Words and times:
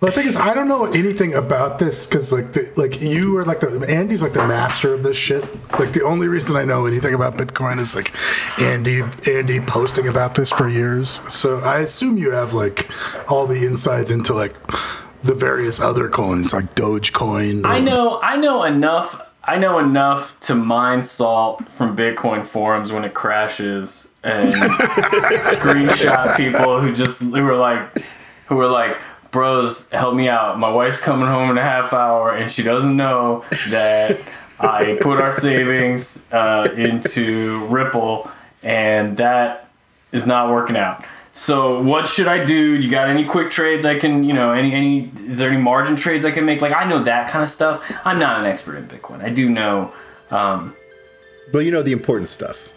Well, 0.00 0.10
the 0.10 0.12
thing 0.12 0.28
is, 0.28 0.36
I 0.36 0.54
don't 0.54 0.66
know 0.66 0.86
anything 0.86 1.34
about 1.34 1.78
this 1.78 2.06
because, 2.06 2.32
like, 2.32 2.52
the, 2.54 2.72
like 2.76 3.02
you 3.02 3.36
are 3.36 3.44
like 3.44 3.60
the 3.60 3.84
Andy's 3.86 4.22
like 4.22 4.32
the 4.32 4.46
master 4.46 4.94
of 4.94 5.02
this 5.02 5.16
shit. 5.16 5.44
Like, 5.78 5.92
the 5.92 6.04
only 6.04 6.26
reason 6.26 6.56
I 6.56 6.64
know 6.64 6.86
anything 6.86 7.12
about 7.12 7.36
Bitcoin 7.36 7.78
is 7.78 7.94
like 7.94 8.12
Andy 8.58 9.02
Andy 9.26 9.60
posting 9.60 10.08
about 10.08 10.34
this 10.34 10.50
for 10.50 10.68
years. 10.68 11.20
So 11.28 11.60
I 11.60 11.80
assume 11.80 12.16
you 12.16 12.30
have 12.30 12.54
like 12.54 12.90
all 13.30 13.46
the 13.46 13.66
insights 13.66 14.10
into 14.10 14.32
like 14.32 14.54
the 15.22 15.34
various 15.34 15.80
other 15.80 16.08
coins, 16.08 16.52
like 16.52 16.74
Dogecoin. 16.74 17.66
I 17.66 17.78
know 17.80 18.20
I 18.22 18.36
know 18.36 18.64
enough 18.64 19.20
I 19.44 19.56
know 19.56 19.78
enough 19.78 20.38
to 20.40 20.54
mine 20.54 21.02
salt 21.02 21.68
from 21.72 21.96
Bitcoin 21.96 22.46
forums 22.46 22.92
when 22.92 23.04
it 23.04 23.14
crashes 23.14 24.06
and 24.22 24.52
screenshot 24.54 26.36
people 26.36 26.80
who 26.80 26.92
just 26.92 27.20
who 27.20 27.42
were 27.42 27.56
like 27.56 28.04
who 28.46 28.56
were 28.56 28.68
like 28.68 28.96
bros 29.30 29.88
help 29.90 30.14
me 30.14 30.28
out. 30.28 30.58
My 30.58 30.70
wife's 30.70 31.00
coming 31.00 31.28
home 31.28 31.50
in 31.50 31.58
a 31.58 31.62
half 31.62 31.92
hour 31.92 32.34
and 32.34 32.50
she 32.50 32.62
doesn't 32.62 32.96
know 32.96 33.44
that 33.68 34.18
i 34.60 34.98
put 35.00 35.18
our 35.20 35.38
savings 35.40 36.20
uh, 36.32 36.68
into 36.76 37.64
ripple 37.66 38.30
and 38.62 39.16
that 39.16 39.70
is 40.12 40.26
not 40.26 40.50
working 40.50 40.76
out. 40.76 41.04
So 41.32 41.80
what 41.80 42.08
should 42.08 42.26
i 42.28 42.44
do? 42.44 42.74
You 42.74 42.90
got 42.90 43.08
any 43.08 43.24
quick 43.24 43.50
trades 43.50 43.86
i 43.86 43.98
can 43.98 44.24
you 44.24 44.32
know 44.32 44.52
any 44.52 44.74
any 44.74 45.12
is 45.26 45.38
there 45.38 45.50
any 45.50 45.60
margin 45.60 45.96
trades 45.96 46.24
i 46.24 46.30
can 46.30 46.44
make? 46.44 46.60
Like 46.60 46.72
i 46.72 46.84
know 46.84 47.02
that 47.04 47.30
kind 47.30 47.44
of 47.44 47.50
stuff. 47.50 47.84
I'm 48.04 48.18
not 48.18 48.40
an 48.40 48.46
expert 48.46 48.76
in 48.76 48.88
bitcoin. 48.88 49.22
I 49.22 49.30
do 49.30 49.48
know 49.48 49.92
um, 50.30 50.74
But 51.52 51.60
you 51.60 51.70
know 51.70 51.82
the 51.82 51.92
important 51.92 52.28
stuff. 52.28 52.72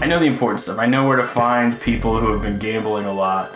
I 0.00 0.06
know 0.06 0.18
the 0.18 0.26
important 0.26 0.60
stuff. 0.60 0.78
I 0.78 0.86
know 0.86 1.06
where 1.06 1.16
to 1.16 1.26
find 1.26 1.80
people 1.80 2.18
who 2.18 2.32
have 2.32 2.42
been 2.42 2.58
gambling 2.58 3.06
a 3.06 3.12
lot 3.12 3.50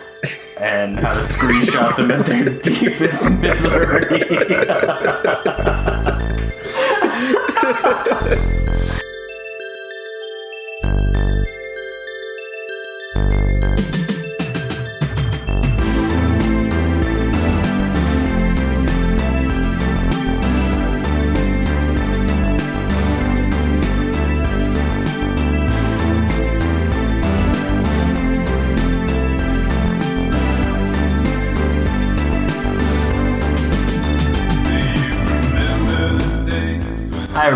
and 0.57 0.97
how 0.97 1.13
to 1.13 1.21
screenshot 1.21 1.95
them 1.95 2.11
at 2.11 2.25
their 2.25 2.49
deepest 2.59 3.29
misery. 3.29 4.21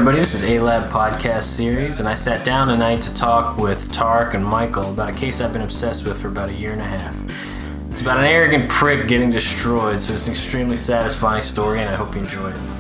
everybody. 0.08 0.22
This 0.22 0.36
is 0.36 0.44
A 0.44 0.60
Lab 0.60 0.92
Podcast 0.92 1.46
Series, 1.46 2.00
and 2.00 2.08
I 2.08 2.14
sat 2.14 2.46
down 2.46 2.68
tonight 2.68 3.02
to 3.02 3.14
talk 3.16 3.58
with 3.58 3.92
Tark 3.92 4.36
and 4.36 4.46
Michael 4.46 4.92
about 4.92 5.10
a 5.10 5.12
case 5.12 5.42
I've 5.42 5.52
been 5.52 5.64
obsessed 5.64 6.06
with 6.06 6.22
for 6.22 6.28
about 6.28 6.50
a 6.50 6.54
year 6.54 6.74
and 6.74 6.82
a 6.82 6.86
half. 6.86 7.16
It's 7.90 8.02
about 8.02 8.20
an 8.20 8.26
arrogant 8.26 8.70
prick 8.70 9.08
getting 9.08 9.32
destroyed, 9.32 10.00
so 10.00 10.14
it's 10.14 10.28
an 10.28 10.34
extremely 10.34 10.78
satisfying 10.78 11.42
story, 11.42 11.82
and 11.82 11.90
I 11.90 11.96
hope 11.96 12.14
you 12.14 12.22
enjoy 12.22 12.52
it. 12.52 12.75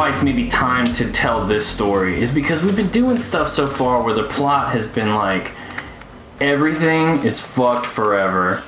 Why 0.00 0.10
it's 0.10 0.22
maybe 0.22 0.48
time 0.48 0.90
to 0.94 1.12
tell 1.12 1.44
this 1.44 1.66
story 1.66 2.22
is 2.22 2.30
because 2.30 2.62
we've 2.62 2.74
been 2.74 2.88
doing 2.88 3.20
stuff 3.20 3.50
so 3.50 3.66
far 3.66 4.02
where 4.02 4.14
the 4.14 4.24
plot 4.24 4.72
has 4.72 4.86
been 4.86 5.14
like 5.14 5.52
everything 6.40 7.22
is 7.22 7.38
fucked 7.38 7.84
forever. 7.84 8.62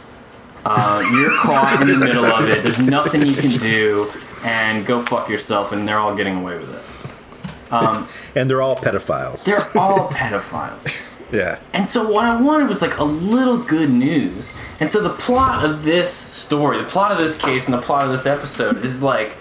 Uh, 0.66 1.02
you're 1.10 1.30
caught 1.38 1.80
in 1.80 1.88
the 1.88 1.96
middle 1.96 2.26
of 2.26 2.50
it. 2.50 2.62
There's 2.62 2.78
nothing 2.78 3.22
you 3.24 3.34
can 3.34 3.48
do, 3.52 4.12
and 4.44 4.84
go 4.84 5.02
fuck 5.06 5.30
yourself. 5.30 5.72
And 5.72 5.88
they're 5.88 5.98
all 5.98 6.14
getting 6.14 6.36
away 6.36 6.58
with 6.58 6.68
it. 6.74 7.72
Um, 7.72 8.06
And 8.34 8.50
they're 8.50 8.60
all 8.60 8.76
pedophiles. 8.76 9.44
they're 9.46 9.78
all 9.82 10.10
pedophiles. 10.10 10.94
yeah. 11.32 11.58
And 11.72 11.88
so 11.88 12.06
what 12.10 12.26
I 12.26 12.38
wanted 12.38 12.68
was 12.68 12.82
like 12.82 12.98
a 12.98 13.04
little 13.04 13.56
good 13.56 13.88
news. 13.90 14.50
And 14.80 14.90
so 14.90 15.00
the 15.00 15.14
plot 15.14 15.64
of 15.64 15.82
this 15.82 16.12
story, 16.12 16.76
the 16.76 16.84
plot 16.84 17.10
of 17.10 17.16
this 17.16 17.38
case, 17.38 17.64
and 17.64 17.72
the 17.72 17.80
plot 17.80 18.04
of 18.04 18.12
this 18.12 18.26
episode 18.26 18.84
is 18.84 19.00
like 19.02 19.36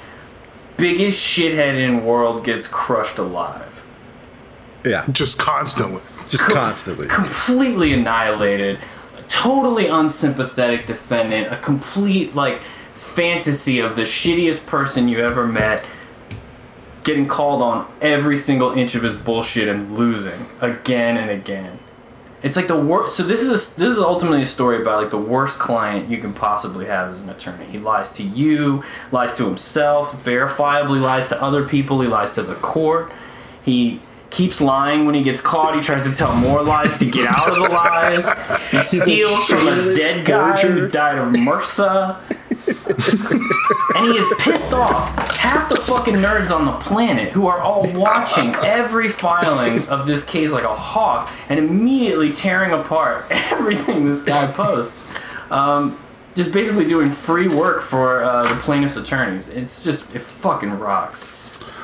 biggest 0.78 1.20
shithead 1.20 1.76
in 1.78 2.04
world 2.06 2.44
gets 2.44 2.68
crushed 2.68 3.18
alive, 3.18 3.84
Yeah. 4.84 5.06
just 5.12 5.38
constantly. 5.38 6.02
Just 6.30 6.44
constantly. 6.46 7.08
completely 7.08 7.92
annihilated, 7.94 8.80
a 9.18 9.22
totally 9.24 9.88
unsympathetic 9.88 10.88
defendant, 10.88 11.52
a 11.52 11.58
complete 11.58 12.34
like 12.36 12.62
fantasy 13.14 13.80
of 13.80 13.96
the 13.98 14.04
shittiest 14.04 14.66
person 14.66 15.08
you 15.10 15.20
ever 15.20 15.46
met. 15.46 15.84
Getting 17.04 17.28
called 17.28 17.62
on 17.64 17.92
every 18.00 18.38
single 18.38 18.72
inch 18.74 18.94
of 18.96 19.02
his 19.04 19.14
bullshit 19.20 19.68
and 19.68 19.98
losing 19.98 20.46
again 20.62 21.18
and 21.18 21.32
again. 21.32 21.80
It's 22.44 22.56
like 22.56 22.68
the 22.68 22.80
worst. 22.80 23.16
So 23.16 23.24
this 23.24 23.42
is 23.42 23.50
a, 23.50 23.80
this 23.80 23.92
is 23.92 24.00
ultimately 24.00 24.42
a 24.42 24.46
story 24.46 24.82
about 24.82 25.02
like 25.02 25.12
the 25.12 25.18
worst 25.18 25.60
client 25.60 26.10
you 26.10 26.18
can 26.18 26.34
possibly 26.34 26.86
have 26.86 27.14
as 27.14 27.22
an 27.22 27.30
attorney. 27.30 27.66
He 27.66 27.78
lies 27.78 28.10
to 28.12 28.24
you, 28.24 28.84
lies 29.12 29.34
to 29.36 29.46
himself, 29.46 30.24
verifiably 30.24 31.00
lies 31.00 31.28
to 31.28 31.42
other 31.42 31.68
people. 31.68 32.02
He 32.02 32.08
lies 32.08 32.32
to 32.34 32.44
the 32.44 32.56
court. 32.56 33.12
He 33.64 34.02
keeps 34.32 34.60
lying 34.60 35.06
when 35.06 35.14
he 35.14 35.22
gets 35.22 35.42
caught. 35.42 35.76
He 35.76 35.82
tries 35.82 36.04
to 36.04 36.16
tell 36.16 36.36
more 36.36 36.64
lies 36.64 36.98
to 36.98 37.06
get 37.06 37.28
out 37.28 37.50
of 37.50 37.56
the 37.58 37.70
lies. 37.70 38.90
He 38.90 39.00
steals 39.02 39.46
from 39.46 39.68
a 39.68 39.94
dead 39.94 40.26
guy 40.26 40.60
who 40.62 40.88
died 40.88 41.20
of 41.20 41.28
MRSA. 41.34 42.18
And 43.96 44.12
he 44.12 44.18
is 44.18 44.28
pissed 44.40 44.74
off 44.74 45.38
half 45.38 45.70
the 45.70 45.76
fucking 45.76 46.16
nerds 46.16 46.52
on 46.52 46.66
the 46.66 46.72
planet 46.80 47.32
who 47.32 47.48
are 47.48 47.60
all 47.60 47.92
watching 47.94 48.56
every 48.56 49.10
filing 49.10 49.88
of 49.88 50.08
this 50.08 50.24
case 50.24 50.52
like 50.52 50.64
a 50.64 50.76
hawk 50.76 51.32
and 51.50 51.60
immediately 51.60 52.32
tearing 52.32 52.72
apart 52.72 53.26
everything 53.30 54.10
this 54.10 54.22
guy 54.22 54.52
posts. 54.52 55.06
Um, 55.50 55.98
just 56.36 56.54
basically 56.54 56.88
doing 56.88 57.10
free 57.10 57.50
work 57.50 57.84
for 57.84 58.24
uh, 58.24 58.44
the 58.44 58.56
plaintiff's 58.62 58.96
attorneys. 58.96 59.50
It's 59.50 59.84
just, 59.84 60.14
it 60.16 60.22
fucking 60.22 60.80
rocks. 60.80 61.41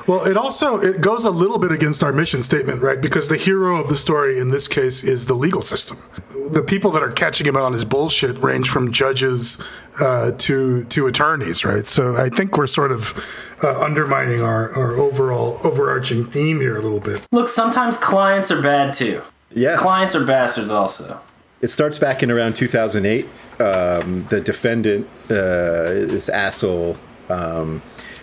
Well, 0.08 0.26
it 0.26 0.38
also 0.38 0.80
it 0.80 1.02
goes 1.02 1.26
a 1.26 1.30
little 1.30 1.58
bit 1.60 1.74
against 1.74 2.02
our 2.02 2.14
mission 2.14 2.42
statement, 2.42 2.82
right? 2.82 3.00
Because 3.00 3.28
the 3.28 3.36
hero 3.36 3.80
of 3.80 3.90
the 3.90 3.96
story 3.96 4.40
in 4.40 4.52
this 4.52 4.68
case 4.68 5.04
is 5.04 5.26
the 5.26 5.34
legal 5.34 5.62
system. 5.62 6.02
The 6.50 6.64
people 6.64 6.92
that 6.92 7.04
are 7.04 7.12
catching 7.12 7.46
him 7.46 7.58
out 7.58 7.64
on 7.64 7.74
his 7.74 7.84
bullshit 7.84 8.42
range 8.42 8.70
from 8.70 8.94
judges 8.94 9.62
uh, 10.00 10.32
to 10.32 10.86
to 10.86 11.08
attorneys, 11.08 11.66
right? 11.66 11.86
So 11.88 12.16
I 12.16 12.30
think 12.30 12.58
we're 12.58 12.68
sort 12.68 12.94
of 12.94 13.22
uh, 13.62 13.80
undermining 13.82 14.42
our, 14.42 14.74
our 14.76 14.94
overall 14.94 15.60
overarching 15.64 16.26
theme 16.26 16.62
here 16.62 16.78
a 16.78 16.82
little 16.82 17.02
bit. 17.02 17.28
Look, 17.34 17.50
sometimes 17.50 17.98
clients 17.98 18.50
are 18.50 18.62
bad 18.62 18.94
too. 18.94 19.22
Yeah. 19.54 19.78
Clients 19.78 20.16
are 20.16 20.26
bastards 20.26 20.72
also. 20.72 21.20
It 21.62 21.70
starts 21.70 21.98
back 21.98 22.22
in 22.22 22.32
around 22.32 22.56
2008. 22.56 23.26
Um, 23.60 24.22
the 24.30 24.40
defendant, 24.40 25.08
uh, 25.26 26.06
this 26.06 26.30
asshole, 26.30 26.96
um, 27.30 27.82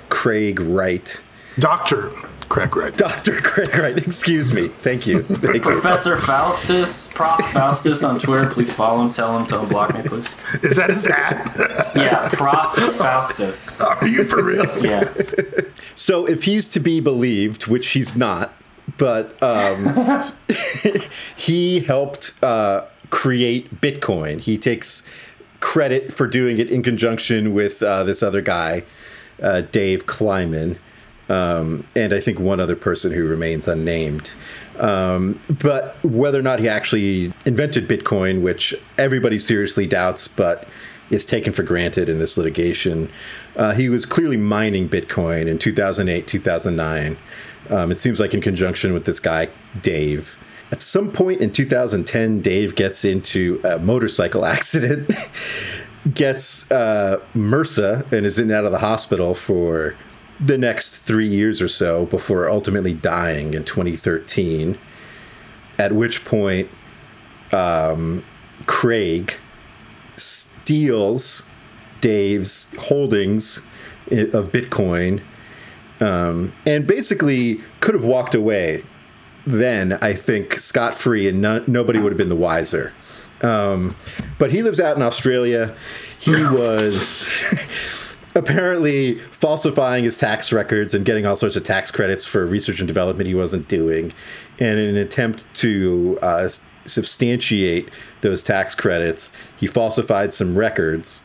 Craig 0.08 0.60
Wright. 0.60 1.20
Doctor 1.58 2.10
Craig 2.48 2.76
Wright. 2.76 2.96
Dr. 2.96 3.40
Craig 3.40 3.74
Wright, 3.76 3.96
excuse 3.96 4.52
me. 4.52 4.68
Thank 4.68 5.06
you. 5.06 5.22
Thank 5.24 5.54
you. 5.54 5.60
Professor 5.60 6.16
Faustus, 6.18 7.08
Prof. 7.08 7.40
Faustus 7.52 8.02
on 8.02 8.18
Twitter. 8.20 8.48
Please 8.50 8.72
follow 8.72 9.04
him. 9.04 9.12
Tell 9.12 9.38
him 9.38 9.46
to 9.46 9.54
unblock 9.56 9.94
me, 9.94 10.08
please. 10.08 10.28
Is 10.62 10.76
that 10.76 10.90
his 10.90 11.06
ad? 11.06 11.50
Yeah, 11.96 12.28
Prof. 12.28 12.74
Faustus. 12.96 13.80
Are 13.80 14.06
you 14.06 14.24
for 14.24 14.42
real? 14.42 14.64
Yeah. 14.84 15.08
So 15.94 16.26
if 16.26 16.42
he's 16.42 16.68
to 16.70 16.80
be 16.80 17.00
believed, 17.00 17.66
which 17.66 17.88
he's 17.88 18.16
not, 18.16 18.52
but 18.98 19.40
um, 19.42 20.24
he 21.36 21.80
helped 21.80 22.34
uh, 22.42 22.84
create 23.10 23.80
Bitcoin. 23.80 24.40
He 24.40 24.58
takes 24.58 25.02
credit 25.60 26.12
for 26.12 26.26
doing 26.26 26.58
it 26.58 26.68
in 26.70 26.82
conjunction 26.82 27.54
with 27.54 27.82
uh, 27.82 28.02
this 28.04 28.22
other 28.22 28.42
guy, 28.42 28.82
uh, 29.42 29.62
Dave 29.62 30.06
Kleiman, 30.06 30.78
um, 31.28 31.86
and 31.96 32.12
I 32.12 32.20
think 32.20 32.38
one 32.38 32.60
other 32.60 32.76
person 32.76 33.12
who 33.12 33.26
remains 33.26 33.66
unnamed. 33.66 34.32
Um, 34.78 35.40
but 35.48 35.96
whether 36.04 36.38
or 36.38 36.42
not 36.42 36.58
he 36.58 36.68
actually 36.68 37.32
invented 37.44 37.88
Bitcoin, 37.88 38.42
which 38.42 38.74
everybody 38.98 39.38
seriously 39.38 39.86
doubts, 39.86 40.28
but 40.28 40.66
is 41.10 41.24
taken 41.24 41.52
for 41.52 41.62
granted 41.62 42.08
in 42.08 42.18
this 42.18 42.36
litigation. 42.36 43.10
Uh, 43.56 43.72
he 43.72 43.88
was 43.88 44.06
clearly 44.06 44.36
mining 44.36 44.88
Bitcoin 44.88 45.46
in 45.46 45.58
2008, 45.58 46.26
2009. 46.26 47.16
Um, 47.70 47.92
it 47.92 48.00
seems 48.00 48.20
like 48.20 48.34
in 48.34 48.40
conjunction 48.40 48.92
with 48.92 49.04
this 49.04 49.20
guy, 49.20 49.48
Dave. 49.82 50.38
At 50.70 50.82
some 50.82 51.12
point 51.12 51.40
in 51.40 51.52
2010, 51.52 52.40
Dave 52.40 52.74
gets 52.74 53.04
into 53.04 53.60
a 53.64 53.78
motorcycle 53.78 54.44
accident, 54.46 55.10
gets 56.12 56.70
uh, 56.70 57.20
MRSA, 57.34 58.10
and 58.12 58.26
is 58.26 58.38
in 58.38 58.50
and 58.50 58.52
out 58.52 58.64
of 58.64 58.72
the 58.72 58.78
hospital 58.78 59.34
for 59.34 59.94
the 60.40 60.58
next 60.58 60.98
three 60.98 61.28
years 61.28 61.62
or 61.62 61.68
so 61.68 62.06
before 62.06 62.48
ultimately 62.48 62.92
dying 62.92 63.54
in 63.54 63.64
2013. 63.64 64.78
At 65.78 65.92
which 65.92 66.24
point, 66.24 66.70
um, 67.52 68.24
Craig 68.66 69.34
steals 70.16 71.44
Dave's 72.00 72.68
holdings 72.78 73.62
of 74.10 74.52
Bitcoin 74.52 75.22
um, 76.00 76.52
and 76.66 76.86
basically 76.86 77.60
could 77.80 77.94
have 77.94 78.04
walked 78.04 78.34
away 78.34 78.84
then, 79.46 79.94
I 79.94 80.14
think, 80.14 80.60
scot 80.60 80.94
free 80.94 81.28
and 81.28 81.40
no, 81.40 81.64
nobody 81.66 81.98
would 81.98 82.12
have 82.12 82.18
been 82.18 82.28
the 82.28 82.36
wiser. 82.36 82.92
Um, 83.42 83.94
but 84.38 84.50
he 84.50 84.62
lives 84.62 84.80
out 84.80 84.96
in 84.96 85.02
Australia. 85.02 85.74
He 86.18 86.32
was 86.44 87.28
apparently 88.34 89.20
falsifying 89.30 90.04
his 90.04 90.16
tax 90.18 90.52
records 90.52 90.94
and 90.94 91.04
getting 91.04 91.24
all 91.24 91.36
sorts 91.36 91.56
of 91.56 91.64
tax 91.64 91.90
credits 91.90 92.26
for 92.26 92.44
research 92.46 92.80
and 92.80 92.88
development 92.88 93.28
he 93.28 93.34
wasn't 93.34 93.68
doing. 93.68 94.12
And 94.58 94.78
in 94.78 94.90
an 94.90 94.96
attempt 94.96 95.44
to 95.56 96.18
uh, 96.22 96.48
substantiate 96.86 97.90
those 98.22 98.42
tax 98.42 98.74
credits, 98.74 99.32
he 99.56 99.66
falsified 99.66 100.34
some 100.34 100.58
records 100.58 101.22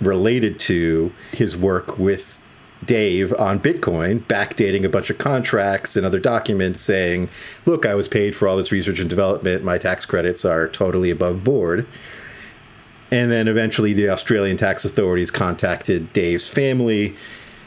related 0.00 0.58
to 0.60 1.12
his 1.32 1.56
work 1.56 1.98
with 1.98 2.40
Dave 2.84 3.32
on 3.34 3.58
Bitcoin, 3.58 4.20
backdating 4.20 4.84
a 4.84 4.88
bunch 4.88 5.10
of 5.10 5.18
contracts 5.18 5.96
and 5.96 6.06
other 6.06 6.20
documents 6.20 6.80
saying, 6.80 7.28
look, 7.66 7.84
I 7.84 7.94
was 7.94 8.06
paid 8.06 8.36
for 8.36 8.46
all 8.46 8.56
this 8.56 8.70
research 8.70 9.00
and 9.00 9.10
development. 9.10 9.64
My 9.64 9.78
tax 9.78 10.06
credits 10.06 10.44
are 10.44 10.68
totally 10.68 11.10
above 11.10 11.42
board. 11.42 11.86
And 13.10 13.30
then 13.30 13.48
eventually 13.48 13.92
the 13.94 14.10
Australian 14.10 14.56
tax 14.56 14.84
authorities 14.84 15.30
contacted 15.30 16.12
Dave's 16.12 16.46
family. 16.48 17.16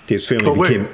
Dave's 0.07 0.27
family 0.27 0.51
wait, 0.51 0.67
became. 0.67 0.89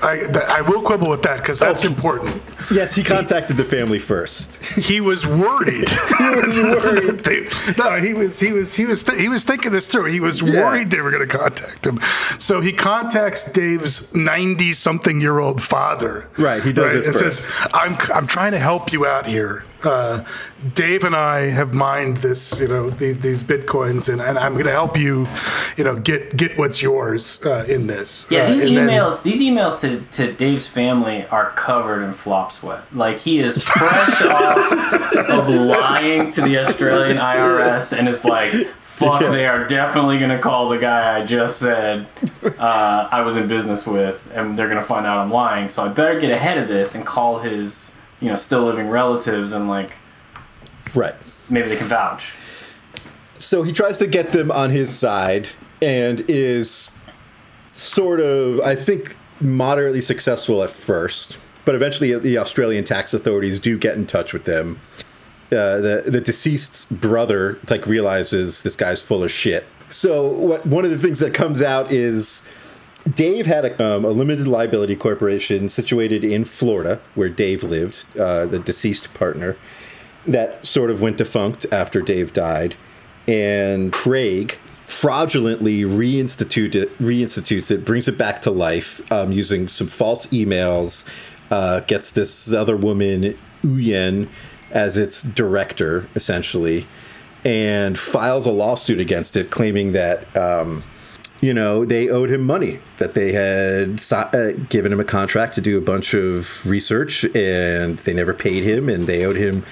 I, 0.00 0.18
th- 0.18 0.36
I 0.36 0.60
will 0.60 0.80
quibble 0.82 1.10
with 1.10 1.22
that 1.22 1.38
because 1.40 1.58
that's 1.58 1.84
Oh. 1.84 1.88
important. 1.88 2.40
Yes, 2.72 2.94
he 2.94 3.02
contacted 3.02 3.56
the 3.56 3.64
family 3.64 3.98
first. 3.98 4.64
He 4.64 5.00
was 5.00 5.26
worried. 5.26 5.88
he 6.18 6.24
was 6.30 6.56
worried. 6.56 7.50
no, 7.78 8.00
he 8.00 8.14
was 8.14 8.38
he 8.38 8.52
was 8.52 8.72
he 8.74 8.84
was 8.86 9.02
th- 9.02 9.18
he 9.18 9.28
was 9.28 9.42
thinking 9.42 9.72
this 9.72 9.86
through. 9.88 10.04
He 10.06 10.20
was 10.20 10.40
Yeah. 10.40 10.62
worried 10.62 10.90
they 10.90 11.00
were 11.00 11.10
going 11.10 11.28
to 11.28 11.38
contact 11.38 11.84
him. 11.86 12.00
So 12.38 12.60
he 12.60 12.72
contacts 12.72 13.50
Dave's 13.50 14.14
ninety-something-year-old 14.14 15.60
father. 15.62 16.28
Right, 16.38 16.62
he 16.62 16.72
does 16.72 16.94
it 16.94 17.04
and 17.06 17.14
first. 17.18 17.42
says, 17.48 17.68
"I'm 17.74 17.96
I'm 18.14 18.26
trying 18.28 18.52
to 18.52 18.58
help 18.60 18.92
you 18.92 19.06
out 19.06 19.26
here. 19.26 19.64
Uh, 19.86 20.24
Dave 20.74 21.04
and 21.04 21.14
I 21.14 21.50
have 21.50 21.74
mined 21.74 22.18
this, 22.18 22.58
you 22.60 22.68
know, 22.68 22.90
the, 22.90 23.12
these 23.12 23.42
bitcoins, 23.44 24.08
and, 24.10 24.20
and 24.20 24.38
I'm 24.38 24.52
going 24.54 24.64
to 24.66 24.70
help 24.72 24.96
you, 24.96 25.26
you 25.76 25.84
know, 25.84 25.96
get 25.96 26.36
get 26.36 26.56
what's 26.58 26.80
yours 26.82 27.40
uh, 27.44 27.64
in 27.68 27.86
this. 27.86 28.26
Yeah, 28.30 28.44
Uh, 28.44 28.50
these 28.54 28.60
then- 28.62 28.88
emails, 28.88 29.22
these 29.22 29.40
emails 29.40 29.80
to, 29.80 30.00
to 30.16 30.32
Dave's 30.32 30.66
family 30.66 31.26
are 31.26 31.50
covered 31.52 32.02
in 32.02 32.12
flop 32.14 32.52
sweat. 32.52 32.82
Like 32.94 33.18
he 33.18 33.38
is 33.40 33.62
fresh 33.62 34.22
off 34.22 34.72
of 35.16 35.48
lying 35.48 36.30
to 36.32 36.42
the 36.42 36.58
Australian 36.58 37.18
IRS, 37.18 37.96
and 37.96 38.08
it's 38.08 38.24
like, 38.24 38.52
fuck, 38.82 39.20
Yeah. 39.20 39.30
they 39.30 39.46
are 39.46 39.66
definitely 39.66 40.18
gonna 40.18 40.38
call 40.38 40.68
the 40.68 40.78
guy 40.78 41.20
I 41.20 41.24
just 41.26 41.58
said 41.58 42.06
uh, 42.58 43.08
I 43.10 43.20
was 43.22 43.36
in 43.36 43.48
business 43.48 43.86
with, 43.86 44.20
and 44.32 44.56
they're 44.56 44.68
gonna 44.68 44.82
find 44.84 45.04
out 45.06 45.18
I'm 45.18 45.30
lying. 45.30 45.68
So 45.68 45.84
I 45.84 45.88
better 45.88 46.18
get 46.20 46.30
ahead 46.30 46.58
of 46.58 46.68
this 46.68 46.94
and 46.94 47.04
call 47.04 47.40
his, 47.40 47.83
you 48.20 48.28
know, 48.28 48.36
still 48.36 48.64
living 48.64 48.88
relatives, 48.88 49.52
and 49.52 49.68
like 49.68 49.92
Right. 50.94 51.14
maybe 51.48 51.68
they 51.68 51.76
can 51.76 51.88
vouch. 51.88 52.32
So 53.38 53.62
he 53.62 53.72
tries 53.72 53.98
to 53.98 54.06
get 54.06 54.32
them 54.32 54.50
on 54.50 54.70
his 54.70 54.90
side 54.90 55.48
and 55.82 56.24
is 56.28 56.90
sort 57.72 58.20
of, 58.20 58.60
I 58.60 58.74
think, 58.76 59.16
moderately 59.40 60.00
successful 60.00 60.62
at 60.62 60.70
first. 60.70 61.36
But 61.64 61.74
eventually, 61.74 62.16
the 62.18 62.38
Australian 62.38 62.84
tax 62.84 63.12
authorities 63.14 63.58
do 63.58 63.76
get 63.78 63.96
in 63.96 64.06
touch 64.06 64.32
with 64.32 64.44
them. 64.44 64.78
Uh, 65.50 65.78
the 65.80 66.02
the 66.06 66.20
deceased's 66.20 66.84
brother 66.86 67.58
like 67.68 67.86
realizes 67.86 68.62
this 68.62 68.76
guy's 68.76 69.00
full 69.02 69.22
of 69.22 69.30
shit. 69.30 69.64
So 69.90 70.26
what 70.26 70.66
one 70.66 70.84
of 70.84 70.90
the 70.90 70.98
things 70.98 71.18
that 71.20 71.34
comes 71.34 71.62
out 71.62 71.90
is 71.92 72.42
Dave 73.12 73.46
had 73.46 73.64
a, 73.64 73.84
um, 73.84 74.04
a 74.04 74.10
limited 74.10 74.48
liability 74.48 74.96
corporation 74.96 75.68
situated 75.68 76.24
in 76.24 76.44
Florida, 76.44 77.00
where 77.14 77.28
Dave 77.28 77.62
lived, 77.62 78.06
uh, 78.18 78.46
the 78.46 78.58
deceased 78.58 79.12
partner, 79.12 79.56
that 80.26 80.64
sort 80.66 80.90
of 80.90 81.00
went 81.00 81.18
defunct 81.18 81.66
after 81.70 82.00
Dave 82.00 82.32
died. 82.32 82.76
And 83.28 83.92
Craig 83.92 84.58
fraudulently 84.86 85.82
reinstitute 85.82 86.74
it, 86.74 86.96
reinstitutes 86.98 87.70
it, 87.70 87.84
brings 87.84 88.08
it 88.08 88.16
back 88.16 88.40
to 88.42 88.50
life 88.50 89.00
um, 89.12 89.32
using 89.32 89.68
some 89.68 89.86
false 89.86 90.26
emails, 90.28 91.04
uh, 91.50 91.80
gets 91.80 92.12
this 92.12 92.52
other 92.52 92.76
woman, 92.76 93.36
Uyen, 93.62 94.28
as 94.70 94.96
its 94.96 95.22
director, 95.22 96.08
essentially, 96.14 96.86
and 97.44 97.98
files 97.98 98.46
a 98.46 98.50
lawsuit 98.50 98.98
against 98.98 99.36
it, 99.36 99.50
claiming 99.50 99.92
that. 99.92 100.34
Um, 100.34 100.82
you 101.44 101.52
know, 101.52 101.84
they 101.84 102.08
owed 102.08 102.30
him 102.30 102.40
money, 102.40 102.80
that 102.96 103.12
they 103.12 103.30
had 103.30 104.02
uh, 104.10 104.52
given 104.70 104.90
him 104.90 104.98
a 104.98 105.04
contract 105.04 105.54
to 105.56 105.60
do 105.60 105.76
a 105.76 105.80
bunch 105.80 106.14
of 106.14 106.64
research 106.64 107.24
and 107.36 107.98
they 107.98 108.14
never 108.14 108.32
paid 108.32 108.64
him 108.64 108.88
and 108.88 109.06
they 109.06 109.26
owed 109.26 109.36
him 109.36 109.62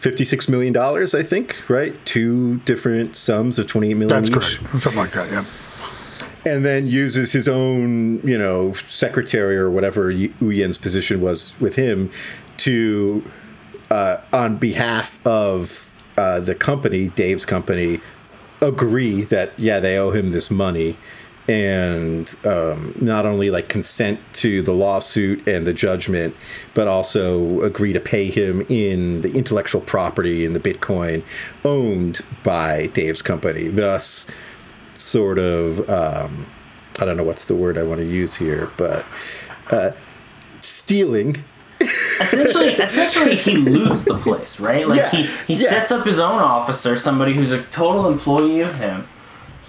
$56 0.00 0.46
million, 0.50 0.76
I 0.76 1.22
think, 1.22 1.56
right? 1.70 1.94
Two 2.04 2.58
different 2.66 3.16
sums 3.16 3.58
of 3.58 3.66
28 3.66 3.94
million 3.94 4.08
That's 4.08 4.28
each 4.28 4.58
correct. 4.58 4.82
Something 4.82 4.96
like 4.96 5.12
that. 5.12 5.30
Yeah. 5.32 5.44
and 6.44 6.66
then 6.66 6.86
uses 6.86 7.32
his 7.32 7.48
own, 7.48 8.20
you 8.26 8.36
know, 8.36 8.74
secretary 8.86 9.56
or 9.56 9.70
whatever 9.70 10.12
Uyen's 10.12 10.76
position 10.76 11.22
was 11.22 11.58
with 11.60 11.76
him 11.76 12.10
to, 12.58 13.24
uh, 13.90 14.18
on 14.34 14.58
behalf 14.58 15.24
of 15.26 15.90
uh, 16.18 16.40
the 16.40 16.54
company, 16.54 17.08
Dave's 17.08 17.46
company, 17.46 18.02
agree 18.62 19.24
that 19.24 19.58
yeah 19.58 19.80
they 19.80 19.98
owe 19.98 20.10
him 20.10 20.30
this 20.30 20.50
money, 20.50 20.96
and 21.48 22.34
um, 22.44 22.94
not 23.00 23.26
only 23.26 23.50
like 23.50 23.68
consent 23.68 24.20
to 24.34 24.62
the 24.62 24.72
lawsuit 24.72 25.46
and 25.48 25.66
the 25.66 25.72
judgment, 25.72 26.36
but 26.74 26.86
also 26.86 27.60
agree 27.62 27.92
to 27.92 28.00
pay 28.00 28.30
him 28.30 28.64
in 28.68 29.22
the 29.22 29.32
intellectual 29.32 29.80
property 29.80 30.44
in 30.44 30.52
the 30.52 30.60
Bitcoin 30.60 31.22
owned 31.64 32.24
by 32.44 32.86
Dave's 32.88 33.22
company. 33.22 33.68
Thus, 33.68 34.26
sort 34.94 35.38
of 35.38 35.88
um, 35.90 36.46
I 37.00 37.04
don't 37.04 37.16
know 37.16 37.24
what's 37.24 37.46
the 37.46 37.54
word 37.56 37.76
I 37.78 37.82
want 37.82 38.00
to 38.00 38.06
use 38.06 38.36
here, 38.36 38.70
but 38.76 39.04
uh, 39.70 39.92
stealing. 40.60 41.42
essentially, 42.20 42.68
essentially, 42.74 43.34
he 43.34 43.56
loots 43.56 44.04
the 44.04 44.18
place, 44.18 44.60
right? 44.60 44.86
Like 44.86 44.98
Yeah, 44.98 45.10
he 45.10 45.22
he 45.54 45.62
yeah. 45.62 45.70
sets 45.70 45.90
up 45.90 46.06
his 46.06 46.20
own 46.20 46.38
officer, 46.38 46.96
somebody 46.96 47.34
who's 47.34 47.50
a 47.50 47.62
total 47.64 48.06
employee 48.06 48.60
of 48.60 48.76
him. 48.76 49.08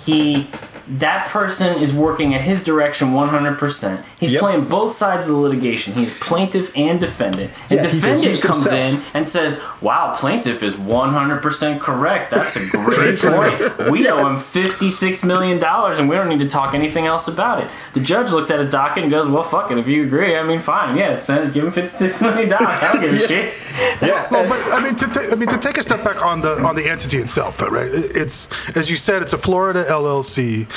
He 0.05 0.47
that 0.87 1.27
person 1.27 1.77
is 1.77 1.93
working 1.93 2.33
at 2.33 2.41
his 2.41 2.63
direction 2.63 3.13
100%. 3.13 3.99
He's 4.19 4.31
Yep. 4.33 4.39
playing 4.39 4.65
both 4.65 4.95
sides 4.97 5.27
of 5.27 5.31
the 5.35 5.37
litigation. 5.39 5.93
He's 5.93 6.13
plaintiff 6.15 6.71
and 6.75 6.99
defendant. 6.99 7.51
And 7.69 7.79
Yeah, 7.79 7.87
defendant 7.87 8.41
comes 8.41 8.63
himself. 8.69 8.73
in 8.73 9.01
and 9.13 9.27
says, 9.27 9.59
"Wow, 9.81 10.13
plaintiff 10.17 10.61
is 10.63 10.75
100% 10.75 11.79
correct. 11.81 12.31
That's 12.31 12.55
a 12.55 12.59
great 12.77 13.19
point. 13.19 13.89
We 13.91 14.07
owe 14.09 14.25
him 14.27 14.35
56 14.35 15.23
million 15.23 15.59
dollars 15.59 15.99
and 15.99 16.09
we 16.09 16.15
don't 16.15 16.29
need 16.29 16.39
to 16.39 16.47
talk 16.49 16.73
anything 16.73 17.05
else 17.07 17.27
about 17.27 17.59
it." 17.59 17.67
The 17.93 17.99
judge 17.99 18.31
looks 18.31 18.49
at 18.51 18.59
his 18.59 18.69
docket 18.69 19.03
and 19.03 19.11
goes, 19.11 19.27
"Well, 19.27 19.43
fuck 19.43 19.71
it. 19.71 19.77
If 19.77 19.87
you 19.87 20.03
agree, 20.03 20.35
I 20.37 20.43
mean, 20.43 20.59
fine. 20.59 20.97
Yeah, 20.97 21.17
send 21.19 21.53
give 21.53 21.63
him 21.65 21.71
56 21.71 22.21
million 22.21 22.49
dollars. 22.49 22.69
I 22.69 22.91
don't 22.93 23.01
give 23.01 23.13
a 23.13 23.19
shit." 23.27 23.53
Yeah, 24.01 24.27
Well, 24.31 24.47
but 24.47 24.59
I 24.73 24.79
mean, 24.79 24.95
to 24.95 25.07
ta- 25.07 25.31
I 25.31 25.35
mean, 25.35 25.49
to 25.49 25.57
take 25.57 25.77
a 25.77 25.83
step 25.83 26.03
back 26.03 26.23
on 26.23 26.41
the 26.41 26.61
on 26.63 26.75
the 26.75 26.89
entity 26.89 27.17
itself, 27.19 27.57
though, 27.57 27.67
right? 27.67 27.89
It's 27.93 28.47
as 28.75 28.89
you 28.89 28.97
said, 28.97 29.21
it's 29.21 29.33
a 29.33 29.37
Florida 29.37 29.85
LLC. 29.89 30.67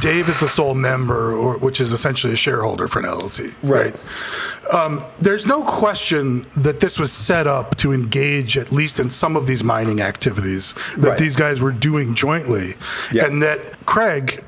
Dave 0.00 0.28
is 0.28 0.38
the 0.40 0.48
sole 0.48 0.74
member, 0.74 1.34
or 1.34 1.56
which 1.58 1.80
is 1.80 1.92
essentially 1.92 2.32
a 2.32 2.36
shareholder 2.36 2.88
for 2.88 2.98
an 3.00 3.06
LLC, 3.06 3.52
Right. 3.62 3.94
Um, 4.72 5.04
there's 5.20 5.44
no 5.46 5.62
question 5.62 6.46
that 6.56 6.80
this 6.80 6.98
was 6.98 7.12
set 7.12 7.46
up 7.46 7.76
to 7.78 7.92
engage 7.92 8.56
at 8.56 8.72
least 8.72 8.98
in 8.98 9.10
some 9.10 9.36
of 9.36 9.46
these 9.46 9.62
mining 9.62 10.00
activities 10.00 10.74
that 10.96 11.08
Right. 11.10 11.18
these 11.18 11.36
guys 11.36 11.60
were 11.60 11.72
doing 11.72 12.14
jointly, 12.14 12.76
Yeah. 13.12 13.26
and 13.26 13.42
that 13.42 13.84
Craig 13.86 14.42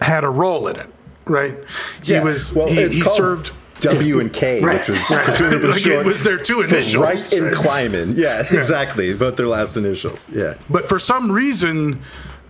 had 0.00 0.22
a 0.24 0.28
role 0.30 0.68
in 0.68 0.76
it, 0.76 0.88
right? 1.26 1.54
He 2.02 2.12
Yeah, 2.12 2.22
was 2.22 2.52
well, 2.52 2.68
he, 2.68 2.88
he 2.88 3.00
called 3.00 3.16
served. 3.16 3.50
W 3.80 4.20
and 4.20 4.30
K, 4.30 4.60
Right, 4.60 4.76
which 4.78 4.90
was 4.90 5.10
right. 5.10 5.24
presumably 5.24 5.68
Like, 5.72 5.86
it 5.86 6.04
was 6.04 6.22
their 6.22 6.36
two 6.36 6.60
initials, 6.60 6.96
right? 7.32 7.52
Kleiman. 7.54 8.14
Yeah, 8.16 8.40
exactly. 8.50 9.14
Both 9.14 9.36
their 9.36 9.48
last 9.48 9.74
initials. 9.76 10.20
Yeah. 10.30 10.54
But 10.68 10.86
for 10.86 10.98
some 10.98 11.32
reason, 11.32 11.98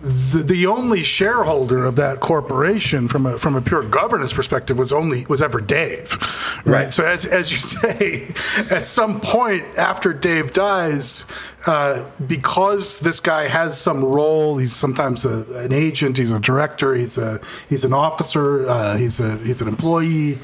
the, 0.01 0.41
the 0.41 0.65
only 0.65 1.03
shareholder 1.03 1.85
of 1.85 1.95
that 1.97 2.21
corporation 2.21 3.07
from 3.07 3.27
a 3.27 3.37
from 3.37 3.55
a 3.55 3.61
pure 3.61 3.83
governance 3.83 4.33
perspective 4.33 4.77
was 4.79 4.91
only 4.91 5.25
was 5.27 5.41
ever 5.41 5.61
Dave, 5.61 6.17
right? 6.65 6.65
Right. 6.65 6.93
So 6.93 7.05
as 7.05 7.25
as 7.25 7.51
you 7.51 7.57
say, 7.57 8.33
at 8.71 8.87
some 8.87 9.21
point 9.21 9.63
after 9.77 10.11
Dave 10.11 10.53
dies, 10.53 11.25
uh, 11.67 12.09
because 12.25 12.97
this 12.99 13.19
guy 13.19 13.47
has 13.47 13.79
some 13.79 14.03
role, 14.03 14.57
he's 14.57 14.75
sometimes 14.75 15.23
a, 15.25 15.43
an 15.59 15.71
agent, 15.71 16.17
he's 16.17 16.31
a 16.31 16.39
director, 16.39 16.95
he's 16.95 17.19
a 17.19 17.39
he's 17.69 17.85
an 17.85 17.93
officer, 17.93 18.67
uh, 18.67 18.97
he's 18.97 19.19
a 19.19 19.37
he's 19.37 19.61
an 19.61 19.67
employee. 19.67 20.39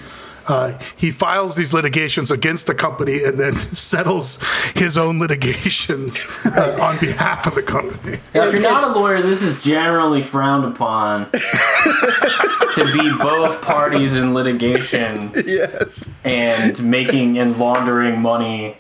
Uh, 0.47 0.77
he 0.95 1.11
files 1.11 1.55
these 1.55 1.73
litigations 1.73 2.31
against 2.31 2.67
the 2.67 2.73
company 2.73 3.23
and 3.23 3.37
then 3.37 3.55
settles 3.73 4.39
his 4.75 4.97
own 4.97 5.19
litigations 5.19 6.25
uh, 6.45 6.77
on 6.81 6.97
behalf 6.99 7.45
of 7.45 7.55
the 7.55 7.63
company. 7.63 8.17
If 8.33 8.53
you're 8.53 8.61
not 8.61 8.95
a 8.95 8.99
lawyer, 8.99 9.21
this 9.21 9.41
is 9.41 9.61
generally 9.61 10.23
frowned 10.23 10.63
upon 10.65 11.29
to 11.31 12.89
be 12.93 13.11
both 13.21 13.61
parties 13.61 14.15
in 14.15 14.33
litigation 14.33 15.31
yes. 15.45 16.07
and 16.23 16.81
making 16.81 17.37
and 17.39 17.57
laundering 17.57 18.21
money. 18.21 18.77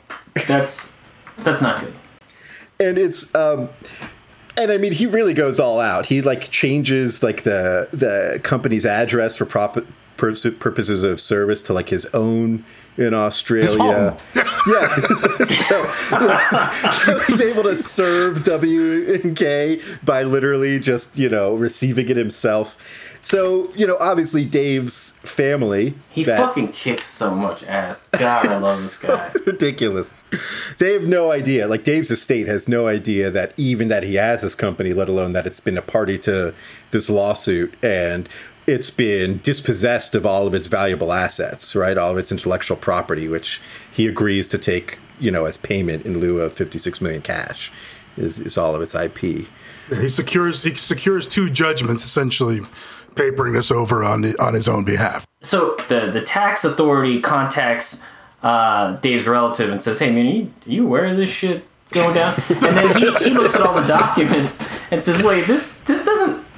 That's 0.47 0.89
that's 1.39 1.61
not 1.61 1.81
good. 1.81 1.93
and 2.79 2.97
it's 2.97 3.33
um 3.35 3.69
and 4.57 4.71
I 4.71 4.77
mean 4.77 4.91
he 4.91 5.05
really 5.05 5.33
goes 5.33 5.59
all 5.59 5.79
out. 5.79 6.05
He 6.05 6.21
like 6.21 6.49
changes 6.49 7.21
like 7.21 7.43
the 7.43 7.87
the 7.91 8.39
company's 8.43 8.85
address 8.85 9.35
for 9.35 9.45
prop- 9.45 9.85
pur- 10.17 10.35
purposes 10.59 11.03
of 11.03 11.21
service 11.21 11.63
to 11.63 11.73
like 11.73 11.89
his 11.89 12.05
own 12.07 12.63
in 12.97 13.13
Australia. 13.13 14.17
yeah. 14.35 14.95
so, 14.95 15.91
so, 15.91 16.89
so 16.91 17.19
he's 17.19 17.41
able 17.41 17.63
to 17.63 17.75
serve 17.75 18.43
W 18.43 19.13
and 19.23 19.35
K 19.37 19.81
by 20.03 20.23
literally 20.23 20.79
just, 20.79 21.17
you 21.17 21.29
know, 21.29 21.53
receiving 21.55 22.09
it 22.09 22.17
himself. 22.17 22.77
So, 23.21 23.71
you 23.75 23.85
know, 23.85 23.97
obviously 23.99 24.45
Dave's 24.45 25.11
family 25.21 25.95
He 26.11 26.23
that- 26.23 26.37
fucking 26.39 26.69
kicks 26.69 27.05
so 27.05 27.35
much 27.35 27.61
ass. 27.63 28.07
God, 28.13 28.47
I 28.47 28.57
love 28.57 28.81
this 28.81 28.97
guy. 29.09 29.31
ridiculous. 29.45 30.23
They 30.79 30.93
have 30.93 31.03
no 31.03 31.31
idea. 31.31 31.67
Like 31.67 31.83
Dave's 31.83 32.09
estate 32.09 32.47
has 32.47 32.67
no 32.67 32.87
idea 32.87 33.29
that 33.31 33.53
even 33.57 33.89
that 33.89 34.03
he 34.03 34.15
has 34.15 34.41
this 34.41 34.55
company, 34.55 34.93
let 34.93 35.09
alone 35.09 35.33
that 35.33 35.45
it's 35.45 35.59
been 35.59 35.77
a 35.77 35.81
party 35.81 36.17
to 36.19 36.53
this 36.91 37.09
lawsuit 37.09 37.75
and 37.83 38.29
it's 38.67 38.89
been 38.89 39.39
dispossessed 39.43 40.13
of 40.13 40.25
all 40.25 40.45
of 40.45 40.53
its 40.53 40.67
valuable 40.67 41.13
assets, 41.13 41.73
right? 41.75 41.97
All 41.97 42.11
of 42.11 42.17
its 42.17 42.31
intellectual 42.31 42.75
property, 42.75 43.27
which 43.27 43.61
he 43.91 44.07
agrees 44.07 44.49
to 44.49 44.57
take, 44.57 44.99
you 45.19 45.31
know, 45.31 45.45
as 45.45 45.55
payment 45.55 46.05
in 46.05 46.19
lieu 46.19 46.41
of 46.41 46.53
56 46.53 46.99
million 46.99 47.21
cash, 47.21 47.71
is, 48.17 48.39
is 48.39 48.57
all 48.57 48.75
of 48.75 48.81
its 48.81 48.93
IP. 48.93 49.47
He 49.89 50.09
secures 50.09 50.63
he 50.63 50.75
secures 50.75 51.25
two 51.27 51.49
judgments, 51.49 52.03
essentially 52.03 52.61
papering 53.15 53.53
this 53.53 53.71
over 53.71 54.03
on 54.03 54.21
the, 54.21 54.37
on 54.43 54.53
his 54.53 54.67
own 54.67 54.83
behalf. 54.83 55.25
So 55.43 55.77
the 55.87 56.11
the 56.11 56.21
tax 56.21 56.65
authority 56.65 57.21
contacts 57.21 58.01
uh, 58.43 58.97
Dave's 58.97 59.25
relative 59.25 59.69
and 59.69 59.81
says, 59.81 59.99
"Hey 59.99 60.11
man, 60.11 60.25
are 60.25 60.29
you, 60.29 60.43
are 60.43 60.69
you 60.69 60.85
aware 60.85 61.05
of 61.05 61.15
this 61.15 61.29
shit 61.29 61.65
going 61.91 62.13
down?" 62.15 62.41
And 62.49 62.61
then 62.61 62.97
he, 62.97 63.23
he 63.23 63.29
looks 63.29 63.55
at 63.55 63.61
all 63.61 63.79
the 63.79 63.87
documents 63.87 64.59
and 64.91 65.01
says, 65.01 65.23
"Wait, 65.23 65.47
this 65.47 65.73
this 65.73 65.73
doesn't 65.73 65.76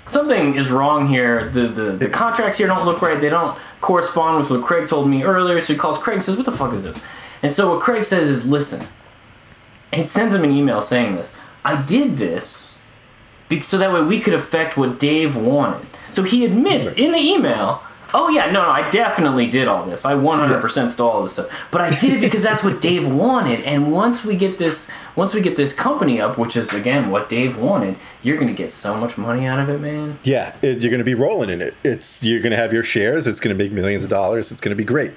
something 0.09 0.55
is 0.55 0.69
wrong 0.69 1.07
here. 1.07 1.49
The, 1.49 1.67
the 1.67 1.91
the 1.91 2.09
contracts 2.09 2.57
here 2.57 2.67
don't 2.67 2.85
look 2.85 3.01
right. 3.01 3.19
They 3.19 3.29
don't 3.29 3.57
correspond 3.81 4.39
with 4.39 4.49
what 4.49 4.61
Craig 4.63 4.87
told 4.87 5.07
me 5.09 5.23
earlier." 5.23 5.61
So 5.61 5.73
he 5.73 5.79
calls 5.79 5.97
Craig 5.97 6.15
and 6.15 6.23
says, 6.23 6.35
"What 6.35 6.45
the 6.45 6.51
fuck 6.51 6.73
is 6.73 6.83
this?" 6.83 6.97
And 7.41 7.53
so 7.53 7.69
what 7.71 7.81
Craig 7.81 8.03
says 8.03 8.29
is, 8.29 8.45
"Listen." 8.45 8.87
And 9.91 10.01
he 10.01 10.07
sends 10.07 10.35
him 10.35 10.43
an 10.43 10.51
email 10.51 10.81
saying 10.81 11.15
this. 11.15 11.31
I 11.65 11.81
did 11.81 12.17
this 12.17 12.75
be- 13.49 13.61
so 13.61 13.77
that 13.77 13.91
way 13.91 14.01
we 14.01 14.19
could 14.19 14.33
affect 14.33 14.77
what 14.77 14.99
Dave 14.99 15.35
wanted. 15.35 15.87
So 16.11 16.23
he 16.23 16.45
admits 16.45 16.91
in 16.93 17.11
the 17.11 17.19
email, 17.19 17.81
oh 18.13 18.29
yeah, 18.29 18.51
no, 18.51 18.63
no, 18.63 18.69
I 18.69 18.89
definitely 18.89 19.47
did 19.47 19.67
all 19.67 19.85
this. 19.85 20.05
I 20.05 20.13
100% 20.13 20.91
stole 20.91 21.09
all 21.09 21.23
this 21.23 21.33
stuff. 21.33 21.49
But 21.71 21.81
I 21.81 21.89
did 21.99 22.13
it 22.13 22.21
because 22.21 22.43
that's 22.43 22.63
what 22.63 22.81
Dave 22.81 23.07
wanted. 23.13 23.61
And 23.61 23.91
once 23.91 24.23
we 24.23 24.35
get 24.35 24.57
this, 24.57 24.89
once 25.15 25.33
we 25.33 25.41
get 25.41 25.55
this 25.55 25.73
company 25.73 26.19
up, 26.19 26.37
which 26.37 26.55
is 26.57 26.73
again 26.73 27.09
what 27.09 27.29
Dave 27.29 27.57
wanted, 27.57 27.97
you're 28.23 28.37
gonna 28.37 28.53
get 28.53 28.73
so 28.73 28.95
much 28.95 29.17
money 29.17 29.45
out 29.45 29.59
of 29.59 29.69
it, 29.69 29.79
man. 29.79 30.19
Yeah, 30.23 30.55
it, 30.61 30.79
you're 30.79 30.91
going 30.91 30.99
to 30.99 31.03
be 31.03 31.15
rolling 31.15 31.49
in 31.49 31.61
it. 31.61 31.75
It's 31.83 32.23
you're 32.23 32.41
going 32.41 32.51
to 32.51 32.57
have 32.57 32.73
your 32.73 32.83
shares. 32.83 33.27
It's 33.27 33.39
going 33.39 33.55
to 33.55 33.63
make 33.63 33.71
millions 33.71 34.03
of 34.03 34.09
dollars. 34.09 34.51
It's 34.51 34.61
going 34.61 34.75
to 34.75 34.81
be 34.81 34.83
great. 34.83 35.11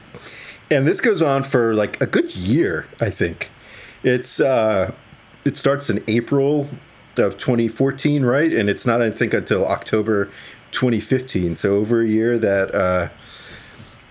And 0.70 0.86
this 0.86 1.00
goes 1.00 1.20
on 1.20 1.44
for 1.44 1.74
like 1.74 2.00
a 2.00 2.06
good 2.06 2.34
year, 2.34 2.86
I 3.00 3.10
think. 3.10 3.50
It's 4.02 4.40
uh, 4.40 4.92
it 5.44 5.56
starts 5.56 5.90
in 5.90 6.02
April 6.08 6.68
of 7.18 7.36
2014, 7.38 8.24
right? 8.24 8.52
And 8.52 8.70
it's 8.70 8.86
not, 8.86 9.02
I 9.02 9.10
think, 9.10 9.34
until 9.34 9.66
October 9.66 10.30
2015. 10.72 11.56
So 11.56 11.76
over 11.76 12.02
a 12.02 12.08
year 12.08 12.38
that 12.38 12.74
uh, 12.74 13.08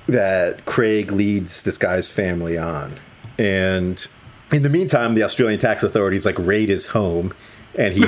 that 0.08 0.66
Craig 0.66 1.12
leads 1.12 1.62
this 1.64 1.78
guy's 1.78 2.10
family 2.10 2.58
on. 2.58 3.00
And 3.38 4.06
in 4.52 4.64
the 4.64 4.70
meantime, 4.70 5.16
the 5.16 5.24
Australian 5.24 5.60
tax 5.60 5.84
authorities 5.84 6.26
like 6.26 6.38
raid 6.40 6.70
his 6.70 6.88
home 6.88 7.34
and 7.76 7.94
he 7.94 8.02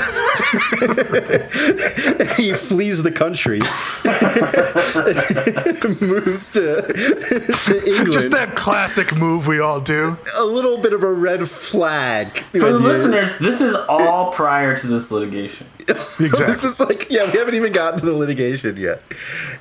he 2.36 2.54
flees 2.54 3.04
the 3.04 3.12
country, 3.12 3.60
moves 6.06 6.52
to, 6.52 6.82
to 6.82 7.84
England. 7.86 8.12
Just 8.12 8.32
that 8.32 8.56
classic 8.56 9.16
move 9.16 9.48
we 9.48 9.60
all 9.60 9.80
do. 9.80 10.18
a 10.38 10.44
little 10.44 10.78
bit 10.78 10.94
of 10.94 11.04
a 11.04 11.14
red 11.14 11.50
flag. 11.50 12.40
For 12.52 12.60
the 12.60 12.80
listeners, 12.80 13.32
this 13.40 13.62
is 13.62 13.76
all 13.88 14.32
prior 14.34 14.78
to 14.78 14.88
this 14.88 15.12
litigation. 15.12 15.68
Exactly. 16.20 16.46
This 16.46 16.64
is 16.64 16.80
like, 16.80 17.10
yeah, 17.10 17.30
we 17.30 17.38
haven't 17.38 17.56
even 17.56 17.74
gotten 17.74 18.00
to 18.00 18.06
the 18.06 18.14
litigation 18.14 18.78
yet. 18.78 19.02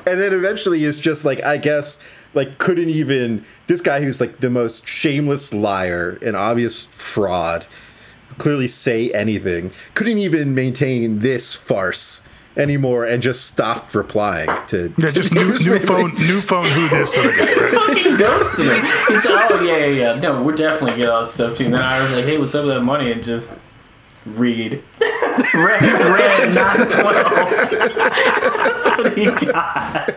And 0.07 0.21
then 0.21 0.33
eventually 0.33 0.85
it's 0.85 0.99
just 0.99 1.25
like, 1.25 1.43
I 1.45 1.57
guess, 1.57 1.99
like, 2.35 2.59
couldn't 2.59 2.91
even, 2.91 3.45
this 3.67 3.81
guy 3.81 4.03
who's 4.03 4.21
like 4.21 4.39
the 4.39 4.51
most 4.51 4.87
shameless 4.87 5.53
liar 5.55 6.19
and 6.23 6.37
obvious 6.37 6.85
fraud, 6.91 7.67
clearly 8.39 8.69
say 8.69 9.11
anything, 9.13 9.73
couldn't 9.95 10.19
even 10.19 10.55
maintain 10.55 11.21
this 11.21 11.55
farce 11.55 12.23
anymore 12.57 13.05
and 13.05 13.23
just 13.23 13.47
stopped 13.47 13.95
replying 13.95 14.51
to. 14.69 14.93
Yeah, 14.99 15.07
to 15.07 15.13
just 15.13 15.33
new, 15.33 15.53
new 15.59 15.79
phone, 15.79 16.15
new 16.17 16.41
phone. 16.41 16.67
Who 16.67 16.89
this? 16.89 17.13
sort 17.13 17.27
of 17.27 17.37
guy, 17.37 17.45
right? 17.55 17.73
fucking 17.73 18.17
ghosted 18.17 18.67
him. 18.67 18.85
He 19.09 19.15
said, 19.21 19.33
"Oh 19.51 19.61
yeah, 19.63 19.79
yeah, 19.79 19.87
yeah. 19.87 20.15
No, 20.21 20.43
we're 20.43 20.55
definitely 20.55 20.97
getting 20.97 21.11
all 21.11 21.23
that 21.23 21.31
stuff 21.31 21.57
too." 21.57 21.65
And 21.67 21.75
then 21.75 21.83
I 21.83 22.01
was 22.03 22.11
like, 22.11 22.25
"Hey, 22.25 22.39
what's 22.39 22.55
up 22.55 22.65
with 22.65 22.75
that 22.75 22.83
money?" 22.83 23.13
And 23.13 23.23
just 23.25 23.59
read, 24.27 24.83
red, 25.55 25.83
red, 25.83 26.55
not 26.55 26.89
twelve. 26.89 27.71
That's 27.71 28.85
what 28.99 29.17
he 29.17 29.25
got. 29.47 30.15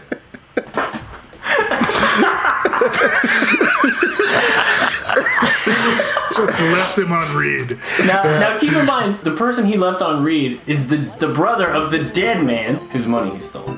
Just 6.36 6.60
left 6.60 6.98
him 6.98 7.12
on 7.12 7.36
read. 7.36 7.79
Now, 8.05 8.22
uh, 8.22 8.39
now 8.39 8.60
keep 8.60 8.74
in 8.74 8.86
mind, 8.86 9.19
the 9.24 9.31
person 9.31 9.65
he 9.65 9.77
left 9.77 10.01
on 10.01 10.24
read 10.24 10.62
is 10.67 10.88
the 10.88 10.98
the 11.19 11.27
brother 11.27 11.67
of 11.67 11.89
the 11.89 12.03
dead 12.03 12.45
man 12.45 12.75
whose 12.89 13.07
money 13.07 13.36
he 13.36 13.41
stole. 13.41 13.74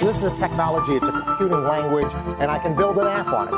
This 0.00 0.16
is 0.16 0.22
a 0.22 0.34
technology, 0.36 0.94
it's 0.94 1.08
a 1.08 1.12
computing 1.12 1.62
language, 1.62 2.12
and 2.40 2.50
I 2.50 2.58
can 2.58 2.74
build 2.74 2.96
an 2.96 3.06
app 3.06 3.26
on 3.26 3.48
it. 3.48 3.54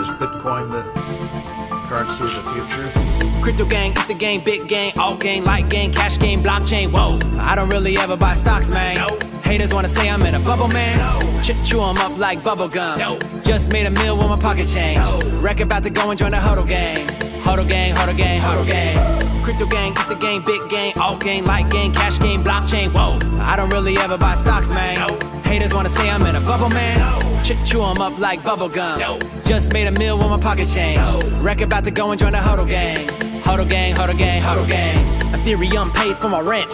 Is 0.00 0.08
Bitcoin 0.20 0.70
the 0.70 1.53
currency 1.88 2.24
of 2.24 2.44
the 2.44 2.52
future? 2.52 3.40
Crypto 3.42 3.64
gang, 3.64 3.92
it's 3.92 4.06
the 4.06 4.14
game, 4.14 4.42
big 4.42 4.68
game, 4.68 4.92
all 4.98 5.16
game, 5.16 5.44
light 5.44 5.68
game, 5.68 5.92
cash 5.92 6.18
game, 6.18 6.42
blockchain. 6.42 6.90
Whoa, 6.90 7.18
I 7.38 7.54
don't 7.54 7.68
really 7.68 7.96
ever 7.98 8.16
buy 8.16 8.34
stocks, 8.34 8.68
man. 8.70 8.96
No. 8.96 9.40
Haters 9.42 9.72
wanna 9.72 9.88
say 9.88 10.08
I'm 10.08 10.22
in 10.22 10.34
a 10.34 10.40
bubble, 10.40 10.68
man. 10.68 11.42
Ch- 11.42 11.62
chew 11.68 11.82
'em 11.82 11.98
up 11.98 12.16
like 12.18 12.42
bubble 12.42 12.68
gum. 12.68 12.98
No. 12.98 13.18
Just 13.42 13.72
made 13.72 13.86
a 13.86 13.90
meal 13.90 14.16
with 14.16 14.28
my 14.28 14.38
pocket 14.38 14.66
change. 14.66 14.98
No. 14.98 15.38
Wreck 15.40 15.60
about 15.60 15.82
to 15.84 15.90
go 15.90 16.10
and 16.10 16.18
join 16.18 16.30
the 16.30 16.40
huddle 16.40 16.64
gang. 16.64 17.06
Huddle 17.44 17.64
gang, 17.66 17.94
huddle 17.94 18.14
gang, 18.14 18.40
huddle 18.40 18.64
gang. 18.64 18.96
Crypto 19.44 19.66
gang, 19.66 19.92
it's 19.92 20.06
the 20.06 20.14
game, 20.14 20.42
big 20.42 20.68
game, 20.70 20.92
all 21.00 21.16
game, 21.16 21.44
light 21.44 21.70
game, 21.70 21.92
cash 21.92 22.18
game, 22.18 22.42
blockchain. 22.42 22.90
Whoa, 22.92 23.18
I 23.40 23.54
don't 23.56 23.68
really 23.70 23.96
ever 23.98 24.16
buy 24.16 24.34
stocks, 24.34 24.68
man. 24.70 25.08
Haters 25.44 25.74
wanna 25.74 25.90
say 25.90 26.08
I'm 26.10 26.24
in 26.26 26.36
a 26.36 26.40
bubble, 26.40 26.70
man. 26.70 26.98
Ch- 27.44 27.56
chew 27.68 27.82
'em 27.84 28.00
up 28.00 28.18
like 28.18 28.42
bubble 28.44 28.68
gum. 28.68 29.20
Just 29.44 29.72
made 29.72 29.86
a 29.86 29.92
meal 29.92 30.16
with 30.16 30.28
my 30.28 30.38
pocket 30.38 30.68
change. 30.68 31.00
Wreck 31.42 31.60
about 31.60 31.84
to 31.84 31.90
go 31.90 32.10
and 32.10 32.18
join 32.18 32.32
the 32.32 32.40
huddle 32.40 32.64
gang. 32.64 33.08
Huddle 33.44 33.66
gang, 33.66 33.94
huddle 33.94 34.16
gang, 34.16 34.42
huddle 34.42 34.64
gang. 34.64 34.96
Ethereum 35.32 35.94
pays 35.94 36.18
for 36.18 36.28
my 36.28 36.40
rent. 36.40 36.70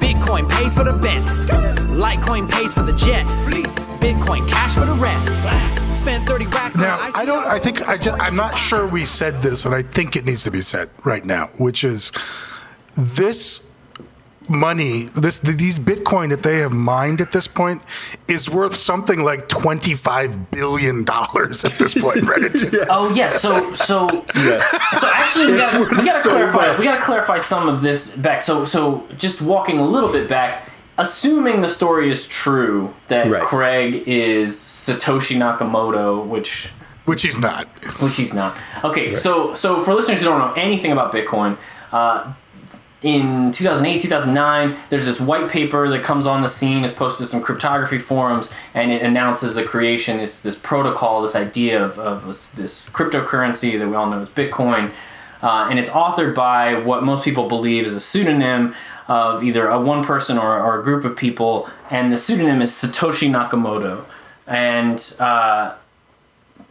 Bitcoin 0.00 0.48
pays 0.48 0.74
for 0.74 0.82
the 0.82 0.92
vent. 0.92 1.22
Litecoin 1.90 2.50
pays 2.50 2.72
for 2.72 2.82
the 2.82 2.92
jet. 2.92 3.26
Bitcoin 4.00 4.48
cash 4.48 4.74
for 4.74 4.86
the 4.86 4.94
rest. 4.94 5.28
Spent 6.00 6.26
30 6.26 6.46
racks 6.46 6.76
Now, 6.76 6.98
I 7.14 7.24
don't. 7.24 7.46
I 7.46 7.58
think 7.58 7.86
I 7.86 7.98
just. 7.98 8.18
I'm 8.18 8.34
not 8.34 8.54
sure 8.56 8.86
we 8.86 9.04
said 9.04 9.42
this, 9.42 9.66
and 9.66 9.74
I 9.74 9.82
think 9.82 10.16
it 10.16 10.24
needs 10.24 10.42
to 10.44 10.50
be 10.50 10.62
said 10.62 10.88
right 11.04 11.24
now, 11.24 11.48
which 11.58 11.84
is 11.84 12.10
this 12.96 13.60
money, 14.50 15.04
this 15.14 15.38
these 15.38 15.78
Bitcoin 15.78 16.28
that 16.30 16.42
they 16.42 16.58
have 16.58 16.72
mined 16.72 17.20
at 17.20 17.32
this 17.32 17.46
point, 17.46 17.80
is 18.28 18.50
worth 18.50 18.74
something 18.76 19.22
like 19.24 19.48
twenty 19.48 19.94
five 19.94 20.50
billion 20.50 21.04
dollars 21.04 21.64
at 21.64 21.72
this 21.78 21.94
point, 21.94 22.22
right? 22.28 22.42
It's- 22.54 22.86
Oh 22.90 23.14
yeah, 23.14 23.30
so 23.30 23.74
so 23.74 24.24
Yes. 24.34 24.70
so 25.00 25.06
actually 25.08 25.52
we 25.52 25.56
gotta, 25.58 25.78
we 25.80 25.86
gotta 26.04 26.10
so 26.22 26.30
clarify 26.30 26.66
much. 26.68 26.78
we 26.78 26.84
gotta 26.84 27.02
clarify 27.04 27.38
some 27.38 27.68
of 27.68 27.80
this 27.80 28.10
back. 28.10 28.42
So 28.42 28.64
so 28.64 29.06
just 29.16 29.40
walking 29.40 29.78
a 29.78 29.86
little 29.86 30.10
bit 30.12 30.28
back, 30.28 30.68
assuming 30.98 31.60
the 31.62 31.68
story 31.68 32.10
is 32.10 32.26
true 32.26 32.92
that 33.08 33.30
Right. 33.30 33.42
Craig 33.42 34.02
is 34.06 34.56
Satoshi 34.56 35.36
Nakamoto, 35.36 36.26
which 36.26 36.68
which 37.06 37.22
he's 37.22 37.38
not. 37.38 37.66
which 38.00 38.16
he's 38.16 38.32
not. 38.32 38.56
Okay, 38.84 39.12
so 39.12 39.54
so 39.54 39.80
for 39.80 39.94
listeners 39.94 40.18
who 40.18 40.24
don't 40.26 40.38
know 40.38 40.52
anything 40.54 40.92
about 40.92 41.12
Bitcoin, 41.12 41.56
uh, 41.92 42.32
in 43.02 43.50
2008, 43.52 44.02
2009, 44.02 44.76
there's 44.90 45.06
this 45.06 45.18
white 45.18 45.50
paper 45.50 45.88
that 45.88 46.02
comes 46.02 46.26
on 46.26 46.42
the 46.42 46.48
scene. 46.48 46.84
It's 46.84 46.92
posted 46.92 47.26
to 47.26 47.30
some 47.30 47.42
cryptography 47.42 47.98
forums, 47.98 48.50
and 48.74 48.92
it 48.92 49.02
announces 49.02 49.54
the 49.54 49.64
creation 49.64 50.18
this 50.18 50.40
this 50.40 50.56
protocol, 50.56 51.22
this 51.22 51.34
idea 51.34 51.82
of, 51.82 51.98
of 51.98 52.26
this, 52.26 52.48
this 52.48 52.90
cryptocurrency 52.90 53.78
that 53.78 53.88
we 53.88 53.94
all 53.94 54.10
know 54.10 54.20
as 54.20 54.28
Bitcoin. 54.28 54.92
Uh, 55.42 55.68
and 55.70 55.78
it's 55.78 55.88
authored 55.90 56.34
by 56.34 56.74
what 56.74 57.02
most 57.02 57.24
people 57.24 57.48
believe 57.48 57.86
is 57.86 57.94
a 57.94 58.00
pseudonym 58.00 58.74
of 59.08 59.42
either 59.42 59.66
a 59.68 59.80
one 59.80 60.04
person 60.04 60.36
or, 60.36 60.60
or 60.60 60.78
a 60.78 60.82
group 60.82 61.04
of 61.04 61.16
people, 61.16 61.70
and 61.88 62.12
the 62.12 62.18
pseudonym 62.18 62.60
is 62.60 62.70
Satoshi 62.70 63.30
Nakamoto. 63.30 64.04
And 64.46 65.14
uh, 65.18 65.74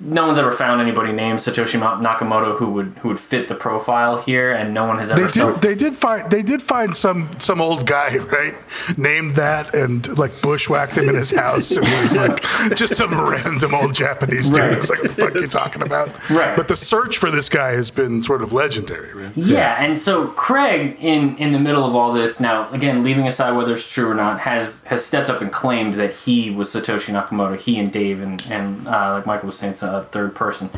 no 0.01 0.25
one's 0.27 0.39
ever 0.39 0.51
found 0.51 0.81
anybody 0.81 1.11
named 1.11 1.39
Satoshi 1.39 1.79
Nakamoto 1.79 2.55
who 2.57 2.71
would 2.71 2.87
who 3.01 3.09
would 3.09 3.19
fit 3.19 3.47
the 3.47 3.55
profile 3.55 4.21
here, 4.21 4.51
and 4.53 4.73
no 4.73 4.85
one 4.85 4.97
has 4.99 5.09
They 5.09 5.15
ever. 5.15 5.29
self- 5.29 5.61
They 5.61 5.75
did 5.75 5.95
find. 5.97 6.29
They 6.31 6.41
did 6.41 6.61
find 6.61 6.95
some 6.95 7.29
some 7.39 7.59
old 7.61 7.85
guy, 7.85 8.17
right? 8.37 8.55
Named 8.97 9.35
that 9.35 9.73
and 9.75 10.17
like 10.17 10.41
bushwhacked 10.41 10.93
him 10.93 11.09
in 11.09 11.15
his 11.15 11.31
house, 11.31 11.71
and 11.71 11.85
was 12.01 12.15
like 12.15 12.41
just 12.75 12.95
some 12.95 13.19
random 13.19 13.73
old 13.75 13.93
Japanese 13.93 14.49
dude. 14.49 14.59
Right. 14.59 14.73
It's 14.77 14.89
like, 14.89 15.01
what 15.03 15.15
the 15.15 15.21
fuck 15.21 15.35
are 15.35 15.39
you 15.39 15.47
talking 15.61 15.81
about? 15.81 16.07
Right. 16.29 16.55
But 16.55 16.67
the 16.69 16.75
search 16.75 17.17
for 17.17 17.29
this 17.31 17.49
guy 17.49 17.71
has 17.73 17.91
been 17.91 18.23
sort 18.23 18.41
of 18.41 18.53
legendary, 18.53 19.13
right? 19.13 19.35
Yeah, 19.35 19.83
and 19.83 19.97
so 19.99 20.27
Craig, 20.29 20.97
in 21.01 21.35
in 21.37 21.51
the 21.51 21.59
middle 21.59 21.85
of 21.85 21.95
all 21.95 22.13
this, 22.13 22.39
now 22.39 22.69
again 22.71 23.03
leaving 23.03 23.27
aside 23.27 23.51
whether 23.55 23.73
it's 23.75 23.89
true 23.91 24.09
or 24.09 24.15
not, 24.15 24.39
has 24.39 24.83
has 24.85 25.05
stepped 25.05 25.29
up 25.29 25.41
and 25.41 25.51
claimed 25.51 25.95
that 25.95 26.13
he 26.13 26.49
was 26.51 26.69
Satoshi 26.73 27.13
Nakamoto. 27.13 27.57
He 27.57 27.77
and 27.79 27.91
Dave 27.91 28.21
and 28.21 28.41
and 28.49 28.87
uh, 28.87 29.13
like 29.15 29.25
Michael 29.25 29.47
was 29.47 29.57
saying, 29.57 29.73
it's 29.73 29.83
a 29.97 30.03
third 30.05 30.35
person. 30.35 30.69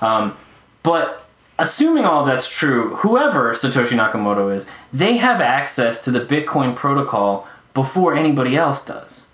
Um, 0.00 0.36
but 0.82 1.26
assuming 1.58 2.04
all 2.04 2.24
that's 2.24 2.48
true, 2.48 2.96
whoever 2.96 3.54
Satoshi 3.54 3.96
Nakamoto 3.96 4.54
is, 4.54 4.66
they 4.92 5.16
have 5.18 5.40
access 5.40 6.00
to 6.02 6.10
the 6.10 6.20
Bitcoin 6.20 6.74
protocol 6.74 7.46
before 7.72 8.14
anybody 8.14 8.56
else 8.56 8.84
does. 8.84 9.26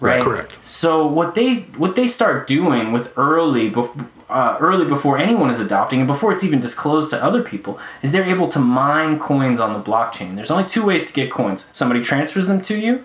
Right. 0.00 0.22
Correct. 0.22 0.52
So 0.62 1.06
what 1.06 1.34
they 1.34 1.60
what 1.78 1.94
they 1.94 2.06
start 2.06 2.46
doing 2.46 2.92
with 2.92 3.16
early 3.16 3.70
bef- 3.70 4.06
uh, 4.28 4.56
early 4.60 4.84
before 4.84 5.18
anyone 5.18 5.50
is 5.50 5.60
adopting 5.60 6.00
and 6.00 6.06
before 6.06 6.32
it's 6.32 6.44
even 6.44 6.60
disclosed 6.60 7.10
to 7.10 7.22
other 7.22 7.42
people 7.42 7.78
is 8.02 8.12
they're 8.12 8.28
able 8.28 8.48
to 8.48 8.58
mine 8.58 9.18
coins 9.18 9.60
on 9.60 9.72
the 9.72 9.80
blockchain. 9.80 10.34
There's 10.36 10.50
only 10.50 10.68
two 10.68 10.84
ways 10.84 11.06
to 11.06 11.12
get 11.12 11.30
coins. 11.30 11.66
Somebody 11.72 12.02
transfers 12.02 12.46
them 12.46 12.60
to 12.62 12.78
you, 12.78 13.04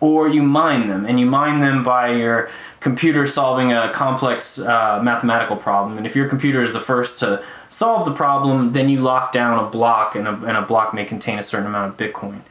or 0.00 0.28
you 0.28 0.42
mine 0.42 0.88
them, 0.88 1.04
and 1.06 1.18
you 1.18 1.26
mine 1.26 1.60
them 1.60 1.82
by 1.82 2.10
your 2.12 2.48
computer 2.80 3.26
solving 3.26 3.72
a 3.72 3.90
complex 3.92 4.58
uh, 4.58 5.00
mathematical 5.02 5.56
problem. 5.56 5.98
And 5.98 6.06
if 6.06 6.14
your 6.14 6.28
computer 6.28 6.62
is 6.62 6.72
the 6.72 6.80
first 6.80 7.18
to 7.18 7.42
solve 7.68 8.04
the 8.04 8.14
problem, 8.14 8.72
then 8.72 8.88
you 8.88 9.00
lock 9.00 9.32
down 9.32 9.64
a 9.64 9.68
block, 9.68 10.14
and 10.14 10.28
a, 10.28 10.32
and 10.32 10.56
a 10.56 10.62
block 10.62 10.94
may 10.94 11.04
contain 11.04 11.38
a 11.38 11.42
certain 11.42 11.66
amount 11.66 11.92
of 11.92 11.96
Bitcoin. 11.96 12.42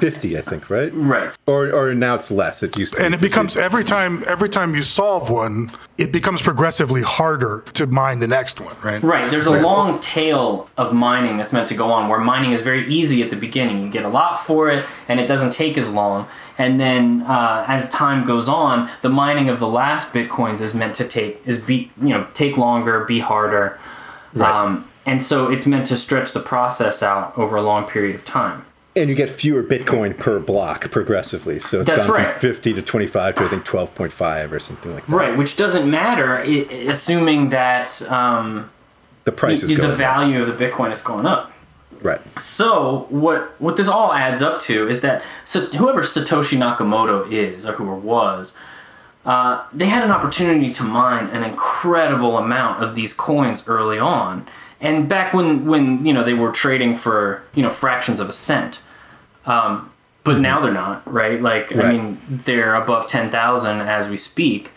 50, 0.00 0.38
I 0.38 0.40
think, 0.40 0.70
right? 0.70 0.92
Right. 0.94 1.36
Or 1.46 1.70
or 1.72 1.94
now 1.94 2.14
it's 2.14 2.30
less. 2.30 2.62
It 2.62 2.76
used 2.76 2.94
to 2.94 3.02
And 3.02 3.12
be 3.12 3.16
it 3.16 3.20
50. 3.20 3.28
becomes 3.28 3.56
every 3.56 3.84
time 3.84 4.24
every 4.26 4.48
time 4.48 4.74
you 4.74 4.82
solve 4.82 5.30
one, 5.30 5.70
it 5.98 6.10
becomes 6.12 6.42
progressively 6.42 7.02
harder 7.02 7.62
to 7.74 7.86
mine 7.86 8.18
the 8.20 8.26
next 8.26 8.60
one, 8.60 8.74
right? 8.82 9.02
Right. 9.02 9.30
There's 9.30 9.46
a 9.46 9.60
long 9.60 10.00
tail 10.00 10.68
of 10.76 10.92
mining 10.92 11.36
that's 11.36 11.52
meant 11.52 11.68
to 11.68 11.74
go 11.74 11.90
on 11.92 12.08
where 12.08 12.18
mining 12.18 12.52
is 12.52 12.62
very 12.62 12.86
easy 12.92 13.22
at 13.22 13.30
the 13.30 13.36
beginning. 13.36 13.82
You 13.82 13.90
get 13.90 14.04
a 14.04 14.08
lot 14.08 14.44
for 14.44 14.68
it 14.70 14.84
and 15.08 15.20
it 15.20 15.26
doesn't 15.26 15.52
take 15.52 15.76
as 15.78 15.88
long. 15.88 16.26
And 16.58 16.78
then 16.78 17.22
uh, 17.22 17.64
as 17.68 17.88
time 17.90 18.26
goes 18.26 18.48
on, 18.48 18.90
the 19.02 19.08
mining 19.08 19.48
of 19.48 19.60
the 19.60 19.68
last 19.68 20.12
bitcoins 20.12 20.60
is 20.60 20.74
meant 20.74 20.94
to 20.96 21.06
take 21.06 21.40
is 21.46 21.58
be 21.58 21.90
you 22.00 22.08
know 22.10 22.26
take 22.34 22.56
longer, 22.56 23.04
be 23.04 23.20
harder. 23.20 23.78
Um, 24.38 24.86
and 25.06 25.22
so 25.22 25.50
it's 25.50 25.66
meant 25.66 25.86
to 25.86 25.96
stretch 25.96 26.32
the 26.32 26.40
process 26.40 27.02
out 27.02 27.36
over 27.36 27.56
a 27.56 27.62
long 27.62 27.84
period 27.86 28.14
of 28.14 28.24
time. 28.24 28.64
And 28.96 29.08
you 29.08 29.14
get 29.14 29.30
fewer 29.30 29.62
Bitcoin 29.62 30.18
per 30.18 30.40
block 30.40 30.90
progressively. 30.90 31.60
So 31.60 31.80
it's 31.82 31.90
That's 31.90 32.06
gone 32.06 32.16
right. 32.16 32.32
from 32.32 32.40
50 32.40 32.72
to 32.74 32.82
25 32.82 33.36
to 33.36 33.44
I 33.44 33.48
think 33.48 33.64
12.5 33.64 34.50
or 34.50 34.58
something 34.58 34.92
like 34.92 35.06
that. 35.06 35.12
Right, 35.12 35.36
which 35.36 35.56
doesn't 35.56 35.88
matter, 35.88 36.38
assuming 36.38 37.50
that 37.50 38.02
um, 38.10 38.68
The 39.24 39.32
price 39.32 39.62
is 39.62 39.68
the 39.68 39.76
going 39.76 39.92
up. 39.92 39.96
value 39.98 40.42
of 40.42 40.48
the 40.58 40.64
Bitcoin 40.64 40.90
is 40.92 41.00
going 41.00 41.24
up. 41.24 41.52
Right. 42.02 42.20
So 42.40 43.06
what 43.10 43.54
what 43.60 43.76
this 43.76 43.86
all 43.86 44.12
adds 44.12 44.42
up 44.42 44.60
to 44.62 44.88
is 44.88 45.02
that 45.02 45.22
so 45.44 45.66
whoever 45.66 46.00
Satoshi 46.02 46.56
Nakamoto 46.58 47.30
is 47.30 47.66
or 47.66 47.72
who 47.74 47.84
was, 47.94 48.54
uh, 49.26 49.66
they 49.72 49.86
had 49.86 50.02
an 50.02 50.10
opportunity 50.10 50.72
to 50.72 50.82
mine 50.82 51.26
an 51.28 51.44
incredible 51.44 52.38
amount 52.38 52.82
of 52.82 52.94
these 52.94 53.12
coins 53.12 53.62
early 53.68 53.98
on, 53.98 54.46
and 54.80 55.08
back 55.08 55.32
when 55.32 55.66
when 55.66 56.04
you 56.04 56.12
know 56.12 56.24
they 56.24 56.34
were 56.34 56.52
trading 56.52 56.96
for 56.96 57.42
you 57.54 57.62
know 57.62 57.70
fractions 57.70 58.20
of 58.20 58.28
a 58.28 58.32
cent. 58.32 58.80
Um, 59.46 59.92
but 60.22 60.38
now 60.38 60.60
they're 60.60 60.72
not 60.72 61.10
right. 61.10 61.40
Like 61.40 61.76
I 61.76 61.92
mean, 61.92 62.20
they're 62.28 62.74
above 62.74 63.06
ten 63.06 63.30
thousand 63.30 63.80
as 63.80 64.08
we 64.08 64.16
speak. 64.16 64.72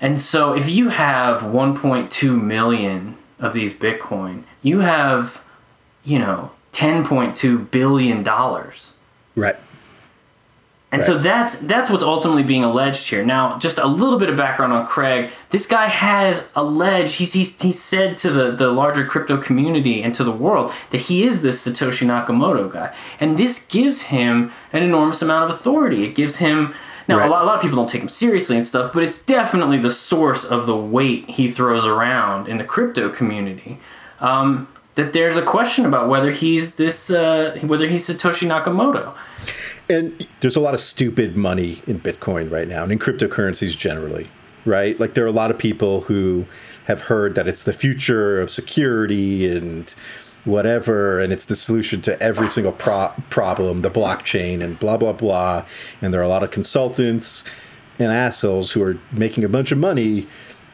And 0.00 0.20
so 0.20 0.52
if 0.54 0.68
you 0.68 0.90
have 0.90 1.40
1.2 1.40 2.42
million 2.42 3.16
of 3.38 3.54
these 3.54 3.72
Bitcoin, 3.72 4.42
you 4.60 4.80
have, 4.80 5.42
you 6.04 6.18
know, 6.18 6.50
10.2 6.72 7.70
billion 7.70 8.22
dollars. 8.22 8.92
Right. 9.34 9.56
And 10.94 11.04
so 11.04 11.18
that's 11.18 11.56
that's 11.56 11.90
what's 11.90 12.02
ultimately 12.02 12.42
being 12.42 12.64
alleged 12.64 13.08
here. 13.08 13.24
Now, 13.24 13.58
just 13.58 13.78
a 13.78 13.86
little 13.86 14.18
bit 14.18 14.30
of 14.30 14.36
background 14.36 14.72
on 14.72 14.86
Craig. 14.86 15.30
This 15.50 15.66
guy 15.66 15.86
has 15.86 16.50
alleged 16.54 17.16
he's 17.16 17.32
he's, 17.32 17.60
he's 17.60 17.82
said 17.82 18.16
to 18.18 18.30
the, 18.30 18.52
the 18.52 18.70
larger 18.70 19.04
crypto 19.04 19.36
community 19.36 20.02
and 20.02 20.14
to 20.14 20.24
the 20.24 20.32
world 20.32 20.72
that 20.90 21.02
he 21.02 21.26
is 21.26 21.42
this 21.42 21.66
Satoshi 21.66 22.06
Nakamoto 22.06 22.70
guy. 22.72 22.94
And 23.20 23.36
this 23.38 23.64
gives 23.66 24.02
him 24.02 24.52
an 24.72 24.82
enormous 24.82 25.20
amount 25.22 25.50
of 25.50 25.58
authority. 25.58 26.04
It 26.04 26.14
gives 26.14 26.36
him 26.36 26.74
now 27.08 27.18
Right. 27.18 27.26
a, 27.28 27.30
lot, 27.30 27.42
a 27.42 27.46
lot 27.46 27.56
of 27.56 27.62
people 27.62 27.76
don't 27.76 27.90
take 27.90 28.00
him 28.02 28.08
seriously 28.08 28.56
and 28.56 28.64
stuff, 28.64 28.92
but 28.92 29.02
it's 29.02 29.18
definitely 29.18 29.78
the 29.78 29.90
source 29.90 30.42
of 30.42 30.66
the 30.66 30.76
weight 30.76 31.28
he 31.28 31.50
throws 31.50 31.84
around 31.84 32.48
in 32.48 32.56
the 32.58 32.64
crypto 32.64 33.10
community. 33.10 33.78
Um, 34.20 34.68
that 34.94 35.12
there's 35.12 35.36
a 35.36 35.42
question 35.42 35.84
about 35.86 36.08
whether 36.08 36.30
he's 36.30 36.76
this 36.76 37.10
uh, 37.10 37.58
whether 37.62 37.88
he's 37.88 38.08
Satoshi 38.08 38.46
Nakamoto. 38.48 39.12
And 39.88 40.26
there's 40.40 40.56
a 40.56 40.60
lot 40.60 40.74
of 40.74 40.80
stupid 40.80 41.36
money 41.36 41.82
in 41.86 42.00
Bitcoin 42.00 42.50
right 42.50 42.68
now 42.68 42.82
and 42.82 42.92
in 42.92 42.98
cryptocurrencies 42.98 43.76
generally, 43.76 44.28
right? 44.64 44.98
Like 44.98 45.14
there 45.14 45.24
are 45.24 45.28
a 45.28 45.32
lot 45.32 45.50
of 45.50 45.58
people 45.58 46.02
who 46.02 46.46
have 46.86 47.02
heard 47.02 47.34
that 47.34 47.46
it's 47.48 47.64
the 47.64 47.72
future 47.72 48.40
of 48.40 48.50
security 48.50 49.48
and 49.48 49.94
whatever, 50.44 51.20
and 51.20 51.32
it's 51.32 51.46
the 51.46 51.56
solution 51.56 52.02
to 52.02 52.20
every 52.22 52.48
single 52.48 52.72
pro- 52.72 53.12
problem, 53.30 53.82
the 53.82 53.90
blockchain 53.90 54.62
and 54.62 54.78
blah, 54.78 54.96
blah, 54.96 55.12
blah. 55.12 55.64
And 56.02 56.12
there 56.12 56.20
are 56.20 56.24
a 56.24 56.28
lot 56.28 56.42
of 56.42 56.50
consultants 56.50 57.44
and 57.98 58.12
assholes 58.12 58.72
who 58.72 58.82
are 58.82 58.98
making 59.12 59.44
a 59.44 59.48
bunch 59.48 59.72
of 59.72 59.78
money 59.78 60.26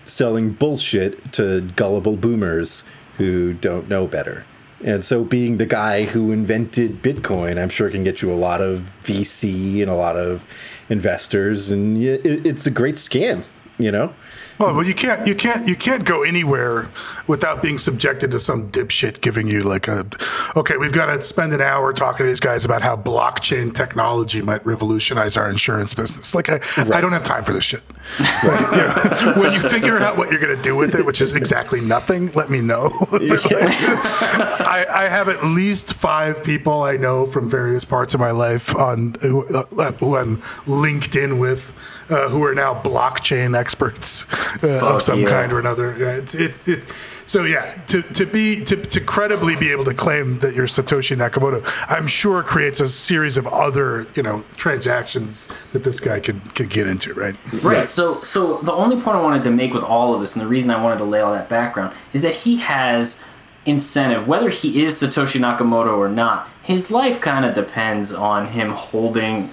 selling 0.05 0.51
bullshit 0.51 1.33
to 1.33 1.61
gullible 1.77 2.17
boomers 2.17 2.85
who 3.19 3.55
don't 3.55 3.89
know 3.89 4.07
better. 4.07 4.45
And 4.83 5.05
so, 5.05 5.25
being 5.25 5.59
the 5.59 5.67
guy 5.67 6.05
who 6.05 6.33
invented 6.33 7.03
Bitcoin, 7.03 7.61
I'm 7.61 7.69
sure 7.69 7.91
can 7.91 8.03
get 8.03 8.23
you 8.23 8.33
a 8.33 8.35
lot 8.35 8.63
of 8.63 8.87
VC 9.05 9.83
and 9.83 9.91
a 9.91 9.95
lot 9.95 10.17
of 10.17 10.47
investors, 10.89 11.71
and 11.71 12.03
it's 12.03 12.67
a 12.67 12.71
great 12.71 12.95
scam, 12.95 13.45
you 13.79 13.93
know. 13.93 14.15
Well, 14.61 14.75
well, 14.75 14.87
you 14.87 14.95
can't, 14.95 15.27
you 15.27 15.35
can't, 15.35 15.67
you 15.67 15.75
can't 15.75 16.05
go 16.05 16.23
anywhere 16.23 16.91
without 17.27 17.63
being 17.63 17.79
subjected 17.79 18.31
to 18.33 18.39
some 18.39 18.71
dipshit 18.71 19.23
giving 19.23 19.49
you 19.49 19.63
like 19.63 19.89
a, 19.89 20.07
okay, 20.55 20.77
we've 20.77 20.93
got 20.93 21.07
to 21.07 21.23
spend 21.23 21.55
an 21.55 21.63
hour 21.63 21.95
talking 21.95 22.27
to 22.27 22.29
these 22.29 22.41
guys 22.41 22.67
about 22.67 22.83
how 22.83 22.95
blockchain 22.95 23.75
technology 23.75 24.43
might 24.43 24.65
revolutionize 24.67 25.39
our 25.39 25.49
insurance 25.49 25.95
business. 25.95 26.35
Like, 26.35 26.51
I, 26.51 26.61
I 26.77 27.01
don't 27.01 27.13
have 27.13 27.25
time 27.25 27.43
for 27.43 27.55
this 27.55 27.65
shit. 27.65 27.83
Like, 28.19 28.61
you 28.61 28.77
know, 28.77 29.33
when 29.41 29.55
you 29.55 29.67
figure 29.67 29.99
out 29.99 30.19
what 30.19 30.31
you're 30.31 30.41
going 30.41 30.55
to 30.55 30.63
do 30.63 30.77
with 30.77 30.95
it, 30.95 31.07
which 31.07 31.23
is 31.23 31.33
exactly 31.33 31.81
nothing, 31.81 32.31
let 32.33 32.51
me 32.51 32.61
know. 32.61 32.91
I, 33.13 34.87
I 34.91 35.09
have 35.09 35.31
at 35.31 35.43
least 35.43 35.95
five 35.95 36.45
people 36.45 36.83
I 36.83 36.99
know 36.99 37.25
from 37.25 37.49
various 37.49 37.87
parts 37.87 38.13
of 38.13 38.21
my 38.21 38.33
life 38.33 38.77
on 38.77 39.15
who, 39.23 39.47
uh, 39.57 39.93
who 39.93 40.19
I'm 40.19 40.43
linked 40.67 41.17
in 41.17 41.39
with, 41.39 41.73
uh, 42.11 42.29
who 42.29 42.45
are 42.45 42.55
now 42.55 42.75
blockchain 42.75 43.57
experts. 43.57 44.27
uh, 44.63 44.95
of 44.95 45.03
some 45.03 45.21
yeah. 45.21 45.31
kind 45.31 45.53
or 45.53 45.59
another. 45.59 45.97
Yeah, 45.97 46.17
it's 46.17 46.35
it, 46.35 46.55
it. 46.67 46.85
So 47.27 47.45
yeah, 47.45 47.81
to, 47.87 48.03
to 48.03 48.27
be 48.27 48.65
to, 48.65 48.77
to 48.77 49.01
credibly 49.01 49.55
be 49.55 49.71
able 49.71 49.85
to 49.85 49.95
claim 49.95 50.41
that 50.41 50.55
you're 50.55 50.67
Satoshi 50.67 51.17
Nakamoto, 51.17 51.65
I'm 51.89 52.09
sure 52.09 52.43
creates 52.43 52.81
a 52.81 52.89
series 52.89 53.37
of 53.37 53.47
other 53.47 54.07
you 54.17 54.23
know 54.23 54.43
transactions 54.57 55.47
that 55.73 55.85
this 55.85 56.01
guy 56.01 56.19
could 56.19 56.55
could 56.57 56.71
get 56.71 56.87
into, 56.89 57.15
right? 57.15 57.37
Right. 57.63 57.89
So, 57.89 58.23
so 58.25 58.59
the 58.59 58.73
only 58.73 58.97
point 58.97 59.17
I 59.17 59.23
wanted 59.23 59.45
to 59.45 59.51
make 59.51 59.73
with 59.73 59.85
all 59.85 60.15
of 60.15 60.21
this, 60.21 60.35
and 60.35 60.43
the 60.43 60.49
reason 60.49 60.71
I 60.71 60.83
wanted 60.83 60.99
to 60.99 61.05
lay 61.05 61.21
all 61.21 61.33
that 61.33 61.49
background, 61.49 61.95
is 62.13 62.23
that 62.23 62.35
he 62.35 62.57
has 62.57 63.21
incentive, 63.65 64.27
whether 64.27 64.49
he 64.49 64.85
is 64.85 65.01
Satoshi 65.01 65.41
Nakamoto 65.41 65.97
or 65.97 66.09
not. 66.09 66.49
His 66.63 66.91
life 66.91 67.21
kind 67.21 67.45
of 67.45 67.55
depends 67.55 68.13
on 68.13 68.49
him 68.49 68.71
holding 68.71 69.51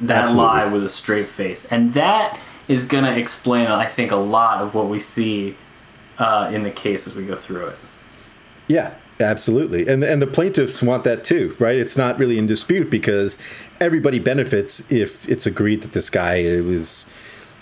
that 0.00 0.24
Absolutely. 0.24 0.44
lie 0.44 0.66
with 0.66 0.84
a 0.84 0.88
straight 0.88 1.28
face, 1.28 1.64
and 1.66 1.94
that 1.94 2.38
is 2.68 2.84
going 2.84 3.04
to 3.04 3.16
explain, 3.16 3.66
I 3.66 3.86
think, 3.86 4.10
a 4.10 4.16
lot 4.16 4.60
of 4.60 4.74
what 4.74 4.88
we 4.88 5.00
see 5.00 5.56
uh, 6.18 6.50
in 6.52 6.62
the 6.62 6.70
case 6.70 7.06
as 7.06 7.14
we 7.14 7.24
go 7.24 7.36
through 7.36 7.66
it. 7.66 7.78
Yeah, 8.68 8.94
absolutely. 9.20 9.86
And 9.86 10.02
and 10.02 10.20
the 10.20 10.26
plaintiffs 10.26 10.82
want 10.82 11.04
that 11.04 11.24
too, 11.24 11.56
right? 11.58 11.76
It's 11.76 11.96
not 11.96 12.18
really 12.18 12.38
in 12.38 12.46
dispute 12.46 12.90
because 12.90 13.38
everybody 13.80 14.18
benefits 14.18 14.90
if 14.90 15.28
it's 15.28 15.46
agreed 15.46 15.82
that 15.82 15.92
this 15.92 16.10
guy 16.10 16.60
was, 16.60 17.06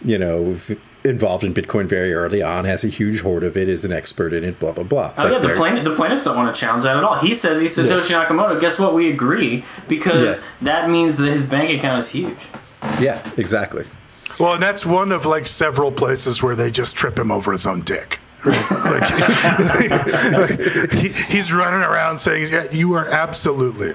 you 0.04 0.18
know, 0.18 0.56
involved 1.04 1.44
in 1.44 1.52
Bitcoin 1.52 1.84
very 1.86 2.14
early 2.14 2.40
on, 2.42 2.64
has 2.64 2.82
a 2.84 2.88
huge 2.88 3.20
hoard 3.20 3.44
of 3.44 3.56
it, 3.56 3.68
is 3.68 3.84
an 3.84 3.92
expert 3.92 4.32
in 4.32 4.42
it, 4.44 4.58
blah 4.58 4.72
blah 4.72 4.84
blah. 4.84 5.12
Oh 5.18 5.22
Like 5.24 5.32
yeah, 5.32 5.38
the, 5.38 5.46
they're- 5.48 5.56
plaintiff, 5.56 5.84
the 5.84 5.94
plaintiffs 5.94 6.24
don't 6.24 6.36
want 6.36 6.54
to 6.54 6.58
challenge 6.58 6.84
that 6.84 6.96
at 6.96 7.04
all. 7.04 7.18
He 7.18 7.34
says 7.34 7.60
he's 7.60 7.76
Satoshi 7.76 8.10
Nakamoto. 8.26 8.58
Guess 8.60 8.78
what? 8.78 8.94
We 8.94 9.10
agree 9.12 9.64
because 9.88 10.38
Yeah. 10.38 10.44
that 10.62 10.88
means 10.90 11.16
that 11.18 11.30
his 11.30 11.42
bank 11.44 11.70
account 11.78 12.00
is 12.00 12.08
huge. 12.08 12.38
Yeah, 13.00 13.20
exactly. 13.36 13.84
Well, 14.40 14.54
and 14.54 14.62
that's 14.62 14.84
one 14.86 15.12
of 15.12 15.26
like 15.26 15.46
several 15.46 15.92
places 15.92 16.42
where 16.42 16.56
they 16.56 16.70
just 16.70 16.96
trip 16.96 17.18
him 17.18 17.30
over 17.30 17.52
his 17.52 17.66
own 17.66 17.82
dick. 17.82 18.18
Right? 18.44 18.70
like, 18.70 20.60
he, 20.92 21.08
he's 21.08 21.52
running 21.52 21.80
around 21.80 22.18
saying, 22.18 22.52
"Yeah, 22.52 22.70
you 22.70 22.92
are 22.94 23.08
absolutely 23.08 23.94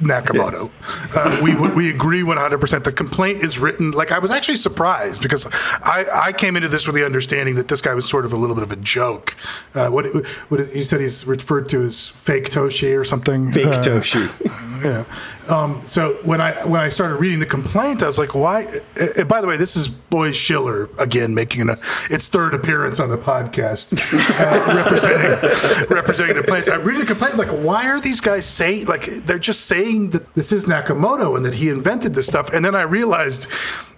Nakamoto." 0.00 0.70
Uh, 1.14 1.40
we 1.42 1.54
we 1.54 1.90
agree 1.90 2.22
100%. 2.22 2.84
The 2.84 2.92
complaint 2.92 3.42
is 3.42 3.58
written 3.58 3.90
like 3.92 4.12
I 4.12 4.18
was 4.18 4.30
actually 4.30 4.56
surprised 4.56 5.22
because 5.22 5.46
I, 5.82 6.06
I 6.12 6.32
came 6.32 6.56
into 6.56 6.68
this 6.68 6.86
with 6.86 6.94
the 6.96 7.04
understanding 7.04 7.54
that 7.56 7.68
this 7.68 7.80
guy 7.80 7.94
was 7.94 8.08
sort 8.08 8.24
of 8.24 8.32
a 8.32 8.36
little 8.36 8.54
bit 8.54 8.62
of 8.62 8.72
a 8.72 8.76
joke. 8.76 9.34
Uh, 9.74 9.88
what 9.88 10.06
what 10.50 10.74
you 10.74 10.84
said 10.84 11.00
he's 11.00 11.26
referred 11.26 11.68
to 11.70 11.82
as 11.84 11.94
Faketoshi 12.24 12.98
or 12.98 13.04
something. 13.04 13.52
Fake 13.52 13.66
Uh, 13.66 13.82
Toshi. 13.82 14.84
yeah. 14.84 15.04
Um, 15.48 15.82
so 15.88 16.18
when 16.24 16.40
I 16.40 16.64
when 16.66 16.80
I 16.80 16.88
started 16.88 17.16
reading 17.16 17.38
the 17.38 17.46
complaint, 17.46 18.02
I 18.02 18.06
was 18.06 18.18
like, 18.18 18.34
"Why?" 18.34 18.64
Uh, 19.00 19.24
by 19.24 19.40
the 19.40 19.46
way, 19.46 19.56
this 19.56 19.76
is 19.76 19.88
Boies 19.88 20.36
Schiller 20.36 20.90
again 20.98 21.34
making 21.34 21.68
a, 21.68 21.78
its 22.10 22.28
third 22.28 22.54
appearance 22.54 23.00
on 23.00 23.08
the 23.08 23.16
podcast, 23.16 23.94
uh, 24.40 24.74
representing 24.84 25.88
representing 25.88 26.36
the 26.36 26.42
place. 26.42 26.68
I 26.68 26.76
read 26.76 27.00
the 27.00 27.06
complaint, 27.06 27.36
like, 27.36 27.48
why 27.48 27.88
are 27.88 28.00
these 28.00 28.20
guys 28.20 28.46
saying 28.46 28.86
like 28.86 29.06
they're 29.26 29.38
just 29.38 29.62
saying 29.62 30.10
that 30.10 30.34
this 30.34 30.52
is 30.52 30.66
Nakamoto 30.66 31.36
and 31.36 31.44
that 31.44 31.54
he 31.54 31.68
invented 31.68 32.14
this 32.14 32.26
stuff? 32.26 32.50
And 32.50 32.64
then 32.64 32.74
I 32.74 32.82
realized 32.82 33.46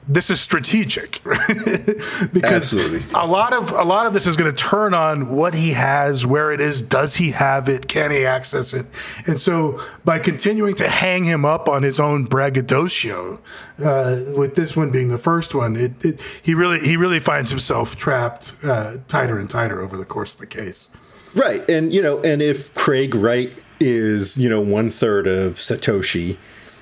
this 0.09 0.31
is 0.31 0.41
strategic 0.41 1.23
because 1.25 2.45
Absolutely. 2.45 3.05
a 3.15 3.27
lot 3.27 3.53
of 3.53 3.71
a 3.73 3.85
lot 3.85 4.07
of 4.07 4.15
this 4.15 4.27
is 4.27 4.37
going 4.37 4.53
to 4.53 4.57
turn 4.57 4.95
on 4.95 5.31
what 5.31 5.55
he 5.55 5.71
has, 5.73 6.27
where 6.27 6.51
it 6.53 6.61
is, 6.61 6.83
does 6.83 7.17
he 7.17 7.31
have 7.33 7.69
it, 7.69 7.87
can 7.87 8.11
he 8.11 8.25
access 8.25 8.73
it, 8.73 8.87
and 9.27 9.39
so 9.39 9.81
by 10.05 10.19
continuing 10.19 10.75
to 10.75 10.89
hang 10.89 11.25
him 11.25 11.45
up 11.45 11.69
on 11.69 11.83
his 11.83 12.01
own 12.01 12.25
braggadocio, 12.25 13.39
uh, 13.83 14.21
with 14.37 14.55
this 14.57 14.77
one 14.77 14.91
being 14.91 15.09
the 15.09 15.19
first 15.19 15.55
one, 15.55 15.77
it, 15.77 16.05
it 16.05 16.21
he 16.43 16.55
really 16.55 16.81
he 16.81 16.97
really 16.97 17.21
finds 17.21 17.51
himself 17.51 17.97
trapped 17.97 18.55
uh, 18.65 18.97
tighter 19.09 19.39
and 19.39 19.49
tighter 19.49 19.81
over 19.81 19.97
the 19.97 20.05
course 20.05 20.33
of 20.35 20.41
the 20.41 20.47
case. 20.47 20.89
Right. 21.35 21.69
And, 21.69 21.93
you 21.93 22.03
know, 22.03 22.21
and 22.21 22.43
if 22.43 22.75
Craig 22.75 23.15
Wright 23.15 23.53
is, 23.79 24.37
you 24.37 24.49
know, 24.49 24.61
one 24.61 24.91
third 24.91 25.27
of 25.27 25.57
Satoshi, 25.57 26.37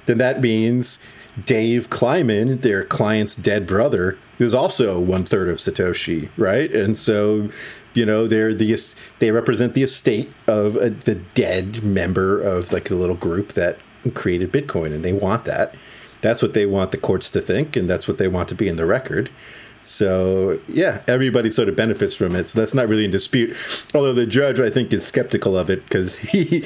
then 0.07 0.19
that 0.19 0.41
means 0.41 0.99
Dave 1.45 1.91
Kleiman, 1.91 2.59
their 2.59 2.85
client's 2.85 3.35
dead 3.35 3.67
brother, 3.67 4.19
is 4.39 4.55
also 4.55 4.99
one 4.99 5.25
third 5.25 5.49
of 5.49 5.59
Satoshi, 5.59 6.29
right? 6.37 6.71
And 6.73 6.97
so, 6.97 7.51
you 7.95 8.07
know, 8.07 8.27
they're 8.27 8.55
the 8.55 8.77
they 9.19 9.31
represent 9.31 9.75
the 9.75 9.83
estate 9.83 10.31
of 10.47 10.77
a, 10.77 10.91
the 10.91 11.17
dead 11.35 11.83
member 11.83 12.41
of 12.41 12.73
like 12.73 12.91
a 12.91 12.95
little 12.95 13.17
group 13.17 13.55
that 13.55 13.79
created 14.15 14.53
Bitcoin, 14.53 14.95
and 14.95 15.05
they 15.05 15.13
want 15.13 15.45
that. 15.45 15.75
That's 16.21 16.43
what 16.43 16.55
they 16.55 16.67
want 16.67 16.93
the 16.93 16.99
courts 16.99 17.31
to 17.33 17.41
think, 17.41 17.77
and 17.77 17.89
that's 17.89 18.09
what 18.09 18.19
they 18.19 18.29
want 18.29 18.49
to 18.49 18.55
be 18.55 18.69
in 18.69 18.77
the 18.77 18.87
record. 18.87 19.31
So 19.85 20.61
yeah, 20.69 21.01
everybody 21.09 21.49
sort 21.51 21.69
of 21.69 21.77
benefits 21.77 22.15
from 22.15 22.37
it. 22.37 22.49
So 22.49 22.59
that's 22.59 22.75
not 22.75 22.89
really 22.89 23.07
in 23.07 23.11
dispute. 23.11 23.57
Although 23.95 24.13
the 24.13 24.27
judge, 24.27 24.61
I 24.61 24.71
think, 24.71 24.93
is 24.93 25.07
skeptical 25.07 25.57
of 25.57 25.71
it 25.71 25.83
because 25.85 26.15
he 26.17 26.65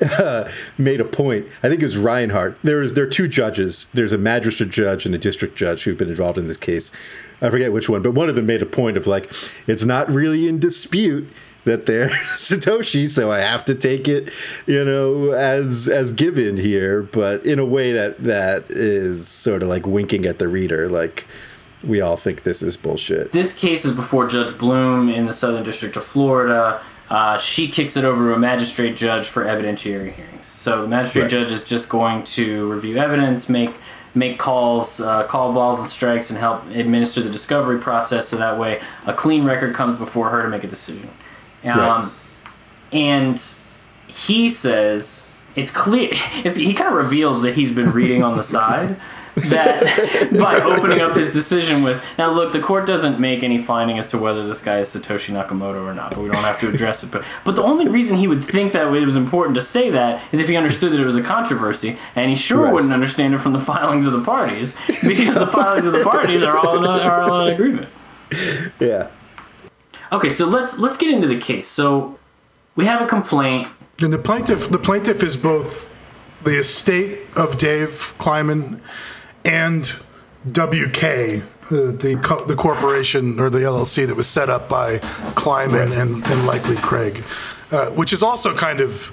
made 0.78 1.00
a 1.00 1.04
point. 1.04 1.46
I 1.62 1.68
think 1.68 1.82
it 1.82 1.86
was 1.86 1.96
Reinhart. 1.96 2.58
There 2.62 2.82
is 2.82 2.94
there 2.94 3.04
are 3.04 3.10
two 3.10 3.28
judges. 3.28 3.86
There's 3.94 4.12
a 4.12 4.18
magistrate 4.18 4.70
judge 4.70 5.06
and 5.06 5.14
a 5.14 5.18
district 5.18 5.56
judge 5.56 5.84
who've 5.84 5.98
been 5.98 6.10
involved 6.10 6.38
in 6.38 6.48
this 6.48 6.56
case. 6.56 6.92
I 7.40 7.50
forget 7.50 7.72
which 7.72 7.88
one, 7.88 8.02
but 8.02 8.14
one 8.14 8.28
of 8.28 8.34
them 8.34 8.46
made 8.46 8.62
a 8.62 8.66
point 8.66 8.96
of 8.96 9.06
like, 9.06 9.30
it's 9.66 9.84
not 9.84 10.10
really 10.10 10.48
in 10.48 10.58
dispute 10.58 11.32
that 11.64 11.86
they're 11.86 12.08
Satoshi, 12.34 13.08
so 13.08 13.30
I 13.30 13.38
have 13.38 13.64
to 13.66 13.74
take 13.74 14.08
it, 14.08 14.32
you 14.66 14.84
know, 14.84 15.32
as 15.32 15.88
as 15.88 16.12
given 16.12 16.56
here, 16.56 17.02
but 17.02 17.44
in 17.44 17.58
a 17.58 17.66
way 17.66 17.92
that 17.92 18.22
that 18.24 18.64
is 18.70 19.28
sort 19.28 19.62
of 19.62 19.68
like 19.68 19.86
winking 19.86 20.26
at 20.26 20.38
the 20.38 20.48
reader, 20.48 20.88
like 20.88 21.26
we 21.84 22.00
all 22.00 22.16
think 22.16 22.42
this 22.42 22.62
is 22.62 22.76
bullshit. 22.76 23.32
This 23.32 23.52
case 23.52 23.84
is 23.84 23.92
before 23.92 24.26
Judge 24.26 24.56
Bloom 24.58 25.08
in 25.08 25.26
the 25.26 25.32
Southern 25.32 25.62
District 25.62 25.96
of 25.96 26.04
Florida. 26.04 26.82
Uh, 27.10 27.38
she 27.38 27.68
kicks 27.68 27.96
it 27.96 28.04
over 28.04 28.28
to 28.28 28.34
a 28.34 28.38
magistrate 28.38 28.96
judge 28.96 29.28
for 29.28 29.44
evidentiary 29.44 30.12
hearings. 30.12 30.46
So 30.46 30.82
the 30.82 30.88
magistrate 30.88 31.22
Right. 31.22 31.30
judge 31.30 31.50
is 31.50 31.62
just 31.64 31.88
going 31.88 32.24
to 32.24 32.70
review 32.70 32.98
evidence, 32.98 33.48
make 33.48 33.74
make 34.14 34.38
calls, 34.38 35.00
uh, 35.00 35.22
call 35.24 35.52
balls 35.52 35.78
and 35.78 35.88
strikes, 35.88 36.28
and 36.30 36.38
help 36.38 36.64
administer 36.70 37.22
the 37.22 37.30
discovery 37.30 37.78
process. 37.78 38.26
So 38.28 38.36
that 38.36 38.58
way, 38.58 38.80
a 39.06 39.12
clean 39.14 39.44
record 39.44 39.74
comes 39.74 39.96
before 39.98 40.30
her 40.30 40.42
to 40.42 40.48
make 40.48 40.64
a 40.64 40.66
decision. 40.66 41.08
Um, 41.64 42.12
And 42.92 43.40
he 44.06 44.48
says 44.50 45.22
it's 45.54 45.70
clear. 45.70 46.10
It's, 46.44 46.56
he 46.56 46.72
kind 46.74 46.88
of 46.88 46.94
reveals 46.94 47.42
that 47.42 47.54
he's 47.54 47.70
been 47.70 47.92
reading 47.92 48.22
on 48.24 48.36
the 48.36 48.42
side. 48.56 48.96
That 49.44 50.28
by 50.38 50.60
opening 50.60 51.00
up 51.00 51.16
his 51.16 51.32
decision 51.32 51.82
with 51.82 52.02
now 52.18 52.30
look 52.30 52.52
the 52.52 52.60
court 52.60 52.86
doesn't 52.86 53.18
make 53.20 53.42
any 53.42 53.62
finding 53.62 53.98
as 53.98 54.06
to 54.06 54.18
whether 54.18 54.46
this 54.46 54.60
guy 54.60 54.80
is 54.80 54.88
satoshi 54.88 55.32
nakamoto 55.32 55.82
or 55.86 55.94
not 55.94 56.10
but 56.14 56.22
we 56.22 56.28
don't 56.28 56.44
have 56.44 56.58
to 56.60 56.68
address 56.68 57.02
it 57.02 57.10
but 57.10 57.24
but 57.44 57.56
the 57.56 57.62
only 57.62 57.88
reason 57.88 58.16
he 58.16 58.26
would 58.28 58.42
think 58.44 58.72
that 58.72 58.92
it 58.94 59.06
was 59.06 59.16
important 59.16 59.54
to 59.54 59.62
say 59.62 59.90
that 59.90 60.22
is 60.32 60.40
if 60.40 60.48
he 60.48 60.56
understood 60.56 60.92
that 60.92 61.00
it 61.00 61.04
was 61.04 61.16
a 61.16 61.22
controversy 61.22 61.96
and 62.16 62.30
he 62.30 62.36
sure 62.36 62.64
Right. 62.64 62.72
wouldn't 62.74 62.92
understand 62.92 63.34
it 63.34 63.38
from 63.38 63.52
the 63.52 63.60
filings 63.60 64.04
of 64.06 64.12
the 64.12 64.22
parties 64.22 64.74
because 65.06 65.34
the 65.34 65.46
filings 65.46 65.86
of 65.86 65.92
the 65.92 66.02
parties 66.04 66.42
are 66.42 66.56
all 66.58 66.76
in, 66.78 66.84
a, 66.84 66.88
are 66.88 67.22
all 67.22 67.46
in 67.46 67.54
agreement 67.54 67.88
Yeah. 68.80 69.08
okay 70.12 70.30
so 70.30 70.46
let's 70.46 70.78
let's 70.78 70.96
get 70.96 71.10
into 71.10 71.26
the 71.26 71.38
case 71.38 71.68
so 71.68 72.18
we 72.76 72.84
have 72.84 73.00
a 73.00 73.06
complaint 73.06 73.68
And 74.02 74.12
the 74.12 74.18
plaintiff, 74.18 74.68
the 74.70 74.78
plaintiff 74.78 75.22
is 75.22 75.36
both 75.36 75.92
the 76.44 76.56
estate 76.58 77.20
of 77.34 77.58
Dave 77.58 78.14
Kleiman 78.18 78.80
and 79.44 79.86
WK, 80.52 81.04
uh, 81.04 81.40
the 81.70 82.18
co- 82.22 82.44
the 82.44 82.54
corporation 82.56 83.38
or 83.40 83.50
the 83.50 83.58
LLC 83.60 84.06
that 84.06 84.14
was 84.14 84.26
set 84.26 84.48
up 84.50 84.68
by 84.68 84.98
Kleiman 85.34 85.92
and, 85.92 86.24
and 86.26 86.46
likely 86.46 86.76
Craig, 86.76 87.22
uh, 87.70 87.86
which 87.90 88.12
is 88.12 88.22
also 88.22 88.54
kind 88.54 88.80
of 88.80 89.10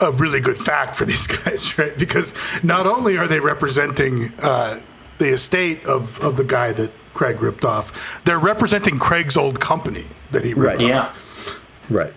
a 0.00 0.12
really 0.12 0.40
good 0.40 0.58
fact 0.58 0.94
for 0.96 1.04
these 1.12 1.26
guys, 1.26 1.76
right? 1.78 1.96
Because 1.98 2.32
not 2.62 2.86
only 2.86 3.16
are 3.16 3.26
they 3.26 3.40
representing 3.40 4.32
uh, 4.40 4.80
the 5.18 5.28
estate 5.28 5.84
of, 5.84 6.20
of 6.20 6.36
the 6.36 6.44
guy 6.44 6.72
that 6.72 6.90
Craig 7.14 7.40
ripped 7.42 7.64
off, 7.64 8.20
they're 8.24 8.38
representing 8.38 8.98
Craig's 8.98 9.36
old 9.36 9.58
company 9.60 10.06
that 10.30 10.44
he 10.44 10.54
ripped 10.54 10.82
Right. 10.82 10.92
off. 10.92 11.56
yeah 11.90 11.94
Right. 11.96 12.12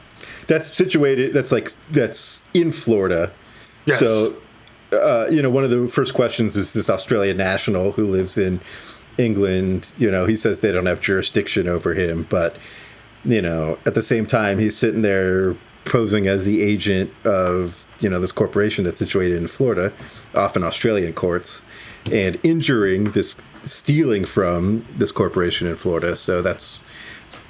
That's 0.48 0.68
situated. 0.68 1.34
That's 1.34 1.52
like 1.52 1.72
that's 1.92 2.44
in 2.54 2.72
Florida. 2.74 3.32
Yes. 3.86 4.00
So, 4.00 4.36
uh, 4.94 5.28
you 5.30 5.42
know, 5.42 5.50
one 5.50 5.64
of 5.64 5.70
the 5.70 5.88
first 5.88 6.14
questions 6.14 6.58
is 6.58 6.74
this 6.74 6.90
Australian 6.90 7.38
national 7.38 7.94
who 7.94 8.06
lives 8.06 8.38
in 8.38 8.60
England. 9.18 9.92
You 9.98 10.12
know, 10.12 10.26
he 10.26 10.36
says 10.36 10.60
they 10.60 10.72
don't 10.72 10.86
have 10.86 11.00
jurisdiction 11.00 11.68
over 11.68 11.94
him, 11.94 12.28
but 12.30 12.56
you 13.24 13.42
know, 13.42 13.78
at 13.86 13.94
the 13.94 14.02
same 14.02 14.26
time, 14.26 14.58
he's 14.58 14.78
sitting 14.78 15.02
there 15.02 15.56
posing 15.86 16.28
as 16.28 16.46
the 16.46 16.62
agent 16.62 17.12
of 17.26 17.86
you 18.00 18.10
know 18.10 18.20
this 18.20 18.32
corporation 18.32 18.84
that's 18.84 19.00
situated 19.00 19.38
in 19.38 19.48
Florida, 19.48 19.94
often 20.36 20.64
Australian 20.64 21.14
courts, 21.14 21.62
and 22.12 22.40
injuring 22.44 23.06
this, 23.12 23.36
stealing 23.64 24.26
from 24.26 24.86
this 24.98 25.12
corporation 25.12 25.68
in 25.68 25.76
Florida. 25.76 26.16
So 26.16 26.42
that's 26.42 26.82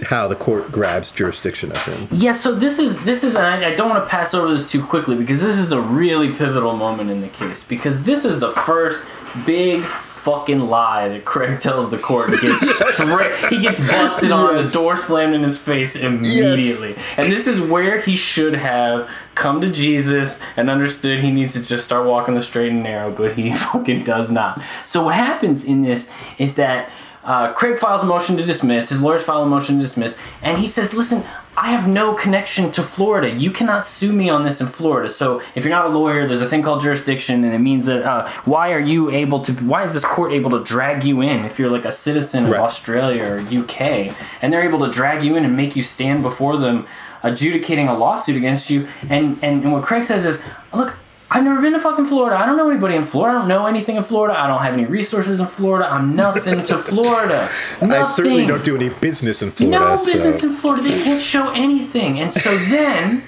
how 0.02 0.28
the 0.28 0.36
court 0.36 0.72
grabs 0.72 1.12
jurisdiction 1.12 1.72
of 1.72 1.84
him. 1.84 2.08
Yeah, 2.12 2.34
so 2.34 2.56
this 2.56 2.80
is 2.80 3.04
this 3.04 3.24
is 3.24 3.36
and 3.36 3.46
I, 3.46 3.72
I 3.72 3.76
don't 3.76 3.90
want 3.90 4.04
to 4.04 4.10
pass 4.10 4.34
over 4.34 4.54
this 4.54 4.70
too 4.70 4.84
quickly 4.84 5.16
because 5.16 5.42
this 5.42 5.58
is 5.58 5.72
a 5.72 5.82
really 5.82 6.34
pivotal 6.34 6.76
moment 6.76 7.10
in 7.10 7.22
the 7.22 7.30
case 7.30 7.64
because 7.64 8.04
this 8.04 8.26
is 8.26 8.40
the 8.40 8.52
first 8.52 9.04
big 9.46 9.84
fucking 10.22 10.60
lie 10.60 11.10
that 11.10 11.26
Craig 11.26 11.60
tells 11.60 11.90
the 11.90 11.98
court 11.98 12.30
gets 12.42 12.60
straight. 12.94 13.50
He 13.50 13.60
gets 13.60 13.80
busted 13.80 14.32
on 14.32 14.56
the 14.56 14.70
door 14.70 14.96
slammed 14.96 15.34
in 15.34 15.42
his 15.42 15.58
face 15.58 15.96
immediately. 15.96 16.96
And 17.18 17.32
this 17.32 17.48
is 17.48 17.60
where 17.60 18.00
he 18.00 18.16
should 18.16 18.54
have 18.54 19.10
come 19.34 19.62
to 19.62 19.72
Jesus 19.72 20.38
and 20.56 20.70
understood 20.70 21.22
he 21.22 21.32
needs 21.32 21.54
to 21.54 21.62
just 21.62 21.84
start 21.84 22.06
walking 22.06 22.36
the 22.36 22.44
straight 22.44 22.70
and 22.70 22.84
narrow, 22.84 23.12
but 23.12 23.34
he 23.34 23.56
fucking 23.56 24.04
does 24.04 24.30
not. 24.30 24.62
So 24.86 25.06
what 25.06 25.16
happens 25.16 25.66
in 25.66 25.82
this 25.82 26.08
is 26.38 26.54
that 26.54 26.92
uh, 27.24 27.54
Craig 27.54 27.78
files 27.78 28.04
a 28.04 28.06
motion 28.06 28.38
to 28.38 28.46
dismiss. 28.46 28.90
His 28.90 29.02
lawyers 29.02 29.24
file 29.24 29.44
a 29.44 29.46
motion 29.46 29.78
to 29.78 29.82
dismiss, 29.82 30.16
and 30.42 30.58
he 30.58 30.68
says, 30.68 30.94
"Listen, 30.94 31.24
I 31.58 31.72
have 31.72 31.88
no 31.88 32.14
connection 32.14 32.72
to 32.72 32.82
Florida. 32.82 33.30
You 33.30 33.52
cannot 33.52 33.86
sue 33.86 34.14
me 34.14 34.30
on 34.30 34.44
this 34.46 34.62
in 34.62 34.68
Florida. 34.68 35.10
So 35.10 35.42
if 35.54 35.64
you're 35.66 35.74
not 35.74 35.86
a 35.86 35.90
lawyer, 35.90 36.26
there's 36.28 36.42
a 36.42 36.48
thing 36.50 36.64
called 36.64 36.82
jurisdiction, 36.82 37.44
and 37.44 37.54
it 37.54 37.60
means 37.60 37.86
that 37.88 38.04
uh, 38.04 38.30
why 38.46 38.72
are 38.72 38.80
you 38.80 39.12
able 39.12 39.42
to? 39.42 39.54
Why 39.54 39.84
is 39.84 39.92
this 39.94 40.06
court 40.06 40.32
able 40.32 40.52
to 40.52 40.64
drag 40.64 41.04
you 41.04 41.22
in 41.22 41.46
if 41.46 41.60
you're 41.60 41.70
like 41.70 41.86
a 41.86 41.92
citizen 41.92 42.46
of 42.46 42.52
Right. 42.52 42.62
Australia 42.62 43.24
or 43.24 43.40
UK, 43.40 44.16
and 44.42 44.52
they're 44.52 44.64
able 44.64 44.80
to 44.80 44.90
drag 44.90 45.24
you 45.24 45.36
in 45.36 45.44
and 45.46 45.56
make 45.56 45.76
you 45.76 45.84
stand 45.84 46.24
before 46.24 46.58
them, 46.58 46.88
adjudicating 47.22 47.88
a 47.88 47.98
lawsuit 47.98 48.38
against 48.38 48.70
you? 48.70 48.88
And 49.10 49.38
and, 49.44 49.64
and 49.64 49.74
what 49.74 49.84
Craig 49.84 50.04
says 50.04 50.26
is, 50.26 50.42
look." 50.74 50.94
I've 51.34 51.46
never 51.46 51.62
been 51.62 51.72
to 51.72 51.80
fucking 51.80 52.08
Florida. 52.08 52.38
I 52.38 52.46
don't 52.46 52.58
know 52.58 52.70
anybody 52.70 52.96
in 52.96 53.06
Florida. 53.06 53.38
I 53.38 53.40
don't 53.40 53.48
know 53.48 53.66
anything 53.66 53.96
in 53.96 54.04
Florida. 54.04 54.38
I 54.38 54.48
don't 54.48 54.62
have 54.62 54.74
any 54.74 54.86
resources 54.86 55.40
in 55.40 55.48
Florida. 55.48 55.90
I'm 55.90 56.14
nothing 56.14 56.62
to 56.62 56.78
Florida. 56.84 57.50
Nothing. 57.82 57.92
I 57.94 58.04
certainly 58.04 58.46
don't 58.46 58.66
do 58.66 58.76
any 58.76 58.90
business 58.90 59.42
in 59.42 59.50
Florida. 59.50 59.80
No 59.80 59.96
business 59.96 60.42
so. 60.42 60.50
in 60.50 60.56
Florida. 60.56 60.84
They 60.84 61.02
can't 61.02 61.22
show 61.22 61.50
anything. 61.52 62.20
And 62.20 62.34
so 62.34 62.58
then, 62.66 63.24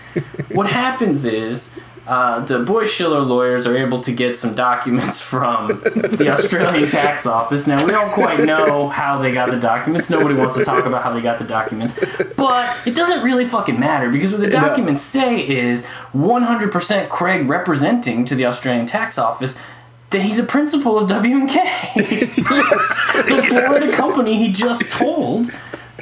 what 0.51 0.67
happens 0.67 1.23
is 1.23 1.69
uh, 2.05 2.43
the 2.45 2.59
Boies 2.59 2.91
Schiller 2.91 3.21
lawyers 3.21 3.65
are 3.65 3.77
able 3.77 4.01
to 4.01 4.11
get 4.11 4.37
some 4.37 4.53
documents 4.55 5.21
from 5.21 5.67
the 5.83 6.29
Australian 6.33 6.89
tax 6.91 7.25
office. 7.25 7.65
Now, 7.65 7.85
we 7.85 7.91
don't 7.91 8.11
quite 8.11 8.41
know 8.41 8.89
how 8.89 9.21
they 9.21 9.31
got 9.31 9.49
the 9.49 9.59
documents. 9.59 10.09
Nobody 10.09 10.35
wants 10.35 10.57
to 10.57 10.65
talk 10.65 10.85
about 10.85 11.03
how 11.03 11.13
they 11.13 11.21
got 11.21 11.39
the 11.39 11.45
documents. 11.45 11.95
But 12.35 12.75
it 12.85 12.93
doesn't 12.93 13.23
really 13.23 13.45
fucking 13.45 13.79
matter 13.79 14.09
because 14.11 14.33
what 14.33 14.41
the 14.41 14.49
documents 14.49 15.01
say 15.01 15.47
is 15.47 15.83
100% 16.13 17.09
Craig 17.09 17.47
representing 17.47 18.25
to 18.25 18.35
the 18.35 18.45
Australian 18.45 18.85
tax 18.85 19.17
office 19.17 19.55
that 20.09 20.21
he's 20.21 20.39
a 20.39 20.43
principal 20.43 20.99
of 20.99 21.07
W&K. 21.07 21.91
the 21.95 23.45
Florida 23.49 23.95
company 23.95 24.37
he 24.37 24.51
just 24.51 24.91
told 24.91 25.51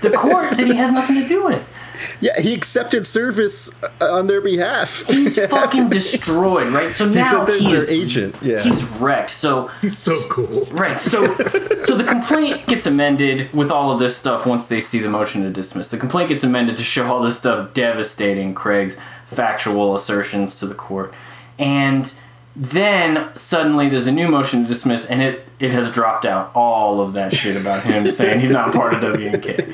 the 0.02 0.10
court 0.10 0.58
that 0.58 0.66
he 0.66 0.74
has 0.76 0.92
nothing 0.92 1.16
to 1.16 1.28
do 1.28 1.46
with. 1.46 1.70
Yeah, 2.20 2.40
he 2.40 2.54
accepted 2.54 3.06
service 3.08 3.70
uh, 4.02 4.14
on 4.14 4.28
their 4.28 4.42
behalf. 4.42 5.04
He's 5.08 5.38
fucking 5.50 5.90
destroyed, 5.90 6.72
right? 6.74 6.92
So 6.92 7.08
He 7.10 7.16
now 7.16 7.32
said 7.32 7.46
they're 7.48 7.58
he 7.60 7.68
their 7.68 7.78
is, 7.84 7.90
agent. 7.90 8.36
Yeah. 8.42 8.62
he's 8.62 8.84
wrecked. 8.84 9.32
So 9.32 9.70
He's 9.82 9.98
so 9.98 10.18
cool. 10.30 10.66
right, 10.72 11.00
so 11.00 11.26
so 11.86 11.96
the 11.98 12.04
complaint 12.08 12.68
gets 12.68 12.86
amended 12.86 13.52
with 13.54 13.72
all 13.72 13.92
of 13.92 14.00
this 14.00 14.16
stuff 14.16 14.46
once 14.46 14.68
they 14.68 14.82
see 14.82 15.00
the 15.00 15.10
motion 15.10 15.44
to 15.44 15.50
dismiss. 15.50 15.88
The 15.88 15.98
complaint 15.98 16.30
gets 16.30 16.44
amended 16.44 16.78
to 16.78 16.84
show 16.84 17.08
all 17.12 17.22
this 17.22 17.38
stuff 17.38 17.74
devastating 17.74 18.54
Craig's 18.54 18.98
factual 19.26 19.96
assertions 19.96 20.56
to 20.58 20.68
the 20.68 20.76
court. 20.76 21.14
And 21.58 22.12
then 22.56 23.30
suddenly 23.38 23.88
there's 23.88 24.08
a 24.08 24.12
new 24.12 24.28
motion 24.28 24.64
to 24.64 24.68
dismiss 24.68 25.06
and 25.06 25.22
it 25.22 25.48
it 25.60 25.72
has 25.72 25.90
dropped 25.92 26.26
out 26.26 26.52
all 26.54 27.00
of 27.00 27.14
that 27.14 27.34
shit 27.34 27.56
about 27.56 27.84
him 27.84 28.10
saying 28.12 28.42
he's 28.42 28.50
not 28.52 28.74
part 28.74 28.94
of 28.94 29.00
W&K. 29.02 29.74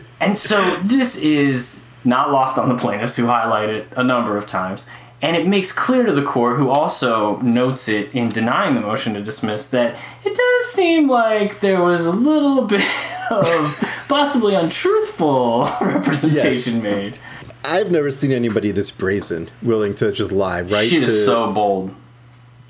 And 0.24 0.38
so 0.38 0.76
this 0.82 1.16
is 1.16 1.80
not 2.04 2.30
lost 2.32 2.58
on 2.58 2.68
the 2.68 2.76
plaintiffs 2.76 3.16
who 3.16 3.26
highlight 3.26 3.68
it 3.70 3.88
a 3.96 4.02
number 4.04 4.36
of 4.36 4.46
times. 4.46 4.84
And 5.22 5.36
it 5.36 5.46
makes 5.46 5.72
clear 5.72 6.04
to 6.04 6.12
the 6.12 6.22
court, 6.22 6.58
who 6.58 6.68
also 6.68 7.36
notes 7.38 7.88
it 7.88 8.14
in 8.14 8.28
denying 8.28 8.74
the 8.74 8.80
motion 8.80 9.14
to 9.14 9.22
dismiss, 9.22 9.66
that 9.68 9.96
it 10.24 10.36
does 10.36 10.72
seem 10.72 11.08
like 11.08 11.60
there 11.60 11.82
was 11.82 12.04
a 12.04 12.10
little 12.12 12.62
bit 12.74 12.84
of 13.30 13.74
possibly 14.08 14.54
untruthful 14.54 15.64
representation 15.80 16.74
Yes. 16.74 16.82
made. 16.82 17.18
I've 17.64 17.90
never 17.90 18.10
seen 18.10 18.32
anybody 18.32 18.70
this 18.70 18.90
brazen, 18.90 19.50
willing 19.62 19.94
to 19.94 20.12
just 20.12 20.30
lie 20.30 20.60
right 20.60 20.86
She 20.86 21.00
to, 21.00 21.06
is 21.06 21.24
so 21.24 21.50
bold. 21.52 21.94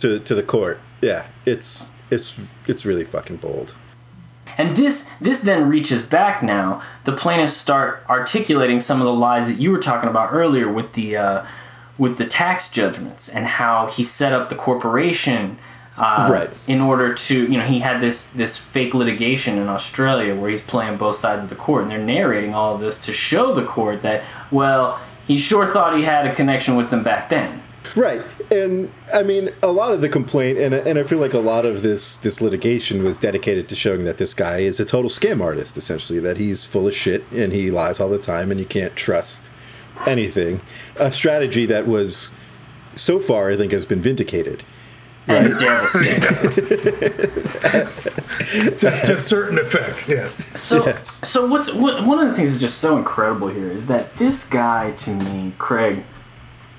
to 0.00 0.20
to 0.20 0.34
the 0.36 0.42
court. 0.44 0.78
Yeah, 1.02 1.26
it's 1.44 1.90
it's 2.10 2.38
it's 2.68 2.86
really 2.86 3.04
fucking 3.04 3.38
bold. 3.38 3.74
And 4.58 4.76
this 4.76 5.10
this 5.20 5.40
then 5.40 5.68
reaches 5.68 6.02
back 6.02 6.42
now. 6.42 6.82
The 7.04 7.12
plaintiffs 7.12 7.56
start 7.56 8.04
articulating 8.08 8.80
some 8.80 9.00
of 9.00 9.04
the 9.06 9.12
lies 9.12 9.46
that 9.48 9.58
you 9.58 9.70
were 9.70 9.78
talking 9.78 10.08
about 10.08 10.32
earlier 10.32 10.70
with 10.70 10.92
the 10.92 11.16
uh, 11.16 11.46
with 11.98 12.18
the 12.18 12.26
tax 12.26 12.70
judgments 12.70 13.28
and 13.28 13.46
how 13.46 13.86
he 13.86 14.02
set 14.04 14.32
up 14.32 14.48
the 14.48 14.54
corporation 14.56 15.58
uh, 15.96 16.28
Right. 16.30 16.50
in 16.66 16.80
order 16.80 17.14
to 17.14 17.42
you 17.42 17.56
know 17.58 17.64
he 17.66 17.78
had 17.80 18.00
this 18.00 18.26
this 18.26 18.56
fake 18.56 18.94
litigation 18.94 19.58
in 19.58 19.68
Australia 19.68 20.34
where 20.34 20.50
he's 20.50 20.62
playing 20.62 20.96
both 20.96 21.16
sides 21.16 21.44
of 21.44 21.48
the 21.50 21.54
court 21.56 21.82
and 21.82 21.90
they're 21.90 21.98
narrating 21.98 22.52
all 22.52 22.74
of 22.74 22.80
this 22.80 22.98
to 23.00 23.12
show 23.12 23.54
the 23.54 23.64
court 23.64 24.02
that 24.02 24.24
well 24.50 24.98
he 25.26 25.38
sure 25.38 25.72
thought 25.72 25.96
he 25.96 26.02
had 26.02 26.26
a 26.26 26.34
connection 26.34 26.74
with 26.76 26.90
them 26.90 27.02
back 27.04 27.28
then. 27.30 27.62
Right, 27.94 28.22
and 28.50 28.92
I 29.12 29.22
mean 29.22 29.50
a 29.62 29.72
lot 29.72 29.92
of 29.92 30.00
the 30.00 30.08
complaint, 30.08 30.58
and 30.58 30.74
and 30.74 30.98
I 30.98 31.02
feel 31.02 31.18
like 31.18 31.34
a 31.34 31.38
lot 31.38 31.64
of 31.64 31.82
this 31.82 32.16
this 32.18 32.40
litigation 32.40 33.02
was 33.02 33.18
dedicated 33.18 33.68
to 33.68 33.74
showing 33.74 34.04
that 34.04 34.18
this 34.18 34.34
guy 34.34 34.58
is 34.58 34.80
a 34.80 34.84
total 34.84 35.10
scam 35.10 35.42
artist, 35.42 35.76
essentially. 35.76 36.20
That 36.20 36.36
he's 36.36 36.64
full 36.64 36.86
of 36.86 36.94
shit 36.94 37.24
and 37.32 37.52
he 37.52 37.70
lies 37.70 38.00
all 38.00 38.08
the 38.08 38.18
time, 38.18 38.50
and 38.50 38.60
you 38.60 38.66
can't 38.66 38.94
trust 38.96 39.50
anything. 40.06 40.60
A 40.96 41.12
strategy 41.12 41.66
that 41.66 41.86
was 41.86 42.30
so 42.94 43.18
far, 43.18 43.50
I 43.50 43.56
think, 43.56 43.72
has 43.72 43.86
been 43.86 44.02
vindicated. 44.02 44.62
And 45.26 45.58
devastating. 45.58 46.20
to, 48.78 48.78
to 48.78 49.14
a 49.14 49.18
certain 49.18 49.58
effect, 49.58 50.08
yes. 50.08 50.44
So, 50.60 50.86
Yes. 50.86 51.26
so 51.26 51.46
what's 51.46 51.72
what, 51.72 52.04
one 52.04 52.18
of 52.18 52.28
the 52.28 52.34
things 52.36 52.50
that's 52.50 52.60
just 52.60 52.78
so 52.78 52.98
incredible 52.98 53.48
here 53.48 53.70
is 53.70 53.86
that 53.86 54.16
this 54.18 54.44
guy 54.44 54.92
to 54.92 55.10
me, 55.14 55.52
Craig, 55.58 56.04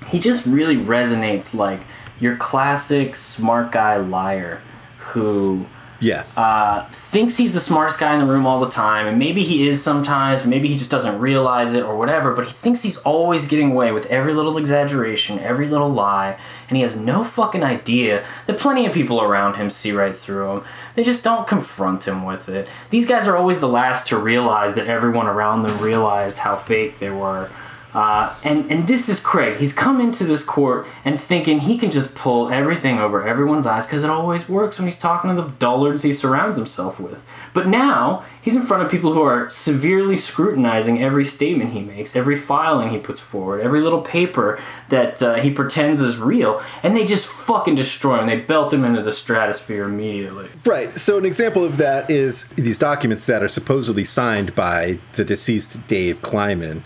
he 0.08 0.18
just 0.18 0.46
really 0.46 0.76
resonates 0.76 1.54
like 1.54 1.80
your 2.20 2.36
classic 2.36 3.16
smart 3.16 3.72
guy 3.72 3.96
liar 3.96 4.60
who 4.98 5.66
Yeah, 6.00 6.24
uh, 6.36 6.88
thinks 7.10 7.36
he's 7.38 7.54
the 7.54 7.60
smartest 7.60 7.98
guy 7.98 8.12
in 8.14 8.20
the 8.20 8.30
room 8.30 8.46
all 8.46 8.60
the 8.60 8.68
time, 8.68 9.06
and 9.06 9.18
maybe 9.18 9.42
he 9.42 9.66
is 9.68 9.82
sometimes, 9.82 10.44
maybe 10.44 10.68
he 10.68 10.76
just 10.76 10.90
doesn't 10.90 11.18
realize 11.18 11.72
it 11.72 11.82
or 11.82 11.96
whatever, 11.96 12.34
but 12.34 12.46
he 12.46 12.52
thinks 12.52 12.82
he's 12.82 12.98
always 12.98 13.48
getting 13.48 13.70
away 13.72 13.92
with 13.92 14.04
every 14.06 14.34
little 14.34 14.58
exaggeration, 14.58 15.38
every 15.38 15.68
little 15.68 15.88
lie, 15.88 16.38
and 16.68 16.76
he 16.76 16.82
has 16.82 16.96
no 16.96 17.24
fucking 17.24 17.62
idea 17.62 18.26
that 18.46 18.58
plenty 18.58 18.84
of 18.84 18.92
people 18.92 19.22
around 19.22 19.54
him 19.54 19.70
see 19.70 19.92
right 19.92 20.16
through 20.16 20.50
him. 20.58 20.64
They 20.96 21.04
just 21.04 21.22
don't 21.24 21.46
confront 21.46 22.06
him 22.06 22.24
with 22.24 22.48
it. 22.48 22.68
These 22.90 23.06
guys 23.06 23.26
are 23.26 23.36
always 23.36 23.60
the 23.60 23.68
last 23.68 24.06
to 24.08 24.18
realize 24.18 24.74
that 24.74 24.86
everyone 24.88 25.28
around 25.28 25.62
them 25.62 25.78
realized 25.80 26.38
how 26.38 26.56
fake 26.56 26.98
they 26.98 27.10
were. 27.10 27.48
Uh, 27.96 28.34
and 28.44 28.70
and 28.70 28.86
this 28.86 29.08
is 29.08 29.18
Craig. 29.18 29.56
He's 29.56 29.72
come 29.72 30.02
into 30.02 30.24
this 30.24 30.44
court 30.44 30.86
and 31.02 31.18
thinking 31.18 31.60
he 31.60 31.78
can 31.78 31.90
just 31.90 32.14
pull 32.14 32.50
everything 32.50 32.98
over 32.98 33.26
everyone's 33.26 33.66
eyes 33.66 33.86
because 33.86 34.04
it 34.04 34.10
always 34.10 34.50
works 34.50 34.76
when 34.76 34.86
he's 34.86 34.98
talking 34.98 35.34
to 35.34 35.42
the 35.42 35.48
dullards 35.48 36.02
he 36.02 36.12
surrounds 36.12 36.58
himself 36.58 37.00
with. 37.00 37.22
But 37.54 37.68
now 37.68 38.26
he's 38.42 38.54
in 38.54 38.66
front 38.66 38.82
of 38.82 38.90
people 38.90 39.14
who 39.14 39.22
are 39.22 39.48
severely 39.48 40.18
scrutinizing 40.18 41.02
every 41.02 41.24
statement 41.24 41.72
he 41.72 41.80
makes, 41.80 42.14
every 42.14 42.36
filing 42.36 42.90
he 42.90 42.98
puts 42.98 43.18
forward, 43.18 43.62
every 43.62 43.80
little 43.80 44.02
paper 44.02 44.60
that 44.90 45.22
uh, 45.22 45.36
he 45.36 45.48
pretends 45.48 46.02
is 46.02 46.18
real, 46.18 46.62
and 46.82 46.94
they 46.94 47.06
just 47.06 47.26
fucking 47.26 47.76
destroy 47.76 48.18
him. 48.18 48.26
They 48.26 48.40
belt 48.40 48.74
him 48.74 48.84
into 48.84 49.02
the 49.02 49.12
stratosphere 49.12 49.84
immediately. 49.84 50.50
right. 50.66 50.94
So 50.98 51.16
an 51.16 51.24
example 51.24 51.64
of 51.64 51.78
that 51.78 52.10
is 52.10 52.46
these 52.56 52.76
documents 52.76 53.24
that 53.24 53.42
are 53.42 53.48
supposedly 53.48 54.04
signed 54.04 54.54
by 54.54 54.98
the 55.14 55.24
deceased 55.24 55.86
Dave 55.86 56.20
Kleiman. 56.20 56.84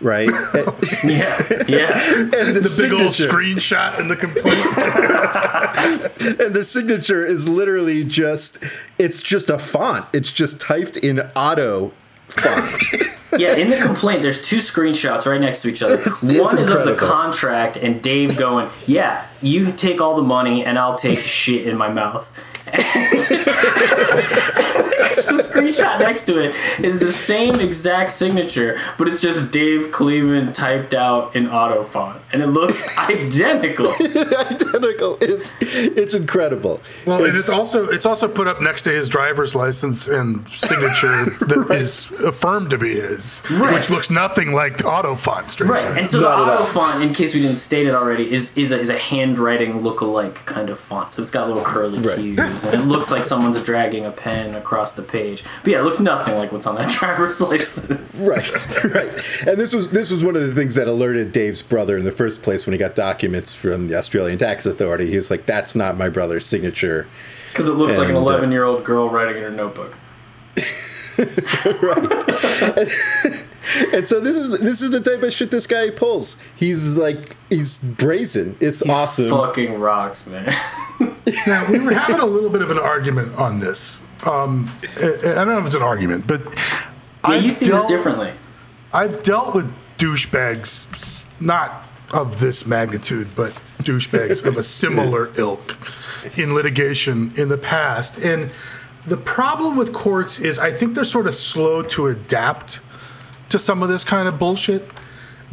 Right, 0.00 0.28
Yeah, 1.04 1.64
yeah. 1.66 2.14
and 2.14 2.54
the, 2.56 2.60
The 2.60 2.74
big 2.76 2.92
old 2.92 3.12
screenshot 3.12 3.98
and 3.98 4.10
the 4.10 4.16
complaint. 4.16 4.56
and 6.40 6.54
the 6.54 6.64
signature 6.64 7.24
is 7.24 7.48
literally 7.48 8.04
just 8.04 8.58
it's 8.98 9.20
just 9.22 9.48
a 9.48 9.58
font 9.58 10.04
it's 10.12 10.30
just 10.30 10.60
typed 10.60 10.96
in 10.98 11.20
auto 11.34 11.92
font 12.28 12.82
Yeah, 13.38 13.54
in 13.54 13.70
the 13.70 13.76
complaint, 13.78 14.22
there's 14.22 14.40
two 14.42 14.58
screenshots 14.58 15.24
right 15.26 15.40
next 15.40 15.62
to 15.62 15.68
each 15.68 15.82
other. 15.82 15.94
It's- 15.94 16.22
One 16.22 16.58
it's 16.58 16.68
is 16.68 16.70
of 16.70 16.84
the 16.84 16.94
contract 16.94 17.76
and 17.76 18.00
Dave 18.02 18.36
going, 18.36 18.68
"Yeah, 18.86 19.24
you 19.42 19.72
take 19.72 20.00
all 20.00 20.14
the 20.16 20.22
money 20.22 20.64
and 20.64 20.78
I'll 20.78 20.96
take 20.98 21.18
shit 21.18 21.66
in 21.66 21.76
my 21.76 21.88
mouth." 21.88 22.30
The 25.26 25.42
screenshot 25.42 25.98
next 26.00 26.24
to 26.24 26.38
it 26.38 26.54
is 26.84 26.98
the 26.98 27.12
same 27.12 27.56
exact 27.60 28.12
signature, 28.12 28.80
but 28.98 29.08
it's 29.08 29.20
just 29.20 29.50
Dave 29.50 29.90
Cleveland 29.92 30.54
typed 30.54 30.94
out 30.94 31.34
in 31.36 31.48
auto 31.48 31.84
font, 31.84 32.20
and 32.32 32.42
it 32.42 32.48
looks 32.48 32.86
identical. 32.98 33.88
identical 34.00 35.18
it's 35.20 35.54
it's 35.60 36.14
incredible. 36.14 36.80
Well, 37.06 37.24
and 37.24 37.36
it's 37.36 37.48
also 37.48 37.88
it's 37.88 38.06
also 38.06 38.28
put 38.28 38.46
up 38.46 38.60
next 38.60 38.82
to 38.82 38.90
his 38.92 39.08
driver's 39.08 39.54
license 39.54 40.06
and 40.08 40.48
signature 40.50 41.24
that 41.46 41.68
is 41.78 42.10
affirmed 42.22 42.70
to 42.70 42.78
be 42.78 42.94
his, 43.00 43.42
Right. 43.50 43.74
which 43.74 43.90
looks 43.90 44.10
nothing 44.10 44.52
like 44.52 44.84
auto 44.84 45.14
font. 45.14 45.50
strangely. 45.52 45.76
Right, 45.84 45.98
and 45.98 46.08
so 46.08 46.20
Not 46.20 46.40
at 46.48 46.54
auto 46.60 46.64
font, 46.72 47.02
in 47.02 47.14
case 47.14 47.34
we 47.34 47.40
didn't 47.40 47.58
state 47.58 47.86
it 47.86 47.94
already, 47.94 48.32
is 48.32 48.50
is 48.56 48.72
a, 48.72 48.78
is 48.80 48.90
a 48.90 48.98
handwriting 48.98 49.82
look-alike 49.82 50.44
kind 50.46 50.70
of 50.70 50.78
font. 50.78 51.12
So 51.12 51.22
it's 51.22 51.30
got 51.30 51.46
little 51.48 51.64
curly 51.64 51.98
Right. 52.00 52.16
cues, 52.18 52.55
and 52.64 52.74
it 52.74 52.84
looks 52.84 53.10
like 53.10 53.24
someone's 53.24 53.62
dragging 53.62 54.04
a 54.04 54.10
pen 54.10 54.54
across 54.54 54.92
the 54.92 55.02
page. 55.02 55.44
But 55.62 55.72
yeah, 55.72 55.80
it 55.80 55.82
looks 55.82 56.00
nothing 56.00 56.36
like 56.36 56.52
what's 56.52 56.66
on 56.66 56.74
that 56.76 56.90
driver's 56.98 57.40
license. 57.40 58.14
Right, 58.20 58.84
right. 58.94 59.46
And 59.46 59.58
this 59.58 59.72
was 59.72 59.90
this 59.90 60.10
was 60.10 60.24
one 60.24 60.36
of 60.36 60.42
the 60.42 60.54
things 60.54 60.74
that 60.74 60.88
alerted 60.88 61.32
Dave's 61.32 61.62
brother 61.62 61.96
in 61.96 62.04
the 62.04 62.12
first 62.12 62.42
place 62.42 62.66
when 62.66 62.72
he 62.72 62.78
got 62.78 62.94
documents 62.94 63.52
from 63.54 63.88
the 63.88 63.96
Australian 63.96 64.38
Tax 64.38 64.66
Authority. 64.66 65.10
He 65.10 65.16
was 65.16 65.30
like, 65.30 65.46
"That's 65.46 65.74
not 65.74 65.96
my 65.96 66.08
brother's 66.08 66.46
signature." 66.46 67.06
Because 67.52 67.68
it 67.68 67.74
looks 67.74 67.96
like 67.96 68.10
an 68.10 68.16
uh, 68.16 68.20
11-year-old 68.20 68.84
girl 68.84 69.08
writing 69.08 69.38
in 69.38 69.42
her 69.42 69.50
notebook. 69.50 69.96
Right. 71.18 72.92
and 73.92 74.06
so 74.06 74.20
this 74.20 74.36
is 74.36 74.60
this 74.60 74.82
is 74.82 74.90
the 74.90 75.00
type 75.00 75.22
of 75.22 75.32
shit 75.32 75.50
this 75.50 75.66
guy 75.66 75.88
pulls. 75.88 76.36
He's 76.54 76.94
like 76.94 77.36
he's 77.48 77.78
brazen. 77.78 78.56
It's 78.60 78.82
awesome. 78.82 79.30
Fucking 79.30 79.80
rocks, 79.80 80.26
man. 80.26 80.54
Now 81.46 81.70
we 81.70 81.78
were 81.78 81.92
having 81.92 82.20
a 82.20 82.26
little 82.26 82.50
bit 82.50 82.62
of 82.62 82.70
an 82.70 82.78
argument 82.78 83.34
on 83.36 83.58
this. 83.60 84.00
Um, 84.24 84.70
I 84.96 85.06
I 85.08 85.34
don't 85.34 85.48
know 85.48 85.58
if 85.58 85.66
it's 85.66 85.74
an 85.74 85.82
argument, 85.82 86.26
but 86.26 86.40
Yeah, 86.44 87.34
you 87.34 87.48
I've 87.48 87.56
see 87.56 87.66
this 87.66 87.68
dealt- 87.68 87.88
differently. 87.88 88.32
I've 88.92 89.22
dealt 89.22 89.54
with 89.54 89.72
douchebags, 89.98 91.26
not 91.40 91.84
of 92.12 92.38
this 92.40 92.64
magnitude, 92.66 93.28
but 93.34 93.52
douchebags 93.82 94.44
of 94.44 94.56
a 94.56 94.62
similar 94.62 95.30
ilk 95.36 95.76
in 96.36 96.54
litigation 96.54 97.32
in 97.36 97.48
the 97.48 97.58
past. 97.58 98.18
And 98.18 98.50
the 99.06 99.16
problem 99.16 99.76
with 99.76 99.92
courts 99.92 100.38
is 100.38 100.58
I 100.58 100.70
think 100.72 100.94
they're 100.94 101.04
sort 101.04 101.26
of 101.26 101.34
slow 101.34 101.82
to 101.82 102.06
adapt 102.08 102.80
to 103.50 103.58
some 103.58 103.82
of 103.82 103.88
this 103.88 104.04
kind 104.04 104.28
of 104.28 104.38
bullshit 104.38 104.88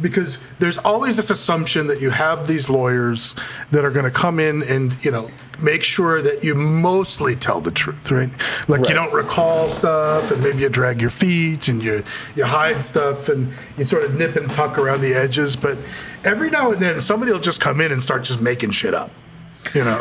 because 0.00 0.38
there's 0.58 0.78
always 0.78 1.16
this 1.16 1.30
assumption 1.30 1.86
that 1.88 2.00
you 2.00 2.10
have 2.10 2.46
these 2.46 2.68
lawyers 2.68 3.36
that 3.70 3.84
are 3.84 3.90
going 3.90 4.04
to 4.04 4.10
come 4.10 4.38
in 4.40 4.62
and 4.64 4.96
you 5.04 5.10
know 5.10 5.30
make 5.64 5.82
sure 5.82 6.20
that 6.22 6.44
you 6.44 6.54
mostly 6.54 7.34
tell 7.34 7.60
the 7.60 7.70
truth 7.70 8.10
right 8.10 8.30
like 8.68 8.80
Right. 8.82 8.88
you 8.90 8.94
don't 8.94 9.12
recall 9.12 9.68
stuff 9.68 10.30
and 10.30 10.42
maybe 10.42 10.58
you 10.58 10.68
drag 10.68 11.00
your 11.00 11.10
feet 11.10 11.68
and 11.68 11.82
you 11.82 12.04
you 12.36 12.44
hide 12.44 12.82
stuff 12.84 13.28
and 13.28 13.52
you 13.78 13.84
sort 13.84 14.04
of 14.04 14.14
nip 14.14 14.36
and 14.36 14.50
tuck 14.50 14.78
around 14.78 15.00
the 15.00 15.14
edges 15.14 15.56
but 15.56 15.76
every 16.24 16.50
now 16.50 16.72
and 16.72 16.80
then 16.82 17.00
somebody 17.00 17.32
will 17.32 17.40
just 17.40 17.60
come 17.60 17.80
in 17.80 17.90
and 17.92 18.02
start 18.02 18.22
just 18.24 18.40
making 18.40 18.70
shit 18.70 18.94
up 18.94 19.10
you 19.74 19.82
know 19.82 19.98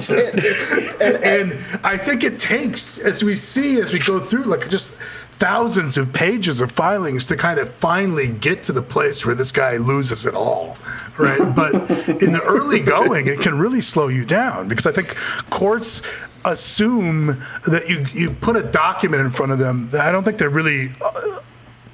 just- 0.00 0.34
and, 1.00 1.16
and 1.34 1.58
i 1.84 1.96
think 1.96 2.22
it 2.22 2.38
takes 2.38 2.98
as 2.98 3.24
we 3.24 3.34
see 3.34 3.80
as 3.80 3.92
we 3.92 3.98
go 3.98 4.20
through 4.20 4.44
like 4.44 4.68
just 4.70 4.92
thousands 5.38 5.96
of 5.96 6.12
pages 6.12 6.60
of 6.60 6.70
filings 6.70 7.26
to 7.26 7.36
kind 7.36 7.58
of 7.60 7.72
finally 7.72 8.28
get 8.28 8.64
to 8.64 8.72
the 8.72 8.82
place 8.82 9.24
where 9.24 9.34
this 9.34 9.52
guy 9.52 9.76
loses 9.76 10.26
it 10.26 10.34
all 10.34 10.76
right? 11.18 11.40
But 11.54 11.74
in 12.22 12.32
the 12.32 12.42
early 12.44 12.80
going 12.80 13.26
it 13.26 13.40
can 13.40 13.58
really 13.58 13.80
slow 13.80 14.08
you 14.08 14.24
down 14.24 14.68
because 14.68 14.86
i 14.86 14.92
think 14.92 15.16
courts 15.50 16.02
assume 16.44 17.42
that 17.66 17.88
you 17.88 18.06
you 18.12 18.30
put 18.30 18.56
a 18.56 18.62
document 18.62 19.22
in 19.22 19.30
front 19.30 19.50
of 19.52 19.58
them 19.58 19.88
that 19.90 20.02
i 20.02 20.12
don't 20.12 20.22
think 20.22 20.38
they're 20.38 20.48
really 20.48 20.92
uh, 21.00 21.40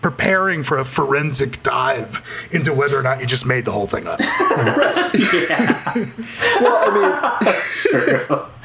preparing 0.05 0.62
for 0.62 0.77
a 0.77 0.85
forensic 0.85 1.62
dive 1.62 2.21
into 2.51 2.75
whether 2.75 2.99
or 2.99 3.03
not 3.03 3.23
you 3.23 3.27
just 3.27 3.47
made 3.47 3.64
the 3.64 3.73
whole 3.73 3.87
thing 3.87 4.07
up 4.07 4.21
Well, 6.61 6.77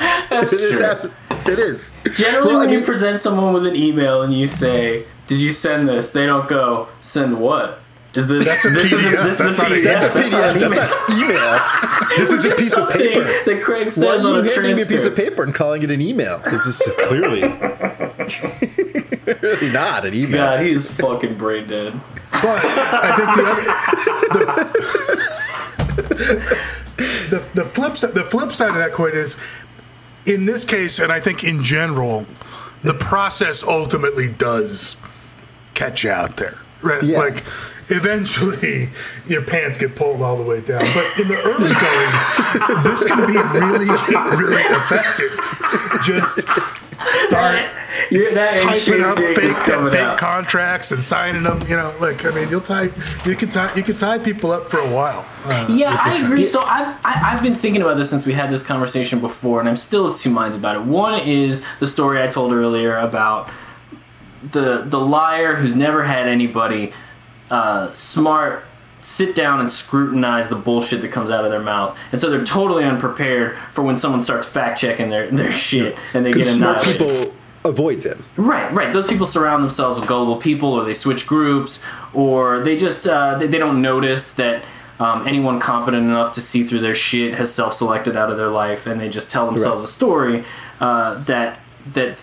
I 0.02 0.28
That's 0.30 0.52
mean, 0.52 0.62
it 0.62 0.66
is, 0.66 0.72
true. 0.74 0.84
abs- 0.84 1.06
it 1.48 1.60
is. 1.60 1.92
Generally, 2.18 2.48
Well, 2.48 2.58
I 2.58 2.66
when 2.66 2.70
you 2.74 2.82
present 2.82 3.22
someone 3.22 3.54
with 3.54 3.66
an 3.66 3.76
email 3.76 4.22
and 4.22 4.34
you 4.34 4.48
say, 4.48 5.06
"Did 5.28 5.40
you 5.40 5.52
send 5.52 5.88
this?" 5.88 6.10
They 6.10 6.26
don't 6.26 6.48
go, 6.50 6.90
"Send 7.02 7.40
what?" 7.40 7.80
Is 8.16 8.28
this 8.28 8.44
That's 8.46 8.66
a 8.66 8.70
this 8.72 8.92
is 8.92 9.00
PDF. 9.02 9.24
this 9.24 9.38
That's 9.38 9.50
is 9.52 9.60
a 9.60 9.62
not 9.62 9.72
a- 9.72 9.76
PDF? 9.76 9.84
That's 9.84 10.04
a 10.04 10.08
That's 10.10 10.32
not 10.32 10.42
PDF. 10.44 10.54
an 10.54 10.60
That's 10.60 10.78
email. 10.78 10.90
not 10.90 11.10
email. 11.30 11.60
This 12.18 12.32
is 12.32 12.46
a 12.46 12.56
piece 12.56 12.74
of 12.74 12.90
paper. 12.90 13.24
that 13.46 13.62
Craig 13.64 13.86
Why 13.86 13.90
says 13.92 14.26
are 14.26 14.30
on 14.40 14.44
you 14.46 14.50
a 14.52 14.54
handing 14.54 14.76
me 14.78 14.82
a 14.82 14.86
piece 14.86 15.06
of 15.06 15.16
paper 15.16 15.44
and 15.44 15.54
calling 15.54 15.84
it 15.84 15.92
an 15.92 16.02
email? 16.02 16.40
This 16.50 16.66
is 16.66 16.80
just 16.80 16.98
clearly, 17.04 17.42
really 19.26 19.72
not 19.72 20.06
an 20.06 20.14
email. 20.14 20.38
God, 20.38 20.62
he's 20.62 20.88
fucking 20.88 21.38
brain 21.38 21.68
dead. 21.68 22.00
But 22.32 22.62
I 22.64 23.16
think 23.16 23.30
the, 23.38 23.46
other, 24.32 24.64
the, 26.98 27.06
the 27.30 27.40
the 27.56 27.66
flip 27.66 27.98
side 27.98 28.14
the 28.14 28.24
flip 28.24 28.52
side 28.52 28.70
of 28.70 28.76
that 28.76 28.94
coin 28.94 29.16
is 29.16 29.36
in 30.26 30.46
this 30.46 30.64
case, 30.64 31.00
and 31.00 31.12
I 31.12 31.20
think 31.20 31.44
in 31.44 31.64
general, 31.64 32.26
the 32.84 32.94
process 32.94 33.64
ultimately 33.64 34.30
does 34.30 34.96
catch 35.74 36.04
you 36.04 36.12
out 36.12 36.38
there, 36.38 36.58
right? 36.82 37.04
Yeah. 37.04 37.20
Like 37.20 37.44
eventually 37.90 38.90
your 39.28 39.42
pants 39.42 39.78
get 39.78 39.96
pulled 39.96 40.22
all 40.22 40.38
the 40.38 40.44
way 40.44 40.62
down. 40.62 40.86
But 40.94 41.20
in 41.20 41.28
the 41.28 41.38
early 41.42 41.74
going, 41.74 42.84
this 42.84 43.04
can 43.06 43.26
be 43.26 43.38
really, 43.60 43.86
really 44.38 44.64
effective. 44.64 45.40
Just 46.04 46.40
start 47.28 47.70
You're, 48.12 48.34
that 48.34 48.62
typing 48.62 49.04
up 49.04 49.18
fake, 49.18 49.38
is 49.40 49.58
fake 49.58 49.96
out. 49.96 50.18
contracts 50.18 50.92
and 50.92 51.04
signing 51.04 51.44
them. 51.44 51.62
You 51.62 51.78
know, 51.78 51.94
like 52.00 52.26
I 52.26 52.32
mean, 52.32 52.50
you'll 52.50 52.62
tie 52.62 52.90
you 53.26 53.36
can 53.36 53.50
tie 53.50 53.74
you 53.76 53.84
can 53.84 53.98
tie 53.98 54.18
people 54.18 54.52
up 54.52 54.70
for 54.70 54.80
a 54.80 54.92
while. 54.94 55.26
Uh, 55.46 55.66
Yeah, 55.70 55.98
I 56.00 56.18
agree. 56.18 56.44
So 56.44 56.62
I've, 56.62 56.96
I, 57.06 57.34
I've 57.34 57.44
been 57.44 57.56
thinking 57.56 57.82
about 57.82 57.98
this 57.98 58.10
since 58.10 58.26
we 58.26 58.34
had 58.34 58.52
this 58.52 58.64
conversation 58.64 59.20
before, 59.20 59.60
and 59.60 59.70
I'm 59.70 59.78
still 59.78 60.06
of 60.06 60.18
two 60.20 60.30
minds 60.30 60.56
about 60.56 60.76
it. 60.76 60.84
One 60.84 61.20
is 61.22 61.64
the 61.80 61.88
story 61.88 62.22
I 62.22 62.28
told 62.28 62.54
earlier 62.54 62.98
about 62.98 63.50
the 64.52 64.84
the 64.86 65.00
liar 65.00 65.56
who's 65.56 65.76
never 65.76 66.04
had 66.04 66.28
anybody 66.28 66.94
uh, 67.50 67.92
smart 67.92 68.64
sit 69.02 69.34
down 69.34 69.62
and 69.62 69.70
scrutinize 69.70 70.50
the 70.50 70.56
bullshit 70.56 71.00
that 71.02 71.10
comes 71.12 71.32
out 71.32 71.46
of 71.46 71.52
their 71.52 71.62
mouth, 71.62 71.98
and 72.12 72.20
so 72.20 72.30
they're 72.30 72.44
totally 72.44 72.84
unprepared 72.84 73.58
for 73.74 73.82
when 73.82 73.96
someone 73.98 74.22
starts 74.22 74.46
fact 74.46 74.80
checking 74.80 75.10
their 75.10 75.30
their 75.32 75.52
shit 75.52 75.96
and 76.14 76.26
they 76.26 76.32
get 76.32 76.40
Because 76.40 76.56
smart 76.56 76.78
annihilated. 76.86 77.08
people 77.08 77.34
avoid 77.64 78.02
them. 78.02 78.24
Right, 78.38 78.72
right. 78.74 78.92
Those 78.94 79.08
people 79.08 79.26
surround 79.26 79.64
themselves 79.64 80.00
with 80.00 80.08
gullible 80.08 80.38
people, 80.38 80.74
or 80.74 80.84
they 80.86 80.94
switch 80.94 81.26
groups, 81.28 81.80
or 82.14 82.60
they 82.60 82.76
just 82.76 83.08
uh, 83.08 83.38
they, 83.38 83.48
they 83.48 83.58
don't 83.58 83.82
notice 83.82 84.32
that 84.32 84.64
um, 85.00 85.26
anyone 85.26 85.62
competent 85.62 86.04
enough 86.04 86.34
to 86.34 86.42
see 86.42 86.64
through 86.66 86.82
their 86.82 86.96
shit 86.96 87.34
has 87.36 87.54
self-selected 87.54 88.18
out 88.18 88.30
of 88.30 88.38
their 88.38 88.50
life, 88.50 88.86
and 88.86 89.00
they 89.00 89.08
just 89.10 89.32
tell 89.32 89.46
themselves 89.46 89.82
Right. 89.84 89.90
a 89.90 89.94
story 89.94 90.44
uh, 90.82 91.24
that 91.24 91.60
that 91.94 92.18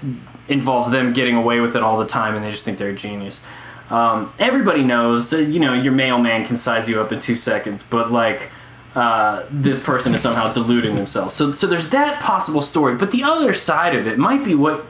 involves 0.48 0.90
them 0.90 1.12
getting 1.14 1.36
away 1.36 1.60
with 1.60 1.74
it 1.74 1.82
all 1.82 1.98
the 1.98 2.06
time, 2.06 2.34
and 2.36 2.44
they 2.44 2.50
just 2.50 2.64
think 2.66 2.76
they're 2.76 2.90
a 2.90 2.94
genius. 2.94 3.40
Um, 3.90 4.32
everybody 4.38 4.82
knows, 4.82 5.32
you 5.32 5.60
know, 5.60 5.72
your 5.72 5.92
mailman 5.92 6.44
can 6.46 6.56
size 6.56 6.88
you 6.88 7.00
up 7.00 7.12
in 7.12 7.20
two 7.20 7.36
seconds, 7.36 7.82
but 7.82 8.10
like. 8.10 8.50
Uh, 8.94 9.44
this 9.50 9.78
person 9.78 10.14
is 10.14 10.22
somehow 10.22 10.50
deluding 10.50 10.94
themselves. 10.94 11.34
So, 11.34 11.52
so 11.52 11.66
there's 11.66 11.90
that 11.90 12.18
possible 12.22 12.62
story. 12.62 12.94
But 12.94 13.10
the 13.10 13.24
other 13.24 13.52
side 13.52 13.94
of 13.94 14.06
it 14.06 14.16
might 14.16 14.42
be 14.42 14.54
what 14.54 14.86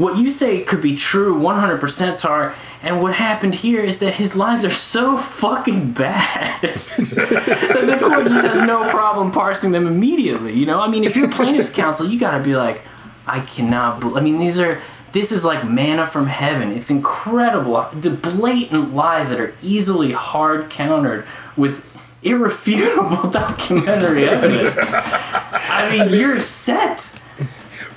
what 0.00 0.16
you 0.16 0.30
say 0.30 0.62
could 0.62 0.80
be 0.80 0.96
true 0.96 1.34
100% 1.34 2.16
tar 2.16 2.54
and 2.82 3.02
what 3.02 3.12
happened 3.12 3.54
here 3.54 3.82
is 3.82 3.98
that 3.98 4.14
his 4.14 4.34
lies 4.34 4.64
are 4.64 4.70
so 4.70 5.18
fucking 5.18 5.92
bad 5.92 6.62
that 6.62 7.84
the 7.86 7.98
court 8.00 8.26
just 8.26 8.46
has 8.46 8.66
no 8.66 8.88
problem 8.88 9.30
parsing 9.30 9.72
them 9.72 9.86
immediately 9.86 10.54
you 10.54 10.64
know 10.64 10.80
i 10.80 10.88
mean 10.88 11.04
if 11.04 11.14
you're 11.14 11.30
plaintiff's 11.30 11.68
counsel 11.68 12.08
you 12.08 12.18
gotta 12.18 12.42
be 12.42 12.56
like 12.56 12.80
i 13.26 13.40
cannot 13.40 14.00
bel 14.00 14.16
i 14.16 14.22
mean 14.22 14.38
these 14.38 14.58
are 14.58 14.80
this 15.12 15.32
is 15.32 15.44
like 15.44 15.68
manna 15.68 16.06
from 16.06 16.26
heaven. 16.26 16.72
It's 16.72 16.90
incredible. 16.90 17.88
The 17.92 18.10
blatant 18.10 18.94
lies 18.94 19.30
that 19.30 19.40
are 19.40 19.54
easily 19.62 20.12
hard 20.12 20.70
countered 20.70 21.26
with 21.56 21.84
irrefutable 22.22 23.30
documentary 23.30 24.28
evidence. 24.28 24.74
I 24.78 25.88
mean 25.90 26.20
you're 26.20 26.40
set 26.40 27.12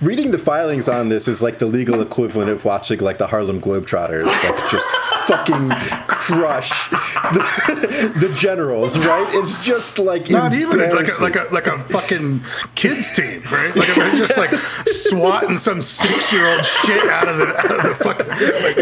Reading 0.04 0.32
the 0.32 0.38
filings 0.38 0.90
on 0.90 1.08
this 1.08 1.30
is 1.30 1.42
like 1.42 1.60
the 1.60 1.66
legal 1.66 2.02
equivalent 2.02 2.50
of 2.50 2.66
watching 2.66 3.00
like 3.00 3.20
the 3.20 3.28
Harlem 3.28 3.62
Globetrotters, 3.62 4.26
like 4.26 4.70
just 4.70 4.86
fucking 5.28 5.70
crush 6.08 6.90
the, 6.90 8.12
the 8.20 8.36
generals, 8.38 8.98
right? 8.98 9.34
It's 9.34 9.64
just 9.64 10.00
like 10.00 10.30
Not 10.30 10.54
even 10.54 10.78
like 10.78 11.08
a, 11.08 11.22
like 11.22 11.36
a 11.38 11.48
like 11.52 11.68
a 11.68 11.78
fucking 11.86 12.42
kids 12.76 13.16
team, 13.16 13.44
right? 13.50 13.74
Like 13.74 13.96
they're 13.96 14.16
just 14.18 14.38
like 14.38 14.52
swatting 14.88 15.58
some 15.58 15.82
six 15.82 16.34
year 16.34 16.50
old 16.54 16.66
shit 16.66 17.08
out 17.08 17.30
of 17.30 17.38
the 17.38 17.58
out 17.58 17.72
of 17.72 17.84
the 17.98 18.04
fucking. 18.04 18.28
Like, 18.28 18.76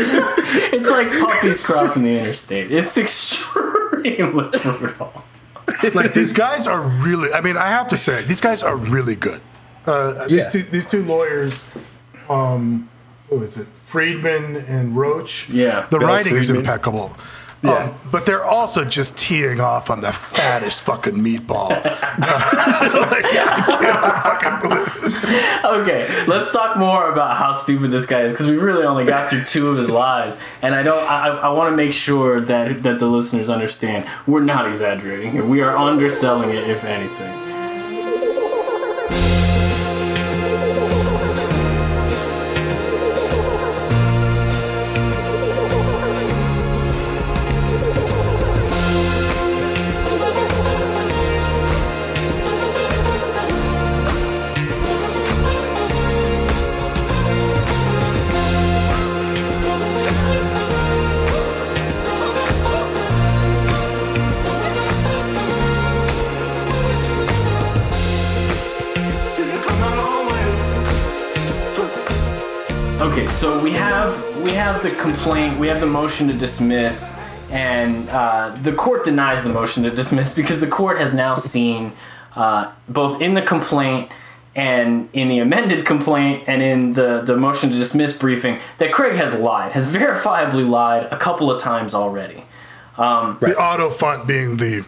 It's 0.73 0.89
like 0.89 1.11
puppies 1.19 1.63
crossing 1.63 2.03
the 2.03 2.19
interstate. 2.19 2.71
It's 2.71 2.97
extremely 2.97 4.49
brutal. 4.63 5.23
like 5.93 6.13
these 6.13 6.33
guys 6.33 6.65
are 6.65 6.81
really. 6.81 7.31
I 7.31 7.41
mean, 7.41 7.57
I 7.57 7.69
have 7.69 7.89
to 7.89 7.97
say, 7.97 8.23
these 8.23 8.41
guys 8.41 8.63
are 8.63 8.75
really 8.75 9.15
good. 9.15 9.41
Uh, 9.85 10.27
these 10.27 10.45
Yeah. 10.45 10.49
two 10.51 10.63
these 10.71 10.85
two 10.85 11.03
lawyers, 11.03 11.65
um, 12.29 12.87
who 13.29 13.41
is 13.43 13.57
it? 13.57 13.67
Freedman 13.85 14.57
and 14.67 14.95
Roche. 14.95 15.49
Yeah. 15.49 15.85
the 15.89 15.99
Bill 15.99 16.07
writing 16.07 16.35
is 16.37 16.49
impeccable. 16.49 17.15
Yeah. 17.63 17.73
Um, 17.73 17.93
but 18.11 18.25
they're 18.25 18.43
also 18.45 18.83
just 18.83 19.15
teeing 19.17 19.59
off 19.59 19.91
on 19.91 20.01
the 20.01 20.11
fattest 20.11 20.81
fucking 20.81 21.13
meatball. 21.15 21.69
Okay, 25.63 26.25
let's 26.27 26.51
talk 26.51 26.77
more 26.77 27.11
about 27.11 27.37
how 27.37 27.53
stupid 27.57 27.91
this 27.91 28.05
guy 28.05 28.21
is 28.21 28.33
because 28.33 28.47
we 28.47 28.57
really 28.57 28.83
only 28.83 29.05
got 29.05 29.29
through 29.29 29.43
two 29.43 29.69
of 29.69 29.77
his 29.77 29.89
lies, 30.01 30.37
and 30.61 30.75
I 30.75 30.83
don't. 30.83 31.01
I, 31.07 31.27
I 31.29 31.49
want 31.49 31.71
to 31.71 31.75
make 31.77 31.93
sure 31.93 32.41
that 32.41 32.83
that 32.83 32.99
the 32.99 33.05
listeners 33.07 33.49
understand 33.49 34.05
we're 34.27 34.41
not 34.41 34.69
exaggerating 34.71 35.31
here. 35.31 35.45
We 35.45 35.61
are 35.61 35.77
underselling 35.77 36.49
it, 36.49 36.69
if 36.69 36.83
anything. 36.83 37.31
Complaint, 75.21 75.59
we 75.59 75.67
have 75.67 75.79
the 75.79 75.85
motion 75.85 76.27
to 76.27 76.33
dismiss, 76.33 77.03
and 77.51 78.09
uh, 78.09 78.57
the 78.63 78.73
court 78.73 79.03
denies 79.03 79.43
the 79.43 79.49
motion 79.49 79.83
to 79.83 79.91
dismiss 79.91 80.33
because 80.41 80.59
the 80.59 80.67
court 80.67 80.97
has 80.97 81.13
now 81.13 81.35
seen 81.35 81.93
uh, 82.35 82.71
both 82.89 83.21
in 83.21 83.35
the 83.35 83.41
complaint 83.41 84.11
and 84.55 85.07
in 85.13 85.27
the 85.27 85.37
amended 85.37 85.85
complaint 85.85 86.43
and 86.47 86.63
in 86.63 86.93
the, 86.93 87.21
the 87.21 87.37
motion 87.37 87.69
to 87.69 87.77
dismiss 87.77 88.17
briefing 88.17 88.59
that 88.79 88.91
Craig 88.91 89.15
has 89.15 89.33
lied, 89.39 89.71
has 89.73 89.85
verifiably 89.95 90.67
lied 90.67 91.03
a 91.11 91.17
couple 91.17 91.51
of 91.51 91.61
times 91.61 91.93
already. 91.93 92.43
The 92.97 93.55
auto 93.57 93.89
font 93.89 94.27
being 94.27 94.57
the 94.57 94.85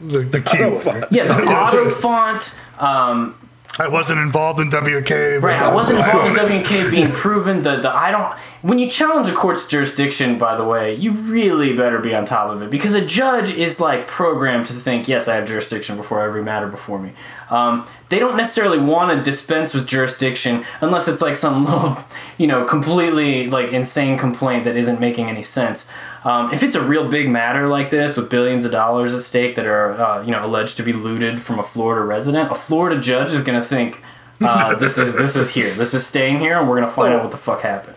the, 0.00 0.20
the 0.20 0.40
key. 0.40 0.62
Auto-font. 0.62 1.06
Yeah, 1.10 1.24
the 1.24 1.42
auto 1.56 1.90
font. 1.90 2.54
Um, 2.78 3.36
I 3.80 3.86
wasn't 3.86 4.18
involved 4.18 4.58
in 4.58 4.70
WK. 4.70 5.10
Right, 5.40 5.60
I 5.60 5.72
wasn't 5.72 6.00
involved 6.00 6.36
in 6.38 6.62
WK 6.62 6.90
being 6.90 7.12
proven. 7.12 7.62
The, 7.62 7.76
the 7.76 7.90
I 7.90 8.10
don't. 8.10 8.36
When 8.62 8.80
you 8.80 8.90
challenge 8.90 9.28
a 9.28 9.34
court's 9.34 9.66
jurisdiction, 9.66 10.36
by 10.36 10.56
the 10.56 10.64
way, 10.64 10.96
you 10.96 11.12
really 11.12 11.74
better 11.74 12.00
be 12.00 12.12
on 12.12 12.24
top 12.24 12.50
of 12.50 12.60
it 12.60 12.70
because 12.70 12.94
a 12.94 13.04
judge 13.04 13.50
is 13.50 13.78
like 13.78 14.08
programmed 14.08 14.66
to 14.66 14.72
think, 14.72 15.06
yes, 15.06 15.28
I 15.28 15.36
have 15.36 15.46
jurisdiction 15.46 15.96
before 15.96 16.20
every 16.22 16.42
matter 16.42 16.66
before 16.66 16.98
me. 16.98 17.12
Um, 17.50 17.86
they 18.08 18.18
don't 18.18 18.36
necessarily 18.36 18.78
want 18.78 19.16
to 19.16 19.30
dispense 19.30 19.72
with 19.72 19.86
jurisdiction 19.86 20.64
unless 20.80 21.06
it's 21.06 21.22
like 21.22 21.36
some 21.36 21.64
little, 21.70 21.98
you 22.36 22.48
know, 22.48 22.64
completely 22.64 23.48
like 23.48 23.72
insane 23.72 24.18
complaint 24.18 24.64
that 24.64 24.76
isn't 24.76 24.98
making 24.98 25.28
any 25.28 25.44
sense. 25.44 25.86
Um, 26.24 26.52
if 26.52 26.62
it's 26.62 26.74
a 26.74 26.82
real 26.82 27.08
big 27.08 27.28
matter 27.28 27.68
like 27.68 27.90
this 27.90 28.16
with 28.16 28.28
billions 28.28 28.64
of 28.64 28.72
dollars 28.72 29.14
at 29.14 29.22
stake 29.22 29.56
that 29.56 29.66
are, 29.66 29.92
uh, 29.92 30.22
you 30.22 30.30
know, 30.30 30.44
alleged 30.44 30.76
to 30.78 30.82
be 30.82 30.92
looted 30.92 31.40
from 31.40 31.58
a 31.58 31.62
Florida 31.62 32.04
resident, 32.04 32.50
a 32.50 32.54
Florida 32.54 33.00
judge 33.00 33.32
is 33.32 33.42
going 33.42 33.60
to 33.60 33.66
think, 33.66 34.02
uh, 34.40 34.74
this 34.76 34.98
is 34.98 35.14
this 35.14 35.36
is 35.36 35.50
here, 35.50 35.72
this 35.74 35.94
is 35.94 36.06
staying 36.06 36.40
here, 36.40 36.58
and 36.58 36.68
we're 36.68 36.76
going 36.76 36.88
to 36.88 36.94
find 36.94 37.14
out 37.14 37.22
what 37.22 37.30
the 37.30 37.38
fuck 37.38 37.62
happened. 37.62 37.96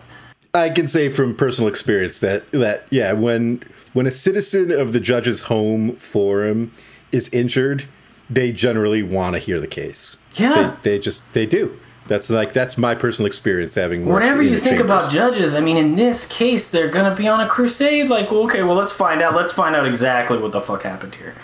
I 0.54 0.68
can 0.68 0.86
say 0.86 1.08
from 1.08 1.34
personal 1.34 1.68
experience 1.68 2.18
that 2.20 2.50
that 2.52 2.86
yeah, 2.90 3.12
when 3.12 3.62
when 3.92 4.06
a 4.06 4.10
citizen 4.10 4.70
of 4.70 4.92
the 4.92 5.00
judge's 5.00 5.42
home 5.42 5.96
forum 5.96 6.72
is 7.10 7.28
injured, 7.30 7.86
they 8.28 8.52
generally 8.52 9.02
want 9.02 9.34
to 9.34 9.38
hear 9.38 9.60
the 9.60 9.66
case. 9.66 10.16
Yeah. 10.36 10.76
they, 10.82 10.96
they 10.96 10.98
just 10.98 11.24
they 11.32 11.46
do. 11.46 11.78
That's 12.08 12.28
like 12.30 12.52
that's 12.52 12.76
my 12.76 12.94
personal 12.94 13.26
experience 13.26 13.74
having. 13.76 14.06
Whenever 14.06 14.42
you 14.42 14.58
think 14.58 14.80
about 14.80 15.12
judges, 15.12 15.54
I 15.54 15.60
mean, 15.60 15.76
in 15.76 15.96
this 15.96 16.26
case, 16.26 16.68
they're 16.68 16.90
going 16.90 17.08
to 17.08 17.14
be 17.16 17.28
on 17.28 17.40
a 17.40 17.48
crusade. 17.48 18.08
Like, 18.08 18.30
well, 18.30 18.42
okay, 18.44 18.62
well, 18.62 18.74
let's 18.76 18.92
find 18.92 19.22
out. 19.22 19.34
Let's 19.34 19.52
find 19.52 19.76
out 19.76 19.86
exactly 19.86 20.38
what 20.38 20.52
the 20.52 20.60
fuck 20.60 20.82
happened 20.82 21.14
here. 21.14 21.34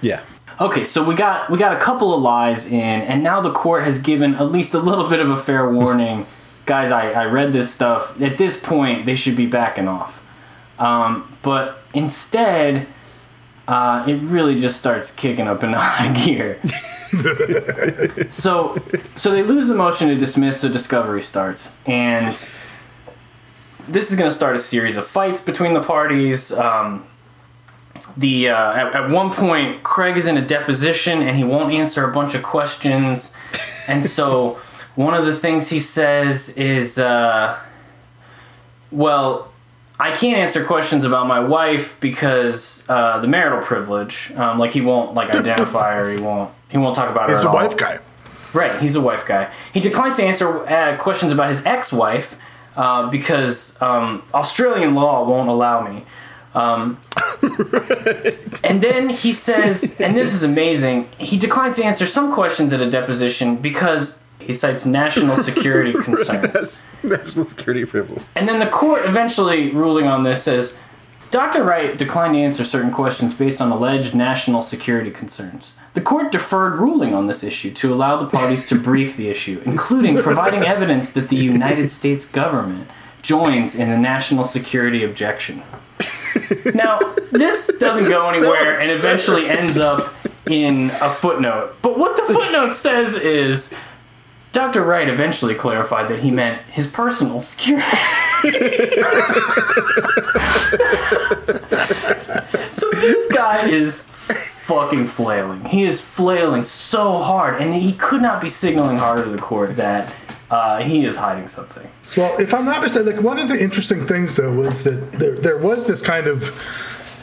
yeah, 0.00 0.22
Okay, 0.60 0.84
so 0.84 1.02
we 1.02 1.14
got 1.14 1.48
we 1.48 1.56
got 1.56 1.74
a 1.74 1.80
couple 1.80 2.12
of 2.12 2.20
lies 2.20 2.66
in, 2.66 2.74
and 2.74 3.22
now 3.22 3.40
the 3.40 3.50
court 3.50 3.84
has 3.84 3.98
given 3.98 4.34
at 4.34 4.52
least 4.52 4.74
a 4.74 4.78
little 4.78 5.08
bit 5.08 5.18
of 5.20 5.30
a 5.30 5.36
fair 5.38 5.70
warning. 5.72 6.26
Guys, 6.66 6.90
I, 6.92 7.12
I 7.12 7.24
read 7.24 7.54
this 7.54 7.72
stuff. 7.72 8.20
At 8.20 8.36
this 8.36 8.60
point, 8.60 9.06
they 9.06 9.16
should 9.16 9.36
be 9.36 9.46
backing 9.46 9.88
off. 9.88 10.22
Um, 10.78 11.34
but 11.40 11.82
instead, 11.94 12.86
uh, 13.66 14.04
it 14.06 14.20
really 14.20 14.54
just 14.54 14.76
starts 14.76 15.10
kicking 15.10 15.48
up 15.48 15.64
in 15.64 15.72
high 15.72 16.12
gear. 16.24 16.60
so, 18.30 18.80
so 19.16 19.30
they 19.32 19.42
lose 19.42 19.68
the 19.68 19.74
motion 19.74 20.08
to 20.08 20.16
dismiss, 20.16 20.60
so 20.60 20.68
discovery 20.68 21.22
starts, 21.22 21.70
and 21.86 22.36
this 23.88 24.10
is 24.10 24.18
going 24.18 24.30
to 24.30 24.34
start 24.34 24.54
a 24.54 24.58
series 24.58 24.96
of 24.96 25.06
fights 25.06 25.40
between 25.40 25.74
the 25.74 25.82
parties. 25.82 26.52
Um, 26.52 27.06
the 28.16 28.48
uh, 28.48 28.72
at, 28.72 28.94
at 28.94 29.10
one 29.10 29.32
point 29.32 29.82
Craig 29.82 30.16
is 30.16 30.26
in 30.26 30.36
a 30.38 30.46
deposition 30.46 31.20
and 31.20 31.36
he 31.36 31.44
won't 31.44 31.72
answer 31.72 32.08
a 32.08 32.12
bunch 32.12 32.34
of 32.34 32.42
questions, 32.42 33.32
and 33.88 34.04
so 34.04 34.58
one 34.94 35.14
of 35.14 35.26
the 35.26 35.36
things 35.36 35.68
he 35.68 35.80
says 35.80 36.50
is, 36.50 36.98
uh, 36.98 37.58
"Well, 38.90 39.50
I 40.00 40.12
can't 40.12 40.38
answer 40.38 40.64
questions 40.64 41.04
about 41.04 41.26
my 41.26 41.40
wife 41.40 42.00
because 42.00 42.84
uh, 42.88 43.20
the 43.20 43.28
marital 43.28 43.60
privilege. 43.60 44.32
Um, 44.34 44.58
like 44.58 44.72
he 44.72 44.80
won't 44.80 45.12
like 45.12 45.28
identify 45.30 45.94
her. 45.94 46.10
He 46.10 46.20
won't. 46.20 46.50
He 46.70 46.78
won't 46.78 46.94
talk 46.94 47.10
about 47.10 47.28
her. 47.28 47.34
He's 47.34 47.44
a 47.44 47.48
all. 47.48 47.54
wife 47.54 47.76
guy. 47.76 47.98
Right, 48.52 48.80
he's 48.82 48.96
a 48.96 49.00
wife 49.00 49.26
guy. 49.26 49.52
He 49.72 49.80
declines 49.80 50.16
to 50.16 50.24
answer 50.24 50.66
uh, 50.66 50.96
questions 50.96 51.30
about 51.32 51.50
his 51.50 51.64
ex-wife 51.64 52.36
uh, 52.76 53.08
because 53.08 53.80
um, 53.80 54.22
Australian 54.34 54.94
law 54.94 55.28
won't 55.28 55.48
allow 55.48 55.86
me. 55.86 56.04
Um, 56.54 57.00
and 58.64 58.82
then 58.82 59.10
he 59.10 59.32
says, 59.32 60.00
and 60.00 60.16
this 60.16 60.32
is 60.34 60.42
amazing, 60.42 61.08
he 61.18 61.36
declines 61.36 61.76
to 61.76 61.84
answer 61.84 62.06
some 62.06 62.32
questions 62.32 62.72
at 62.72 62.80
a 62.80 62.90
deposition 62.90 63.56
because 63.56 64.18
he 64.40 64.52
cites 64.52 64.84
national 64.84 65.36
security 65.36 65.92
concerns. 66.02 66.82
national 67.04 67.44
security 67.44 67.84
privilege. 67.84 68.22
And 68.34 68.48
then 68.48 68.58
the 68.58 68.66
court 68.66 69.04
eventually 69.04 69.70
ruling 69.70 70.06
on 70.06 70.24
this 70.24 70.42
says 70.42 70.76
Dr. 71.30 71.62
Wright 71.62 71.96
declined 71.96 72.34
to 72.34 72.40
answer 72.40 72.64
certain 72.64 72.90
questions 72.90 73.34
based 73.34 73.60
on 73.60 73.70
alleged 73.70 74.14
national 74.16 74.62
security 74.62 75.12
concerns. 75.12 75.74
The 75.94 76.00
court 76.00 76.32
deferred 76.32 76.80
ruling 76.80 77.14
on 77.14 77.28
this 77.28 77.44
issue 77.44 77.72
to 77.74 77.94
allow 77.94 78.16
the 78.16 78.26
parties 78.28 78.66
to 78.68 78.74
brief 78.74 79.16
the 79.16 79.28
issue, 79.28 79.62
including 79.64 80.18
providing 80.18 80.64
evidence 80.64 81.10
that 81.10 81.28
the 81.28 81.36
United 81.36 81.92
States 81.92 82.24
government 82.24 82.88
joins 83.22 83.76
in 83.76 83.90
the 83.90 83.98
national 83.98 84.44
security 84.44 85.04
objection. 85.04 85.62
Now, 86.74 86.98
this 87.30 87.70
doesn't 87.78 88.08
go 88.08 88.28
anywhere 88.30 88.80
and 88.80 88.90
eventually 88.90 89.48
ends 89.48 89.78
up 89.78 90.14
in 90.48 90.90
a 91.00 91.10
footnote. 91.10 91.76
But 91.82 91.98
what 91.98 92.16
the 92.16 92.32
footnote 92.32 92.74
says 92.74 93.14
is 93.14 93.70
Dr. 94.52 94.82
Wright 94.82 95.08
eventually 95.08 95.54
clarified 95.54 96.08
that 96.08 96.20
he 96.20 96.30
meant 96.30 96.62
his 96.62 96.86
personal 96.86 97.40
security. 97.40 97.86
so 102.72 102.90
this 102.90 103.32
guy 103.32 103.68
is 103.68 104.02
fucking 104.64 105.06
flailing. 105.06 105.64
He 105.66 105.84
is 105.84 106.00
flailing 106.00 106.64
so 106.64 107.18
hard, 107.18 107.60
and 107.60 107.74
he 107.74 107.92
could 107.92 108.22
not 108.22 108.40
be 108.40 108.48
signaling 108.48 108.98
harder 108.98 109.24
to 109.24 109.30
the 109.30 109.38
court 109.38 109.76
that 109.76 110.12
uh, 110.50 110.82
he 110.82 111.04
is 111.04 111.16
hiding 111.16 111.48
something. 111.48 111.88
Well, 112.16 112.38
if 112.40 112.52
I'm 112.52 112.64
not 112.64 112.82
mistaken, 112.82 113.14
like 113.14 113.24
one 113.24 113.38
of 113.38 113.48
the 113.48 113.60
interesting 113.60 114.06
things 114.06 114.34
though 114.34 114.52
was 114.52 114.82
that 114.82 115.12
there 115.12 115.36
there 115.36 115.58
was 115.58 115.86
this 115.86 116.02
kind 116.02 116.26
of 116.26 116.42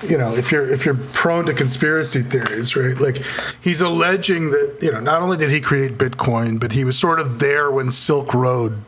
you 0.04 0.18
know, 0.18 0.34
if 0.34 0.52
you're 0.52 0.72
if 0.72 0.86
you're 0.86 0.98
prone 1.14 1.46
to 1.46 1.54
conspiracy 1.54 2.22
theories, 2.22 2.76
right? 2.76 3.00
Like 3.00 3.22
he's 3.62 3.82
alleging 3.82 4.52
that, 4.52 4.78
you 4.82 4.92
know, 4.92 5.00
not 5.00 5.22
only 5.22 5.38
did 5.38 5.52
he 5.52 5.62
create 5.62 5.98
Bitcoin, 5.98 6.60
but 6.60 6.72
he 6.72 6.84
was 6.84 6.98
sort 6.98 7.20
of 7.20 7.40
there 7.40 7.72
when 7.72 7.92
Silk 7.92 8.34
Road 8.34 8.82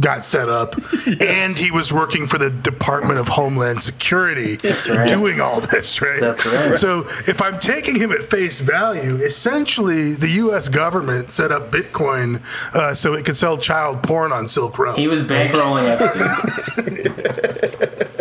got 0.00 0.24
set 0.24 0.48
up 0.48 0.74
and 1.20 1.56
he 1.56 1.70
was 1.70 1.92
working 1.92 2.26
for 2.26 2.38
the 2.38 2.50
Department 2.50 3.18
of 3.18 3.28
Homeland 3.28 3.82
Security 3.82 4.58
right. 4.88 5.08
doing 5.08 5.40
all 5.40 5.60
this, 5.60 6.00
right? 6.00 6.20
That's 6.20 6.44
right. 6.46 6.78
So 6.78 7.08
if 7.26 7.42
I'm 7.42 7.58
taking 7.58 7.96
him 7.96 8.12
at 8.12 8.22
face 8.22 8.60
value, 8.60 9.16
essentially 9.16 10.12
the 10.12 10.28
US 10.28 10.68
government 10.68 11.32
set 11.32 11.50
up 11.50 11.70
Bitcoin 11.70 12.42
uh, 12.74 12.94
so 12.94 13.14
it 13.14 13.24
could 13.24 13.36
sell 13.36 13.58
child 13.58 14.02
porn 14.02 14.32
on 14.32 14.48
Silk 14.48 14.78
Road. 14.78 14.98
He 14.98 15.08
was 15.08 15.22
bankrolling 15.22 15.88
Epstein. 16.00 18.17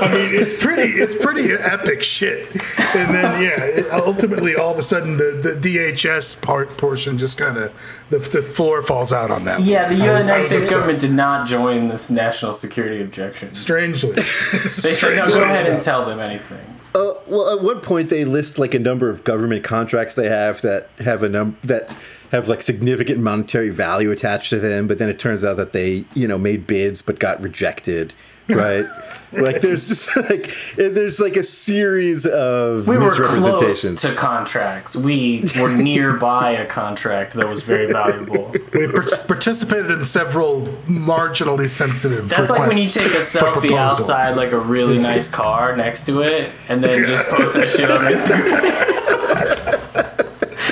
I 0.00 0.12
mean, 0.14 0.34
it's 0.42 0.60
pretty, 0.62 0.92
it's 1.00 1.14
pretty 1.14 1.52
epic 1.52 2.02
shit. 2.02 2.46
And 2.94 3.14
then, 3.14 3.42
yeah, 3.42 3.62
it- 3.64 3.90
ultimately, 3.92 4.56
all 4.56 4.72
of 4.72 4.78
a 4.78 4.82
sudden, 4.82 5.16
the, 5.16 5.32
the 5.42 5.76
DHS 5.76 6.40
part 6.40 6.76
portion 6.76 7.18
just 7.18 7.36
kind 7.38 7.56
of 7.58 7.74
the, 8.10 8.18
the 8.18 8.42
floor 8.42 8.82
falls 8.82 9.12
out 9.12 9.30
on 9.30 9.44
that. 9.44 9.62
Yeah, 9.62 9.88
the 9.88 9.94
I 10.02 10.18
United 10.20 10.46
States 10.46 10.68
government 10.70 11.00
did 11.00 11.12
not 11.12 11.46
join 11.46 11.88
this 11.88 12.10
national 12.10 12.52
security 12.54 13.02
objection. 13.02 13.52
Strangely, 13.54 14.12
They 14.12 14.22
said, 14.22 15.16
no, 15.16 15.28
go 15.28 15.42
ahead 15.44 15.66
and 15.66 15.82
tell 15.82 16.04
them 16.06 16.20
anything. 16.20 16.58
Uh, 16.94 17.14
well, 17.26 17.50
at 17.50 17.62
one 17.62 17.80
point 17.80 18.08
they 18.08 18.24
list 18.24 18.58
like 18.58 18.72
a 18.74 18.78
number 18.78 19.10
of 19.10 19.22
government 19.22 19.62
contracts 19.62 20.14
they 20.14 20.28
have 20.28 20.62
that 20.62 20.88
have 21.00 21.22
a 21.22 21.28
num 21.28 21.56
that 21.62 21.94
have 22.32 22.48
like 22.48 22.62
significant 22.62 23.18
monetary 23.20 23.68
value 23.68 24.10
attached 24.10 24.48
to 24.50 24.58
them, 24.58 24.86
but 24.88 24.98
then 24.98 25.08
it 25.10 25.18
turns 25.18 25.44
out 25.44 25.58
that 25.58 25.72
they 25.74 26.04
you 26.14 26.26
know 26.26 26.38
made 26.38 26.66
bids 26.66 27.02
but 27.02 27.18
got 27.18 27.40
rejected. 27.42 28.14
Right, 28.48 28.86
like 29.32 29.60
there's 29.60 29.88
just 29.88 30.16
like 30.30 30.54
there's 30.76 31.20
like 31.20 31.36
a 31.36 31.42
series 31.42 32.26
of 32.26 32.88
We 32.88 32.96
were 32.96 33.10
close 33.10 33.18
misrepresentations. 33.18 34.00
to 34.02 34.14
contracts. 34.14 34.96
We 34.96 35.44
were 35.60 35.68
nearby 35.70 36.52
a 36.52 36.66
contract 36.66 37.34
that 37.34 37.46
was 37.48 37.62
very 37.62 37.92
valuable. 37.92 38.54
We 38.72 38.86
par- 38.88 39.04
participated 39.26 39.90
in 39.90 40.04
several 40.04 40.62
marginally 40.86 41.68
sensitive 41.68 42.28
That's 42.28 42.50
like 42.50 42.68
when 42.68 42.78
you 42.78 42.88
take 42.88 43.12
a 43.12 43.24
selfie 43.24 43.76
outside 43.76 44.36
like 44.36 44.52
a 44.52 44.60
really 44.60 44.98
nice 44.98 45.28
car 45.28 45.76
next 45.76 46.06
to 46.06 46.22
it, 46.22 46.50
and 46.68 46.82
then 46.82 47.04
just 47.06 47.28
post 47.28 47.54
that 47.54 47.68
shit 47.68 47.90
on 47.90 48.04
Instagram. 48.10 48.94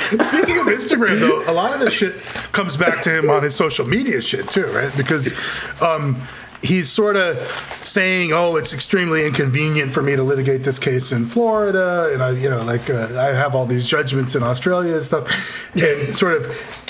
Speaking 0.07 0.59
of 0.59 0.67
Instagram, 0.67 1.19
though, 1.19 1.51
a 1.51 1.53
lot 1.53 1.75
of 1.75 1.81
this 1.81 1.93
shit 1.93 2.23
comes 2.53 2.77
back 2.77 3.03
to 3.03 3.19
him 3.19 3.29
on 3.29 3.43
his 3.43 3.55
social 3.55 3.85
media 3.87 4.21
shit 4.21 4.49
too, 4.49 4.67
right? 4.67 4.97
Because 4.97 5.33
um, 5.83 6.23
he's 6.67 6.91
sort 6.91 7.17
of 7.17 7.49
saying, 7.83 8.33
"Oh, 8.33 8.57
it's 8.57 8.73
extremely 8.73 9.25
inconvenient 9.25 9.93
for 9.93 10.03
me 10.03 10.17
to 10.17 10.23
litigate 10.23 10.65
this 10.65 10.79
case 10.79 11.13
in 11.13 11.27
Florida, 11.27 12.11
and 12.13 12.23
I, 12.23 12.31
you 12.31 12.51
know, 12.51 12.63
like 12.63 12.91
uh, 12.91 13.09
I 13.19 13.35
have 13.35 13.55
all 13.55 13.67
these 13.67 13.87
judgments 13.87 14.35
in 14.35 14.43
Australia 14.43 14.97
and 14.97 15.05
stuff," 15.05 15.31
and 15.75 16.17
sort 16.17 16.35
of. 16.35 16.83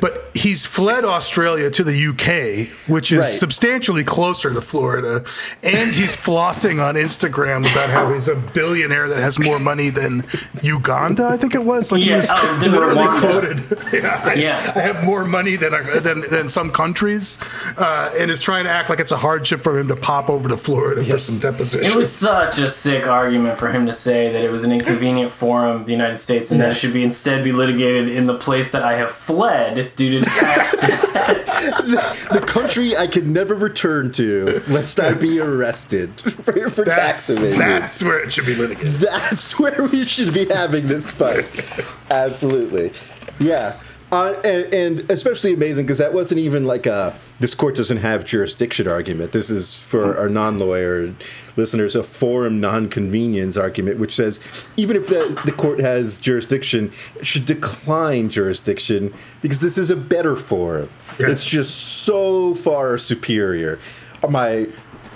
But 0.00 0.30
he's 0.34 0.64
fled 0.64 1.04
Australia 1.04 1.70
to 1.70 1.84
the 1.84 1.92
UK, 2.08 2.68
which 2.88 3.12
is 3.12 3.20
Right. 3.20 3.38
substantially 3.38 4.04
closer 4.04 4.52
to 4.52 4.60
Florida, 4.60 5.24
and 5.62 5.90
he's 5.92 6.16
flossing 6.16 6.82
on 6.82 6.94
Instagram 6.94 7.70
about 7.70 7.90
how 7.90 8.12
he's 8.12 8.28
a 8.28 8.34
billionaire 8.34 9.08
that 9.08 9.18
has 9.22 9.38
more 9.38 9.58
money 9.58 9.90
than 9.90 10.24
Uganda. 10.62 11.26
I 11.26 11.36
think 11.36 11.54
it 11.54 11.64
was. 11.64 11.92
Like 11.92 12.02
he 12.02 12.10
Yeah, 12.10 12.16
was 12.18 12.28
oh, 12.30 12.58
literally 12.62 12.94
Rwanda. 12.96 13.20
quoted. 13.20 13.78
Yeah, 13.92 14.22
I, 14.24 14.34
Yeah. 14.34 14.72
I 14.74 14.80
have 14.80 15.04
more 15.04 15.24
money 15.24 15.56
than 15.56 15.72
than, 16.02 16.22
than 16.30 16.48
some 16.48 16.70
countries, 16.70 17.38
uh, 17.76 18.10
and 18.18 18.30
is 18.30 18.40
trying 18.40 18.64
to 18.64 18.70
act 18.70 18.88
like 18.88 19.00
it's 19.00 19.12
a 19.12 19.16
hardship 19.18 19.60
for 19.62 19.78
him 19.78 19.88
to 19.88 19.96
pop 19.96 20.30
over 20.30 20.48
to 20.48 20.56
Florida 20.56 21.04
for 21.04 21.18
some 21.18 21.38
deposition. 21.38 21.84
It 21.90 21.94
was 21.94 22.10
such 22.10 22.58
a 22.58 22.70
sick 22.70 23.06
argument 23.06 23.58
for 23.58 23.70
him 23.70 23.86
to 23.86 23.92
say 23.92 24.32
that 24.32 24.42
it 24.42 24.50
was 24.50 24.64
an 24.64 24.72
inconvenient 24.72 25.32
forum 25.32 25.80
of 25.80 25.86
the 25.86 25.92
United 25.92 26.18
States 26.18 26.50
and 26.50 26.60
that 26.60 26.70
it 26.70 26.74
should 26.76 26.92
be 26.92 27.02
instead 27.04 27.44
be 27.44 27.52
litigated 27.52 28.08
in 28.08 28.26
the 28.26 28.38
place 28.38 28.70
that 28.70 28.82
I 28.82 28.96
have 28.96 29.10
fled 29.10 29.81
due 29.96 30.20
to 30.20 30.24
tax 30.24 30.72
debt. 30.80 31.46
the 32.32 32.40
country 32.46 32.96
I 32.96 33.06
could 33.06 33.26
never 33.26 33.54
return 33.54 34.12
to 34.12 34.62
lest 34.68 34.98
I 35.00 35.12
be 35.14 35.38
arrested 35.40 36.20
for, 36.20 36.68
for 36.70 36.84
tax 36.84 37.28
evasion. 37.30 37.58
that's 37.58 38.02
where 38.02 38.20
it 38.22 38.32
should 38.32 38.46
be 38.46 38.54
litigated. 38.54 38.94
That's 38.94 39.58
where 39.58 39.84
we 39.84 40.04
should 40.04 40.32
be 40.34 40.46
having 40.46 40.86
this 40.86 41.10
fight. 41.10 41.46
Absolutely. 42.10 42.92
Yeah. 43.38 43.80
Uh, 44.12 44.38
and, 44.44 44.74
and 44.74 45.10
especially 45.10 45.54
amazing 45.54 45.86
because 45.86 45.96
that 45.96 46.12
wasn't 46.12 46.38
even 46.38 46.66
like 46.66 46.84
a 46.84 47.16
this 47.40 47.54
court 47.54 47.74
doesn't 47.74 47.96
have 47.96 48.26
jurisdiction 48.26 48.86
argument. 48.86 49.32
This 49.32 49.48
is 49.48 49.74
for 49.74 50.18
our 50.18 50.28
non 50.28 50.58
lawyer 50.58 51.14
listeners 51.56 51.96
a 51.96 52.02
forum 52.02 52.60
non 52.60 52.90
conveniens 52.90 53.58
argument, 53.58 53.98
which 53.98 54.14
says 54.14 54.38
even 54.76 54.98
if 54.98 55.08
the, 55.08 55.40
the 55.46 55.52
court 55.52 55.80
has 55.80 56.18
jurisdiction, 56.18 56.92
it 57.16 57.26
should 57.26 57.46
decline 57.46 58.28
jurisdiction 58.28 59.14
because 59.40 59.60
this 59.60 59.78
is 59.78 59.88
a 59.88 59.96
better 59.96 60.36
forum. 60.36 60.90
Yeah. 61.18 61.30
It's 61.30 61.42
just 61.42 61.74
so 62.04 62.54
far 62.54 62.98
superior. 62.98 63.78
My 64.28 64.68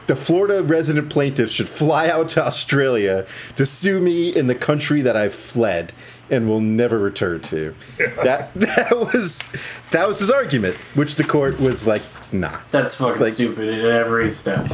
the 0.07 0.16
Florida 0.16 0.62
resident 0.62 1.11
plaintiffs 1.11 1.53
should 1.53 1.68
fly 1.68 2.09
out 2.09 2.30
to 2.30 2.47
Australia 2.47 3.26
to 3.57 3.66
sue 3.66 4.01
me 4.01 4.34
in 4.34 4.47
the 4.47 4.55
country 4.55 5.03
that 5.03 5.18
I've 5.18 5.34
fled 5.34 5.92
and 6.31 6.49
will 6.49 6.61
never 6.61 6.99
return 6.99 7.41
to. 7.43 7.74
That 7.99 8.53
that 8.55 8.97
was 8.99 9.39
that 9.93 10.09
was 10.09 10.18
his 10.18 10.31
argument, 10.31 10.77
which 10.95 11.14
the 11.16 11.24
court 11.24 11.59
was 11.61 11.87
like, 11.87 12.03
nah. 12.33 12.59
That's 12.70 12.95
fucking 12.95 13.22
Like- 13.22 13.33
stupid 13.35 13.68
at 13.68 13.85
every 13.85 14.31
step. 14.31 14.70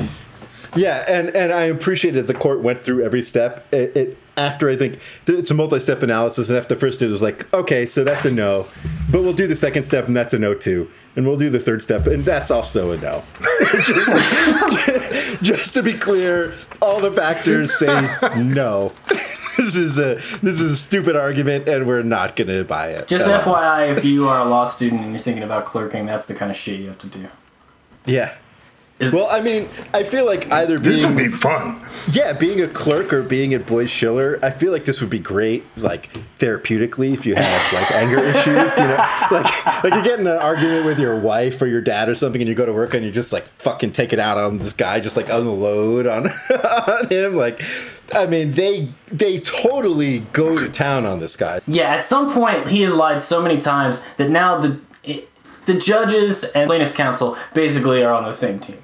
Yeah, 0.75 1.05
and 1.07 1.29
and 1.37 1.53
I 1.53 1.65
appreciate 1.65 2.13
that 2.13 2.27
the 2.27 2.35
court 2.35 2.61
went 2.61 2.81
through 2.81 3.05
every 3.05 3.21
step. 3.23 3.67
It, 3.75 3.95
it 3.95 4.19
after 4.39 4.71
I 4.71 4.77
think 4.77 4.99
it's 5.27 5.51
a 5.51 5.55
multi-step 5.55 6.03
analysis, 6.03 6.49
and 6.49 6.57
after 6.57 6.75
the 6.75 6.81
first 6.81 7.03
it 7.03 7.09
was 7.09 7.21
like, 7.21 7.53
okay, 7.53 7.85
so 7.85 8.03
that's 8.05 8.25
a 8.25 8.31
no, 8.31 8.67
but 9.11 9.21
we'll 9.21 9.35
do 9.35 9.47
the 9.47 9.55
second 9.55 9.83
step, 9.83 10.07
and 10.07 10.17
that's 10.17 10.33
a 10.33 10.39
no 10.39 10.55
too, 10.55 10.91
and 11.15 11.27
we'll 11.27 11.37
do 11.37 11.51
the 11.51 11.61
third 11.61 11.83
step, 11.83 12.07
and 12.07 12.25
that's 12.25 12.51
also 12.51 12.93
a 12.93 12.97
no. 12.97 13.23
just, 13.85 15.43
just 15.43 15.75
to 15.75 15.83
be 15.83 15.93
clear, 15.93 16.55
all 16.81 16.99
the 17.01 17.11
factors 17.11 17.79
say 17.79 18.17
no. 18.39 18.95
This 19.57 19.77
is 19.77 19.99
a 19.99 20.15
this 20.43 20.61
is 20.61 20.71
a 20.73 20.77
stupid 20.77 21.17
argument, 21.17 21.69
and 21.69 21.87
we're 21.87 22.03
not 22.03 22.37
going 22.37 22.49
to 22.49 22.65
buy 22.65 22.89
it. 22.89 23.09
Just 23.09 23.27
Uh, 23.27 23.41
FYI, 23.43 23.97
if 23.97 24.05
you 24.05 24.29
are 24.29 24.41
a 24.41 24.45
law 24.45 24.65
student 24.67 25.03
and 25.03 25.13
you're 25.13 25.21
thinking 25.21 25.43
about 25.43 25.67
clerking, 25.67 26.07
that's 26.07 26.27
the 26.27 26.35
kind 26.35 26.51
of 26.51 26.57
shit 26.57 26.81
you 26.81 26.89
have 26.89 26.99
to 26.99 27.07
do. 27.07 27.29
Yeah. 28.07 28.35
Is- 28.99 29.13
Well, 29.13 29.27
I 29.31 29.41
mean, 29.41 29.69
I 29.93 30.05
feel 30.05 30.27
like 30.27 30.53
either 30.53 30.79
This 30.79 31.05
would 31.05 31.17
being 31.17 31.31
be 31.31 31.37
fun. 31.37 31.81
Yeah, 32.13 32.33
being 32.35 32.61
a 32.61 32.69
clerk 32.69 33.13
or 33.13 33.23
being 33.23 33.53
at 33.55 33.67
Boies 33.67 33.91
Schiller, 33.91 34.39
I 34.43 34.51
feel 34.51 34.71
like 34.71 34.85
this 34.85 35.01
would 35.01 35.11
be 35.11 35.19
great, 35.19 35.65
like 35.77 36.11
therapeutically, 36.39 37.13
if 37.13 37.25
you 37.27 37.35
have 37.35 37.73
like 37.73 37.91
anger 37.93 38.23
issues. 38.33 38.77
You 38.79 38.85
know, 38.89 39.05
like 39.31 39.67
like 39.85 39.95
you 39.95 40.03
get 40.05 40.21
in 40.21 40.27
an 40.27 40.39
argument 40.39 40.85
with 40.87 40.99
your 40.99 41.19
wife 41.19 41.61
or 41.63 41.67
your 41.67 41.81
dad 41.81 42.09
or 42.09 42.15
something, 42.15 42.41
and 42.41 42.49
you 42.49 42.55
go 42.55 42.67
to 42.67 42.73
work 42.73 42.95
and 42.95 43.05
you 43.05 43.11
just 43.11 43.33
like 43.33 43.47
fucking 43.49 43.93
take 43.93 44.13
it 44.13 44.19
out 44.21 44.39
on 44.39 44.59
this 44.59 44.73
guy, 44.73 45.01
just 45.01 45.17
like 45.17 45.29
unload 45.31 46.07
on 46.07 46.29
on 46.89 47.09
him. 47.09 47.35
Like, 47.37 47.61
I 48.15 48.27
mean, 48.27 48.53
they 48.53 48.93
they 49.11 49.41
totally 49.41 50.21
go 50.33 50.59
to 50.59 50.69
town 50.69 51.07
on 51.07 51.19
this 51.19 51.37
guy. 51.37 51.61
Yeah, 51.67 51.95
at 51.95 52.05
some 52.05 52.33
point 52.33 52.69
he 52.69 52.83
has 52.83 52.93
lied 52.93 53.23
so 53.23 53.43
many 53.43 53.61
times 53.61 54.01
that 54.17 54.31
now 54.31 54.61
the 54.61 54.81
it, 55.05 55.29
the 55.67 55.75
judges 55.75 56.45
and 56.45 56.69
plaintiffs' 56.69 56.93
counsel 56.93 57.37
basically 57.55 58.03
are 58.03 58.13
on 58.13 58.25
the 58.25 58.33
same 58.33 58.59
team, 58.61 58.83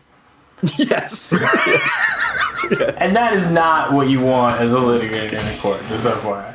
Yes. 0.76 1.33
and 2.70 3.14
that 3.16 3.33
is 3.35 3.51
not 3.51 3.93
what 3.93 4.09
you 4.09 4.20
want 4.20 4.61
as 4.61 4.72
a 4.72 4.76
litigator 4.76 5.33
in 5.33 5.47
a 5.55 5.59
court. 5.59 5.81
Just 5.89 6.07
FYI. 6.07 6.55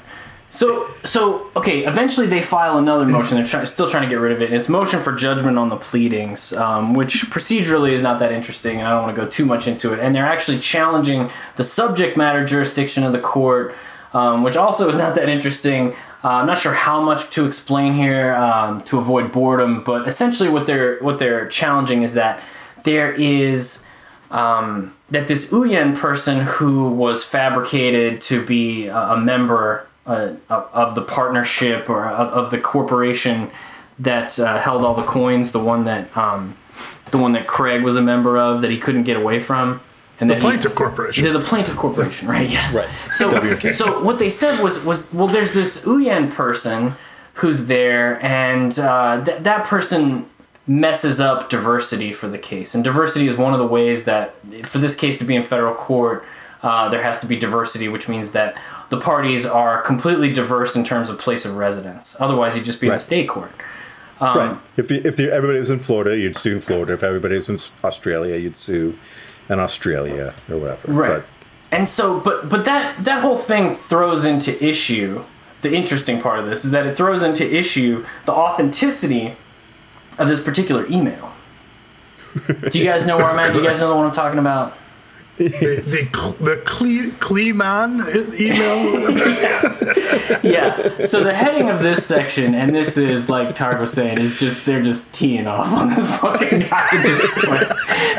So, 0.53 0.87
so 1.03 1.49
okay. 1.55 1.83
Eventually, 1.83 2.27
they 2.27 2.41
file 2.41 2.77
another 2.77 3.05
motion. 3.05 3.37
They're 3.37 3.47
try- 3.47 3.65
still 3.65 3.89
trying 3.89 4.03
to 4.03 4.09
get 4.09 4.19
rid 4.19 4.31
of 4.31 4.41
it. 4.41 4.45
And 4.45 4.55
it's 4.55 4.69
motion 4.69 5.01
for 5.01 5.11
judgment 5.11 5.57
on 5.57 5.69
the 5.69 5.77
pleadings, 5.77 6.53
um, 6.53 6.93
which 6.93 7.25
procedurally 7.31 7.93
is 7.93 8.01
not 8.01 8.19
that 8.19 8.31
interesting, 8.31 8.77
and 8.77 8.87
I 8.87 8.91
don't 8.91 9.03
want 9.03 9.15
to 9.15 9.21
go 9.21 9.27
too 9.27 9.45
much 9.45 9.67
into 9.67 9.93
it. 9.93 9.99
And 9.99 10.15
they're 10.15 10.27
actually 10.27 10.59
challenging 10.59 11.31
the 11.55 11.63
subject 11.63 12.17
matter 12.17 12.45
jurisdiction 12.45 13.03
of 13.03 13.13
the 13.13 13.19
court, 13.19 13.75
um, 14.13 14.43
which 14.43 14.55
also 14.55 14.87
is 14.87 14.95
not 15.05 15.15
that 15.15 15.27
interesting. 15.27 15.95
Uh, 16.23 16.29
I'm 16.29 16.45
not 16.45 16.59
sure 16.59 16.73
how 16.73 17.01
much 17.01 17.31
to 17.31 17.47
explain 17.47 17.95
here 17.95 18.35
um, 18.35 18.83
to 18.83 18.99
avoid 18.99 19.31
boredom, 19.31 19.83
but 19.83 20.07
essentially, 20.07 20.49
what 20.49 20.67
they're 20.67 20.99
what 20.99 21.17
they're 21.17 21.47
challenging 21.47 22.03
is 22.03 22.13
that 22.13 22.43
there 22.83 23.11
is 23.11 23.83
um, 24.29 24.93
that 25.09 25.27
this 25.27 25.49
Uyen 25.49 25.97
person 25.97 26.41
who 26.41 26.91
was 26.91 27.23
fabricated 27.23 28.21
to 28.21 28.45
be 28.45 28.85
a, 28.85 28.97
a 28.97 29.17
member 29.17 29.87
uh, 30.05 30.33
of, 30.49 30.69
of 30.73 30.95
the 30.95 31.01
partnership 31.01 31.89
or 31.89 32.05
of, 32.07 32.45
of 32.45 32.51
the 32.51 32.57
corporation 32.59 33.49
that 33.99 34.37
uh, 34.39 34.59
held 34.59 34.83
all 34.83 34.95
the 34.95 35.03
coins, 35.03 35.51
the 35.51 35.59
one 35.59 35.85
that 35.85 36.15
um, 36.17 36.57
the 37.11 37.17
one 37.17 37.31
that 37.33 37.47
Craig 37.47 37.83
was 37.83 37.95
a 37.95 38.01
member 38.01 38.37
of 38.37 38.61
that 38.61 38.71
he 38.71 38.77
couldn't 38.79 39.03
get 39.03 39.15
away 39.17 39.39
from, 39.39 39.79
and 40.19 40.29
The 40.29 40.35
that 40.35 40.41
he- 40.41 40.47
plaintiff 40.47 40.75
corporation. 40.75 41.23
they're 41.23 41.33
the 41.33 41.41
plaintiff 41.41 41.75
corporation, 41.75 42.27
right? 42.27 42.49
Yes. 42.49 42.73
Right. 42.73 42.89
So, 43.15 43.29
WK. 43.29 43.71
so 43.71 44.01
what 44.03 44.17
they 44.19 44.29
said 44.29 44.61
was 44.61 44.83
was 44.83 45.11
well, 45.13 45.27
there's 45.27 45.53
this 45.53 45.79
Uyen 45.81 46.31
person 46.31 46.95
who's 47.35 47.67
there, 47.67 48.21
and 48.23 48.77
uh, 48.79 49.23
th- 49.23 49.41
that 49.43 49.65
person 49.65 50.27
messes 50.65 51.19
up 51.19 51.49
diversity 51.49 52.13
for 52.13 52.27
the 52.27 52.37
case, 52.39 52.73
and 52.73 52.83
diversity 52.83 53.27
is 53.27 53.37
one 53.37 53.53
of 53.53 53.59
the 53.59 53.67
ways 53.67 54.05
that 54.05 54.33
for 54.65 54.79
this 54.79 54.95
case 54.95 55.17
to 55.19 55.23
be 55.25 55.35
in 55.35 55.43
federal 55.43 55.75
court, 55.75 56.25
uh, 56.63 56.89
there 56.89 57.03
has 57.03 57.19
to 57.19 57.25
be 57.27 57.35
diversity, 57.37 57.87
which 57.89 58.07
means 58.07 58.31
that 58.31 58.55
the 58.93 59.01
parties 59.01 59.43
are 59.43 59.81
completely 59.81 60.31
diverse 60.31 60.75
in 60.75 60.83
terms 60.83 61.09
of 61.09 61.17
place 61.17 61.45
of 61.45 61.55
residence. 61.55 62.15
Otherwise, 62.19 62.55
you'd 62.55 62.63
just 62.63 62.79
be 62.79 62.85
in 62.85 62.93
a 62.93 62.99
state 62.99 63.27
court. 63.27 63.51
right. 64.21 64.51
Um, 64.51 64.61
if 64.77 64.91
you, 64.91 65.01
if 65.03 65.19
you, 65.19 65.31
everybody 65.31 65.57
was 65.57 65.71
in 65.71 65.79
Florida, 65.79 66.15
you'd 66.15 66.37
sue 66.37 66.53
in 66.53 66.61
Florida. 66.61 66.93
If 66.93 67.01
everybody 67.01 67.33
was 67.33 67.49
in 67.49 67.57
Australia, 67.83 68.37
you'd 68.37 68.55
sue 68.55 68.95
in 69.49 69.57
Australia 69.57 70.35
or 70.47 70.57
whatever. 70.59 70.91
Right. 70.91 71.09
But 71.09 71.25
and 71.71 71.87
so, 71.87 72.19
but 72.19 72.49
but 72.49 72.65
that 72.65 73.03
that 73.03 73.23
whole 73.23 73.39
thing 73.39 73.75
throws 73.75 74.25
into 74.25 74.63
issue. 74.63 75.23
The 75.63 75.73
interesting 75.73 76.21
part 76.21 76.37
of 76.37 76.45
this 76.45 76.63
is 76.63 76.69
that 76.69 76.85
it 76.85 76.95
throws 76.95 77.23
into 77.23 77.51
issue 77.51 78.05
the 78.25 78.33
authenticity 78.33 79.35
of 80.19 80.27
this 80.27 80.39
particular 80.39 80.85
email. 80.87 81.31
Do 82.69 82.77
you 82.77 82.85
guys 82.85 83.07
know 83.07 83.17
where 83.17 83.25
I'm 83.25 83.39
at? 83.39 83.53
Do 83.53 83.59
you 83.59 83.65
guys 83.65 83.79
know 83.79 83.95
what 83.95 84.05
I'm 84.05 84.11
talking 84.11 84.37
about? 84.37 84.77
The 85.37 85.47
the, 85.47 86.35
the 86.39 86.61
Cle- 86.65 87.11
email. 88.39 89.13
Yeah. 90.43 91.05
So 91.05 91.23
the 91.23 91.33
heading 91.33 91.69
of 91.69 91.79
this 91.81 92.05
section, 92.05 92.53
and 92.55 92.73
this 92.75 92.97
is 92.97 93.29
like 93.29 93.55
was 93.79 93.91
saying, 93.91 94.19
is 94.19 94.35
just 94.37 94.65
they're 94.65 94.81
just 94.83 95.11
teeing 95.13 95.47
off 95.47 95.71
on 95.71 95.89
this 95.95 96.17
fucking 96.17 96.59
guy. 96.61 96.91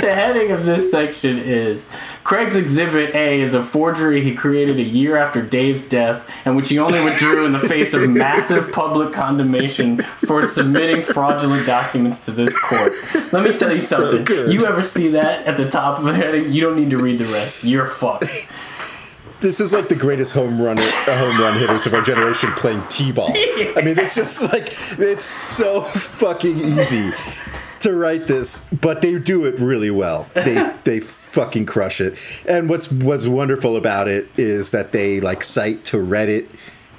The 0.01 0.15
heading 0.15 0.51
of 0.51 0.65
this 0.65 0.91
section 0.91 1.39
is 1.39 1.87
Craig's 2.25 2.57
Exhibit 2.57 3.15
A 3.15 3.43
is 3.43 3.53
a 3.53 3.63
forgery 3.63 4.23
he 4.23 4.35
created 4.35 4.79
a 4.79 4.83
year 4.83 5.19
after 5.19 5.43
Dave's 5.43 5.85
death, 5.85 6.27
and 6.47 6.57
which 6.57 6.71
he 6.71 6.79
only 6.79 7.05
withdrew 7.05 7.45
in 7.45 7.53
the 7.53 7.61
face 7.61 7.93
of 7.93 8.09
massive 8.09 8.73
public 8.73 9.13
condemnation 9.13 9.99
for 10.27 10.43
submitting 10.43 11.03
fraudulent 11.03 11.67
documents 11.67 12.21
to 12.23 12.33
this 12.33 12.59
court. 12.59 12.93
Let 13.31 13.45
me 13.45 13.57
tell 13.57 13.71
you 13.71 13.77
something. 13.77 14.25
good. 14.25 14.51
you 14.51 14.65
ever 14.67 14.83
see 14.83 15.09
that 15.09 15.47
at 15.47 15.59
the 15.59 15.69
top 15.71 15.99
of 15.99 16.07
the 16.07 16.15
heading? 16.15 16.51
You 16.51 16.63
don't 16.63 16.77
need 16.77 16.91
to 16.91 16.99
read 16.99 17.19
the 17.19 17.27
rest. 17.27 17.63
You're 17.63 17.89
fucked. 17.89 18.49
This 19.43 19.61
is 19.61 19.75
like 19.75 19.91
the 19.91 19.95
greatest 19.95 20.33
home 20.33 20.59
run, 20.59 20.79
uh, 20.79 21.19
home 21.19 21.39
run 21.39 21.59
hitters 21.59 21.85
of 21.85 21.93
our 21.93 22.01
generation 22.01 22.51
playing 22.53 22.83
t-ball. 22.89 23.31
I 23.35 23.83
mean, 23.85 23.99
it's 23.99 24.15
just 24.15 24.41
like 24.41 24.75
it's 24.99 25.27
so 25.27 25.83
fucking 25.83 26.59
easy 26.59 27.13
to 27.81 27.93
write 27.93 28.27
this, 28.27 28.67
but 28.81 29.03
they 29.03 29.19
do 29.19 29.45
it 29.45 29.59
really 29.59 29.91
well. 29.91 30.27
They 30.33 30.73
they 30.85 31.01
fucking 31.35 31.67
crush 31.67 32.01
it. 32.01 32.17
And 32.49 32.69
what's 32.69 32.91
what's 32.91 33.27
wonderful 33.27 33.77
about 33.77 34.09
it 34.09 34.29
is 34.37 34.71
that 34.71 34.93
they 34.93 35.21
like 35.21 35.43
cite 35.45 35.85
to 35.87 35.97
Reddit, 35.99 36.49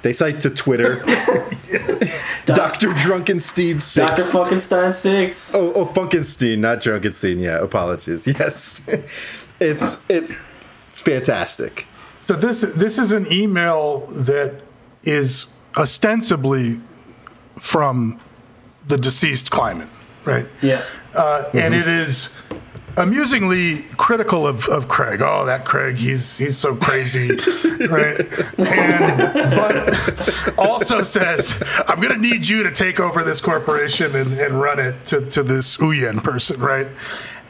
they 0.02 0.12
cite 0.12 0.40
to 0.42 0.50
Twitter. 0.50 0.96
Doctor 2.46 2.88
Drunkenstein 2.90 3.80
six. 3.82 3.94
Dr. 3.94 4.22
Funkenstein 4.22 4.94
6. 4.94 5.54
Oh, 5.54 5.72
oh, 5.74 5.86
Funkenstein, 5.86 6.58
not 6.58 6.78
Drunkenstein. 6.78 7.40
Yeah, 7.40 7.58
apologies. 7.58 8.26
Yes, 8.38 8.86
it's 9.58 9.98
it's 10.08 10.36
it's 10.88 11.00
fantastic. 11.00 11.86
So 12.22 12.34
this 12.34 12.60
this 12.60 12.98
is 12.98 13.12
an 13.12 13.30
email 13.32 14.06
that 14.10 14.60
is 15.02 15.46
ostensibly 15.76 16.80
from 17.58 18.20
the 18.86 18.96
deceased 18.96 19.50
Kleiman, 19.50 19.88
right? 20.24 20.46
Yeah. 20.62 20.82
Uh, 21.14 21.44
And 21.54 21.74
it 21.74 21.88
is 21.88 22.28
amusingly 22.96 23.82
critical 23.96 24.46
of, 24.46 24.66
of 24.68 24.88
Craig. 24.88 25.20
Oh, 25.22 25.44
that 25.46 25.64
Craig, 25.64 25.96
he's 25.96 26.38
he's 26.38 26.56
so 26.56 26.74
crazy, 26.76 27.30
right? 27.88 28.20
And 28.58 29.32
but 29.50 30.58
also 30.58 31.02
says, 31.02 31.62
I'm 31.86 32.00
gonna 32.00 32.16
need 32.16 32.48
you 32.48 32.62
to 32.62 32.70
take 32.70 33.00
over 33.00 33.22
this 33.22 33.40
corporation 33.40 34.14
and, 34.16 34.32
and 34.38 34.60
run 34.60 34.78
it 34.78 35.06
to, 35.06 35.28
to 35.30 35.42
this 35.42 35.76
Uyen 35.76 36.22
person, 36.22 36.60
right? 36.60 36.88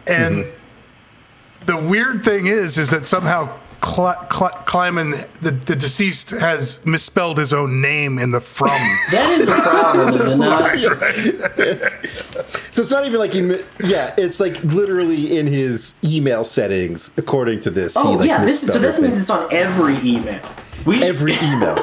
And 0.07 0.45
mm-hmm. 0.45 1.67
the 1.67 1.77
weird 1.77 2.25
thing 2.25 2.47
is, 2.47 2.79
is 2.79 2.91
that 2.91 3.07
somehow 3.07 3.59
Cl- 3.87 4.27
Cl- 4.33 4.63
Kleiman, 4.67 5.13
the, 5.41 5.53
the 5.53 5.77
deceased, 5.77 6.31
has 6.31 6.85
misspelled 6.85 7.39
his 7.39 7.53
own 7.53 7.81
name 7.81 8.19
in 8.19 8.31
the 8.33 8.41
from. 8.41 8.69
That 9.11 9.41
is 9.41 9.49
a 9.49 9.53
problem, 9.63 10.15
is 10.15 10.33
it 10.33 10.37
not? 10.39 10.77
So 12.73 12.83
it's 12.83 12.91
not 12.91 13.07
even 13.07 13.19
like 13.19 13.33
he, 13.33 13.41
mi- 13.43 13.63
yeah, 13.85 14.15
it's 14.19 14.41
like 14.41 14.63
literally 14.65 15.39
in 15.39 15.47
his 15.47 15.95
email 16.05 16.45
settings, 16.45 17.11
according 17.17 17.61
to 17.61 17.71
this. 17.71 17.97
Oh, 17.97 18.11
he, 18.11 18.17
like, 18.19 18.29
yeah. 18.29 18.45
This, 18.45 18.61
so 18.61 18.79
misspelled 18.79 18.79
this 18.79 19.01
means 19.01 19.21
it's 19.21 19.31
on 19.31 19.51
every 19.53 19.97
email. 19.99 20.43
We, 20.85 21.03
every 21.03 21.35
email. 21.35 21.77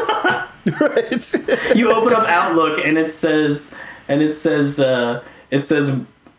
right? 0.80 1.34
you 1.76 1.92
open 1.92 2.14
up 2.14 2.28
Outlook 2.28 2.86
and 2.86 2.98
it 2.98 3.12
says, 3.12 3.70
and 4.08 4.22
it 4.22 4.36
says, 4.36 4.80
uh, 4.80 5.24
it 5.50 5.66
says 5.66 5.90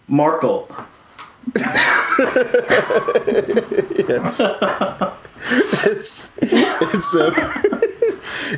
Markle. 0.09 0.69
it's 5.87 6.31
it's 6.41 7.11
so. 7.13 7.29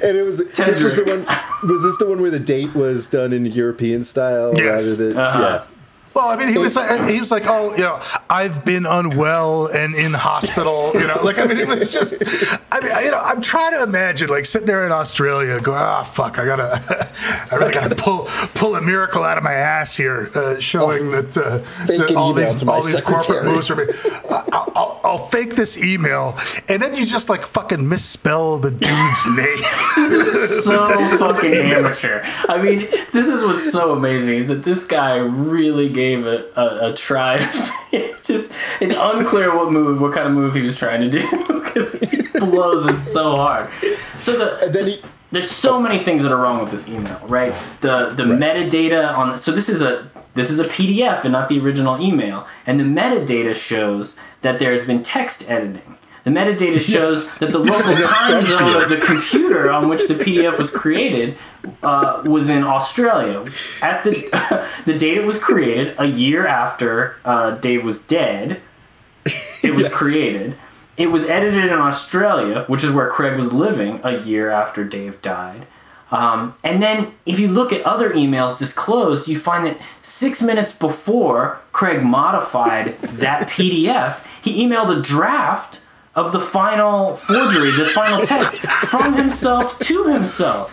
and 0.02 0.16
it 0.16 0.24
was 0.24 0.38
this 0.38 0.82
was 0.82 0.96
the 0.96 1.04
one. 1.04 1.24
Was 1.70 1.82
this 1.82 1.96
the 1.98 2.06
one 2.06 2.20
where 2.22 2.30
the 2.30 2.38
date 2.38 2.74
was 2.74 3.06
done 3.08 3.32
in 3.32 3.46
European 3.46 4.02
style 4.02 4.52
Yes. 4.56 4.66
rather 4.66 4.96
than 4.96 5.16
Uh-huh. 5.16 5.40
yeah? 5.40 5.64
Well, 6.16 6.30
I 6.30 6.36
mean, 6.36 6.48
he 6.48 6.56
was 6.56 6.76
like, 6.76 7.10
he 7.10 7.20
was 7.20 7.30
like, 7.30 7.44
oh, 7.44 7.72
you 7.72 7.82
know, 7.82 8.00
I've 8.30 8.64
been 8.64 8.86
unwell 8.86 9.66
and 9.66 9.94
in 9.94 10.14
hospital, 10.14 10.92
you 10.94 11.06
know, 11.06 11.20
like 11.22 11.36
I 11.36 11.44
mean, 11.44 11.58
it 11.58 11.68
was 11.68 11.92
just, 11.92 12.14
I 12.72 12.80
mean, 12.80 13.04
you 13.04 13.10
know, 13.10 13.18
I'm 13.18 13.42
trying 13.42 13.72
to 13.72 13.82
imagine 13.82 14.30
like 14.30 14.46
sitting 14.46 14.66
there 14.66 14.86
in 14.86 14.92
Australia, 14.92 15.60
going, 15.60 15.76
ah, 15.76 16.04
fuck, 16.04 16.38
I 16.38 16.46
gotta, 16.46 17.12
I 17.52 17.56
really 17.56 17.70
gotta 17.70 17.94
pull 17.94 18.28
pull 18.54 18.76
a 18.76 18.80
miracle 18.80 19.24
out 19.24 19.36
of 19.36 19.44
my 19.44 19.52
ass 19.52 19.94
here, 19.94 20.30
uh, 20.34 20.58
showing 20.58 21.10
that, 21.10 21.36
uh, 21.36 21.58
fake 21.84 21.98
that 21.98 22.16
all 22.16 22.32
these 22.32 22.62
all 22.62 22.82
these 22.82 23.02
corporate 23.02 23.44
moves 23.44 23.68
are. 23.68 23.76
Being, 23.76 23.90
I'll, 24.30 24.72
I'll, 24.74 25.00
I'll 25.04 25.26
fake 25.26 25.54
this 25.54 25.76
email, 25.76 26.34
and 26.66 26.80
then 26.80 26.94
you 26.94 27.04
just 27.04 27.28
like 27.28 27.44
fucking 27.44 27.86
misspell 27.86 28.58
the 28.58 28.70
dude's 28.70 29.26
name. 29.36 29.62
This 29.96 30.50
is 30.50 30.64
so 30.64 31.18
fucking 31.18 31.52
amateur. 31.52 32.22
I 32.48 32.56
mean, 32.56 32.88
this 33.12 33.28
is 33.28 33.42
what's 33.42 33.70
so 33.70 33.92
amazing 33.92 34.38
is 34.38 34.48
that 34.48 34.62
this 34.62 34.84
guy 34.84 35.16
really 35.16 35.90
gave 35.90 36.05
it 36.14 36.52
a, 36.56 36.90
a 36.90 36.94
try. 36.94 37.50
It's 37.92 38.26
just 38.26 38.50
it's 38.80 38.96
unclear 38.98 39.56
what 39.56 39.70
move, 39.70 40.00
what 40.00 40.12
kind 40.12 40.26
of 40.26 40.34
move 40.34 40.54
he 40.54 40.62
was 40.62 40.76
trying 40.76 41.00
to 41.02 41.10
do 41.10 41.28
because 41.46 41.94
he 41.94 42.22
blows 42.38 42.86
it 42.86 42.98
so 43.00 43.36
hard. 43.36 43.70
So 44.18 44.36
the 44.36 44.84
he 44.84 45.02
there's 45.32 45.50
so 45.50 45.80
many 45.80 45.98
things 46.02 46.22
that 46.22 46.32
are 46.32 46.40
wrong 46.40 46.60
with 46.60 46.70
this 46.70 46.88
email, 46.88 47.20
right? 47.26 47.54
The 47.80 48.10
the 48.10 48.24
metadata 48.24 49.16
on 49.16 49.36
so 49.36 49.52
this 49.52 49.68
is 49.68 49.82
a 49.82 50.10
this 50.34 50.50
is 50.50 50.60
a 50.60 50.64
PDF 50.64 51.24
and 51.24 51.32
not 51.32 51.48
the 51.48 51.58
original 51.58 52.00
email, 52.00 52.46
and 52.66 52.78
the 52.78 52.84
metadata 52.84 53.54
shows 53.54 54.16
that 54.42 54.58
there 54.58 54.72
has 54.72 54.86
been 54.86 55.02
text 55.02 55.48
editing. 55.48 55.95
The 56.26 56.32
metadata 56.32 56.80
shows 56.80 57.38
that 57.38 57.52
the 57.52 57.60
local 57.60 57.94
time 58.08 58.42
zone 58.42 58.82
of 58.82 58.90
the 58.90 58.96
computer 58.96 59.70
on 59.70 59.88
which 59.88 60.08
the 60.08 60.14
PDF 60.14 60.58
was 60.58 60.70
created 60.70 61.38
uh, 61.84 62.24
was 62.26 62.48
in 62.48 62.64
Australia. 62.64 63.48
At 63.80 64.02
the 64.02 64.10
the 64.86 64.98
date 64.98 65.18
it 65.18 65.24
was 65.24 65.38
created, 65.38 65.94
a 65.98 66.06
year 66.06 66.44
after 66.44 67.14
uh, 67.24 67.52
Dave 67.52 67.84
was 67.84 68.02
dead, 68.02 68.60
it 69.62 69.76
was 69.76 69.88
created. 69.92 70.58
It 70.96 71.12
was 71.12 71.26
edited 71.26 71.66
in 71.66 71.78
Australia, 71.78 72.64
which 72.66 72.82
is 72.82 72.90
where 72.90 73.08
Craig 73.08 73.36
was 73.36 73.52
living 73.52 74.00
a 74.02 74.18
year 74.18 74.50
after 74.50 74.82
Dave 74.82 75.22
died. 75.22 75.68
Um, 76.10 76.54
and 76.64 76.82
then, 76.82 77.14
if 77.24 77.38
you 77.38 77.46
look 77.46 77.72
at 77.72 77.82
other 77.82 78.10
emails 78.10 78.58
disclosed, 78.58 79.28
you 79.28 79.38
find 79.38 79.64
that 79.64 79.78
six 80.02 80.42
minutes 80.42 80.72
before 80.72 81.60
Craig 81.70 82.02
modified 82.02 83.00
that 83.02 83.48
PDF, 83.48 84.18
he 84.42 84.66
emailed 84.66 84.90
a 84.90 85.00
draft 85.00 85.78
of 86.16 86.32
the 86.32 86.40
final 86.40 87.16
forgery, 87.16 87.70
the 87.72 87.86
final 87.86 88.26
text, 88.26 88.56
from 88.88 89.14
himself 89.14 89.78
to 89.80 90.04
himself. 90.04 90.72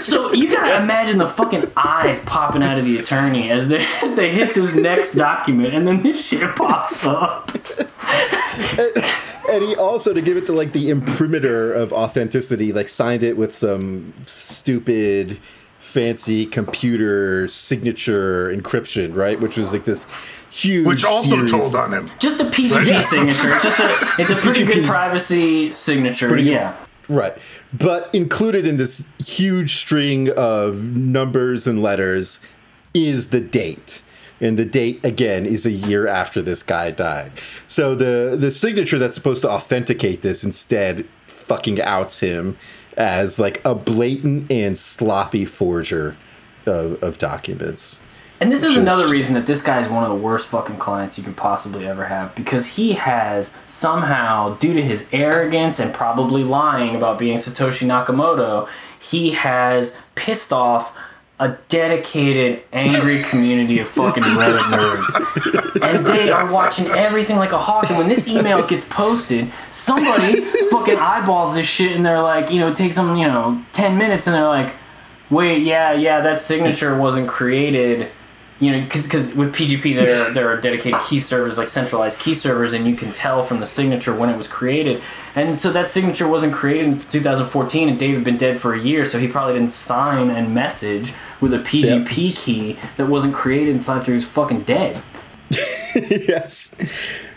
So 0.00 0.32
you 0.32 0.50
gotta 0.50 0.82
imagine 0.82 1.18
the 1.18 1.28
fucking 1.28 1.70
eyes 1.76 2.24
popping 2.24 2.62
out 2.62 2.78
of 2.78 2.86
the 2.86 2.98
attorney 2.98 3.50
as 3.50 3.68
they 3.68 3.84
as 4.02 4.16
they 4.16 4.32
hit 4.32 4.54
this 4.54 4.74
next 4.74 5.12
document, 5.12 5.74
and 5.74 5.86
then 5.86 6.02
this 6.02 6.24
shit 6.24 6.56
pops 6.56 7.04
up. 7.04 7.52
and 9.50 9.62
he 9.62 9.76
also 9.76 10.12
to 10.14 10.22
give 10.22 10.36
it 10.36 10.46
to 10.46 10.52
like 10.52 10.72
the 10.72 10.90
imprimatur 10.90 11.74
of 11.74 11.92
authenticity, 11.92 12.72
like 12.72 12.88
signed 12.88 13.22
it 13.22 13.36
with 13.36 13.54
some 13.54 14.14
stupid, 14.26 15.38
fancy 15.80 16.46
computer 16.46 17.48
signature 17.48 18.54
encryption, 18.54 19.14
right? 19.14 19.38
Which 19.40 19.58
was 19.58 19.72
like 19.72 19.84
this 19.84 20.06
huge, 20.50 20.86
Which 20.86 21.04
also 21.04 21.36
series- 21.36 21.50
told 21.50 21.74
on 21.74 21.92
him. 21.92 22.10
Just 22.18 22.40
a 22.40 22.44
PGP 22.44 22.86
Yes. 22.86 23.10
signature. 23.10 23.54
It's 23.54 23.62
just 23.64 23.78
a 23.80 23.88
it's 24.18 24.30
a 24.30 24.36
pretty 24.42 24.64
good 24.64 24.84
privacy 24.86 25.72
signature. 25.72 26.28
Pretty 26.28 26.44
good. 26.44 26.52
yeah. 26.52 26.74
Right. 27.08 27.34
But 27.72 28.10
included 28.14 28.66
in 28.66 28.76
this 28.76 29.06
huge 29.18 29.76
string 29.76 30.30
of 30.30 30.82
numbers 30.84 31.66
and 31.66 31.82
letters 31.82 32.40
is 32.94 33.28
the 33.30 33.40
date. 33.40 34.02
And 34.40 34.56
the 34.58 34.64
date 34.64 35.04
again 35.04 35.46
is 35.46 35.66
a 35.66 35.70
year 35.72 36.06
after 36.06 36.40
this 36.42 36.62
guy 36.62 36.90
died. 36.92 37.32
So 37.66 37.94
the 37.94 38.36
the 38.38 38.50
signature 38.50 38.98
that's 38.98 39.14
supposed 39.14 39.42
to 39.42 39.50
authenticate 39.50 40.22
this 40.22 40.44
instead 40.44 41.04
fucking 41.26 41.80
outs 41.80 42.20
him 42.20 42.56
as 42.96 43.38
like 43.38 43.60
a 43.64 43.74
blatant 43.74 44.50
and 44.50 44.76
sloppy 44.78 45.44
forger 45.44 46.16
of, 46.66 47.02
of 47.02 47.18
documents. 47.18 48.00
And 48.40 48.52
this 48.52 48.60
is 48.60 48.66
Which 48.68 48.72
is- 48.72 48.82
another 48.82 49.08
reason 49.08 49.34
that 49.34 49.46
this 49.46 49.62
guy 49.62 49.80
is 49.80 49.88
one 49.88 50.04
of 50.04 50.10
the 50.10 50.14
worst 50.14 50.46
fucking 50.46 50.76
clients 50.78 51.18
you 51.18 51.24
could 51.24 51.36
possibly 51.36 51.86
ever 51.88 52.04
have 52.06 52.34
because 52.36 52.66
he 52.66 52.92
has 52.92 53.52
somehow, 53.66 54.54
due 54.58 54.74
to 54.74 54.82
his 54.82 55.06
arrogance 55.12 55.80
and 55.80 55.92
probably 55.92 56.44
lying 56.44 56.94
about 56.94 57.18
being 57.18 57.36
Satoshi 57.38 57.86
Nakamoto, 57.86 58.68
he 59.00 59.30
has 59.30 59.96
pissed 60.14 60.52
off 60.52 60.94
a 61.40 61.56
dedicated, 61.68 62.62
angry 62.72 63.22
community 63.30 63.78
of 63.80 63.88
fucking 63.88 64.22
Reddit 64.22 64.58
nerds. 64.58 65.82
And 65.82 66.04
they 66.06 66.30
are 66.30 66.52
watching 66.52 66.86
everything 66.88 67.36
like 67.36 67.52
a 67.52 67.58
hawk. 67.58 67.88
And 67.90 67.98
when 67.98 68.08
this 68.08 68.26
email 68.28 68.64
gets 68.66 68.84
posted, 68.84 69.50
somebody 69.72 70.40
fucking 70.70 70.98
eyeballs 70.98 71.54
this 71.54 71.66
shit 71.66 71.92
and 71.96 72.04
they're 72.04 72.22
like, 72.22 72.50
you 72.50 72.58
know, 72.60 72.68
it 72.68 72.76
takes 72.76 72.96
them, 72.96 73.16
you 73.16 73.26
know, 73.26 73.62
10 73.72 73.96
minutes 73.96 74.26
and 74.26 74.34
they're 74.34 74.46
like, 74.48 74.74
wait, 75.30 75.62
yeah, 75.62 75.92
yeah, 75.92 76.20
that 76.20 76.40
signature 76.40 76.96
wasn't 76.96 77.28
created. 77.28 78.08
You 78.60 78.72
know, 78.72 78.80
because 78.80 79.06
with 79.34 79.54
PGP 79.54 80.02
there 80.02 80.30
there 80.34 80.48
are 80.48 80.60
dedicated 80.60 81.00
key 81.06 81.20
servers 81.20 81.58
like 81.58 81.68
centralized 81.68 82.18
key 82.18 82.34
servers, 82.34 82.72
and 82.72 82.86
you 82.86 82.96
can 82.96 83.12
tell 83.12 83.44
from 83.44 83.60
the 83.60 83.66
signature 83.66 84.14
when 84.14 84.30
it 84.30 84.36
was 84.36 84.48
created. 84.48 85.02
And 85.34 85.58
so 85.58 85.72
that 85.72 85.90
signature 85.90 86.26
wasn't 86.26 86.54
created 86.54 86.86
in 86.86 86.98
2014, 86.98 87.88
and 87.88 87.98
Dave 87.98 88.14
had 88.14 88.24
been 88.24 88.36
dead 88.36 88.60
for 88.60 88.74
a 88.74 88.80
year, 88.80 89.04
so 89.04 89.18
he 89.18 89.28
probably 89.28 89.54
didn't 89.54 89.70
sign 89.70 90.30
and 90.30 90.52
message 90.54 91.12
with 91.40 91.54
a 91.54 91.58
PGP 91.58 92.34
key 92.34 92.78
that 92.96 93.06
wasn't 93.06 93.34
created 93.34 93.76
until 93.76 93.94
after 93.94 94.10
he 94.10 94.16
was 94.16 94.24
fucking 94.24 94.62
dead. 94.62 95.00
yes. 95.94 96.72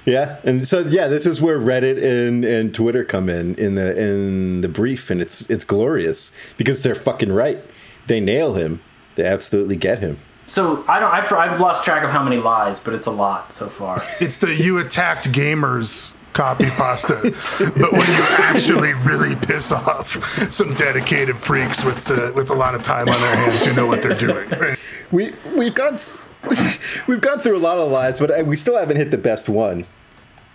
Yeah, 0.05 0.39
and 0.43 0.67
so 0.67 0.79
yeah, 0.79 1.07
this 1.07 1.25
is 1.25 1.41
where 1.41 1.59
Reddit 1.59 2.03
and, 2.03 2.43
and 2.43 2.73
Twitter 2.73 3.03
come 3.03 3.29
in 3.29 3.53
in 3.55 3.75
the 3.75 3.95
in 3.95 4.61
the 4.61 4.67
brief, 4.67 5.11
and 5.11 5.21
it's 5.21 5.47
it's 5.49 5.63
glorious 5.63 6.31
because 6.57 6.81
they're 6.81 6.95
fucking 6.95 7.31
right. 7.31 7.63
They 8.07 8.19
nail 8.19 8.55
him. 8.55 8.81
They 9.15 9.25
absolutely 9.25 9.75
get 9.75 9.99
him. 9.99 10.17
So 10.51 10.83
I 10.85 10.99
don't. 10.99 11.13
I've, 11.13 11.31
I've 11.31 11.61
lost 11.61 11.85
track 11.85 12.03
of 12.03 12.09
how 12.09 12.21
many 12.21 12.35
lies, 12.35 12.77
but 12.77 12.93
it's 12.93 13.07
a 13.07 13.11
lot 13.11 13.53
so 13.53 13.69
far. 13.69 14.03
It's 14.19 14.37
the 14.37 14.53
you 14.53 14.79
attacked 14.79 15.31
gamers 15.31 16.11
copy 16.33 16.65
pasta, 16.71 17.33
but 17.57 17.93
when 17.93 18.09
you 18.09 18.23
actually 18.31 18.91
really 18.91 19.37
piss 19.37 19.71
off 19.71 20.21
some 20.51 20.73
dedicated 20.73 21.37
freaks 21.37 21.85
with 21.85 22.11
uh, 22.11 22.33
with 22.35 22.49
a 22.49 22.53
lot 22.53 22.75
of 22.75 22.83
time 22.83 23.07
on 23.07 23.21
their 23.21 23.33
hands 23.33 23.65
who 23.65 23.73
know 23.73 23.85
what 23.85 24.01
they're 24.01 24.13
doing. 24.13 24.49
Right? 24.49 24.77
We 25.09 25.33
we've 25.55 25.73
gone 25.73 25.97
we've 27.07 27.21
gone 27.21 27.39
through 27.39 27.55
a 27.55 27.63
lot 27.69 27.77
of 27.77 27.89
lies, 27.89 28.19
but 28.19 28.29
uh, 28.37 28.43
we 28.43 28.57
still 28.57 28.77
haven't 28.77 28.97
hit 28.97 29.09
the 29.09 29.17
best 29.17 29.47
one. 29.47 29.85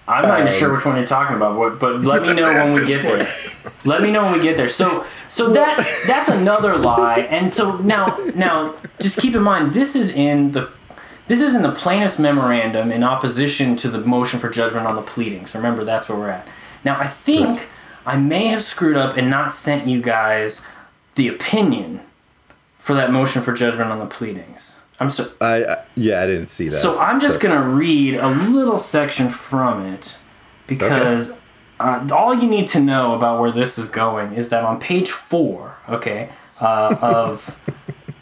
I'm 0.08 0.22
not 0.22 0.38
even 0.40 0.52
Um, 0.52 0.58
sure 0.58 0.72
which 0.74 0.84
one 0.84 0.96
you're 0.96 1.06
talking 1.06 1.36
about, 1.36 1.56
what- 1.56 1.78
but 1.80 2.02
let 2.02 2.22
me 2.22 2.32
know 2.32 2.52
when 2.52 2.72
we 2.74 2.86
get 2.86 3.02
there. 3.02 3.20
Let 3.84 4.02
me 4.02 4.12
know 4.12 4.22
when 4.22 4.34
we 4.34 4.42
get 4.42 4.56
there. 4.56 4.68
So, 4.68 5.04
so 5.28 5.52
that 5.52 5.78
that's 6.06 6.28
another 6.28 6.76
lie. 6.76 7.26
And 7.30 7.52
so 7.52 7.76
now, 7.78 8.16
now, 8.34 8.74
just 9.00 9.18
keep 9.18 9.34
in 9.34 9.42
mind, 9.42 9.72
this 9.72 9.96
is 9.96 10.10
in 10.10 10.52
the 10.52 10.68
this 11.28 11.42
is 11.42 11.56
in 11.56 11.62
the 11.62 11.72
plaintiff's 11.72 12.20
memorandum 12.20 12.92
in 12.92 13.02
opposition 13.02 13.74
to 13.76 13.88
the 13.88 13.98
motion 13.98 14.38
for 14.38 14.48
judgment 14.48 14.86
on 14.86 14.94
the 14.94 15.02
pleadings. 15.02 15.54
Remember, 15.56 15.82
that's 15.84 16.08
where 16.08 16.16
we're 16.16 16.30
at. 16.30 16.46
Now, 16.84 17.00
I 17.00 17.08
think 17.08 17.68
I 18.06 18.16
may 18.16 18.46
have 18.46 18.62
screwed 18.62 18.96
up 18.96 19.16
and 19.16 19.28
not 19.28 19.52
sent 19.52 19.88
you 19.88 20.00
guys 20.00 20.62
the 21.16 21.26
opinion 21.26 22.00
for 22.78 22.94
that 22.94 23.10
motion 23.10 23.42
for 23.42 23.52
judgment 23.52 23.90
on 23.90 23.98
the 23.98 24.06
pleadings. 24.06 24.75
I'm 24.98 25.10
so 25.10 25.30
I, 25.40 25.64
I 25.64 25.84
yeah, 25.94 26.22
I 26.22 26.26
didn't 26.26 26.48
see 26.48 26.68
that. 26.68 26.80
so 26.80 26.98
I'm 26.98 27.20
just 27.20 27.40
but- 27.40 27.48
gonna 27.48 27.68
read 27.68 28.14
a 28.14 28.28
little 28.28 28.78
section 28.78 29.28
from 29.28 29.84
it 29.86 30.16
because 30.66 31.32
uh, 31.78 32.06
all 32.10 32.34
you 32.34 32.48
need 32.48 32.68
to 32.68 32.80
know 32.80 33.14
about 33.14 33.40
where 33.40 33.52
this 33.52 33.78
is 33.78 33.88
going 33.88 34.32
is 34.34 34.48
that 34.48 34.64
on 34.64 34.80
page 34.80 35.10
four, 35.10 35.76
okay, 35.88 36.30
uh, 36.60 36.96
of 37.02 37.60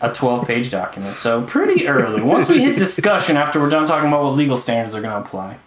a 0.00 0.10
12-page 0.10 0.70
document. 0.70 1.16
So 1.16 1.42
pretty 1.42 1.86
early. 1.86 2.20
Once 2.20 2.48
we 2.48 2.60
hit 2.60 2.76
discussion, 2.76 3.36
after 3.36 3.60
we're 3.60 3.70
done 3.70 3.86
talking 3.86 4.08
about 4.08 4.24
what 4.24 4.30
legal 4.30 4.56
standards 4.56 4.94
are 4.94 5.00
gonna 5.00 5.24
apply, 5.24 5.58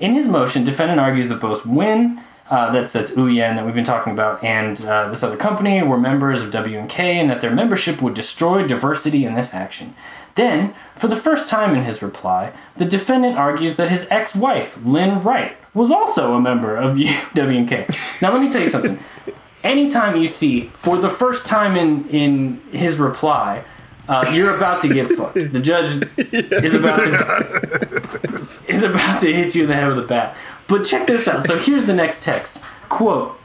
in 0.00 0.12
his 0.12 0.28
motion, 0.28 0.64
defendant 0.64 1.00
argues 1.00 1.28
that 1.28 1.40
both 1.40 1.64
Win, 1.64 2.20
uh, 2.50 2.70
that's 2.72 2.92
that's 2.92 3.12
Uyen 3.12 3.56
that 3.56 3.64
we've 3.64 3.74
been 3.74 3.84
talking 3.84 4.12
about, 4.12 4.44
and 4.44 4.84
uh, 4.84 5.08
this 5.08 5.22
other 5.22 5.36
company 5.36 5.82
were 5.82 5.96
members 5.98 6.42
of 6.42 6.50
W 6.50 6.78
and 6.78 6.90
K, 6.90 7.18
and 7.18 7.30
that 7.30 7.40
their 7.40 7.50
membership 7.50 8.02
would 8.02 8.12
destroy 8.12 8.66
diversity 8.66 9.24
in 9.24 9.34
this 9.34 9.54
action. 9.54 9.94
Then, 10.34 10.74
for 10.96 11.08
the 11.08 11.16
first 11.16 11.48
time 11.48 11.74
in 11.76 11.84
his 11.84 12.02
reply, 12.02 12.52
the 12.76 12.84
defendant 12.84 13.36
argues 13.36 13.76
that 13.76 13.90
his 13.90 14.06
ex-wife, 14.10 14.78
Lynn 14.84 15.22
Wright, 15.22 15.56
was 15.72 15.90
also 15.90 16.34
a 16.34 16.40
member 16.40 16.76
of 16.76 16.98
W 17.34 17.58
and 17.58 17.68
K. 17.68 17.86
Now, 18.20 18.32
let 18.32 18.42
me 18.42 18.50
tell 18.50 18.62
you 18.62 18.70
something. 18.70 18.98
Anytime 19.62 20.20
you 20.20 20.28
see, 20.28 20.68
for 20.74 20.98
the 20.98 21.08
first 21.08 21.46
time 21.46 21.76
in 21.76 22.08
in 22.10 22.60
his 22.70 22.98
reply, 22.98 23.64
uh, 24.08 24.30
you're 24.34 24.54
about 24.54 24.82
to 24.82 24.88
get 24.88 25.08
fucked. 25.16 25.34
The 25.34 25.60
judge 25.60 26.02
is 26.18 26.74
about 26.74 26.98
to 26.98 28.64
is 28.68 28.82
about 28.82 29.20
to 29.22 29.32
hit 29.32 29.54
you 29.54 29.62
in 29.62 29.68
the 29.68 29.74
head 29.74 29.88
with 29.88 29.98
a 30.04 30.06
bat. 30.06 30.36
But 30.68 30.84
check 30.84 31.06
this 31.06 31.26
out. 31.26 31.46
So 31.46 31.58
here's 31.58 31.86
the 31.86 31.94
next 31.94 32.22
text. 32.22 32.60
Quote, 32.90 33.38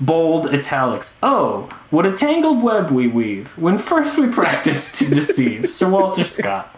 bold 0.00 0.46
italics. 0.48 1.12
Oh, 1.22 1.68
what 1.90 2.06
a 2.06 2.16
tangled 2.16 2.62
web 2.62 2.90
we 2.90 3.06
weave 3.06 3.56
when 3.58 3.78
first 3.78 4.18
we 4.18 4.28
practice 4.28 4.96
to 4.98 5.08
deceive. 5.08 5.70
Sir 5.70 5.88
Walter 5.88 6.24
Scott. 6.24 6.76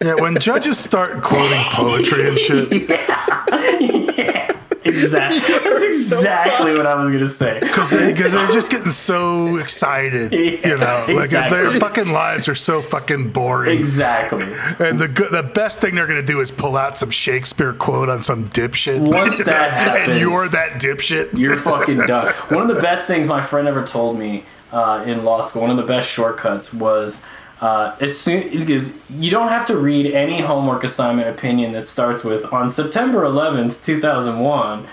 Yeah, 0.00 0.14
when 0.14 0.38
judges 0.38 0.78
start 0.78 1.22
quoting 1.22 1.58
poetry 1.72 2.28
and 2.28 2.38
shit, 2.38 2.72
yeah, 2.90 4.57
exactly. 4.88 5.40
That's 5.40 5.84
exactly 5.84 6.72
what 6.72 6.86
I 6.86 7.02
was 7.02 7.12
gonna 7.12 7.28
say. 7.28 7.58
because 7.60 7.90
they, 7.90 8.12
they're 8.12 8.50
just 8.50 8.70
getting 8.70 8.90
so 8.90 9.56
excited, 9.58 10.32
you 10.32 10.76
know, 10.76 11.04
like 11.08 11.26
exactly. 11.26 11.58
their 11.58 11.70
fucking 11.72 12.12
lives 12.12 12.48
are 12.48 12.54
so 12.54 12.82
fucking 12.82 13.30
boring. 13.30 13.78
Exactly. 13.78 14.44
And 14.78 14.98
the 14.98 15.08
the 15.30 15.42
best 15.42 15.80
thing 15.80 15.94
they're 15.94 16.06
gonna 16.06 16.22
do 16.22 16.40
is 16.40 16.50
pull 16.50 16.76
out 16.76 16.98
some 16.98 17.10
Shakespeare 17.10 17.72
quote 17.72 18.08
on 18.08 18.22
some 18.22 18.48
dipshit. 18.50 19.00
Once 19.00 19.38
that 19.44 19.72
happens, 19.72 20.10
and 20.10 20.20
you're 20.20 20.48
that 20.48 20.80
dipshit. 20.80 21.36
You're 21.38 21.56
fucking 21.56 21.98
done. 21.98 22.34
One 22.48 22.68
of 22.68 22.74
the 22.74 22.82
best 22.82 23.06
things 23.06 23.26
my 23.26 23.42
friend 23.42 23.68
ever 23.68 23.86
told 23.86 24.18
me 24.18 24.44
uh, 24.72 25.04
in 25.06 25.24
law 25.24 25.42
school, 25.42 25.62
one 25.62 25.70
of 25.70 25.76
the 25.76 25.82
best 25.82 26.08
shortcuts 26.08 26.72
was 26.72 27.20
uh, 27.60 27.96
as 28.00 28.16
soon 28.18 28.42
is 28.48 28.92
you 29.10 29.30
don't 29.30 29.48
have 29.48 29.66
to 29.66 29.76
read 29.76 30.06
any 30.12 30.40
homework 30.40 30.84
assignment 30.84 31.28
opinion 31.28 31.72
that 31.72 31.88
starts 31.88 32.22
with 32.22 32.52
on 32.52 32.70
September 32.70 33.22
11th, 33.24 33.84
2001. 33.84 34.86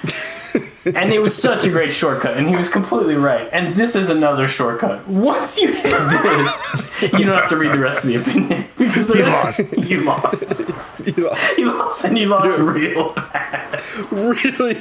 and 0.96 1.12
it 1.14 1.20
was 1.22 1.36
such 1.36 1.66
a 1.66 1.70
great 1.70 1.92
shortcut, 1.92 2.38
and 2.38 2.48
he 2.48 2.56
was 2.56 2.70
completely 2.70 3.16
right. 3.16 3.50
And 3.52 3.76
this 3.76 3.96
is 3.96 4.10
another 4.10 4.48
shortcut. 4.48 5.08
Once 5.08 5.58
you 5.60 5.74
hit 5.74 5.84
this, 5.84 7.12
you 7.14 7.26
don't 7.26 7.38
have 7.38 7.50
to 7.50 7.58
read 7.58 7.72
the 7.74 7.80
rest 7.80 8.04
of 8.04 8.08
the 8.08 8.16
opinion 8.16 8.66
because 8.78 9.08
the 9.08 9.18
You 9.18 9.24
rest- 9.24 9.60
lost. 9.60 9.74
You 9.86 10.02
lost. 10.04 10.60
You 11.06 11.14
know, 11.18 11.36
You 11.58 11.66
lost, 11.78 12.04
and 12.06 12.18
you 12.18 12.26
lost 12.28 12.58
real 12.58 13.14
bad. 13.14 13.84
really, 14.12 14.78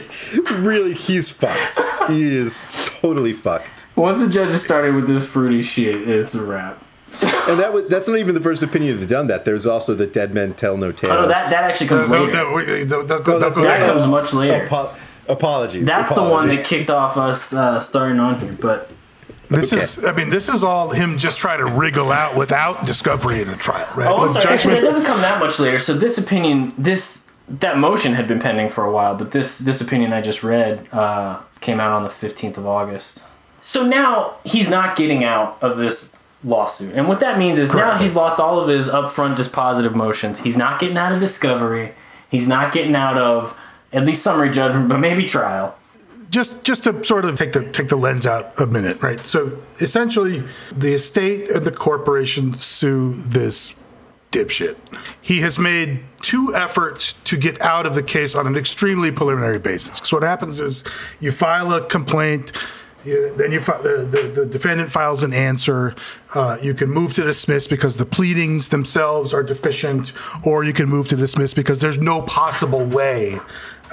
really, 0.52 0.94
he's 0.94 1.28
fucked. 1.28 1.78
He 2.10 2.22
is 2.24 2.68
totally 2.86 3.32
fucked. 3.34 3.86
Once 3.96 4.20
the 4.20 4.28
judge 4.28 4.54
started 4.58 4.94
with 4.94 5.06
this 5.06 5.24
fruity 5.26 5.60
shit, 5.62 6.08
it's 6.08 6.34
a 6.34 6.42
wrap. 6.42 6.82
And 7.48 7.60
that 7.60 7.72
was 7.74 7.86
that's 7.88 8.08
not 8.08 8.18
even 8.18 8.34
the 8.34 8.40
first 8.40 8.62
opinion 8.62 8.96
that's 8.96 9.08
done 9.10 9.26
that. 9.26 9.44
There's 9.44 9.66
also 9.66 9.94
the 9.94 10.06
dead 10.06 10.32
men 10.32 10.54
tell 10.54 10.76
no 10.78 10.92
tales. 10.92 11.12
Oh, 11.12 11.20
no, 11.22 11.28
that, 11.28 11.50
that 11.50 11.64
actually 11.64 11.88
comes 11.88 12.08
later. 12.08 12.32
no, 12.32 12.52
wait, 12.54 12.66
wait, 12.68 12.88
don't- 12.88 13.06
don't- 13.06 13.20
Oh, 13.20 13.24
don't 13.32 13.40
that's 13.40 13.56
go 13.58 13.64
that 13.64 13.80
comes 13.80 14.06
much 14.06 14.32
later. 14.32 14.64
Apo- 14.66 14.94
apologies. 15.28 15.84
That's 15.86 16.14
the 16.14 16.22
one 16.22 16.48
that 16.48 16.64
kicked 16.64 16.88
off 16.90 17.16
us 17.18 17.52
uh, 17.52 17.80
starting 17.80 18.18
on 18.18 18.40
here. 18.40 18.52
But 18.58 18.90
This 19.48 19.72
Okay. 19.74 19.82
is, 19.82 20.02
I 20.04 20.12
mean, 20.12 20.30
this 20.30 20.48
is 20.48 20.64
all 20.64 20.88
him 20.90 21.18
just 21.18 21.38
trying 21.38 21.58
to 21.58 21.66
wriggle 21.66 22.10
out 22.12 22.34
without 22.34 22.86
discovery 22.86 23.42
in 23.42 23.50
a 23.50 23.56
trial, 23.56 23.86
right? 23.94 24.08
oh, 24.08 24.16
I'm 24.22 24.28
With 24.32 24.42
sorry. 24.42 24.54
Actually, 24.54 24.74
that 24.76 24.84
doesn't 24.84 25.04
come 25.04 25.20
that 25.20 25.38
much 25.38 25.58
later. 25.58 25.78
So 25.78 25.92
this 25.94 26.16
opinion, 26.16 26.72
this 26.78 27.20
that 27.60 27.76
motion 27.76 28.14
had 28.14 28.26
been 28.26 28.40
pending 28.40 28.70
for 28.70 28.84
a 28.86 28.90
while, 28.90 29.14
but 29.16 29.32
this 29.32 29.58
this 29.58 29.82
opinion 29.82 30.14
I 30.14 30.22
just 30.22 30.42
read 30.42 30.88
uh, 30.92 31.40
came 31.60 31.78
out 31.78 31.92
on 31.92 32.04
the 32.04 32.08
15th 32.08 32.56
of 32.56 32.66
August. 32.66 33.18
So 33.60 33.84
now 33.84 34.36
he's 34.44 34.68
not 34.70 34.96
getting 34.96 35.24
out 35.24 35.58
of 35.60 35.76
this 35.76 36.10
lawsuit, 36.44 36.94
and 36.94 37.08
what 37.08 37.20
that 37.20 37.38
means 37.38 37.58
is 37.58 37.72
now 37.72 37.98
he's 37.98 38.14
lost 38.14 38.38
all 38.38 38.60
of 38.60 38.68
his 38.68 38.88
upfront 38.88 39.36
dispositive 39.36 39.94
motions. 39.94 40.38
He's 40.38 40.56
not 40.56 40.78
getting 40.78 40.96
out 40.98 41.12
of 41.12 41.18
discovery. 41.20 41.94
He's 42.30 42.46
not 42.46 42.72
getting 42.72 42.94
out 42.94 43.16
of 43.16 43.56
at 43.92 44.04
least 44.04 44.22
summary 44.22 44.50
judgment, 44.50 44.88
but 44.88 44.98
maybe 44.98 45.24
trial. 45.24 45.76
just 46.34 46.64
just 46.64 46.82
to 46.84 47.04
sort 47.04 47.24
of 47.24 47.38
take 47.38 47.52
the 47.52 47.62
take 47.70 47.88
the 47.88 47.96
lens 47.96 48.26
out 48.26 48.60
a 48.60 48.66
minute, 48.66 49.00
right? 49.00 49.20
So 49.20 49.56
essentially, 49.80 50.42
the 50.76 50.94
estate 50.94 51.48
and 51.50 51.64
the 51.64 51.70
corporation 51.70 52.58
sue 52.58 53.22
this 53.26 53.72
dipshit. 54.32 54.76
He 55.20 55.40
has 55.42 55.60
made 55.60 56.00
two 56.22 56.52
efforts 56.56 57.14
to 57.24 57.36
get 57.36 57.60
out 57.60 57.86
of 57.86 57.94
the 57.94 58.02
case 58.02 58.34
on 58.34 58.48
an 58.48 58.56
extremely 58.56 59.12
preliminary 59.12 59.60
basis. 59.60 60.00
Because 60.00 60.12
what 60.12 60.22
happens 60.24 60.60
is 60.60 60.82
you 61.20 61.30
file 61.30 61.72
a 61.72 61.86
complaint. 61.86 62.52
You- 63.04 63.34
then 63.36 63.52
you 63.52 63.60
fi- 63.60 63.80
the, 63.82 63.98
the, 64.10 64.22
the 64.40 64.46
defendant 64.46 64.90
files 64.90 65.22
an 65.22 65.32
answer. 65.32 65.94
Uh, 66.34 66.58
you 66.62 66.74
can 66.74 66.90
move 66.90 67.12
to 67.14 67.22
dismiss 67.22 67.66
because 67.66 67.96
the 67.96 68.06
pleadings 68.06 68.68
themselves 68.68 69.32
are 69.32 69.42
deficient, 69.42 70.12
or 70.44 70.64
you 70.64 70.72
can 70.72 70.88
move 70.88 71.08
to 71.08 71.16
dismiss 71.16 71.54
because 71.54 71.78
there's 71.80 71.98
no 71.98 72.22
possible 72.22 72.84
way 72.84 73.38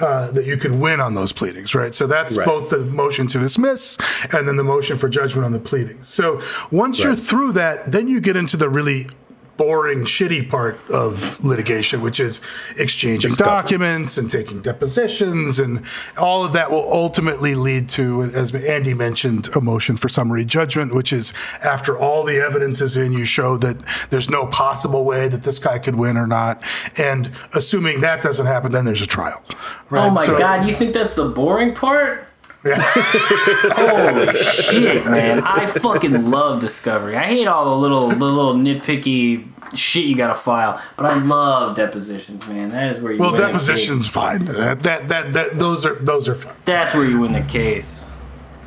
uh, 0.00 0.30
that 0.32 0.46
you 0.46 0.56
can 0.56 0.80
win 0.80 1.00
on 1.00 1.14
those 1.14 1.32
pleadings, 1.32 1.74
right? 1.74 1.94
So 1.94 2.06
that's 2.06 2.36
Right. 2.36 2.46
both 2.46 2.70
the 2.70 2.78
motion 2.78 3.26
to 3.28 3.38
dismiss 3.38 3.98
and 4.32 4.48
then 4.48 4.56
the 4.56 4.64
motion 4.64 4.98
for 4.98 5.08
judgment 5.08 5.44
on 5.44 5.52
the 5.52 5.60
pleadings. 5.60 6.08
So 6.08 6.40
once 6.72 6.98
you're 7.04 7.14
through 7.14 7.52
that, 7.52 7.92
then 7.92 8.08
you 8.08 8.20
get 8.20 8.34
into 8.36 8.56
the 8.56 8.68
really 8.68 9.08
boring, 9.56 10.00
shitty 10.04 10.48
part 10.48 10.78
of 10.90 11.42
litigation, 11.44 12.00
which 12.00 12.18
is 12.18 12.40
exchanging 12.78 13.32
documents 13.34 14.16
and 14.18 14.30
taking 14.30 14.60
depositions, 14.62 15.58
and 15.58 15.82
all 16.16 16.44
of 16.44 16.52
that 16.52 16.70
will 16.70 16.90
ultimately 16.92 17.54
lead 17.54 17.88
to, 17.90 18.22
as 18.34 18.54
Andy 18.54 18.94
mentioned, 18.94 19.54
a 19.54 19.60
motion 19.60 19.96
for 19.96 20.08
summary 20.08 20.44
judgment, 20.44 20.94
which 20.94 21.12
is 21.12 21.32
after 21.62 21.98
all 21.98 22.24
the 22.24 22.36
evidence 22.36 22.80
is 22.80 22.96
in, 22.96 23.12
you 23.12 23.24
show 23.24 23.56
that 23.58 23.76
there's 24.10 24.30
no 24.30 24.46
possible 24.46 25.04
way 25.04 25.28
that 25.28 25.42
this 25.42 25.58
guy 25.58 25.78
could 25.78 25.94
win 25.96 26.16
or 26.16 26.26
not, 26.26 26.62
and 26.96 27.30
assuming 27.54 28.00
that 28.00 28.22
doesn't 28.22 28.46
happen, 28.46 28.72
then 28.72 28.84
there's 28.84 29.02
a 29.02 29.06
trial. 29.06 29.42
Right? 29.90 30.06
Oh 30.06 30.10
my 30.10 30.26
So- 30.26 30.38
god, 30.38 30.66
you 30.66 30.74
think 30.74 30.94
that's 30.94 31.14
the 31.14 31.26
boring 31.26 31.74
part? 31.74 32.26
Holy 32.64 34.34
shit, 34.34 35.04
man! 35.06 35.40
I 35.40 35.66
fucking 35.66 36.30
love 36.30 36.60
Discovery. 36.60 37.16
I 37.16 37.24
hate 37.24 37.46
all 37.48 37.64
the 37.74 37.76
little, 37.80 38.08
the 38.10 38.24
little 38.24 38.54
nitpicky 38.54 39.48
shit 39.76 40.04
you 40.04 40.14
gotta 40.16 40.34
file, 40.34 40.80
but 40.96 41.06
I 41.06 41.14
love 41.14 41.74
depositions, 41.76 42.46
man. 42.46 42.70
That 42.70 42.92
is 42.92 43.00
where 43.00 43.12
you. 43.12 43.18
Well, 43.18 43.32
win 43.32 43.40
the 43.40 43.46
depositions 43.48 44.02
case. 44.04 44.12
fine. 44.12 44.44
That, 44.44 44.80
that 44.84 45.08
that 45.08 45.32
that 45.32 45.58
those 45.58 45.84
are 45.84 45.96
those 45.96 46.28
are 46.28 46.34
fine. 46.36 46.54
That's 46.64 46.94
where 46.94 47.04
you 47.04 47.18
win 47.20 47.32
the 47.32 47.42
case. 47.42 48.08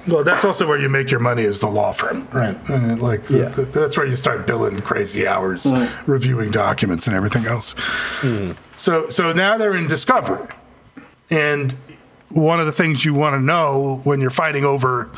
Well, 0.08 0.24
that's 0.24 0.46
also 0.46 0.68
where 0.68 0.78
you 0.78 0.88
make 0.88 1.10
your 1.10 1.20
money 1.20 1.46
as 1.46 1.60
the 1.62 1.68
law 1.68 1.92
firm, 1.92 2.28
right? 2.32 2.56
Uh, 2.70 2.96
like, 2.98 3.28
Yeah. 3.28 3.50
th- 3.50 3.70
that's 3.70 3.98
where 3.98 4.06
you 4.06 4.16
start 4.16 4.46
billing 4.46 4.80
crazy 4.82 5.26
hours, 5.26 5.66
reviewing 6.06 6.52
documents 6.52 7.08
and 7.08 7.16
everything 7.16 7.48
else. 7.48 7.74
So, 8.76 9.10
so 9.10 9.34
now 9.34 9.58
they're 9.58 9.74
in 9.74 9.88
discovery, 9.88 10.48
and 11.32 11.76
one 12.30 12.60
of 12.60 12.66
the 12.66 12.72
things 12.72 13.06
you 13.06 13.14
want 13.14 13.36
to 13.36 13.40
know 13.42 14.02
when 14.04 14.20
you're 14.20 14.30
fighting 14.30 14.66
over 14.66 15.10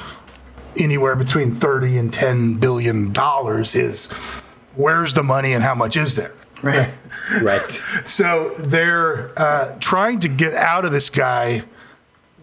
anywhere 0.75 1.15
between 1.15 1.53
thirty 1.55 1.97
and 1.97 2.13
ten 2.13 2.55
billion 2.55 3.13
dollars 3.13 3.75
is 3.75 4.11
where's 4.75 5.13
the 5.13 5.23
money 5.23 5.53
and 5.53 5.63
how 5.63 5.75
much 5.75 5.97
is 5.97 6.15
there. 6.15 6.33
Right. 6.61 6.89
Right. 7.41 7.81
So 8.05 8.53
they're 8.57 9.37
uh, 9.37 9.75
trying 9.81 10.21
to 10.21 10.29
get 10.29 10.53
out 10.53 10.85
of 10.85 10.93
this 10.93 11.09
guy. 11.09 11.65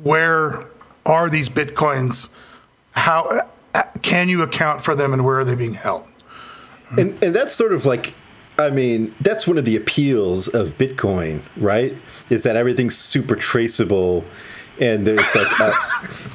Where 0.03 0.67
are 1.07 1.31
these 1.31 1.49
bitcoins? 1.49 2.29
How 2.91 3.49
uh, 3.75 3.83
can 4.03 4.29
you 4.29 4.43
account 4.43 4.85
for 4.85 4.95
them, 4.95 5.15
and 5.15 5.25
where 5.25 5.41
are 5.41 5.45
they 5.45 5.55
being 5.55 5.73
held? 5.73 6.05
And 6.99 7.17
and 7.23 7.35
that's 7.35 7.55
sort 7.55 7.73
of 7.73 7.87
like 7.87 8.13
I 8.59 8.71
mean, 8.71 9.15
that's 9.21 9.47
one 9.47 9.59
of 9.59 9.65
the 9.65 9.77
appeals 9.77 10.49
of 10.49 10.79
Bitcoin, 10.79 11.43
right? 11.57 11.97
Is 12.31 12.45
that 12.45 12.57
everything's 12.57 12.97
super 12.97 13.35
traceable 13.35 14.25
and 14.81 15.07
there's 15.07 15.35
like 15.35 15.61
a, 15.61 15.73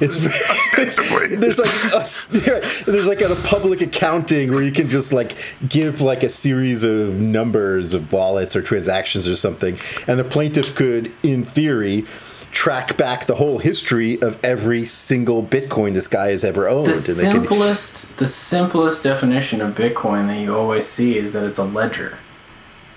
it's 0.00 0.16
there's 1.40 1.58
like 1.58 1.68
a, 1.92 2.84
there's 2.90 3.06
like 3.06 3.20
a 3.20 3.34
public 3.46 3.80
accounting 3.80 4.50
where 4.50 4.62
you 4.62 4.72
can 4.72 4.88
just 4.88 5.12
like 5.12 5.36
give 5.68 6.00
like 6.00 6.22
a 6.22 6.28
series 6.28 6.82
of 6.84 7.20
numbers 7.20 7.92
of 7.94 8.12
wallets 8.12 8.56
or 8.56 8.62
transactions 8.62 9.28
or 9.28 9.36
something 9.36 9.78
and 10.06 10.18
the 10.18 10.24
plaintiff 10.24 10.74
could 10.74 11.12
in 11.22 11.44
theory 11.44 12.06
track 12.50 12.96
back 12.96 13.26
the 13.26 13.36
whole 13.36 13.58
history 13.58 14.20
of 14.20 14.38
every 14.44 14.84
single 14.84 15.42
bitcoin 15.42 15.94
this 15.94 16.08
guy 16.08 16.30
has 16.30 16.42
ever 16.44 16.68
owned 16.68 16.86
The 16.86 16.92
and 16.92 17.18
they 17.18 17.32
could 17.32 17.48
simplest, 17.48 18.16
the 18.16 18.26
simplest 18.26 19.02
definition 19.02 19.60
of 19.60 19.74
Bitcoin 19.74 20.26
that 20.26 20.38
you 20.40 20.56
always 20.56 20.86
see 20.86 21.16
is 21.16 21.32
that 21.32 21.44
it's 21.44 21.58
a 21.58 21.64
ledger. 21.64 22.18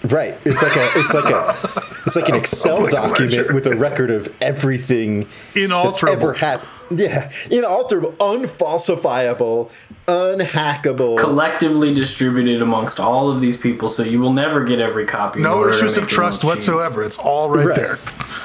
Right. 0.03 0.35
It's 0.43 0.61
like 0.61 0.75
a 0.75 0.89
it's 0.95 1.13
like 1.13 1.31
a 1.33 1.57
it's 2.05 2.15
like 2.15 2.27
an 2.29 2.35
Excel 2.35 2.75
Public 2.77 2.91
document 2.91 3.31
ledger. 3.33 3.53
with 3.53 3.67
a 3.67 3.75
record 3.75 4.11
of 4.11 4.33
everything 4.41 5.21
that's 5.53 5.57
Inalterable. 5.65 6.13
ever 6.13 6.33
happened. 6.33 6.69
Yeah, 6.99 7.31
inalterable, 7.49 8.11
unfalsifiable, 8.13 9.71
unhackable. 10.07 11.17
collectively 11.19 11.93
distributed 11.93 12.61
amongst 12.61 12.99
all 12.99 13.29
of 13.29 13.41
these 13.41 13.57
people, 13.57 13.89
so 13.89 14.03
you 14.03 14.19
will 14.19 14.33
never 14.33 14.63
get 14.63 14.79
every 14.79 15.05
copy. 15.05 15.39
in 15.39 15.43
No 15.43 15.67
issues 15.67 15.97
of 15.97 16.07
trust 16.07 16.43
whatsoever. 16.43 17.03
It's 17.03 17.17
all 17.17 17.49
right, 17.49 17.67
Right. 17.67 17.75
there. 17.75 17.93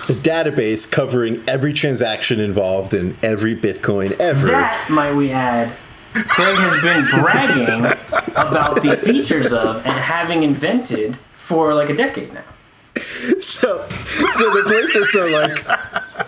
A 0.09 0.12
database 0.12 0.90
covering 0.90 1.42
every 1.48 1.72
transaction 1.72 2.40
involved 2.40 2.94
in 2.94 3.16
every 3.22 3.54
Bitcoin 3.56 4.18
ever. 4.20 4.46
That, 4.48 4.88
might 4.90 5.12
we 5.14 5.30
add, 5.30 5.72
Craig 6.14 6.56
has 6.56 6.82
been 6.82 7.04
bragging 7.22 7.84
about 8.36 8.82
the 8.82 8.96
features 8.96 9.52
of 9.52 9.76
and 9.86 9.98
having 9.98 10.42
invented 10.42 11.18
for 11.36 11.74
like 11.74 11.90
a 11.90 11.94
decade 11.94 12.32
now. 12.34 12.42
So, 13.40 13.86
so 13.88 14.50
the 14.50 14.62
plaintiffs 14.66 15.14
are 15.16 15.30
like, 15.30 16.27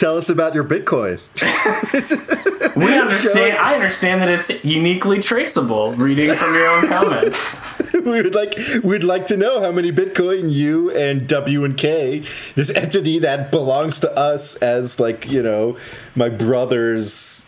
"Tell 0.00 0.16
us 0.16 0.28
about 0.30 0.54
your 0.54 0.64
Bitcoin." 0.64 1.20
We 2.76 2.96
understand. 2.96 3.58
I 3.58 3.74
understand 3.74 4.22
that 4.22 4.28
it's 4.28 4.64
uniquely 4.64 5.20
traceable. 5.20 5.92
Reading 5.94 6.34
from 6.34 6.54
your 6.54 6.66
own 6.68 6.88
comments. 6.88 7.38
we 7.92 8.22
would 8.22 8.34
like 8.34 8.56
we'd 8.82 9.04
like 9.04 9.26
to 9.26 9.36
know 9.36 9.60
how 9.60 9.72
many 9.72 9.90
Bitcoin 9.92 10.52
you 10.52 10.90
and 10.92 11.28
W 11.28 11.64
and 11.64 11.76
K, 11.76 12.24
this 12.54 12.70
entity 12.70 13.18
that 13.18 13.50
belongs 13.50 13.98
to 14.00 14.10
us 14.16 14.56
as 14.56 15.00
like 15.00 15.28
you 15.28 15.42
know 15.42 15.76
my 16.14 16.28
brother's 16.28 17.44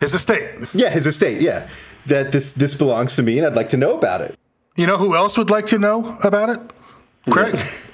His 0.00 0.14
estate. 0.14 0.50
yeah 0.74 0.90
his 0.90 1.06
estate 1.06 1.40
yeah 1.40 1.68
that 2.06 2.32
this 2.32 2.52
this 2.52 2.74
belongs 2.74 3.16
to 3.16 3.22
me 3.22 3.38
and 3.38 3.46
I'd 3.46 3.56
like 3.56 3.70
to 3.70 3.76
know 3.76 3.96
about 3.96 4.20
it. 4.20 4.38
You 4.76 4.86
know 4.86 4.98
who 4.98 5.16
else 5.16 5.38
would 5.38 5.50
like 5.50 5.66
to 5.68 5.78
know 5.78 6.16
about 6.22 6.50
it? 6.50 6.60
Craig. 7.30 7.58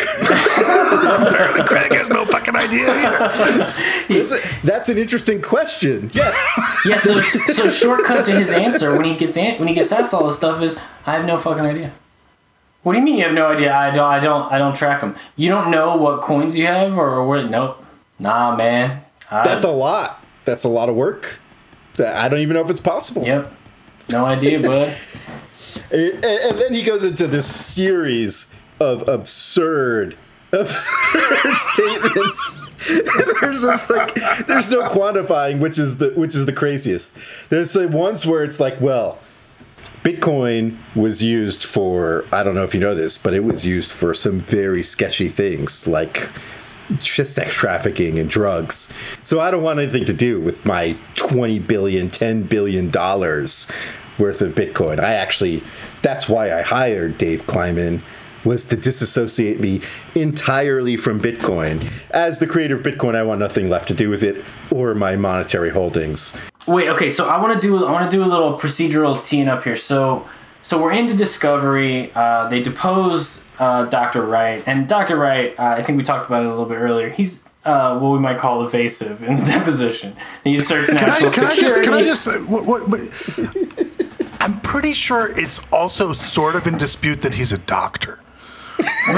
Apparently, 0.00 1.64
Craig 1.64 1.92
has 1.92 2.08
no 2.08 2.24
fucking 2.24 2.56
idea 2.56 2.92
either. 2.92 3.18
That's, 4.08 4.32
a, 4.32 4.40
that's 4.64 4.88
an 4.88 4.98
interesting 4.98 5.40
question. 5.40 6.10
Yes. 6.12 6.36
Yeah. 6.84 7.00
So, 7.00 7.20
so 7.20 7.70
shortcut 7.70 8.24
to 8.26 8.32
his 8.32 8.50
answer 8.50 8.92
when 8.96 9.04
he 9.04 9.14
gets 9.16 9.36
an- 9.36 9.58
when 9.58 9.68
he 9.68 9.74
gets 9.74 9.92
asked 9.92 10.12
all 10.12 10.26
this 10.26 10.36
stuff 10.36 10.60
is, 10.62 10.76
I 11.06 11.12
have 11.16 11.24
no 11.24 11.38
fucking 11.38 11.64
idea. 11.64 11.92
What 12.82 12.94
do 12.94 12.98
you 12.98 13.04
mean 13.04 13.18
you 13.18 13.24
have 13.24 13.34
no 13.34 13.46
idea? 13.46 13.72
I 13.74 13.90
don't. 13.90 14.10
I 14.10 14.18
don't. 14.20 14.50
I 14.52 14.58
don't 14.58 14.74
track 14.74 15.00
them. 15.00 15.14
You 15.36 15.48
don't 15.50 15.70
know 15.70 15.96
what 15.96 16.22
coins 16.22 16.56
you 16.56 16.66
have 16.66 16.96
or 16.96 17.24
where? 17.26 17.44
Nope. 17.46 17.84
Nah, 18.18 18.56
man. 18.56 19.04
I, 19.30 19.44
That's 19.44 19.64
a 19.64 19.70
lot. 19.70 20.24
That's 20.44 20.64
a 20.64 20.68
lot 20.68 20.88
of 20.88 20.96
work. 20.96 21.38
I 21.98 22.28
don't 22.28 22.40
even 22.40 22.54
know 22.54 22.62
if 22.62 22.70
it's 22.70 22.80
possible. 22.80 23.24
Yep. 23.24 23.52
No 24.08 24.24
idea, 24.24 24.60
bud. 24.60 24.94
And, 25.92 26.24
and 26.24 26.58
then 26.58 26.74
he 26.74 26.82
goes 26.82 27.04
into 27.04 27.26
this 27.28 27.46
series 27.46 28.46
of 28.80 29.08
absurd, 29.08 30.16
absurd 30.52 31.56
statements. 31.58 32.56
there's 33.40 33.60
this 33.60 33.90
like, 33.90 34.14
there's 34.46 34.70
no 34.70 34.88
quantifying 34.88 35.60
which 35.60 35.78
is 35.78 35.98
the 35.98 36.10
which 36.10 36.34
is 36.34 36.46
the 36.46 36.52
craziest. 36.52 37.12
There's 37.50 37.72
the 37.72 37.88
ones 37.88 38.26
where 38.26 38.42
it's 38.42 38.58
like, 38.58 38.80
well, 38.80 39.18
Bitcoin 40.02 40.76
was 40.94 41.22
used 41.22 41.64
for 41.64 42.24
I 42.32 42.42
don't 42.42 42.54
know 42.54 42.64
if 42.64 42.74
you 42.74 42.80
know 42.80 42.94
this, 42.94 43.18
but 43.18 43.34
it 43.34 43.44
was 43.44 43.66
used 43.66 43.90
for 43.90 44.14
some 44.14 44.40
very 44.40 44.82
sketchy 44.82 45.28
things 45.28 45.86
like 45.86 46.30
sex 47.00 47.54
trafficking 47.54 48.18
and 48.18 48.28
drugs. 48.28 48.92
So 49.22 49.40
I 49.40 49.50
don't 49.50 49.62
want 49.62 49.78
anything 49.78 50.06
to 50.06 50.12
do 50.12 50.40
with 50.40 50.64
my 50.64 50.96
20 51.16 51.60
billion, 51.60 52.10
10 52.10 52.44
billion 52.44 52.90
dollars 52.90 53.68
worth 54.18 54.42
of 54.42 54.54
Bitcoin. 54.54 54.98
I 54.98 55.12
actually 55.12 55.62
that's 56.02 56.28
why 56.28 56.52
I 56.52 56.62
hired 56.62 57.18
Dave 57.18 57.46
Kleiman 57.46 58.02
was 58.44 58.64
to 58.64 58.76
disassociate 58.76 59.60
me 59.60 59.82
entirely 60.14 60.96
from 60.96 61.20
Bitcoin. 61.20 61.90
As 62.10 62.38
the 62.38 62.46
creator 62.46 62.74
of 62.74 62.82
Bitcoin, 62.82 63.14
I 63.14 63.22
want 63.22 63.40
nothing 63.40 63.68
left 63.68 63.88
to 63.88 63.94
do 63.94 64.08
with 64.08 64.22
it 64.22 64.44
or 64.70 64.94
my 64.94 65.16
monetary 65.16 65.70
holdings. 65.70 66.34
Wait, 66.66 66.88
okay, 66.88 67.10
so 67.10 67.28
I 67.28 67.40
want 67.40 67.60
to 67.60 67.66
do 67.66 67.84
I 67.84 67.90
want 67.90 68.10
to 68.10 68.16
do 68.16 68.22
a 68.22 68.26
little 68.26 68.58
procedural 68.58 69.24
teeing 69.24 69.48
up 69.48 69.64
here. 69.64 69.76
So, 69.76 70.28
so 70.62 70.80
we're 70.80 70.92
into 70.92 71.14
discovery. 71.14 72.12
Uh, 72.14 72.48
they 72.48 72.62
depose 72.62 73.40
uh, 73.58 73.84
Dr. 73.86 74.22
Wright, 74.22 74.62
and 74.66 74.88
Dr. 74.88 75.16
Wright, 75.16 75.54
uh, 75.58 75.74
I 75.78 75.82
think 75.82 75.98
we 75.98 76.04
talked 76.04 76.26
about 76.26 76.42
it 76.42 76.46
a 76.46 76.50
little 76.50 76.66
bit 76.66 76.76
earlier. 76.76 77.10
He's 77.10 77.42
uh, 77.64 77.98
what 77.98 78.10
we 78.10 78.18
might 78.18 78.38
call 78.38 78.66
evasive 78.66 79.22
in 79.22 79.36
the 79.36 79.44
deposition. 79.46 80.16
He 80.44 80.56
asserts 80.56 80.86
Can 80.86 80.96
I, 80.96 81.06
national 81.06 81.30
can 81.32 81.44
I 81.44 81.56
just? 81.56 81.82
Can 81.82 81.92
I 81.92 82.02
just? 82.02 82.26
What, 82.26 82.64
what, 82.64 82.88
what, 82.88 83.00
I'm 84.40 84.60
pretty 84.62 84.94
sure 84.94 85.38
it's 85.38 85.60
also 85.70 86.14
sort 86.14 86.56
of 86.56 86.66
in 86.66 86.78
dispute 86.78 87.20
that 87.22 87.34
he's 87.34 87.52
a 87.52 87.58
doctor. 87.58 88.20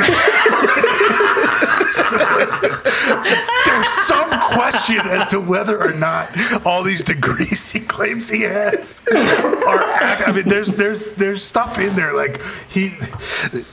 There's 2.12 3.88
some 4.06 4.28
question 4.40 5.00
as 5.06 5.28
to 5.28 5.40
whether 5.40 5.82
or 5.82 5.92
not 5.92 6.30
all 6.66 6.82
these 6.82 7.02
degrees 7.02 7.70
he 7.70 7.80
claims 7.80 8.28
he 8.28 8.42
has 8.42 9.02
are. 9.12 9.82
ac- 9.90 10.24
I 10.26 10.32
mean, 10.34 10.48
there's 10.48 10.68
there's 10.68 11.12
there's 11.12 11.42
stuff 11.42 11.78
in 11.78 11.94
there 11.96 12.12
like 12.14 12.40
he. 12.68 12.92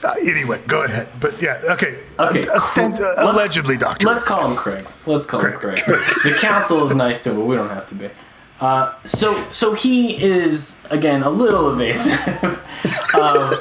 Uh, 0.04 0.12
anyway, 0.22 0.62
go 0.68 0.84
ahead. 0.84 1.08
But 1.20 1.42
yeah, 1.42 1.62
okay. 1.72 2.00
Okay, 2.20 2.48
Uh, 2.48 2.60
uh, 2.60 3.14
allegedly, 3.18 3.78
doctor. 3.78 4.08
Let's 4.08 4.24
call 4.26 4.50
him 4.50 4.56
Craig. 4.58 4.86
Let's 5.06 5.26
call 5.26 5.42
him 5.42 5.54
Craig. 5.54 5.78
The 5.86 6.38
council 6.40 6.90
is 6.90 6.96
nice 6.96 7.24
to 7.24 7.32
him, 7.32 7.38
but 7.38 7.46
we 7.46 7.56
don't 7.56 7.70
have 7.70 7.88
to 7.90 7.96
be. 7.96 8.10
Uh, 8.60 8.94
so, 9.06 9.42
so 9.52 9.74
he 9.74 10.22
is 10.22 10.78
again 10.90 11.24
a 11.24 11.30
little 11.30 11.72
evasive. 11.72 12.20
um, 13.16 13.58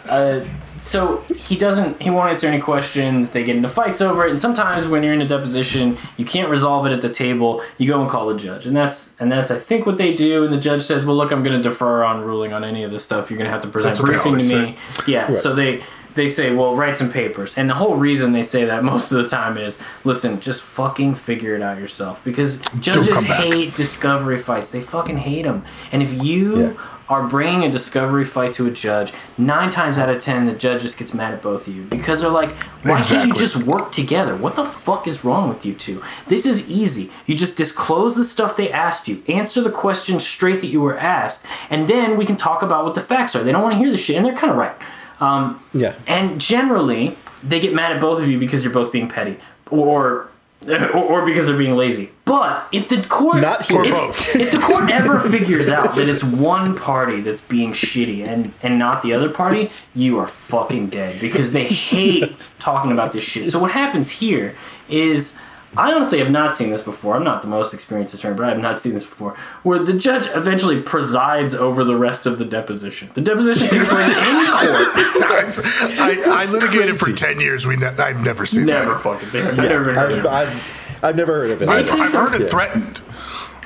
uh, 0.08 0.40
so 0.86 1.16
he 1.34 1.56
doesn't. 1.56 2.00
He 2.00 2.10
won't 2.10 2.30
answer 2.30 2.46
any 2.46 2.60
questions. 2.60 3.30
They 3.30 3.42
get 3.42 3.56
into 3.56 3.68
fights 3.68 4.00
over 4.00 4.24
it, 4.24 4.30
and 4.30 4.40
sometimes 4.40 4.86
when 4.86 5.02
you're 5.02 5.14
in 5.14 5.20
a 5.20 5.26
deposition, 5.26 5.98
you 6.16 6.24
can't 6.24 6.48
resolve 6.48 6.86
it 6.86 6.92
at 6.92 7.02
the 7.02 7.10
table. 7.10 7.60
You 7.76 7.88
go 7.88 8.00
and 8.00 8.08
call 8.08 8.28
the 8.28 8.38
judge, 8.38 8.66
and 8.66 8.76
that's 8.76 9.10
and 9.18 9.30
that's 9.30 9.50
I 9.50 9.58
think 9.58 9.84
what 9.84 9.98
they 9.98 10.14
do. 10.14 10.44
And 10.44 10.52
the 10.52 10.60
judge 10.60 10.82
says, 10.82 11.04
"Well, 11.04 11.16
look, 11.16 11.32
I'm 11.32 11.42
going 11.42 11.60
to 11.60 11.68
defer 11.68 12.04
on 12.04 12.22
ruling 12.22 12.52
on 12.52 12.62
any 12.62 12.84
of 12.84 12.92
this 12.92 13.02
stuff. 13.02 13.30
You're 13.30 13.38
going 13.38 13.48
to 13.48 13.52
have 13.52 13.62
to 13.62 13.68
present 13.68 13.98
briefing 13.98 14.38
to 14.38 14.62
me." 14.62 14.78
Yeah. 15.08 15.34
So 15.34 15.54
they 15.54 15.82
they 16.14 16.30
say, 16.30 16.52
well, 16.54 16.74
write 16.74 16.96
some 16.96 17.12
papers. 17.12 17.58
And 17.58 17.68
the 17.68 17.74
whole 17.74 17.96
reason 17.96 18.32
they 18.32 18.42
say 18.42 18.64
that 18.64 18.82
most 18.92 19.12
of 19.12 19.22
the 19.22 19.28
time 19.28 19.58
is, 19.58 19.78
listen, 20.02 20.40
just 20.40 20.62
fucking 20.62 21.14
figure 21.14 21.54
it 21.54 21.62
out 21.62 21.78
yourself. 21.78 22.24
Because 22.24 22.58
judges 22.80 23.22
hate 23.22 23.76
discovery 23.76 24.38
fights. 24.38 24.70
They 24.70 24.80
fucking 24.80 25.18
hate 25.18 25.42
them. 25.42 25.64
And 25.92 26.02
if 26.02 26.10
you 26.24 26.58
Yeah. 26.58 26.72
Are 27.08 27.26
bringing 27.26 27.62
a 27.62 27.70
discovery 27.70 28.24
fight 28.24 28.52
to 28.54 28.66
a 28.66 28.70
judge, 28.70 29.12
nine 29.38 29.70
times 29.70 29.96
out 29.96 30.08
of 30.08 30.20
ten, 30.22 30.46
the 30.46 30.52
judge 30.52 30.82
just 30.82 30.98
gets 30.98 31.14
mad 31.14 31.32
at 31.32 31.40
both 31.42 31.66
of 31.68 31.74
you. 31.74 31.82
Because 31.84 32.20
they're 32.20 32.30
like, 32.30 32.52
why 32.82 33.02
can't 33.02 33.32
you 33.32 33.38
just 33.38 33.56
work 33.58 33.92
together? 33.92 34.34
What 34.36 34.56
the 34.56 34.64
fuck 34.66 35.06
is 35.06 35.24
wrong 35.24 35.48
with 35.48 35.64
you 35.64 35.74
two? 35.74 36.02
This 36.26 36.44
is 36.46 36.68
easy. 36.68 37.10
You 37.26 37.36
just 37.36 37.56
disclose 37.56 38.16
the 38.16 38.24
stuff 38.24 38.56
they 38.56 38.70
asked 38.72 39.06
you, 39.08 39.22
answer 39.28 39.60
the 39.60 39.70
question 39.70 40.18
straight 40.18 40.60
that 40.62 40.66
you 40.68 40.80
were 40.80 40.98
asked, 40.98 41.42
and 41.70 41.86
then 41.86 42.16
we 42.16 42.26
can 42.26 42.36
talk 42.36 42.62
about 42.62 42.84
what 42.84 42.94
the 42.94 43.02
facts 43.02 43.36
are. 43.36 43.44
They 43.44 43.52
don't 43.52 43.62
want 43.62 43.74
to 43.74 43.78
hear 43.78 43.90
the 43.90 43.96
shit, 43.96 44.16
and 44.16 44.24
they're 44.26 44.36
kind 44.36 44.50
of 44.50 44.56
right. 44.56 44.74
Um, 45.20 45.62
Yeah. 45.72 45.94
and 46.06 46.40
generally, 46.40 47.16
they 47.42 47.60
get 47.60 47.72
mad 47.72 47.92
at 47.92 48.00
both 48.00 48.20
of 48.20 48.28
you 48.28 48.38
because 48.38 48.64
you're 48.64 48.72
both 48.72 48.90
being 48.92 49.08
petty. 49.08 49.38
Or 49.70 50.28
or, 50.66 50.96
or 50.96 51.24
because 51.24 51.46
they're 51.46 51.56
being 51.56 51.76
lazy. 51.76 52.10
But 52.24 52.68
if 52.72 52.88
the 52.88 53.02
court, 53.02 53.40
Not 53.40 53.66
here. 53.66 53.84
if, 53.84 53.90
both. 53.92 54.36
if 54.36 54.50
the 54.50 54.58
court 54.58 54.90
ever 54.90 55.20
figures 55.20 55.68
out 55.68 55.94
that 55.96 56.08
it's 56.08 56.24
one 56.24 56.76
party 56.76 57.20
that's 57.20 57.40
being 57.40 57.72
shitty 57.72 58.26
and 58.26 58.52
and 58.62 58.78
not 58.78 59.02
the 59.02 59.12
other 59.14 59.28
party, 59.28 59.70
you 59.94 60.18
are 60.18 60.28
fucking 60.28 60.88
dead 60.88 61.20
because 61.20 61.52
they 61.52 61.64
hate 61.66 62.52
talking 62.58 62.92
about 62.92 63.12
this 63.12 63.24
shit. 63.24 63.50
So 63.50 63.58
what 63.58 63.72
happens 63.72 64.10
here 64.10 64.56
is. 64.88 65.32
I 65.76 65.92
honestly 65.92 66.18
have 66.18 66.30
not 66.30 66.54
seen 66.54 66.70
this 66.70 66.82
before. 66.82 67.16
I'm 67.16 67.24
not 67.24 67.42
the 67.42 67.48
most 67.48 67.74
experienced 67.74 68.14
attorney, 68.14 68.34
but 68.36 68.46
I 68.46 68.48
have 68.50 68.58
not 68.60 68.80
seen 68.80 68.94
this 68.94 69.04
before. 69.04 69.36
Where 69.62 69.78
the 69.78 69.92
judge 69.92 70.26
eventually 70.34 70.80
presides 70.82 71.54
over 71.54 71.84
the 71.84 71.96
rest 71.96 72.26
of 72.26 72.38
the 72.38 72.44
deposition. 72.44 73.10
The 73.14 73.20
deposition 73.20 73.68
takes 73.68 73.88
place 73.88 74.08
in 74.08 74.14
court. 74.52 75.54
I, 75.98 76.22
I 76.26 76.44
litigated 76.50 76.98
for 76.98 77.12
ten 77.12 77.40
years. 77.40 77.66
We 77.66 77.76
ne- 77.76 77.86
I've 77.86 78.20
never 78.22 78.46
seen 78.46 78.66
Never 78.66 78.94
that. 78.94 79.02
fucking 79.02 79.30
seen 79.30 79.46
it. 79.46 79.56
Never 79.56 79.92
heard 79.94 80.12
of 80.12 80.26
I've, 80.26 80.48
it. 80.48 80.56
I've, 80.96 81.04
I've 81.04 81.16
never 81.16 81.32
heard 81.34 81.52
of 81.52 81.62
it. 81.62 81.68
I've, 81.68 81.90
I've 81.94 82.12
heard 82.12 82.40
it 82.40 82.48
threatened. 82.50 83.00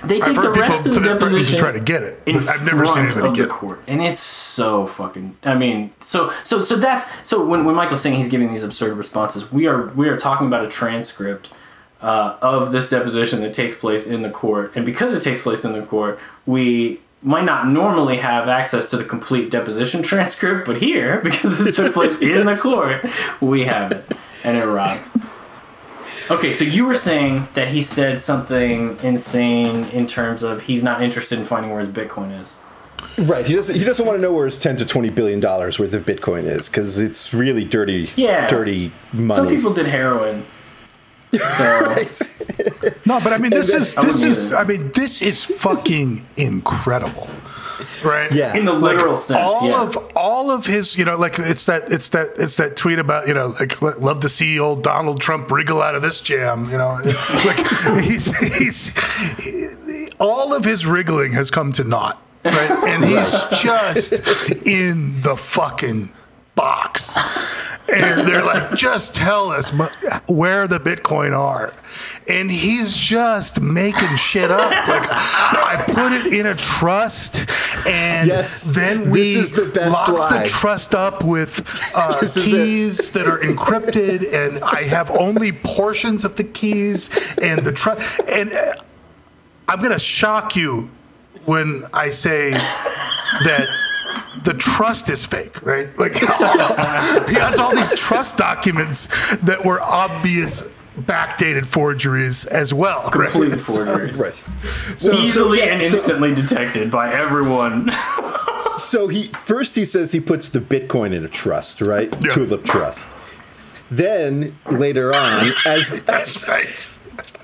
They 0.02 0.18
I've 0.20 0.32
take 0.34 0.40
the 0.40 0.50
rest 0.50 0.86
of 0.86 0.94
the 0.94 1.00
th- 1.00 1.04
threaten 1.04 1.18
to 1.18 1.24
deposition 1.26 1.58
try 1.58 1.72
to 1.72 1.80
get 1.80 2.02
it. 2.02 2.22
in 2.24 2.48
I've 2.48 2.64
never 2.64 2.86
seen 2.86 2.94
front 2.94 3.12
anybody 3.12 3.28
of 3.28 3.34
get 3.36 3.42
the 3.42 3.48
court, 3.48 3.82
and 3.86 4.00
it's 4.00 4.20
so 4.20 4.86
fucking. 4.86 5.36
I 5.42 5.54
mean, 5.54 5.92
so 6.00 6.32
so 6.42 6.62
so 6.62 6.76
that's 6.76 7.04
so 7.22 7.44
when 7.44 7.66
when 7.66 7.74
Michael's 7.74 8.00
saying 8.00 8.16
he's 8.16 8.28
giving 8.30 8.50
these 8.50 8.62
absurd 8.62 8.96
responses, 8.96 9.52
we 9.52 9.66
are 9.66 9.88
we 9.88 10.08
are 10.08 10.16
talking 10.16 10.46
about 10.46 10.64
a 10.64 10.68
transcript 10.68 11.50
uh, 12.03 12.36
of 12.40 12.72
this 12.72 12.88
deposition 12.88 13.40
that 13.42 13.55
takes 13.55 13.76
place 13.76 14.07
in 14.07 14.22
the 14.22 14.30
court, 14.30 14.72
and 14.74 14.84
because 14.84 15.14
it 15.14 15.22
takes 15.22 15.42
place 15.42 15.64
in 15.64 15.72
the 15.72 15.82
court, 15.82 16.18
we 16.46 17.01
might 17.22 17.44
not 17.44 17.68
normally 17.68 18.16
have 18.16 18.48
access 18.48 18.86
to 18.86 18.96
the 18.96 19.05
complete 19.05 19.51
deposition 19.51 20.03
transcript, 20.11 20.66
but 20.66 20.78
here 20.78 21.20
because 21.24 21.66
it 21.66 21.74
took 21.74 21.92
place 21.92 22.18
in 22.20 22.46
the 22.46 22.57
court, 22.57 23.05
we 23.40 23.64
have 23.64 23.92
it, 23.92 24.14
and 24.44 24.57
it 24.57 24.64
rocks. 24.64 25.16
Okay, 26.30 26.53
so 26.53 26.64
you 26.64 26.86
were 26.86 26.94
saying 26.94 27.48
that 27.55 27.68
he 27.68 27.82
said 27.82 28.20
something 28.20 28.96
insane 29.03 29.86
in 29.86 30.07
terms 30.07 30.44
of 30.44 30.62
he's 30.62 30.82
not 30.82 31.03
interested 31.03 31.38
in 31.40 31.44
finding 31.44 31.72
where 31.72 31.80
his 31.80 31.88
Bitcoin 31.88 32.40
is. 32.40 32.55
Right. 33.18 33.44
He 33.44 33.55
doesn't. 33.55 33.76
He 33.76 33.84
doesn't 33.84 34.07
want 34.07 34.16
to 34.16 34.22
know 34.22 34.32
where 34.32 34.46
his 34.46 34.61
ten 34.61 34.76
to 34.76 34.86
twenty 34.86 35.11
billion 35.11 35.40
dollars 35.40 35.78
worth 35.78 35.92
of 35.92 36.05
Bitcoin 36.05 36.44
is 36.44 36.68
because 36.68 36.98
it's 36.98 37.34
really 37.34 37.64
dirty. 37.64 38.11
Yeah. 38.14 38.46
Dirty 38.46 38.92
money. 39.12 39.36
Some 39.36 39.48
people 39.48 39.74
did 39.74 39.86
heroin. 39.86 40.46
So, 41.33 41.95
No, 43.07 43.20
but 43.20 43.33
I 43.33 43.39
mean, 43.39 43.51
this 43.51 43.68
is 43.70 43.95
this 43.97 44.22
is 44.22 44.49
either. 44.49 44.57
I 44.57 44.64
mean, 44.64 44.91
this 44.93 45.22
is 45.22 45.45
fucking 45.45 46.24
incredible, 46.37 47.28
right? 48.05 48.31
Yeah. 48.33 48.57
in 48.57 48.64
the 48.64 48.72
literal 48.72 49.16
sense, 49.16 49.39
all 49.41 49.68
yeah. 49.68 49.83
of 49.83 49.97
all 50.16 50.51
of 50.51 50.66
his 50.66 50.97
you 50.97 51.05
know 51.05 51.16
like 51.16 51.39
it's 51.39 51.64
that 51.66 51.91
it's 51.93 52.09
that 52.09 52.33
it's 52.37 52.57
that 52.57 52.76
tweet 52.76 52.99
about 52.99 53.28
you 53.28 53.35
know 53.35 53.49
like 53.61 53.81
love 53.83 54.20
to 54.20 54.28
see 54.28 54.59
old 54.59 54.83
donald 54.83 55.20
trump 55.20 55.51
wriggle 55.51 55.81
out 55.83 55.95
of 55.95 56.03
this 56.03 56.20
jam 56.20 56.64
you 56.70 56.76
know 56.78 57.01
like 57.45 57.66
he's 58.03 58.37
he's 58.39 58.87
he- 59.39 60.09
all 60.18 60.53
of 60.53 60.64
his 60.64 60.87
wriggling 60.87 61.33
has 61.33 61.51
come 61.51 61.72
to 61.72 61.85
naught 61.85 62.20
right 62.45 62.70
and 62.89 63.05
he's 63.05 63.31
just 63.61 64.12
in 64.66 65.20
the 65.22 65.37
fucking 65.37 66.11
box 66.61 67.16
and 67.88 68.28
they're 68.28 68.44
like 68.44 68.74
just 68.76 69.14
tell 69.14 69.50
us 69.50 69.70
where 70.28 70.68
the 70.68 70.78
bitcoin 70.78 71.32
are 71.36 71.72
and 72.28 72.50
he's 72.50 72.92
just 72.94 73.61
making 73.62 74.14
shit 74.16 74.50
up 74.50 74.70
like 74.88 75.08
i 75.11 75.82
put 75.86 76.12
it 76.12 76.32
in 76.34 76.44
a 76.46 76.54
trust 76.54 77.46
and 77.86 78.28
Yes, 78.28 78.62
then 78.62 79.11
we 79.11 79.34
this 79.34 79.50
the 79.52 79.64
lock 79.90 80.08
lie. 80.08 80.42
the 80.42 80.48
trust 80.48 80.94
up 80.94 81.24
with 81.24 81.64
uh, 81.94 82.16
This 82.20 82.36
is 82.36 82.46
it. 82.46 82.50
keys 82.50 83.11
that 83.12 83.26
are 83.26 83.38
encrypted 83.38 84.30
and 84.32 84.62
i 84.62 84.82
have 84.82 85.11
only 85.12 85.50
portions 85.52 86.24
of 86.26 86.36
the 86.36 86.44
keys 86.44 87.08
and 87.40 87.64
the 87.64 87.72
trust 87.72 88.02
and 88.28 88.52
uh, 88.52 88.74
i'm 89.68 89.80
gonna 89.82 89.98
shock 89.98 90.54
you 90.56 90.90
when 91.46 91.86
i 91.94 92.11
say 92.11 92.50
that 92.50 93.66
the 94.44 94.54
trust 94.54 95.11
is 95.11 95.24
fake, 95.24 95.61
right? 95.64 95.96
Like 95.98 96.14
he 96.18 97.34
has 97.34 97.58
all 97.58 97.74
these 97.74 97.94
trust 97.94 98.36
documents 98.36 99.08
that 99.42 99.64
were 99.64 99.80
obvious 99.80 100.70
backdated 101.00 101.66
forgeries 101.66 102.44
as 102.46 102.74
well. 102.74 103.11
right? 103.14 103.30
complete 103.30 103.58
forgeries. 103.61 104.18
Right. 104.18 104.34
Easily 105.00 105.58
yeah, 105.58 105.66
and 105.66 105.82
so- 105.82 105.96
instantly 105.96 106.34
detected 106.34 106.90
by 106.90 107.12
everyone. 107.12 107.90
So 108.76 109.08
he 109.08 109.26
first 109.44 109.76
he 109.76 109.84
says 109.84 110.11
he 110.11 110.20
puts 110.20 110.48
the 110.48 110.61
Bitcoin 110.61 111.12
in 111.12 111.22
a 111.24 111.28
trust, 111.28 111.82
right? 111.82 112.08
Yeah. 112.22 112.30
Tulip 112.30 112.64
trust. 112.64 113.08
Then 113.90 114.56
later 114.70 115.12
on, 115.12 115.52
as 115.66 115.92
as, 115.92 116.04
That's 116.04 116.48
right. 116.48 116.88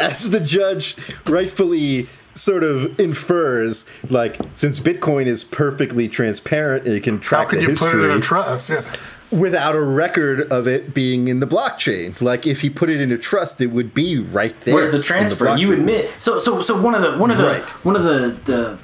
as 0.00 0.30
the 0.30 0.40
judge 0.40 0.96
rightfully 1.26 2.08
sort 2.36 2.62
of 2.64 2.98
infers, 3.00 3.86
like 4.08 4.38
since 4.54 4.78
Bitcoin 4.80 5.26
is 5.26 5.42
perfectly 5.44 6.08
transparent 6.08 6.84
and 6.86 6.94
it 6.94 7.02
can 7.02 7.18
track 7.18 7.46
How 7.46 7.50
track 7.50 7.50
could 7.50 7.66
the 7.66 7.72
you 7.72 7.76
put 7.76 7.94
it 7.94 8.04
in 8.04 8.10
a 8.18 8.20
trust? 8.20 8.68
Yeah. 8.68 8.82
without 9.32 9.74
a 9.74 9.80
record 9.82 10.42
of 10.52 10.68
it 10.68 10.94
being 10.94 11.26
in 11.28 11.40
the 11.40 11.46
blockchain. 11.46 12.20
Like 12.20 12.46
if 12.46 12.60
he 12.60 12.70
put 12.70 12.90
it 12.90 13.00
in 13.00 13.10
a 13.10 13.18
trust, 13.18 13.60
it 13.60 13.66
would 13.68 13.92
be 13.94 14.18
right 14.20 14.58
there. 14.60 14.74
Where's 14.74 14.90
the 14.92 14.98
in 14.98 15.02
transfer? 15.02 15.56
you 15.56 15.72
admit 15.72 16.10
so 16.18 16.38
so 16.38 16.62
so 16.62 16.80
one 16.80 16.94
of 16.94 17.02
the 17.02 17.18
one 17.18 17.30
of 17.30 17.38
the 17.38 17.44
Right. 17.44 17.62
one 17.84 17.96
of 17.96 18.04
the, 18.04 18.38
the 18.44 18.78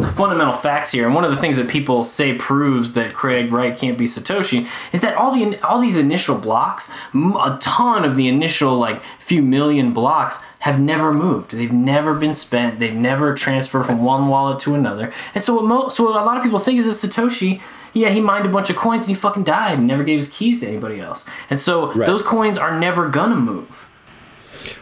the 0.00 0.06
fundamental 0.08 0.54
facts 0.54 0.90
here, 0.92 1.04
and 1.04 1.14
one 1.14 1.24
of 1.24 1.30
the 1.30 1.36
things 1.36 1.56
that 1.56 1.68
people 1.68 2.02
say 2.02 2.32
proves 2.34 2.94
that 2.94 3.12
Craig 3.12 3.52
Wright 3.52 3.76
can't 3.76 3.98
be 3.98 4.06
Satoshi, 4.06 4.66
is 4.92 5.02
that 5.02 5.14
all 5.16 5.34
the 5.34 5.60
all 5.62 5.80
these 5.80 5.98
initial 5.98 6.38
blocks, 6.38 6.88
a 7.14 7.58
ton 7.60 8.04
of 8.04 8.16
the 8.16 8.26
initial 8.28 8.78
like 8.78 9.02
few 9.18 9.42
million 9.42 9.92
blocks 9.92 10.38
have 10.66 10.80
never 10.80 11.12
moved. 11.12 11.52
They've 11.52 11.72
never 11.72 12.14
been 12.14 12.34
spent. 12.34 12.78
They've 12.80 12.92
never 12.94 13.34
transferred 13.34 13.84
from 13.86 14.02
one 14.04 14.28
wallet 14.28 14.58
to 14.60 14.74
another. 14.74 15.12
And 15.34 15.42
so 15.44 15.54
what 15.54 15.64
mo- 15.64 15.88
so 15.88 16.04
what 16.04 16.20
a 16.20 16.24
lot 16.24 16.36
of 16.36 16.42
people 16.42 16.58
think 16.58 16.78
is 16.80 16.86
that 17.00 17.08
Satoshi. 17.10 17.60
Yeah, 17.92 18.10
he 18.10 18.20
mined 18.20 18.44
a 18.44 18.50
bunch 18.50 18.68
of 18.68 18.76
coins 18.76 19.06
and 19.06 19.08
he 19.08 19.14
fucking 19.14 19.44
died 19.44 19.78
and 19.78 19.86
never 19.86 20.04
gave 20.04 20.18
his 20.18 20.28
keys 20.28 20.60
to 20.60 20.66
anybody 20.66 21.00
else. 21.00 21.24
And 21.48 21.58
so 21.58 21.90
Right. 21.92 22.04
those 22.06 22.20
coins 22.20 22.58
are 22.58 22.78
never 22.78 23.08
gonna 23.08 23.36
move. 23.36 23.86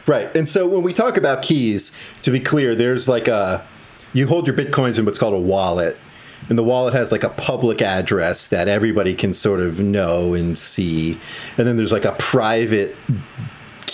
Right. 0.06 0.34
And 0.34 0.48
so 0.48 0.66
when 0.66 0.82
we 0.82 0.92
talk 0.92 1.16
about 1.16 1.42
keys, 1.42 1.92
to 2.22 2.30
be 2.32 2.40
clear, 2.40 2.74
there's 2.74 3.08
like 3.08 3.28
a 3.28 3.62
you 4.14 4.26
hold 4.26 4.46
your 4.46 4.56
bitcoins 4.56 4.98
in 4.98 5.04
what's 5.04 5.18
called 5.18 5.34
a 5.34 5.38
wallet. 5.38 5.96
And 6.48 6.58
the 6.58 6.62
wallet 6.64 6.92
has 6.94 7.12
like 7.12 7.24
a 7.24 7.30
public 7.30 7.80
address 7.82 8.48
that 8.48 8.68
everybody 8.68 9.14
can 9.14 9.32
sort 9.32 9.60
of 9.60 9.80
know 9.80 10.34
and 10.34 10.58
see. 10.58 11.18
And 11.56 11.66
then 11.66 11.76
there's 11.76 11.92
like 11.92 12.04
a 12.04 12.12
private 12.18 12.96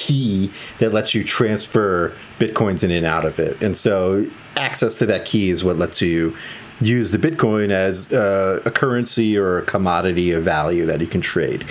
key 0.01 0.51
that 0.79 0.93
lets 0.93 1.15
you 1.15 1.23
transfer 1.23 2.13
bitcoins 2.39 2.83
in 2.83 2.91
and 2.91 3.05
out 3.05 3.25
of 3.27 3.39
it. 3.39 3.61
And 3.63 3.77
so 3.77 4.27
access 4.57 4.95
to 4.97 5.07
that 5.07 5.25
key 5.27 5.51
is 5.51 5.63
what 5.63 5.77
lets 5.77 6.01
you 6.01 6.35
use 6.81 7.11
the 7.11 7.19
bitcoin 7.19 7.71
as 7.71 8.11
uh, 8.13 8.61
a 8.65 8.71
currency 8.71 9.37
or 9.37 9.59
a 9.59 9.63
commodity 9.63 10.31
of 10.33 10.43
value 10.43 10.87
that 10.87 11.01
you 11.01 11.07
can 11.07 11.21
trade. 11.21 11.65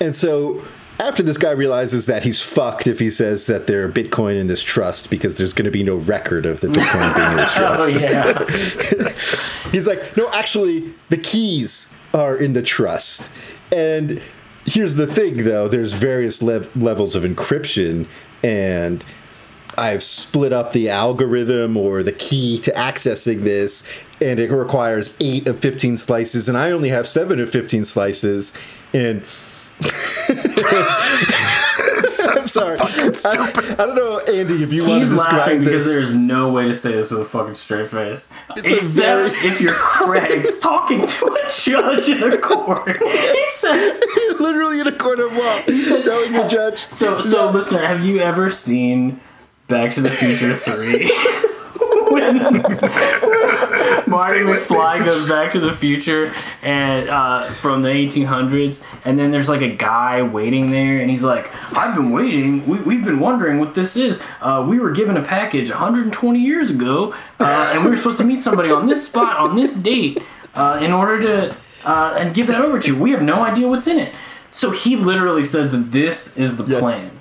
And 0.00 0.14
so 0.14 0.62
after 1.00 1.22
this 1.22 1.36
guy 1.36 1.50
realizes 1.50 2.06
that 2.06 2.22
he's 2.22 2.40
fucked 2.40 2.86
if 2.86 2.98
he 2.98 3.10
says 3.10 3.46
that 3.46 3.66
there 3.66 3.84
are 3.84 3.88
Bitcoin 3.90 4.40
in 4.40 4.46
this 4.46 4.62
trust 4.62 5.10
because 5.10 5.34
there's 5.34 5.52
going 5.52 5.66
to 5.66 5.70
be 5.70 5.82
no 5.82 5.96
record 5.96 6.46
of 6.46 6.60
the 6.60 6.68
Bitcoin 6.68 7.14
being 7.14 7.30
in 7.32 7.36
this 7.36 7.50
Oh 7.56 7.90
trust. 7.90 9.16
yeah. 9.64 9.70
He's 9.72 9.86
like, 9.86 10.16
no, 10.16 10.30
actually, 10.32 10.94
the 11.10 11.18
keys 11.18 11.92
are 12.14 12.36
in 12.36 12.54
the 12.54 12.62
trust. 12.62 13.30
And 13.72 14.22
here's 14.66 14.96
the 14.96 15.06
thing, 15.06 15.44
though 15.44 15.68
there's 15.68 15.92
various 15.92 16.42
lev- 16.42 16.74
levels 16.76 17.14
of 17.16 17.22
encryption, 17.22 18.06
and 18.42 19.04
I've 19.78 20.02
split 20.02 20.52
up 20.52 20.72
the 20.72 20.90
algorithm 20.90 21.76
or 21.76 22.02
the 22.02 22.12
key 22.12 22.58
to 22.60 22.72
accessing 22.72 23.42
this, 23.42 23.84
and 24.20 24.40
it 24.40 24.50
requires 24.50 25.14
eight 25.20 25.46
of 25.46 25.58
15 25.60 25.96
slices, 25.96 26.48
and 26.48 26.58
I 26.58 26.72
only 26.72 26.88
have 26.88 27.06
seven 27.08 27.40
of 27.40 27.50
15 27.50 27.84
slices. 27.84 28.52
And 28.92 29.22
I'm 32.36 32.48
sorry. 32.48 32.78
I, 32.78 32.86
I 33.78 33.86
don't 33.86 33.94
know, 33.94 34.18
Andy, 34.20 34.62
if 34.62 34.72
you 34.72 34.86
want 34.86 35.02
to 35.04 35.08
He's 35.08 35.18
laughing 35.18 35.60
because 35.60 35.84
this. 35.84 35.92
there's 35.94 36.14
no 36.14 36.50
way 36.50 36.66
to 36.68 36.74
say 36.74 36.92
this 36.92 37.10
with 37.10 37.20
a 37.20 37.24
fucking 37.24 37.54
straight 37.54 37.88
face. 37.90 38.28
a 38.50 38.52
Except 38.64 39.32
very- 39.32 39.48
if 39.48 39.60
you're 39.60 39.74
Craig 39.74 40.54
talking 40.60 41.06
to 41.06 41.26
a 41.26 41.50
judge 41.50 42.08
in 42.08 42.22
a 42.22 42.38
court. 42.38 42.96
He 43.02 43.46
says 43.54 44.02
literally 44.40 44.80
in 44.80 44.86
a 44.86 44.92
court 44.96 45.20
of 45.20 45.32
law, 45.32 45.60
telling 45.62 46.32
the 46.32 46.46
judge. 46.48 46.86
So 46.88 47.20
so 47.22 47.46
No. 47.46 47.50
listener, 47.58 47.84
have 47.86 48.04
you 48.04 48.18
ever 48.20 48.50
seen 48.50 49.20
Back 49.68 49.94
to 49.94 50.00
the 50.00 50.10
Future 50.10 50.54
3? 50.54 51.12
when 52.10 52.38
Marty 54.06 54.40
McFly 54.40 55.04
goes 55.04 55.28
back 55.28 55.52
to 55.52 55.60
the 55.60 55.72
future 55.72 56.32
and 56.62 57.08
uh, 57.08 57.50
from 57.52 57.82
the 57.82 57.88
1800s, 57.88 58.80
and 59.04 59.18
then 59.18 59.30
there's 59.30 59.48
like 59.48 59.62
a 59.62 59.74
guy 59.74 60.22
waiting 60.22 60.70
there, 60.70 60.98
and 61.00 61.10
he's 61.10 61.22
like, 61.22 61.50
"I've 61.76 61.94
been 61.94 62.10
waiting. 62.12 62.66
We, 62.66 62.78
we've 62.78 63.04
been 63.04 63.20
wondering 63.20 63.58
what 63.58 63.74
this 63.74 63.96
is. 63.96 64.20
Uh, 64.40 64.64
we 64.68 64.78
were 64.78 64.90
given 64.92 65.16
a 65.16 65.22
package 65.22 65.70
120 65.70 66.38
years 66.38 66.70
ago, 66.70 67.14
uh, 67.40 67.72
and 67.74 67.84
we 67.84 67.90
were 67.90 67.96
supposed 67.96 68.18
to 68.18 68.24
meet 68.24 68.42
somebody 68.42 68.70
on 68.70 68.86
this 68.86 69.04
spot 69.06 69.36
on 69.36 69.56
this 69.56 69.74
date 69.74 70.20
uh, 70.54 70.78
in 70.82 70.92
order 70.92 71.20
to 71.22 71.56
uh, 71.84 72.14
and 72.18 72.34
give 72.34 72.46
that 72.48 72.60
over 72.60 72.78
to 72.80 72.88
you. 72.94 72.98
We 73.00 73.10
have 73.12 73.22
no 73.22 73.42
idea 73.42 73.68
what's 73.68 73.86
in 73.86 73.98
it." 73.98 74.14
So 74.52 74.70
he 74.70 74.96
literally 74.96 75.42
says 75.42 75.70
that 75.72 75.92
this 75.92 76.34
is 76.36 76.56
the 76.56 76.64
Yes. 76.64 76.80
plan. 76.80 77.15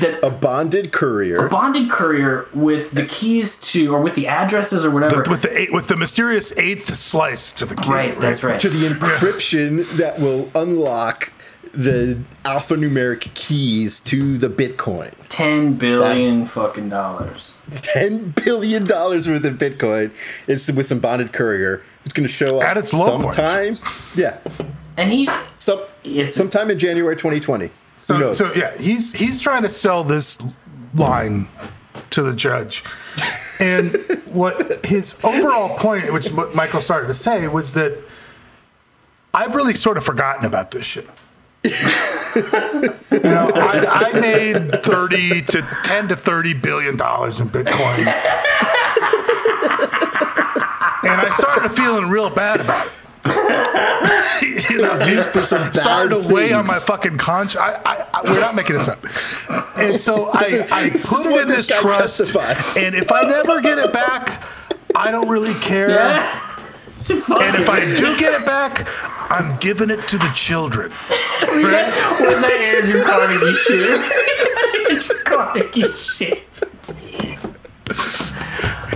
That 0.00 0.18
A 0.24 0.30
bonded 0.30 0.92
courier. 0.92 1.46
a 1.46 1.48
bonded 1.48 1.90
courier 1.90 2.46
with 2.54 2.90
the 2.92 3.04
keys 3.06 3.58
to 3.72 3.94
or 3.94 4.00
with 4.00 4.14
the 4.14 4.26
addresses 4.26 4.84
or 4.84 4.90
whatever. 4.90 5.22
with 5.28 5.42
the 5.42 5.58
eight, 5.58 5.72
with 5.72 5.88
the 5.88 5.96
mysterious 5.96 6.52
eighth 6.56 6.94
slice 6.98 7.52
to 7.54 7.66
the 7.66 7.74
key. 7.74 7.90
right, 7.90 8.20
that's 8.20 8.42
right. 8.42 8.60
to 8.60 8.68
the 8.68 8.86
encryption 8.88 9.88
that 9.96 10.18
will 10.18 10.50
unlock 10.54 11.32
the 11.74 12.18
alphanumeric 12.44 13.32
keys 13.34 14.00
to 14.00 14.38
the 14.38 14.48
Bitcoin. 14.48 15.12
Ten 15.28 15.74
billion 15.74 16.46
fucking 16.46 16.88
dollars. 16.88 17.54
Ten 17.82 18.34
billion 18.44 18.84
dollars 18.84 19.28
worth 19.28 19.44
of 19.44 19.54
Bitcoin 19.54 20.10
is 20.46 20.70
with 20.72 20.86
some 20.86 20.98
bonded 20.98 21.32
courier. 21.32 21.82
It's 22.04 22.14
going 22.14 22.26
to 22.26 22.32
show 22.32 22.58
up 22.58 22.64
At 22.64 22.78
its 22.78 22.94
low 22.94 23.20
point. 23.20 23.36
Yeah, 24.16 24.38
And 24.96 25.12
he 25.12 25.28
some 25.58 25.80
It's- 26.04 26.34
sometime 26.34 26.70
in 26.70 26.78
January 26.78 27.14
2020. 27.16 27.70
So, 28.08 28.32
so 28.32 28.54
yeah, 28.54 28.74
he's 28.78 29.12
he's 29.12 29.38
trying 29.38 29.64
to 29.64 29.68
sell 29.68 30.02
this 30.02 30.38
line 30.94 31.46
to 32.08 32.22
the 32.22 32.32
judge, 32.32 32.82
and 33.60 33.96
what 34.24 34.82
his 34.86 35.14
overall 35.22 35.76
point, 35.76 36.10
which 36.10 36.30
what 36.32 36.54
Michael 36.54 36.80
started 36.80 37.08
to 37.08 37.14
say, 37.14 37.46
was 37.48 37.74
that 37.74 37.98
I've 39.34 39.54
really 39.54 39.74
sort 39.74 39.98
of 39.98 40.04
forgotten 40.04 40.46
about 40.46 40.70
this 40.70 40.86
shit. 40.86 41.06
you 41.64 41.70
know, 43.20 43.50
I, 43.54 44.08
I 44.08 44.18
made 44.18 44.82
thirty 44.82 45.42
to 45.42 45.60
ten 45.84 46.08
to 46.08 46.16
thirty 46.16 46.54
billion 46.54 46.96
dollars 46.96 47.40
in 47.40 47.50
Bitcoin, 47.50 47.98
and 47.98 48.08
I 51.20 51.30
started 51.34 51.68
feeling 51.72 52.08
real 52.08 52.30
bad 52.30 52.60
about 52.60 52.86
it. 52.86 52.92
you 54.70 54.78
know, 54.78 54.94
used 55.06 55.30
for 55.30 55.44
some 55.44 55.72
started 55.72 56.22
to 56.22 56.28
weigh 56.28 56.52
on 56.52 56.66
my 56.66 56.78
fucking 56.78 57.16
conscience. 57.16 57.60
I, 57.60 57.74
I, 57.84 58.06
I, 58.14 58.22
we're 58.24 58.40
not 58.40 58.54
making 58.54 58.78
this 58.78 58.88
up. 58.88 59.04
And 59.76 59.98
so 59.98 60.30
I, 60.32 60.66
I 60.70 60.90
put 60.90 61.26
it 61.26 61.42
in 61.42 61.48
this 61.48 61.66
this 61.66 61.80
trust, 61.80 62.18
testified. 62.18 62.56
and 62.76 62.94
if 62.94 63.12
I 63.12 63.22
never 63.22 63.60
get 63.60 63.78
it 63.78 63.92
back, 63.92 64.42
I 64.94 65.10
don't 65.10 65.28
really 65.28 65.54
care. 65.54 65.90
Yeah. 65.90 66.44
And 67.10 67.56
if 67.56 67.68
I 67.70 67.80
do 67.96 68.18
get 68.18 68.40
it 68.40 68.44
back, 68.44 68.86
I'm 69.30 69.56
giving 69.58 69.90
it 69.90 70.06
to 70.08 70.18
the 70.18 70.30
children. 70.34 70.90
Right? 70.90 71.88
was 72.20 72.42
that 72.42 72.58
Andrew 72.82 73.02
Carnegie 73.04 73.54
shit? 73.54 74.00
Andrew 74.90 75.18
Carnegie 75.24 75.92
shit. 75.92 76.44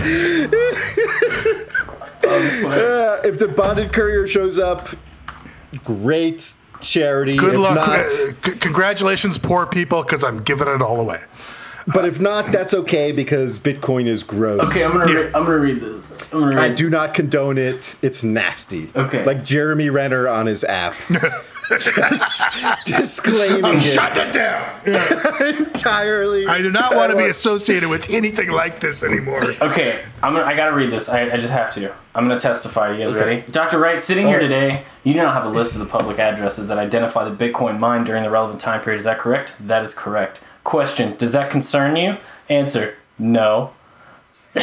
Uh, 2.63 3.19
if 3.23 3.37
the 3.37 3.47
bonded 3.47 3.91
courier 3.93 4.27
shows 4.27 4.57
up, 4.59 4.89
great 5.83 6.53
charity. 6.81 7.35
Good 7.37 7.55
if 7.55 7.59
luck. 7.59 7.75
Not, 7.75 7.89
Uh, 7.99 8.07
c- 8.07 8.51
congratulations, 8.59 9.37
poor 9.37 9.65
people, 9.65 10.03
because 10.03 10.23
I'm 10.23 10.41
giving 10.41 10.67
it 10.67 10.81
all 10.81 10.99
away. 10.99 11.21
but 11.87 12.05
if 12.05 12.19
not, 12.19 12.51
that's 12.51 12.73
okay 12.73 13.11
because 13.11 13.59
Bitcoin 13.59 14.07
is 14.07 14.23
gross. 14.23 14.63
Okay, 14.69 14.83
I'm 14.85 14.91
gonna 14.93 15.11
Yeah. 15.11 15.17
read, 15.19 15.35
I'm 15.35 15.43
gonna 15.45 15.57
read 15.57 15.81
this. 15.81 16.05
I'm 16.31 16.39
gonna 16.39 16.55
read. 16.55 16.59
I 16.59 16.69
do 16.73 16.89
not 16.89 17.13
condone 17.13 17.57
it. 17.57 17.95
It's 18.01 18.23
nasty. 18.23 18.89
Okay. 18.95 19.23
Like 19.25 19.43
Jeremy 19.43 19.89
Renner 19.89 20.27
on 20.27 20.45
his 20.45 20.63
app. 20.63 20.93
Just 21.69 22.41
disclaiming 22.85 23.75
it 23.77 23.81
Shut 23.81 24.17
it 24.17 24.33
down. 24.33 24.69
entirely. 25.57 26.45
I 26.45 26.61
do 26.61 26.69
not 26.71 26.93
want 26.95 27.11
to 27.11 27.17
be 27.17 27.25
associated 27.25 27.89
with 27.89 28.09
anything 28.09 28.49
like 28.51 28.79
this 28.81 29.01
anymore. 29.01 29.41
Okay, 29.61 30.01
I'm 30.21 30.33
gonna, 30.33 30.45
I 30.45 30.55
gotta 30.55 30.73
read 30.75 30.91
this. 30.91 31.07
I, 31.09 31.31
I 31.31 31.37
just 31.37 31.49
have 31.51 31.73
to. 31.75 31.93
I'm 32.15 32.27
gonna 32.27 32.39
testify. 32.39 32.91
You 32.95 33.05
guys 33.05 33.13
ready? 33.13 33.43
Dr. 33.49 33.79
Wright, 33.79 34.01
sitting 34.01 34.25
here 34.27 34.35
Alright. 34.35 34.49
today, 34.49 34.83
you 35.03 35.15
now 35.15 35.33
have 35.33 35.45
a 35.45 35.49
list 35.49 35.73
of 35.73 35.79
the 35.79 35.85
public 35.85 36.19
addresses 36.19 36.67
that 36.67 36.77
identify 36.77 37.27
the 37.27 37.35
Bitcoin 37.35 37.79
mine 37.79 38.03
during 38.03 38.21
the 38.23 38.29
relevant 38.29 38.61
time 38.61 38.81
period. 38.81 38.99
Is 38.99 39.05
that 39.05 39.17
correct? 39.17 39.53
That 39.59 39.83
is 39.83 39.93
correct. 39.95 40.39
Question: 40.63 41.15
Does 41.17 41.31
that 41.31 41.49
concern 41.49 41.95
you? 41.95 42.17
Answer: 42.49 42.95
No. 43.17 43.73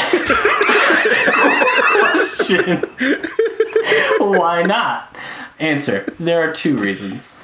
Question: 2.01 2.83
Why 4.19 4.63
not? 4.63 5.17
Answer: 5.59 6.07
There 6.21 6.49
are 6.49 6.53
two 6.53 6.77
reasons. 6.77 7.37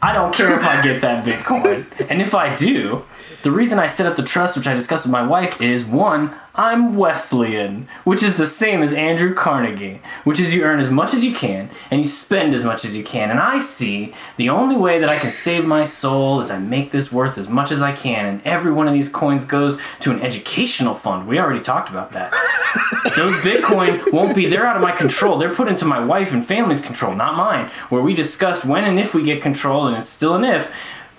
I 0.00 0.12
don't 0.12 0.34
care 0.34 0.52
if 0.52 0.62
I 0.62 0.82
get 0.82 1.00
that 1.02 1.24
Bitcoin. 1.24 1.86
And 2.10 2.20
if 2.20 2.34
I 2.34 2.54
do, 2.56 3.04
the 3.42 3.50
reason 3.50 3.78
I 3.78 3.86
set 3.86 4.06
up 4.06 4.16
the 4.16 4.22
trust, 4.22 4.56
which 4.56 4.66
I 4.66 4.74
discussed 4.74 5.04
with 5.04 5.12
my 5.12 5.26
wife, 5.26 5.62
is 5.62 5.84
one, 5.84 6.34
I'm 6.56 6.94
Wesleyan, 6.94 7.88
which 8.04 8.22
is 8.22 8.36
the 8.36 8.46
same 8.46 8.80
as 8.80 8.92
Andrew 8.92 9.34
Carnegie, 9.34 10.00
which 10.22 10.38
is 10.38 10.54
you 10.54 10.62
earn 10.62 10.78
as 10.78 10.88
much 10.88 11.12
as 11.12 11.24
you 11.24 11.34
can 11.34 11.68
and 11.90 12.00
you 12.00 12.06
spend 12.06 12.54
as 12.54 12.64
much 12.64 12.84
as 12.84 12.96
you 12.96 13.02
can. 13.02 13.32
And 13.32 13.40
I 13.40 13.58
see 13.58 14.14
the 14.36 14.50
only 14.50 14.76
way 14.76 15.00
that 15.00 15.10
I 15.10 15.18
can 15.18 15.32
save 15.32 15.64
my 15.64 15.84
soul 15.84 16.40
is 16.40 16.52
I 16.52 16.58
make 16.58 16.92
this 16.92 17.10
worth 17.10 17.38
as 17.38 17.48
much 17.48 17.72
as 17.72 17.82
I 17.82 17.90
can. 17.90 18.26
And 18.26 18.40
every 18.44 18.70
one 18.70 18.86
of 18.86 18.94
these 18.94 19.08
coins 19.08 19.44
goes 19.44 19.80
to 20.00 20.12
an 20.12 20.20
educational 20.20 20.94
fund. 20.94 21.26
We 21.26 21.40
already 21.40 21.60
talked 21.60 21.88
about 21.88 22.12
that. 22.12 22.32
Those 23.16 23.34
Bitcoin 23.38 24.12
won't 24.12 24.36
be, 24.36 24.46
they're 24.46 24.66
out 24.66 24.76
of 24.76 24.82
my 24.82 24.92
control. 24.92 25.38
They're 25.38 25.54
put 25.54 25.66
into 25.66 25.84
my 25.84 26.04
wife 26.04 26.30
and 26.30 26.46
family's 26.46 26.80
control, 26.80 27.16
not 27.16 27.36
mine. 27.36 27.68
Where 27.88 28.02
we 28.02 28.14
discussed 28.14 28.64
when 28.64 28.84
and 28.84 29.00
if 29.00 29.12
we 29.12 29.24
get 29.24 29.42
control, 29.42 29.88
and 29.88 29.96
it's 29.96 30.08
still 30.08 30.36
an 30.36 30.44
if, 30.44 30.72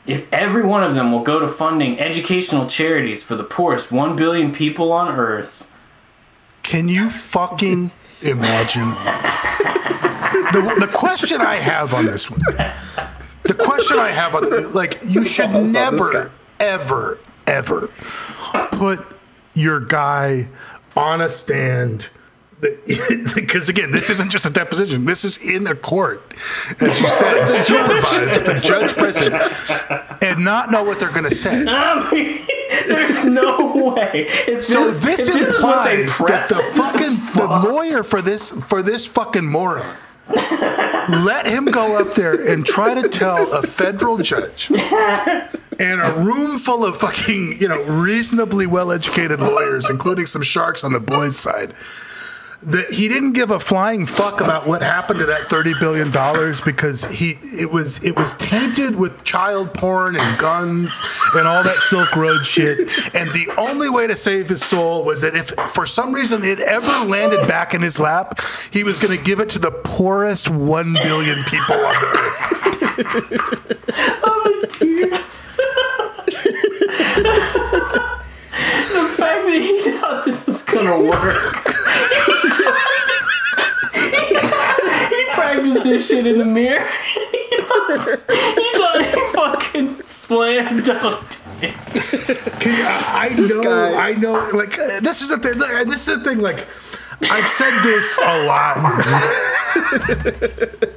if 0.08 0.26
every 0.32 0.64
one 0.64 0.84
of 0.84 0.95
them 0.95 1.12
will 1.12 1.24
go 1.24 1.39
to 1.39 1.47
funding 1.47 1.99
educational 1.99 2.68
charities 2.68 3.24
for 3.24 3.36
the 3.36 3.43
poorest 3.43 3.91
1 3.91 4.16
billion 4.16 4.51
people 4.51 4.91
on 4.91 5.14
earth. 5.16 5.66
Can 6.64 6.88
you 6.88 7.10
fucking 7.10 7.91
imagine? 8.22 8.89
The, 10.51 10.78
the 10.80 10.91
question 10.93 11.41
I 11.41 11.56
have 11.56 11.93
on 11.93 12.06
this 12.06 12.30
one, 12.30 12.39
the 13.43 13.53
question 13.53 13.97
I 13.99 14.10
have 14.10 14.36
on, 14.36 14.74
like, 14.74 14.99
you 15.03 15.26
should 15.26 15.51
Balls 15.51 15.56
on 15.56 15.64
this 15.64 15.74
never, 15.74 16.32
ever, 16.60 17.20
ever 17.47 17.88
put 18.72 19.06
your 19.53 19.80
guy 19.80 20.47
on 20.95 21.22
a 21.22 21.30
stand. 21.30 22.08
Because 23.36 23.70
again, 23.70 23.91
this 23.91 24.09
isn't 24.09 24.32
just 24.32 24.45
a 24.45 24.49
deposition. 24.49 25.05
This 25.05 25.26
is 25.26 25.38
in 25.38 25.68
a 25.68 25.76
court, 25.76 26.34
as 26.80 26.99
you 26.99 27.09
said, 27.09 27.45
supervised 27.63 28.45
the 28.45 28.53
judge 28.53 28.93
present, 28.93 29.36
and 30.24 30.43
not 30.43 30.72
know 30.72 30.84
what 30.84 30.99
they're 30.99 31.09
going 31.09 31.30
to 31.30 31.36
say. 31.36 31.66
I 31.68 32.11
mean, 32.11 32.45
there's 32.88 33.26
no 33.26 33.93
way. 33.93 34.28
If 34.47 34.66
So 34.66 34.89
this, 34.89 34.99
this, 34.99 35.20
if 35.20 35.34
this 35.34 35.36
is 35.36 35.63
what 35.63 35.86
they 35.86 36.03
implies 36.03 36.18
that 36.20 36.49
the 36.49 36.55
prepped, 36.55 36.74
this 36.76 37.05
is 37.05 37.20
fucking 37.20 37.41
the 37.41 37.70
lawyer 37.70 38.03
for 38.03 38.22
this 38.22 38.49
for 38.49 38.82
this 38.82 39.05
fucking 39.05 39.45
moron 39.45 39.97
let 40.28 41.45
him 41.45 41.66
go 41.66 41.99
up 41.99 42.16
there 42.16 42.34
and 42.51 42.66
try 42.66 42.93
to 42.99 43.07
tell 43.07 43.51
a 43.53 43.61
federal 43.61 44.18
judge 44.18 44.72
and 45.80 46.01
a 46.01 46.13
room 46.18 46.57
full 46.57 46.86
of 46.86 46.97
fucking 46.97 47.59
you 47.59 47.68
know 47.68 47.82
reasonably 47.84 48.66
well 48.66 48.91
educated 48.91 49.39
lawyers, 49.39 49.89
including 49.89 50.26
some 50.26 50.41
sharks 50.41 50.84
on 50.84 50.93
the 50.93 50.99
Boies' 50.99 51.38
side. 51.38 51.74
That 52.64 52.91
he 52.91 53.08
didn't 53.08 53.34
give 53.34 53.51
a 53.51 53.60
flying 53.60 54.06
fuck 54.06 54.41
about 54.41 54.66
what 54.68 54.82
happened 54.82 55.20
to 55.20 55.26
that 55.28 55.49
thirty 55.49 55.74
billion 55.74 56.12
dollars 56.12 56.62
because 56.62 57.06
he 57.06 57.38
it 57.43 57.72
was 57.72 58.01
it 58.03 58.16
was 58.16 58.34
tainted 58.34 58.95
with 58.95 59.24
child 59.24 59.74
porn 59.74 60.16
and 60.16 60.39
guns 60.39 60.99
and 61.34 61.47
all 61.47 61.64
that 61.64 61.76
Silk 61.89 62.16
Road 62.16 62.45
shit. 62.45 62.89
And 63.14 63.32
the 63.32 63.49
only 63.58 63.89
way 63.89 64.08
to 64.08 64.16
save 64.16 64.49
his 64.49 64.64
soul 64.64 65.03
was 65.03 65.22
that 65.22 65.36
if 65.36 65.51
for 65.72 65.86
some 65.86 66.14
reason 66.14 66.43
it 66.43 66.60
ever 66.60 67.06
landed 67.06 67.47
back 67.47 67.74
in 67.74 67.82
his 67.82 67.99
lap, 67.99 68.41
he 68.72 68.84
was 68.84 68.99
going 68.99 69.16
to 69.16 69.24
give 69.24 69.39
it 69.39 69.49
to 69.51 69.60
the 69.60 69.72
poorest 69.72 70.49
one 70.49 70.93
billion 70.93 71.43
people 71.43 71.76
on 71.76 71.95
earth. 72.03 72.36
Oh, 74.24 74.62
the 77.16 79.14
fact 79.18 79.45
that 79.45 79.62
he 79.62 79.95
gonna 80.76 81.02
work. 81.10 81.66
he 83.96 85.26
practiced 85.34 85.84
this 85.84 86.08
shit 86.08 86.28
in 86.28 86.38
the 86.40 86.46
mirror. 86.46 86.88
he 87.50 87.58
thought 87.62 89.02
he, 89.04 89.12
fucking 89.34 90.02
slam 90.06 90.84
dunked. 90.84 91.40
I, 91.64 93.28
I 93.28 93.30
know, 93.30 93.64
guy- 93.64 94.10
I 94.10 94.14
know. 94.14 94.50
Like 94.54 94.78
uh, 94.78 95.00
this 95.00 95.22
is 95.22 95.30
the 95.30 95.38
thing. 95.40 95.54
look, 95.54 95.70
and 95.70 95.92
This 95.92 96.08
is 96.08 96.18
the 96.20 96.24
thing. 96.24 96.40
Like 96.40 96.68
I've 97.22 97.46
said 97.52 97.82
this 97.82 98.18
a 98.22 98.44
lot. 100.84 100.90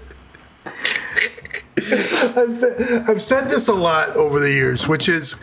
I've 1.92 2.54
said, 2.54 3.08
I've 3.08 3.22
said 3.22 3.50
this 3.50 3.68
a 3.68 3.74
lot 3.74 4.16
over 4.16 4.40
the 4.40 4.50
years, 4.50 4.88
which 4.88 5.08
is 5.08 5.36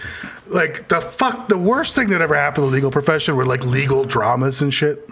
like 0.47 0.87
the 0.87 1.01
fuck. 1.01 1.47
The 1.47 1.57
worst 1.57 1.95
thing 1.95 2.09
that 2.09 2.21
ever 2.21 2.35
happened 2.35 2.65
to 2.65 2.69
the 2.69 2.75
legal 2.75 2.91
profession 2.91 3.35
were 3.35 3.45
like 3.45 3.63
legal 3.63 4.05
dramas 4.05 4.61
and 4.61 4.73
shit. 4.73 5.09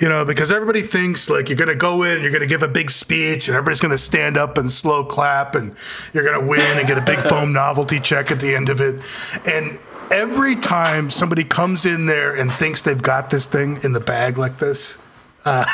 You 0.00 0.08
know, 0.08 0.24
because 0.24 0.52
everybody 0.52 0.82
thinks 0.82 1.28
like 1.28 1.48
you're 1.48 1.58
gonna 1.58 1.74
go 1.74 2.04
in, 2.04 2.22
you're 2.22 2.30
gonna 2.30 2.46
give 2.46 2.62
a 2.62 2.68
big 2.68 2.90
speech, 2.90 3.48
and 3.48 3.56
everybody's 3.56 3.80
gonna 3.80 3.98
stand 3.98 4.36
up 4.36 4.56
and 4.56 4.70
slow 4.70 5.04
clap, 5.04 5.54
and 5.54 5.74
you're 6.12 6.24
gonna 6.24 6.46
win 6.46 6.78
and 6.78 6.86
get 6.86 6.98
a 6.98 7.02
big 7.02 7.20
foam 7.22 7.52
novelty 7.64 7.98
check 7.98 8.30
at 8.30 8.40
the 8.40 8.54
end 8.54 8.68
of 8.68 8.80
it. 8.80 9.02
And 9.44 9.78
every 10.10 10.56
time 10.56 11.10
somebody 11.10 11.44
comes 11.44 11.84
in 11.84 12.06
there 12.06 12.34
and 12.34 12.52
thinks 12.52 12.82
they've 12.82 13.02
got 13.02 13.30
this 13.30 13.46
thing 13.46 13.80
in 13.82 13.92
the 13.92 14.00
bag 14.00 14.38
like 14.38 14.58
this, 14.58 14.98
uh, 15.44 15.64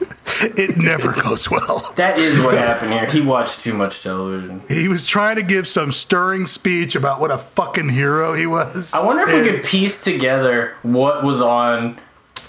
it 0.56 0.76
never 0.76 1.12
goes 1.12 1.50
well. 1.50 1.92
That 1.96 2.18
is 2.18 2.40
what 2.40 2.56
happened 2.56 2.92
here. 2.92 3.06
He 3.06 3.20
watched 3.20 3.62
too 3.62 3.74
much 3.74 4.02
television. 4.02 4.62
He 4.68 4.88
was 4.88 5.04
trying 5.04 5.36
to 5.36 5.42
give 5.42 5.66
some 5.66 5.92
stirring 5.92 6.46
speech 6.46 6.94
about 6.94 7.20
what 7.20 7.30
a 7.30 7.38
fucking 7.38 7.88
hero 7.90 8.34
he 8.34 8.46
was. 8.46 8.92
I 8.92 9.04
wonder 9.04 9.22
if 9.22 9.32
we 9.32 9.50
could 9.50 9.64
piece 9.64 10.02
together 10.02 10.74
what 10.82 11.24
was 11.24 11.40
on 11.40 11.98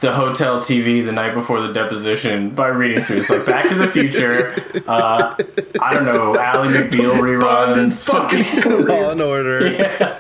the 0.02 0.14
hotel 0.14 0.60
TV 0.60 1.04
the 1.06 1.12
night 1.12 1.34
before 1.34 1.62
the 1.62 1.72
deposition 1.74 2.50
by 2.50 2.68
reading 2.68 3.04
through. 3.04 3.18
It's 3.18 3.30
like 3.30 3.46
Back 3.46 3.70
to 3.70 3.76
the 3.76 3.88
Future. 3.88 4.54
Uh, 4.88 5.36
I 5.82 5.94
don't 5.94 6.06
know, 6.06 6.38
Ally 6.38 6.68
McBeal 6.68 7.14
reruns. 7.20 8.04
Fucking 8.04 8.86
Law 8.86 9.12
and 9.12 9.22
Order. 9.22 10.18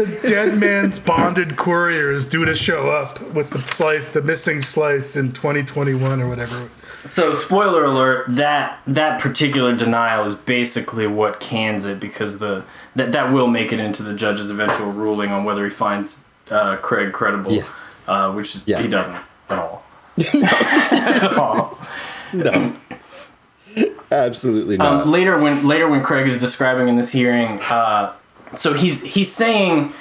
The 0.00 0.28
dead 0.28 0.56
man's 0.56 0.98
bonded 0.98 1.58
courier 1.58 2.10
is 2.10 2.24
due 2.24 2.46
to 2.46 2.54
show 2.54 2.90
up 2.90 3.20
with 3.34 3.50
the 3.50 3.58
slice, 3.58 4.06
the 4.08 4.22
missing 4.22 4.62
slice 4.62 5.14
in 5.14 5.32
2021 5.32 6.22
or 6.22 6.26
whatever. 6.26 6.70
So, 7.04 7.34
spoiler 7.34 7.84
alert: 7.84 8.24
that 8.30 8.78
that 8.86 9.20
particular 9.20 9.76
denial 9.76 10.24
is 10.24 10.34
basically 10.34 11.06
what 11.06 11.38
cans 11.38 11.84
it 11.84 12.00
because 12.00 12.38
the 12.38 12.64
that 12.96 13.12
that 13.12 13.30
will 13.30 13.46
make 13.46 13.72
it 13.74 13.78
into 13.78 14.02
the 14.02 14.14
judge's 14.14 14.50
eventual 14.50 14.90
ruling 14.90 15.32
on 15.32 15.44
whether 15.44 15.64
he 15.64 15.70
finds 15.70 16.16
uh, 16.50 16.76
Craig 16.76 17.12
credible, 17.12 17.52
Yes. 17.52 17.66
uh, 18.08 18.32
which 18.32 18.54
is, 18.56 18.62
Yeah. 18.64 18.80
he 18.80 18.88
doesn't 18.88 19.16
at 19.50 19.58
all. 19.58 19.82
at 20.34 21.34
all. 21.38 21.78
No. 22.32 22.74
Absolutely 24.10 24.78
not. 24.78 25.02
Um, 25.02 25.10
later, 25.10 25.38
when 25.38 25.68
later 25.68 25.88
when 25.88 26.02
Craig 26.02 26.26
is 26.26 26.40
describing 26.40 26.88
in 26.88 26.96
this 26.96 27.10
hearing, 27.10 27.60
uh, 27.60 28.12
so 28.56 28.72
he's 28.74 29.02
he's 29.02 29.30
saying, 29.32 29.92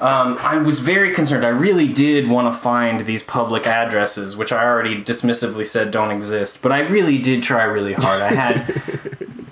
um, 0.00 0.38
I 0.40 0.56
was 0.58 0.80
very 0.80 1.14
concerned. 1.14 1.44
I 1.44 1.48
really 1.48 1.88
did 1.88 2.28
want 2.28 2.52
to 2.54 2.60
find 2.60 3.00
these 3.00 3.22
public 3.22 3.66
addresses, 3.66 4.36
which 4.36 4.52
I 4.52 4.64
already 4.64 5.02
dismissively 5.02 5.66
said 5.66 5.90
don't 5.90 6.10
exist, 6.10 6.60
but 6.62 6.72
I 6.72 6.80
really 6.80 7.18
did 7.18 7.42
try 7.42 7.64
really 7.64 7.94
hard. 7.94 8.22
I 8.22 8.28
had 8.32 8.82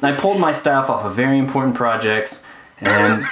I 0.03 0.13
pulled 0.13 0.41
my 0.41 0.53
staff 0.53 0.89
off 0.89 1.05
of 1.05 1.17
very 1.17 1.39
important 1.39 1.75
projects, 1.75 2.41
and 2.81 3.25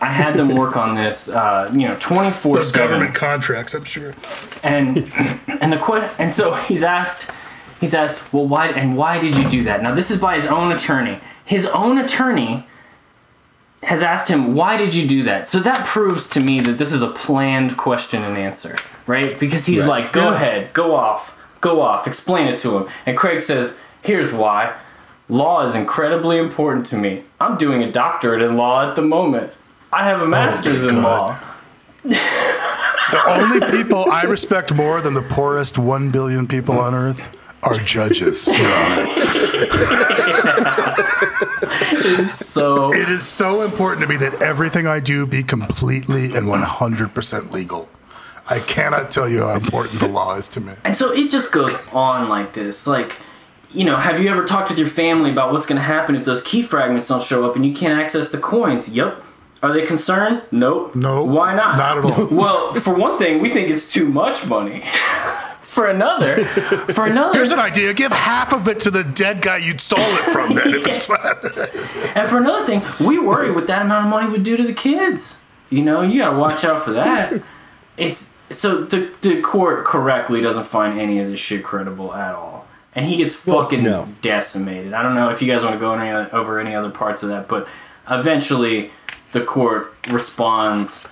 I 0.00 0.06
had 0.06 0.36
them 0.36 0.54
work 0.56 0.76
on 0.76 0.94
this, 0.94 1.28
uh, 1.28 1.70
you 1.72 1.86
know, 1.88 1.96
twenty 2.00 2.30
four 2.30 2.62
seven 2.62 2.88
government 2.90 3.14
contracts, 3.14 3.74
I'm 3.74 3.84
sure. 3.84 4.14
and 4.62 4.98
and 5.60 5.72
the 5.72 5.76
que- 5.78 6.10
and 6.18 6.32
so 6.34 6.54
he's 6.54 6.82
asked 6.82 7.30
he's 7.80 7.94
asked 7.94 8.32
well 8.32 8.46
why 8.46 8.68
and 8.68 8.96
why 8.96 9.18
did 9.18 9.36
you 9.36 9.48
do 9.50 9.64
that 9.64 9.82
now 9.82 9.92
this 9.92 10.08
is 10.10 10.18
by 10.20 10.36
his 10.36 10.46
own 10.46 10.70
attorney 10.70 11.18
his 11.44 11.66
own 11.66 11.98
attorney 11.98 12.64
has 13.82 14.02
asked 14.02 14.28
him 14.28 14.54
why 14.54 14.76
did 14.76 14.94
you 14.94 15.06
do 15.08 15.22
that 15.24 15.48
so 15.48 15.58
that 15.60 15.84
proves 15.86 16.28
to 16.28 16.40
me 16.40 16.60
that 16.60 16.78
this 16.78 16.92
is 16.92 17.02
a 17.02 17.10
planned 17.10 17.76
question 17.76 18.22
and 18.22 18.36
answer 18.38 18.76
right 19.06 19.38
because 19.40 19.66
he's 19.66 19.80
Right. 19.80 19.88
like 20.04 20.12
go 20.12 20.28
Yeah. 20.30 20.34
ahead 20.34 20.72
go 20.72 20.94
off 20.94 21.36
go 21.60 21.80
off 21.80 22.06
explain 22.06 22.46
it 22.48 22.58
to 22.60 22.76
him 22.78 22.88
and 23.06 23.16
craig 23.16 23.40
says 23.40 23.76
here's 24.02 24.32
why 24.32 24.72
law 25.28 25.64
is 25.66 25.74
incredibly 25.74 26.38
important 26.38 26.86
to 26.86 26.96
me 26.96 27.24
i'm 27.40 27.56
doing 27.58 27.82
a 27.82 27.90
doctorate 27.90 28.42
in 28.42 28.56
law 28.56 28.88
at 28.88 28.94
the 28.96 29.02
moment 29.02 29.52
i 29.92 30.04
have 30.04 30.20
a 30.20 30.24
oh 30.24 30.28
master's 30.28 30.84
in 30.84 30.96
God. 30.96 31.02
law 31.02 31.38
The 33.12 33.28
only 33.28 33.60
people 33.70 34.10
I 34.10 34.22
respect 34.22 34.72
more 34.72 35.02
than 35.02 35.12
the 35.12 35.20
poorest 35.22 35.76
1 35.76 36.10
billion 36.10 36.46
people 36.46 36.74
hmm. 36.76 36.80
on 36.80 36.94
earth 36.94 37.28
are 37.62 37.74
judges. 37.76 38.46
Your 38.46 38.56
Honor. 38.56 39.06
so 42.34 42.92
It 42.92 43.08
is 43.08 43.26
so 43.26 43.62
important 43.62 44.02
to 44.02 44.08
me 44.08 44.16
that 44.16 44.42
everything 44.42 44.86
I 44.86 45.00
do 45.00 45.26
be 45.26 45.42
completely 45.42 46.34
and 46.34 46.46
100% 46.48 47.52
legal. 47.52 47.88
I 48.48 48.58
cannot 48.60 49.10
tell 49.10 49.28
you 49.28 49.42
how 49.42 49.54
important 49.54 50.00
the 50.00 50.08
law 50.08 50.36
is 50.36 50.48
to 50.48 50.60
me. 50.60 50.72
And 50.84 50.96
so 50.96 51.12
it 51.12 51.30
just 51.30 51.52
goes 51.52 51.74
on 51.92 52.28
like 52.28 52.54
this. 52.54 52.86
Like, 52.86 53.20
you 53.70 53.84
know, 53.84 53.96
have 53.96 54.20
you 54.20 54.28
ever 54.28 54.44
talked 54.44 54.68
with 54.68 54.78
your 54.78 54.88
family 54.88 55.30
about 55.30 55.52
what's 55.52 55.66
going 55.66 55.76
to 55.76 55.82
happen 55.82 56.16
if 56.16 56.24
those 56.24 56.42
key 56.42 56.62
fragments 56.62 57.06
don't 57.06 57.22
show 57.22 57.48
up 57.48 57.56
and 57.56 57.64
you 57.64 57.74
can't 57.74 57.98
access 57.98 58.28
the 58.28 58.38
coins? 58.38 58.88
Yep. 58.88 59.24
Are 59.62 59.72
they 59.72 59.86
concerned? 59.86 60.42
Nope. 60.50 60.96
No. 60.96 61.22
Why 61.22 61.54
not? 61.54 61.78
Not 61.78 61.98
at 61.98 62.04
all. 62.04 62.26
Well, 62.36 62.74
for 62.74 62.94
one 62.94 63.16
thing, 63.16 63.40
we 63.40 63.48
think 63.48 63.70
it's 63.70 63.90
too 63.90 64.08
much 64.08 64.44
money. 64.46 64.84
for 65.62 65.88
another, 65.88 66.44
for 66.44 67.06
another, 67.06 67.34
Here's 67.34 67.50
an 67.50 67.58
idea. 67.58 67.94
Give 67.94 68.12
half 68.12 68.52
of 68.52 68.68
it 68.68 68.80
to 68.80 68.90
the 68.90 69.04
dead 69.04 69.40
guy 69.40 69.56
you 69.58 69.78
stole 69.78 70.00
it 70.00 70.32
from 70.32 70.54
then. 70.54 70.74
If 70.74 70.86
it's 70.86 71.06
flat. 71.06 71.42
and 72.14 72.28
for 72.28 72.38
another 72.38 72.66
thing, 72.66 72.82
we 73.06 73.18
worry 73.18 73.50
what 73.50 73.66
that 73.68 73.82
amount 73.82 74.06
of 74.06 74.10
money 74.10 74.28
would 74.30 74.42
do 74.42 74.56
to 74.56 74.62
the 74.62 74.74
kids. 74.74 75.36
You 75.70 75.82
know, 75.82 76.02
you 76.02 76.20
got 76.20 76.32
to 76.32 76.38
watch 76.38 76.64
out 76.64 76.84
for 76.84 76.92
that. 76.92 77.42
It's 77.96 78.28
so 78.50 78.84
the 78.84 79.14
the 79.22 79.40
court 79.40 79.84
correctly 79.86 80.40
doesn't 80.40 80.64
find 80.64 81.00
any 81.00 81.18
of 81.18 81.30
this 81.30 81.40
shit 81.40 81.64
credible 81.64 82.12
at 82.12 82.34
all, 82.34 82.66
and 82.94 83.06
he 83.06 83.16
gets 83.16 83.34
fucking 83.34 83.82
no. 83.82 84.08
decimated. 84.20 84.92
I 84.92 85.02
don't 85.02 85.14
know 85.14 85.30
if 85.30 85.40
you 85.40 85.48
guys 85.48 85.62
want 85.62 85.74
to 85.74 85.80
go 85.80 85.94
any, 85.94 86.10
over 86.32 86.60
any 86.60 86.74
other 86.74 86.90
parts 86.90 87.22
of 87.22 87.30
that, 87.30 87.48
but 87.48 87.66
eventually 88.10 88.90
the 89.32 89.42
court 89.42 89.94
responds 90.08 91.06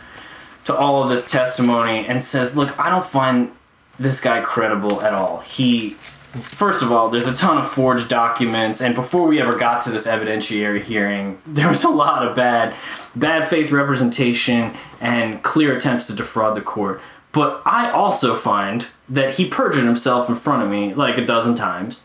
to 0.65 0.77
all 0.77 1.03
of 1.03 1.09
this 1.09 1.31
testimony 1.31 2.07
and 2.07 2.23
says, 2.23 2.55
"Look, 2.57 2.79
I 2.79 2.91
don't 2.91 3.07
find 3.07 3.53
this 4.01 4.19
guy 4.19 4.41
credible 4.41 5.01
at 5.03 5.15
all. 5.15 5.41
He 5.41 5.97
First 6.43 6.81
of 6.81 6.93
all, 6.93 7.11
there's 7.11 7.27
a 7.27 7.35
ton 7.35 7.59
of 7.59 7.69
forged 7.73 8.09
documents, 8.09 8.81
and 8.81 8.95
before 8.95 9.27
we 9.27 9.41
ever 9.41 9.57
got 9.57 9.83
to 9.83 9.91
this 9.91 10.07
evidentiary 10.07 10.81
hearing, 10.81 11.43
there 11.47 11.69
was 11.69 11.83
a 11.83 11.89
lot 11.89 12.27
of 12.27 12.37
bad, 12.37 12.75
bad 13.17 13.49
faith 13.49 13.73
representation 13.73 14.77
and 15.01 15.43
clear 15.43 15.77
attempts 15.77 16.07
to 16.07 16.13
defraud 16.13 16.57
the 16.57 16.61
court. 16.61 17.01
But 17.33 17.63
I 17.67 17.91
also 17.91 18.37
find 18.37 18.87
that 19.09 19.35
he 19.35 19.45
perjured 19.49 19.85
himself 19.85 20.29
in 20.29 20.37
front 20.37 20.63
of 20.63 20.71
me 20.71 20.95
like 20.95 21.19
a 21.19 21.27
dozen 21.27 21.57
times, 21.57 22.03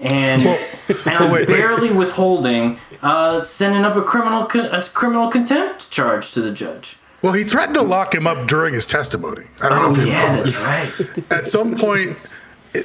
and 0.00 0.42
and 0.42 0.66
I'm 1.06 1.30
wait, 1.30 1.46
wait. 1.46 1.48
barely 1.48 1.90
withholding 1.90 2.78
uh, 3.02 3.42
sending 3.42 3.84
up 3.84 3.94
a 3.94 4.02
criminal 4.02 4.46
con- 4.46 4.66
a 4.72 4.82
criminal 4.82 5.30
contempt 5.30 5.90
charge 5.90 6.32
to 6.32 6.40
the 6.40 6.50
judge. 6.50 6.96
Well, 7.22 7.32
he 7.32 7.44
threatened 7.44 7.74
to 7.74 7.82
lock 7.82 8.14
him 8.14 8.26
up 8.26 8.46
during 8.46 8.74
his 8.74 8.86
testimony. 8.86 9.46
I 9.60 9.68
don't 9.68 9.78
know 9.82 9.88
Oh 9.88 9.92
if 9.92 9.98
you 9.98 10.12
yeah, 10.12 10.30
recall 10.40 10.44
that's 10.44 10.56
right. 11.08 11.32
At 11.32 11.48
some 11.48 11.74
point, 11.76 12.36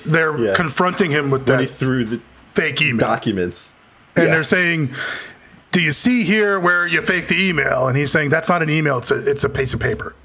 they're 0.06 0.38
Yeah. 0.38 0.56
confronting 0.56 1.12
him 1.12 1.30
with 1.32 1.48
when 1.48 1.60
he 1.60 1.66
that 1.66 1.72
threw 1.74 2.04
the 2.06 2.22
fake 2.54 2.82
email. 2.82 2.98
documents. 3.00 3.74
and 4.16 4.28
Yeah. 4.28 4.34
they're 4.34 4.44
saying, 4.44 4.94
"Do 5.72 5.82
you 5.82 5.94
see 5.94 6.24
here 6.24 6.60
where 6.60 6.86
you 6.86 7.02
fake 7.02 7.28
the 7.28 7.42
email?" 7.42 7.88
And 7.88 7.98
he's 7.98 8.12
saying, 8.12 8.30
"That's 8.30 8.50
not 8.50 8.62
an 8.62 8.70
email; 8.70 8.98
it's 8.98 9.12
a 9.12 9.18
it's 9.30 9.44
a 9.44 9.50
piece 9.50 9.74
of 9.74 9.80
paper." 9.80 10.16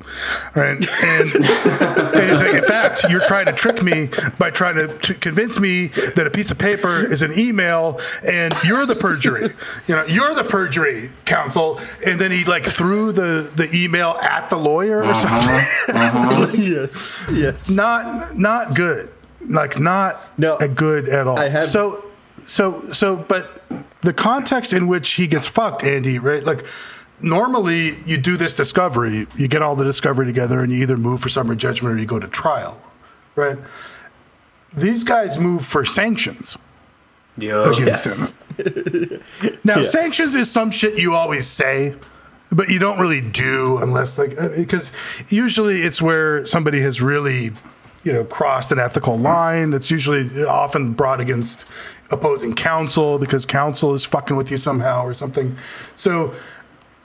Right? 0.55 0.77
And, 1.05 1.35
and 1.35 2.31
he's 2.31 2.39
saying, 2.39 2.56
"In 2.56 2.64
fact, 2.64 3.05
you're 3.09 3.20
trying 3.20 3.47
to 3.47 3.52
trick 3.52 3.82
me 3.82 4.10
by 4.39 4.51
trying 4.51 4.77
to, 4.77 4.98
to 4.98 5.14
convince 5.14 5.59
me 5.60 5.89
that 6.14 6.27
a 6.27 6.31
piece 6.31 6.51
of 6.51 6.59
paper 6.59 7.10
is 7.10 7.23
an 7.23 7.39
email, 7.39 8.01
and 8.27 8.55
you're 8.64 8.86
the 8.86 8.97
perjury. 8.97 9.52
You 9.86 9.97
know, 9.97 10.05
you're 10.06 10.35
the 10.35 10.44
perjury, 10.44 11.10
counsel." 11.24 11.81
And 12.05 12.20
then 12.20 12.31
he 12.31 12.44
like 12.44 12.66
threw 12.66 13.12
the 13.12 13.51
the 13.56 13.74
email 13.74 14.18
at 14.23 14.51
the 14.51 14.56
lawyer 14.56 14.98
or 14.98 15.05
uh-huh. 15.05 15.86
something. 15.86 15.97
Uh-huh. 15.97 16.52
yes, 16.56 17.24
yes. 17.32 17.70
not 17.70 18.36
not 18.36 18.74
good 18.74 19.10
like 19.48 19.78
not 19.78 20.39
No, 20.39 20.56
a 20.56 20.68
good 20.68 21.09
at 21.09 21.27
all 21.27 21.39
I 21.39 21.48
have- 21.48 21.66
so 21.66 22.05
so 22.47 22.93
so 22.93 23.16
but 23.16 23.62
the 24.02 24.12
context 24.12 24.73
in 24.73 24.86
which 24.86 25.12
he 25.12 25.27
gets 25.27 25.47
fucked 25.47 25.82
andy 25.85 26.18
right 26.18 26.44
like 26.44 26.64
normally 27.20 27.98
you 28.05 28.16
do 28.16 28.36
this 28.36 28.55
discovery 28.55 29.27
you 29.36 29.48
get 29.48 29.62
all 29.62 29.74
the 29.74 29.85
discovery 29.85 30.27
together 30.27 30.60
and 30.60 30.73
you 30.73 30.81
either 30.82 30.97
move 30.97 31.20
for 31.20 31.28
summary 31.28 31.56
judgment 31.56 31.94
or 31.94 31.98
you 31.98 32.06
go 32.06 32.18
to 32.18 32.28
trial 32.28 32.81
right 33.35 33.59
these 34.74 35.02
guys 35.05 35.39
move 35.39 35.64
for 35.64 35.85
sanctions 35.85 36.56
Yeah. 37.36 37.62
against 37.62 37.81
Yes. 38.06 38.35
him 38.59 39.20
now 39.64 39.78
Yeah. 39.81 39.90
sanctions 39.90 40.35
is 40.35 40.51
some 40.51 40.70
shit 40.70 40.98
you 40.98 41.14
always 41.14 41.47
say 41.47 41.94
but 42.52 42.68
you 42.68 42.78
don't 42.78 42.98
really 43.01 43.20
do 43.23 43.78
unless 43.78 44.18
like 44.18 44.40
uh, 44.40 44.48
because 44.51 44.93
usually 45.31 45.82
it's 45.82 46.01
where 46.01 46.47
somebody 46.47 46.81
has 46.82 47.01
really 47.02 47.52
you 48.05 48.12
know 48.12 48.23
crossed 48.24 48.70
an 48.70 48.78
ethical 48.78 49.18
line 49.18 49.70
that's 49.70 49.90
usually 49.90 50.44
often 50.44 50.93
brought 50.93 51.20
against 51.20 51.64
opposing 52.10 52.54
counsel 52.54 53.18
because 53.18 53.44
counsel 53.44 53.94
is 53.94 54.04
fucking 54.04 54.36
with 54.36 54.50
you 54.50 54.56
somehow 54.56 55.04
or 55.04 55.14
something 55.14 55.56
so 55.94 56.34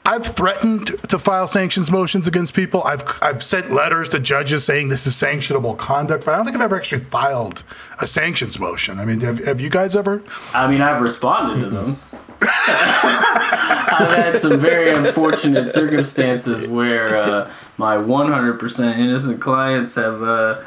I've 0.03 0.25
threatened 0.25 0.87
to 1.09 1.19
file 1.19 1.47
sanctions 1.47 1.91
motions 1.91 2.27
against 2.27 2.55
people. 2.55 2.83
I've 2.83 3.03
I've 3.21 3.43
sent 3.43 3.71
letters 3.71 4.09
to 4.09 4.19
judges 4.19 4.63
saying 4.63 4.89
this 4.89 5.05
is 5.05 5.13
sanctionable 5.13 5.77
conduct, 5.77 6.25
but 6.25 6.33
I 6.33 6.37
don't 6.37 6.45
think 6.45 6.55
I've 6.55 6.63
ever 6.63 6.75
actually 6.75 7.03
filed 7.05 7.63
a 7.99 8.07
sanctions 8.07 8.57
motion. 8.57 8.99
I 8.99 9.05
mean, 9.05 9.21
have, 9.21 9.37
have 9.45 9.61
you 9.61 9.69
guys 9.69 9.95
ever? 9.95 10.23
I 10.53 10.69
mean, 10.69 10.81
I've 10.81 11.03
responded 11.03 11.61
to 11.61 11.69
them. 11.69 12.01
I've 12.41 14.17
had 14.17 14.41
some 14.41 14.59
very 14.59 14.89
unfortunate 14.89 15.71
circumstances 15.71 16.67
where 16.67 17.15
uh, 17.15 17.51
my 17.77 17.95
100% 17.95 18.97
innocent 18.97 19.39
clients 19.39 19.93
have 19.93 20.23
uh, 20.23 20.63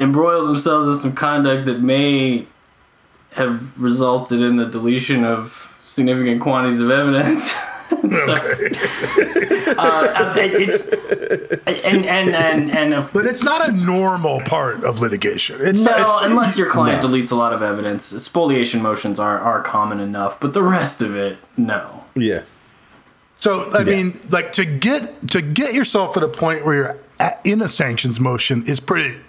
embroiled 0.00 0.48
themselves 0.48 0.88
in 0.88 0.96
some 0.96 1.14
conduct 1.14 1.66
that 1.66 1.80
may 1.80 2.48
have 3.34 3.80
resulted 3.80 4.40
in 4.40 4.56
the 4.56 4.66
deletion 4.66 5.24
of 5.24 5.72
significant 5.86 6.40
quantities 6.40 6.80
of 6.80 6.90
evidence. 6.90 7.52
uh, 7.94 8.04
it's 10.36 10.86
and 11.66 12.06
and 12.06 12.34
and 12.34 12.70
and 12.70 12.94
if, 12.94 13.12
But 13.12 13.26
it's 13.26 13.42
not 13.42 13.68
a 13.68 13.72
normal 13.72 14.40
part 14.40 14.84
of 14.84 15.00
litigation. 15.00 15.60
It's, 15.60 15.84
no, 15.84 16.02
it's 16.02 16.20
unless 16.22 16.56
your 16.56 16.70
client 16.70 17.02
no. 17.02 17.08
deletes 17.08 17.30
a 17.30 17.34
lot 17.34 17.52
of 17.52 17.62
evidence. 17.62 18.06
Spoliation 18.06 18.82
motions 18.82 19.18
are 19.18 19.38
are 19.38 19.62
common 19.62 20.00
enough, 20.00 20.40
but 20.40 20.54
the 20.54 20.62
rest 20.62 21.02
of 21.02 21.14
it, 21.14 21.38
no. 21.56 22.04
Yeah. 22.16 22.42
So 23.38 23.70
I 23.72 23.84
mean, 23.84 24.20
like 24.30 24.52
to 24.54 24.64
get 24.64 25.28
to 25.28 25.42
get 25.42 25.74
yourself 25.74 26.16
at 26.16 26.22
a 26.22 26.28
point 26.28 26.64
where 26.64 26.74
you're 26.74 26.98
at, 27.20 27.40
in 27.44 27.62
a 27.62 27.68
sanctions 27.68 28.18
motion 28.18 28.66
is 28.66 28.80
pretty. 28.80 29.20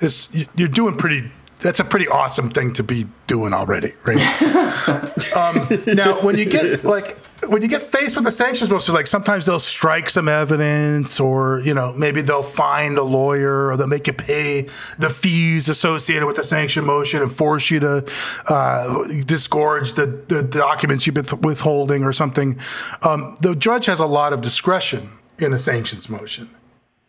Is 0.00 0.30
you're 0.56 0.68
doing 0.68 0.96
pretty. 0.96 1.30
That's 1.60 1.80
a 1.80 1.84
pretty 1.84 2.08
awesome 2.08 2.50
thing 2.50 2.72
to 2.74 2.82
be 2.82 3.06
doing 3.26 3.52
already, 3.52 3.94
right? 4.04 4.42
um, 5.36 5.84
now, 5.86 6.20
when 6.22 6.36
you 6.36 6.46
get 6.46 6.84
like 6.84 7.18
when 7.46 7.62
you 7.62 7.68
get 7.68 7.82
faced 7.82 8.16
with 8.16 8.26
a 8.26 8.30
sanctions 8.30 8.70
motion, 8.70 8.94
like 8.94 9.06
sometimes 9.06 9.46
they'll 9.46 9.60
strike 9.60 10.10
some 10.10 10.28
evidence, 10.28 11.20
or 11.20 11.60
you 11.60 11.74
know 11.74 11.92
maybe 11.92 12.22
they'll 12.22 12.42
find 12.42 12.96
the 12.96 13.02
lawyer, 13.02 13.68
or 13.68 13.76
they'll 13.76 13.86
make 13.86 14.06
you 14.06 14.12
pay 14.12 14.68
the 14.98 15.10
fees 15.10 15.68
associated 15.68 16.26
with 16.26 16.36
the 16.36 16.42
sanction 16.42 16.84
motion 16.84 17.22
and 17.22 17.32
force 17.32 17.70
you 17.70 17.80
to 17.80 18.04
uh, 18.46 19.04
disgorge 19.24 19.94
the, 19.94 20.06
the 20.28 20.42
documents 20.42 21.06
you've 21.06 21.14
been 21.14 21.40
withholding 21.40 22.04
or 22.04 22.12
something. 22.12 22.58
Um, 23.02 23.36
the 23.40 23.54
judge 23.54 23.86
has 23.86 24.00
a 24.00 24.06
lot 24.06 24.32
of 24.32 24.40
discretion 24.40 25.10
in 25.38 25.52
a 25.52 25.58
sanctions 25.58 26.08
motion. 26.08 26.50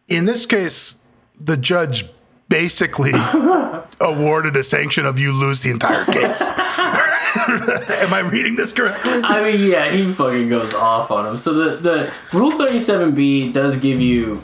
In 0.08 0.26
this 0.26 0.46
case, 0.46 0.96
the 1.40 1.58
judge 1.58 2.06
basically 2.52 3.14
awarded 4.02 4.58
a 4.58 4.64
sanction 4.64 5.06
of 5.06 5.18
you 5.18 5.32
lose 5.32 5.62
the 5.62 5.70
entire 5.72 6.04
case. 6.06 6.42
Am 6.42 8.14
I 8.14 8.20
reading 8.20 8.58
this 8.58 8.74
correctly? 8.74 9.22
I 9.24 9.42
mean, 9.42 9.72
yeah, 9.72 9.90
he 9.90 10.12
fucking 10.12 10.50
goes 10.50 10.74
off 10.74 11.10
on 11.12 11.26
him. 11.26 11.38
So 11.38 11.54
the 11.54 11.78
the 11.78 12.14
Rule 12.34 12.52
Thirty 12.52 12.82
Seven 12.82 13.16
B 13.16 13.50
does 13.52 13.78
give 13.78 14.02
you, 14.02 14.44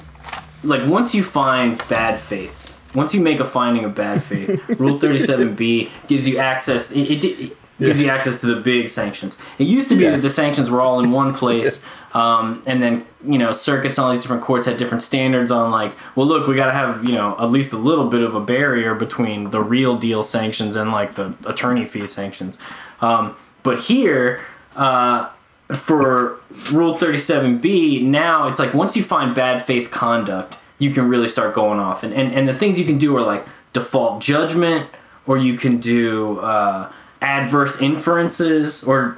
like, 0.64 0.88
once 0.88 1.14
you 1.14 1.22
find 1.22 1.78
bad 1.90 2.18
faith, 2.20 2.74
once 2.96 3.14
you 3.14 3.20
make 3.20 3.42
a 3.42 3.46
finding 3.46 3.84
of 3.84 3.94
bad 3.94 4.24
faith, 4.24 4.62
Rule 4.80 5.00
Thirty 5.00 5.20
Seven 5.20 5.54
B 5.54 5.92
gives 6.08 6.26
you 6.26 6.38
access. 6.38 6.90
It, 6.92 7.12
it, 7.12 7.26
it 7.26 7.58
gives 7.80 8.02
you 8.02 8.10
access 8.10 8.40
to 8.40 8.48
the 8.48 8.60
big 8.60 8.90
sanctions. 8.90 9.38
It 9.60 9.68
used 9.68 9.90
to 9.90 9.95
be 9.95 10.06
that 10.06 10.22
the 10.22 10.30
sanctions 10.30 10.70
were 10.70 10.82
all 10.82 10.99
in 10.99 11.12
one 11.12 11.34
place, 11.41 11.84
um, 12.14 12.64
and 12.66 12.82
then 12.82 13.06
you 13.26 13.38
know 13.38 13.52
circuits 13.52 13.98
and 13.98 14.06
all 14.06 14.14
these 14.14 14.22
different 14.22 14.44
courts 14.44 14.66
had 14.66 14.78
different 14.78 15.04
standards 15.04 15.52
on 15.52 15.72
like, 15.72 15.94
well, 16.16 16.26
look, 16.26 16.48
we 16.48 16.56
got 16.56 16.68
to 16.68 16.74
have 16.74 17.06
you 17.06 17.14
know 17.14 17.36
at 17.40 17.52
least 17.52 17.72
a 17.74 17.78
little 17.78 18.10
bit 18.10 18.22
of 18.22 18.36
a 18.36 18.41
barrier 18.41 18.95
between 18.95 19.52
the 19.52 19.62
real 19.62 19.98
deal 19.98 20.24
sanctions 20.24 20.76
and 20.76 20.91
like 20.91 21.16
the 21.16 21.36
attorney 21.45 21.86
fee 21.86 22.08
sanctions. 22.08 22.58
Um, 23.02 23.36
but 23.64 23.82
here, 23.82 24.41
uh, 24.76 25.30
for 25.76 26.40
Rule 26.72 26.98
37B, 26.98 28.02
now 28.02 28.48
it's 28.48 28.60
like 28.60 28.74
once 28.74 28.95
you 28.95 29.04
find 29.04 29.36
bad 29.36 29.66
faith 29.66 29.91
conduct, 29.91 30.58
you 30.80 30.94
can 30.94 31.10
really 31.10 31.28
start 31.28 31.54
going 31.54 31.80
off. 31.80 32.04
And, 32.04 32.14
and, 32.14 32.34
and 32.34 32.48
the 32.48 32.54
things 32.54 32.80
you 32.80 32.86
can 32.86 32.98
do 32.98 33.16
are 33.18 33.22
like 33.22 33.45
default 33.74 34.22
judgment, 34.22 34.90
or 35.26 35.38
you 35.38 35.58
can 35.58 35.80
do 35.80 36.40
uh, 36.40 36.91
adverse 37.22 37.81
inferences, 37.81 38.84
or 38.84 39.18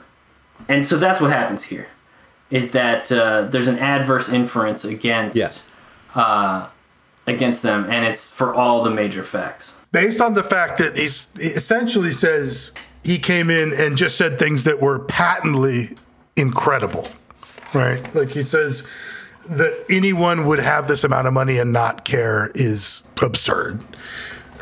and 0.68 0.88
so 0.88 0.98
that's 0.98 1.20
what 1.22 1.32
happens 1.32 1.64
here, 1.64 1.88
is 2.52 2.72
that 2.72 3.12
uh, 3.12 3.44
there's 3.44 3.68
an 3.68 3.80
adverse 3.80 4.30
inference 4.30 4.84
against 4.84 5.36
Yes. 5.36 5.64
uh, 6.16 6.68
against 7.28 7.64
them, 7.64 7.86
and 7.90 8.06
it's 8.06 8.26
for 8.26 8.54
all 8.54 8.84
the 8.84 8.92
major 8.92 9.24
facts. 9.24 9.74
Based 9.92 10.22
on 10.22 10.34
the 10.34 10.44
fact 10.44 10.78
that 10.80 10.98
he's 10.98 11.28
he 11.40 11.48
essentially 11.48 12.12
says 12.12 12.72
he 13.04 13.18
came 13.18 13.50
in 13.50 13.74
and 13.74 13.98
just 13.98 14.18
said 14.18 14.38
things 14.38 14.64
that 14.66 14.82
were 14.82 15.00
patently 15.00 15.96
incredible, 16.36 17.08
right? 17.74 18.00
Like 18.16 18.30
he 18.30 18.44
says 18.44 18.86
that 19.50 19.84
anyone 19.90 20.46
would 20.46 20.60
have 20.60 20.88
this 20.88 21.04
amount 21.04 21.26
of 21.28 21.34
money 21.34 21.58
and 21.58 21.74
not 21.74 22.06
care 22.06 22.52
is 22.54 23.04
absurd. 23.24 23.84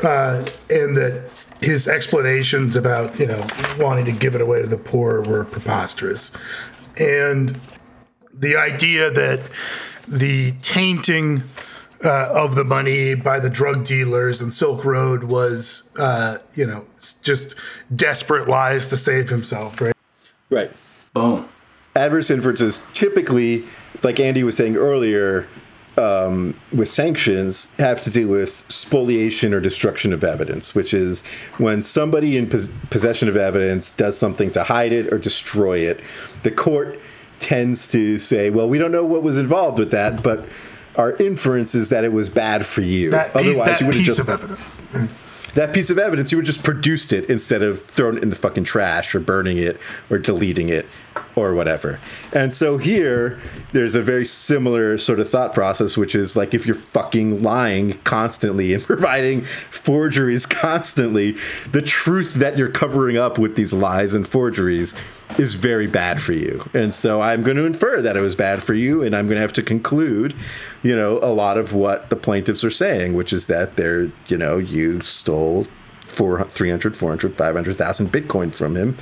Uh, 0.02 0.46
and 0.70 0.96
that 0.96 1.28
his 1.60 1.88
explanations 1.88 2.76
about, 2.76 3.18
you 3.18 3.26
know, 3.26 3.46
wanting 3.78 4.04
to 4.04 4.12
give 4.12 4.34
it 4.34 4.40
away 4.40 4.62
to 4.62 4.68
the 4.68 4.76
poor 4.76 5.22
were 5.22 5.44
preposterous. 5.44 6.32
And 6.96 7.60
the 8.32 8.56
idea 8.56 9.10
that 9.10 9.50
the 10.06 10.52
tainting 10.62 11.42
uh, 12.04 12.28
of 12.32 12.54
the 12.54 12.64
money 12.64 13.14
by 13.14 13.40
the 13.40 13.50
drug 13.50 13.84
dealers 13.84 14.40
and 14.40 14.54
Silk 14.54 14.84
Road 14.84 15.24
was, 15.24 15.88
uh, 15.98 16.38
you 16.54 16.64
know, 16.66 16.84
just 17.22 17.56
desperate 17.96 18.48
lies 18.48 18.88
to 18.90 18.96
save 18.96 19.28
himself, 19.28 19.80
right? 19.80 19.94
Right. 20.50 20.70
Boom. 21.12 21.48
adverse 21.96 22.30
inferences 22.30 22.80
typically, 22.94 23.64
like 24.04 24.20
Andy 24.20 24.44
was 24.44 24.56
saying 24.56 24.76
earlier, 24.76 25.48
um, 25.98 26.58
with 26.72 26.88
sanctions 26.88 27.66
have 27.78 28.00
to 28.02 28.10
do 28.10 28.28
with 28.28 28.64
spoliation 28.68 29.52
or 29.52 29.60
destruction 29.60 30.12
of 30.12 30.22
evidence, 30.22 30.74
which 30.74 30.94
is 30.94 31.22
when 31.58 31.82
somebody 31.82 32.36
in 32.36 32.48
pos- 32.48 32.68
possession 32.90 33.28
of 33.28 33.36
evidence 33.36 33.90
does 33.90 34.16
something 34.16 34.50
to 34.52 34.62
hide 34.62 34.92
it 34.92 35.12
or 35.12 35.18
destroy 35.18 35.78
it. 35.78 36.00
The 36.44 36.52
court 36.52 37.00
tends 37.40 37.88
to 37.88 38.18
say, 38.18 38.50
well, 38.50 38.68
we 38.68 38.78
don't 38.78 38.92
know 38.92 39.04
what 39.04 39.22
was 39.22 39.36
involved 39.36 39.78
with 39.78 39.90
that, 39.90 40.22
but 40.22 40.46
our 40.96 41.14
inference 41.16 41.74
is 41.74 41.88
that 41.90 42.04
it 42.04 42.12
was 42.12 42.28
bad 42.28 42.64
for 42.64 42.82
you. 42.82 43.10
That 43.10 43.34
piece, 43.34 43.56
that 43.56 43.80
you 43.80 43.86
would've 43.86 44.02
just 44.02 44.18
of 44.18 44.28
evidence. 44.28 44.80
That 45.58 45.72
piece 45.72 45.90
of 45.90 45.98
evidence, 45.98 46.30
you 46.30 46.38
would 46.38 46.46
just 46.46 46.62
produced 46.62 47.12
it 47.12 47.28
instead 47.28 47.62
of 47.62 47.82
throwing 47.82 48.16
it 48.16 48.22
in 48.22 48.30
the 48.30 48.36
fucking 48.36 48.62
trash 48.62 49.12
or 49.12 49.18
burning 49.18 49.58
it 49.58 49.80
or 50.08 50.16
deleting 50.16 50.68
it 50.68 50.86
or 51.34 51.52
whatever. 51.52 51.98
And 52.32 52.54
so 52.54 52.78
here, 52.78 53.40
there's 53.72 53.96
a 53.96 54.02
very 54.02 54.24
similar 54.24 54.96
sort 54.98 55.18
of 55.18 55.28
thought 55.28 55.54
process, 55.54 55.96
which 55.96 56.14
is 56.14 56.36
like 56.36 56.54
if 56.54 56.64
you're 56.64 56.76
fucking 56.76 57.42
lying 57.42 57.94
constantly 58.04 58.72
and 58.72 58.80
providing 58.84 59.44
forgeries 59.44 60.46
constantly, 60.46 61.36
the 61.72 61.82
truth 61.82 62.34
that 62.34 62.56
you're 62.56 62.70
covering 62.70 63.16
up 63.16 63.36
with 63.36 63.56
these 63.56 63.72
lies 63.72 64.14
and 64.14 64.28
forgeries 64.28 64.94
is 65.36 65.54
very 65.54 65.86
bad 65.86 66.22
for 66.22 66.32
you. 66.32 66.68
And 66.74 66.94
so 66.94 67.20
I'm 67.20 67.42
going 67.42 67.56
to 67.56 67.66
infer 67.66 68.00
that 68.02 68.16
it 68.16 68.20
was 68.20 68.34
bad 68.34 68.62
for 68.62 68.74
you, 68.74 69.02
and 69.02 69.14
I'm 69.14 69.26
going 69.26 69.36
to 69.36 69.42
have 69.42 69.52
to 69.54 69.62
conclude, 69.62 70.34
you 70.82 70.96
know, 70.96 71.18
a 71.22 71.32
lot 71.32 71.58
of 71.58 71.72
what 71.72 72.08
the 72.08 72.16
plaintiffs 72.16 72.64
are 72.64 72.70
saying, 72.70 73.14
which 73.14 73.32
is 73.32 73.46
that 73.46 73.76
they're, 73.76 74.10
you 74.28 74.38
know, 74.38 74.58
you 74.58 75.00
stole 75.02 75.66
four, 76.06 76.42
300, 76.44 76.96
400, 76.96 77.36
500,000 77.36 78.10
Bitcoin 78.10 78.52
from 78.52 78.76
him 78.76 78.96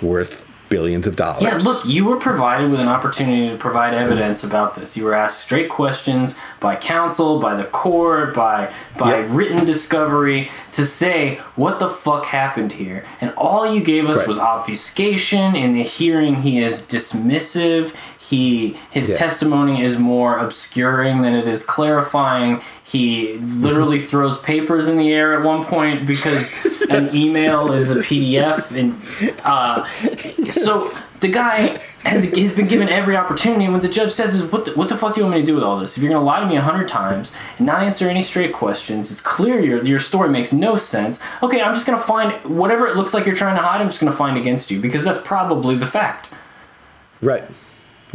worth 0.00 0.48
billions 0.68 1.06
of 1.06 1.16
dollars. 1.16 1.42
Yeah, 1.42 1.58
look, 1.58 1.84
you 1.84 2.04
were 2.04 2.16
provided 2.18 2.70
with 2.70 2.80
an 2.80 2.88
opportunity 2.88 3.48
to 3.50 3.56
provide 3.56 3.94
evidence 3.94 4.44
about 4.44 4.74
this. 4.74 4.96
You 4.96 5.04
were 5.04 5.14
asked 5.14 5.40
straight 5.40 5.68
questions 5.68 6.34
by 6.60 6.76
counsel, 6.76 7.38
by 7.40 7.54
the 7.56 7.64
court, 7.64 8.34
by 8.34 8.72
by 8.98 9.18
Yep. 9.20 9.26
written 9.30 9.64
discovery 9.64 10.50
to 10.72 10.86
say 10.86 11.40
what 11.54 11.78
the 11.78 11.88
fuck 11.88 12.24
happened 12.26 12.72
here. 12.72 13.04
And 13.20 13.32
all 13.36 13.66
you 13.72 13.80
gave 13.80 14.08
us 14.08 14.18
Right. 14.18 14.28
was 14.28 14.38
obfuscation. 14.38 15.54
In 15.54 15.74
the 15.74 15.82
hearing, 15.82 16.36
he 16.42 16.58
is 16.62 16.82
dismissive. 16.82 17.92
He 18.18 18.76
his 18.90 19.10
Yeah. 19.10 19.16
testimony 19.16 19.82
is 19.84 19.98
more 19.98 20.38
obscuring 20.38 21.22
than 21.22 21.34
it 21.34 21.46
is 21.46 21.62
clarifying. 21.62 22.60
He 22.96 23.36
literally 23.36 24.00
throws 24.00 24.38
papers 24.38 24.88
in 24.88 24.96
the 24.96 25.12
air 25.12 25.38
at 25.38 25.44
one 25.44 25.66
point 25.66 26.06
because 26.06 26.50
an 26.88 27.10
email 27.14 27.70
is 27.72 27.90
a 27.90 27.96
PDF, 27.96 28.70
and 28.70 28.98
uh, 29.44 29.86
so 30.50 30.90
the 31.20 31.28
guy 31.28 31.78
has, 32.04 32.24
has 32.24 32.56
been 32.56 32.66
given 32.66 32.88
every 32.88 33.14
opportunity. 33.14 33.66
And 33.66 33.74
what 33.74 33.82
the 33.82 33.88
judge 33.90 34.12
says 34.12 34.34
is, 34.34 34.50
"What 34.50 34.64
the, 34.64 34.72
what 34.72 34.88
the 34.88 34.96
fuck 34.96 35.12
do 35.12 35.20
you 35.20 35.26
want 35.26 35.36
me 35.36 35.42
to 35.42 35.46
do 35.46 35.54
with 35.54 35.62
all 35.62 35.78
this? 35.78 35.94
If 35.94 36.02
you're 36.02 36.08
going 36.08 36.22
to 36.22 36.24
lie 36.24 36.40
to 36.40 36.46
me 36.46 36.56
a 36.56 36.62
hundred 36.62 36.88
times 36.88 37.30
and 37.58 37.66
not 37.66 37.82
answer 37.82 38.08
any 38.08 38.22
straight 38.22 38.54
questions, 38.54 39.10
it's 39.10 39.20
clear 39.20 39.60
your 39.60 39.84
your 39.84 39.98
story 39.98 40.30
makes 40.30 40.54
no 40.54 40.76
sense. 40.76 41.20
Okay, 41.42 41.60
I'm 41.60 41.74
just 41.74 41.86
going 41.86 41.98
to 41.98 42.04
find 42.04 42.32
whatever 42.44 42.86
it 42.86 42.96
looks 42.96 43.12
like 43.12 43.26
you're 43.26 43.36
trying 43.36 43.56
to 43.56 43.62
hide. 43.62 43.82
I'm 43.82 43.88
just 43.88 44.00
going 44.00 44.10
to 44.10 44.16
find 44.16 44.38
against 44.38 44.70
you 44.70 44.80
because 44.80 45.04
that's 45.04 45.20
probably 45.22 45.76
the 45.76 45.86
fact." 45.86 46.30
Right. 47.20 47.44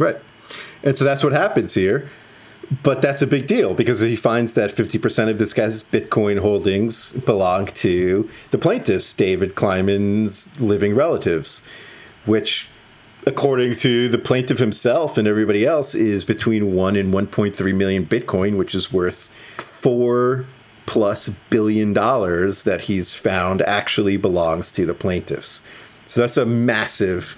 Right. 0.00 0.16
And 0.82 0.98
so 0.98 1.04
that's 1.04 1.22
what 1.22 1.32
happens 1.32 1.72
here. 1.72 2.10
But 2.82 3.02
that's 3.02 3.20
a 3.20 3.26
big 3.26 3.46
deal 3.46 3.74
because 3.74 4.00
he 4.00 4.16
finds 4.16 4.54
that 4.54 4.70
50% 4.70 5.28
of 5.28 5.38
this 5.38 5.52
guy's 5.52 5.82
Bitcoin 5.82 6.38
holdings 6.40 7.12
belong 7.12 7.66
to 7.66 8.28
the 8.50 8.58
plaintiffs, 8.58 9.12
David 9.12 9.56
Kleiman's 9.56 10.48
living 10.60 10.94
relatives, 10.94 11.62
which, 12.24 12.68
according 13.26 13.74
to 13.76 14.08
the 14.08 14.18
plaintiff 14.18 14.58
himself 14.58 15.18
and 15.18 15.28
everybody 15.28 15.66
else, 15.66 15.94
is 15.94 16.24
between 16.24 16.74
1 16.74 16.96
and 16.96 17.12
1.3 17.12 17.74
million 17.74 18.06
Bitcoin, 18.06 18.56
which 18.56 18.74
is 18.74 18.92
worth 18.92 19.28
4 19.58 20.46
plus 20.86 21.28
billion 21.50 21.92
dollars 21.92 22.62
that 22.62 22.82
he's 22.82 23.14
found 23.14 23.62
actually 23.62 24.16
belongs 24.16 24.70
to 24.72 24.86
the 24.86 24.94
plaintiffs. 24.94 25.62
So 26.06 26.20
that's 26.20 26.36
a 26.36 26.46
massive, 26.46 27.36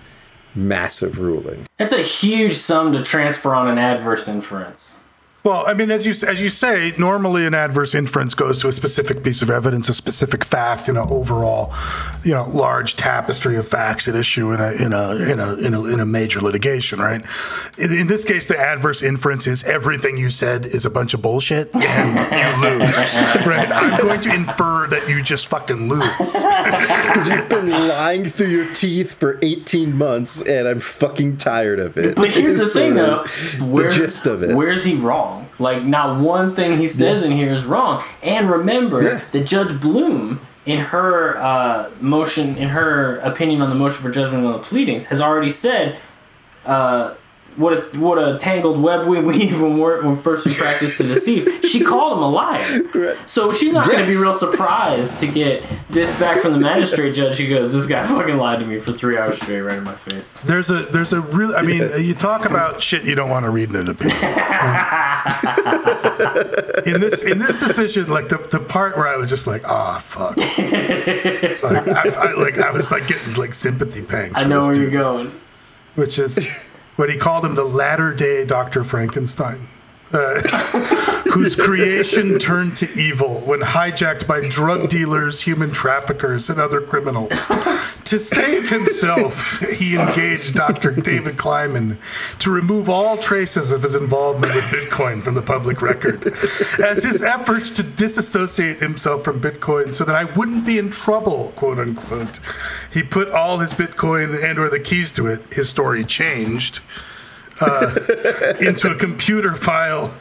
massive 0.55 1.19
ruling. 1.19 1.67
That's 1.77 1.93
a 1.93 2.03
huge 2.03 2.57
sum 2.57 2.93
to 2.93 3.03
transfer 3.03 3.55
on 3.55 3.69
an 3.69 3.79
adverse 3.79 4.29
inference. 4.29 4.94
Well, 5.45 5.67
I 5.67 5.75
mean, 5.75 5.91
as 5.91 6.07
you 6.07 6.15
as 6.27 6.41
you 6.41 6.49
say, 6.49 6.95
normally 6.97 7.45
an 7.45 7.53
adverse 7.53 7.95
inference 7.95 8.33
goes 8.33 8.59
to 8.61 8.69
a 8.69 8.73
specific 8.73 9.23
piece 9.23 9.43
of 9.43 9.51
evidence, 9.51 9.91
a 9.91 9.95
specific 9.95 10.43
fact, 10.43 10.89
in 10.89 10.97
an 10.97 11.07
overall, 11.11 11.71
you 12.23 12.33
know, 12.33 12.49
large 12.49 12.97
tapestry 12.97 13.57
of 13.57 13.69
facts 13.69 14.09
at 14.09 14.17
issue 14.17 14.53
in 14.53 14.61
a 14.63 14.73
in 14.73 14.95
a 14.95 15.17
in 15.17 15.41
a 15.41 15.55
in 15.57 15.75
a, 15.75 15.85
in 15.85 16.01
a 16.01 16.07
major 16.07 16.41
litigation, 16.41 16.99
right? 16.99 17.23
In, 17.77 17.93
in 17.93 18.07
this 18.07 18.25
case, 18.25 18.47
the 18.47 18.59
adverse 18.59 19.03
inference 19.03 19.47
is 19.47 19.63
everything 19.65 20.17
you 20.17 20.31
said 20.31 20.65
is 20.65 20.87
a 20.87 20.91
bunch 20.91 21.13
of 21.13 21.21
bullshit, 21.21 21.75
and 21.75 22.63
you 22.63 22.67
lose. 22.67 22.97
right? 23.47 23.71
I'm 23.71 24.01
going 24.01 24.23
to 24.23 24.35
infer 24.35 24.87
that 24.87 25.11
you 25.11 25.23
just 25.23 25.49
fucking 25.49 25.91
lose. 25.91 26.09
Because 26.33 27.29
you've 27.29 27.51
been 27.51 27.69
lying 27.69 28.25
through 28.25 28.49
your 28.49 28.73
teeth 28.73 29.13
for 29.17 29.39
18 29.43 29.95
months, 29.95 30.41
and 30.41 30.67
I'm 30.67 30.81
fucking 30.81 31.37
tired 31.37 31.81
of 31.81 31.99
it. 31.99 32.17
But 32.17 32.31
here's 32.31 32.59
the 32.59 32.65
thing, 32.65 32.97
sort 32.97 33.09
uh, 33.11 33.17
though. 33.17 33.21
of 33.25 33.71
Where's, 33.71 33.95
the 33.95 34.01
gist 34.01 34.27
of 34.27 34.43
it. 34.43 34.57
Where's 34.57 34.87
he 34.87 34.95
wrong? 34.95 35.34
Like, 35.59 35.83
not 35.85 36.21
one 36.21 36.55
thing 36.55 36.79
he 36.79 36.89
says 36.89 37.23
in 37.23 37.33
here 37.33 37.51
is 37.53 37.65
wrong. 37.65 38.03
And 38.23 38.51
remember 38.51 39.03
Yeah. 39.03 39.21
that 39.33 39.45
Judge 39.47 39.81
Bloom, 39.81 40.41
in 40.67 40.79
her 40.81 41.37
uh, 41.39 41.91
motion, 42.01 42.57
in 42.57 42.71
her 42.71 43.19
opinion 43.19 43.61
on 43.61 43.69
the 43.69 43.75
motion 43.75 44.03
for 44.03 44.11
judgment 44.11 44.47
on 44.47 44.53
the 44.53 44.59
pleadings, 44.59 45.07
has 45.07 45.21
already 45.21 45.51
said, 45.51 45.97
uh, 46.65 47.15
what 47.57 47.73
a 47.73 47.99
what 47.99 48.19
a 48.19 48.39
tangled 48.39 48.81
web 48.81 49.07
we 49.07 49.21
weave 49.21 49.61
when 49.61 49.79
we're 49.79 50.05
when 50.05 50.17
first 50.17 50.47
we 50.47 50.55
practice 50.55 50.97
to 50.99 51.05
deceive. 51.05 51.61
She 51.65 51.83
called 51.83 52.19
him 52.19 52.23
a 52.23 52.29
liar. 52.29 53.17
So 53.27 53.53
she's 53.53 53.73
not 53.73 53.87
going 53.87 54.01
to 54.01 54.07
be 54.07 54.17
real 54.17 54.33
surprised 54.33 55.19
to 55.21 55.27
get 55.27 55.63
this 55.89 56.11
back 56.19 56.41
from 56.41 56.53
the 56.53 56.59
magistrate 56.59 57.15
judge. 57.15 57.39
He 57.39 57.49
goes, 57.49 57.73
"This 57.73 57.87
guy 57.87 58.07
fucking 58.07 58.37
lied 58.37 58.61
to 58.61 58.67
me 58.67 58.81
for 58.81 58.93
three 58.93 59.17
hours 59.17 59.37
straight, 59.37 59.61
right 59.61 59.79
in 59.79 59.85
my 59.85 59.95
face." 59.95 60.31
There's 60.45 60.71
a 60.71 60.83
there's 60.85 61.13
a 61.13 61.21
real. 61.21 61.55
I 61.55 61.63
mean, 61.63 61.89
you 62.05 62.15
talk 62.15 62.45
about 62.45 62.83
shit 62.83 63.05
you 63.05 63.15
don't 63.15 63.31
want 63.31 63.45
to 63.45 63.51
read 63.51 63.71
in 63.71 63.77
an 63.77 63.89
opinion. 63.89 64.19
in 66.87 67.01
this 67.01 67.23
in 67.23 67.39
this 67.39 67.57
decision, 67.57 68.09
like 68.09 68.29
the, 68.29 68.39
the 68.51 68.61
part 68.61 68.97
where 68.97 69.07
I 69.07 69.17
was 69.17 69.31
just 69.31 69.47
like, 69.47 69.65
ah, 69.65 69.99
fuck. 69.99 70.37
like, 70.37 70.59
I, 70.59 72.09
I, 72.09 72.35
like 72.35 72.59
I 72.59 72.71
was 72.71 72.91
like 72.91 73.07
getting 73.07 73.35
like 73.35 73.55
sympathy 73.55 74.03
pangs. 74.03 74.37
I 74.37 74.43
for 74.43 74.49
know 74.49 74.61
this 74.61 74.69
where 74.69 74.77
you're 74.77 74.91
going. 74.91 75.41
Which 75.95 76.19
is 76.19 76.41
what 76.97 77.11
he 77.11 77.17
called 77.17 77.45
him 77.45 77.55
the 77.55 77.65
latter 77.65 78.15
day 78.15 78.45
Doctor 78.45 78.85
Frankenstein. 78.85 79.61
Uh, 80.15 80.41
whose 81.35 81.57
creation 81.57 82.39
turned 82.39 82.77
to 82.77 82.89
evil 82.97 83.41
when 83.41 83.59
hijacked 83.59 84.25
by 84.25 84.41
drug 84.49 84.89
dealers, 84.89 85.41
human 85.41 85.73
traffickers, 85.73 86.49
and 86.49 86.61
other 86.61 86.81
criminals. 86.81 87.33
to 88.05 88.21
save 88.21 88.69
himself, 88.69 89.59
he 89.59 89.97
engaged 89.97 90.55
Dr. 90.55 90.93
David 90.93 91.37
Kleiman 91.37 91.99
to 92.39 92.53
remove 92.53 92.89
all 92.89 93.17
traces 93.17 93.73
of 93.73 93.83
his 93.83 93.97
involvement 93.97 94.55
with 94.55 94.65
Bitcoin 94.67 95.21
from 95.21 95.35
the 95.35 95.43
public 95.43 95.83
record. 95.83 96.33
As 96.79 97.03
his 97.03 97.25
efforts 97.25 97.71
to 97.73 97.83
disassociate 97.83 98.79
himself 98.79 99.25
from 99.25 99.41
Bitcoin 99.41 99.93
so 99.93 100.05
that 100.05 100.15
I 100.15 100.25
wouldn't 100.25 100.65
be 100.65 100.79
in 100.79 100.91
trouble, 100.91 101.53
quote 101.57 101.81
unquote, 101.81 102.39
he 102.93 103.03
put 103.03 103.31
all 103.31 103.59
his 103.59 103.75
Bitcoin 103.75 104.41
and 104.45 104.61
or 104.61 104.71
the 104.71 104.79
keys 104.79 105.11
to 105.13 105.27
it, 105.27 105.43
his 105.53 105.69
story 105.69 106.05
changed 106.05 106.81
Uh, 107.61 107.95
into 108.61 108.91
a 108.91 108.97
computer 108.97 109.55
file 109.55 110.13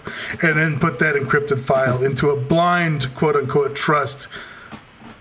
and 0.43 0.55
then 0.55 0.79
put 0.79 0.99
that 0.99 1.15
encrypted 1.15 1.59
file 1.59 2.03
into 2.03 2.29
a 2.29 2.39
blind 2.39 3.13
quote 3.15 3.35
unquote 3.35 3.75
trust 3.75 4.27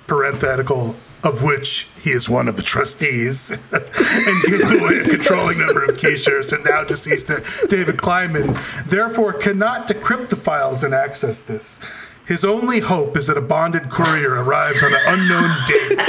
parenthetical 0.06 0.94
of 1.24 1.42
which 1.42 1.88
he 2.00 2.10
is 2.10 2.28
one 2.28 2.48
of 2.48 2.56
the 2.56 2.62
trustees 2.62 3.50
and 3.72 4.80
away 4.80 4.98
a 4.98 5.04
controlling 5.04 5.58
number 5.58 5.84
of 5.84 5.96
key 5.96 6.16
shares 6.16 6.52
and 6.52 6.64
now 6.64 6.82
deceased 6.82 7.30
uh, 7.30 7.40
David 7.68 8.00
Kleiman 8.02 8.58
therefore 8.86 9.32
cannot 9.32 9.88
decrypt 9.88 10.28
the 10.28 10.36
files 10.36 10.84
and 10.84 10.92
access 10.94 11.42
this. 11.42 11.78
His 12.26 12.44
only 12.44 12.80
hope 12.80 13.16
is 13.16 13.26
that 13.26 13.36
a 13.36 13.40
bonded 13.40 13.90
courier 13.90 14.42
arrives 14.42 14.82
on 14.82 14.94
an 14.94 15.00
unknown 15.06 15.56
date 15.66 16.00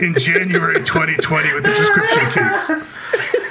in 0.00 0.14
January 0.14 0.82
2020 0.84 1.54
with 1.54 1.64
the 1.64 1.70
decryption 1.70 2.32
keys. 2.34 3.47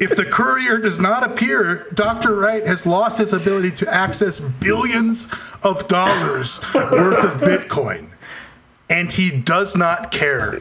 If 0.00 0.16
the 0.16 0.24
courier 0.24 0.78
does 0.78 0.98
not 0.98 1.22
appear, 1.22 1.86
Dr. 1.94 2.34
Wright 2.34 2.66
has 2.66 2.86
lost 2.86 3.18
his 3.18 3.32
ability 3.32 3.70
to 3.72 3.92
access 3.92 4.40
billions 4.40 5.28
of 5.62 5.86
dollars 5.88 6.60
worth 6.74 7.24
of 7.24 7.40
Bitcoin. 7.40 8.08
And 8.90 9.12
he 9.12 9.30
does 9.30 9.76
not 9.76 10.10
care. 10.10 10.60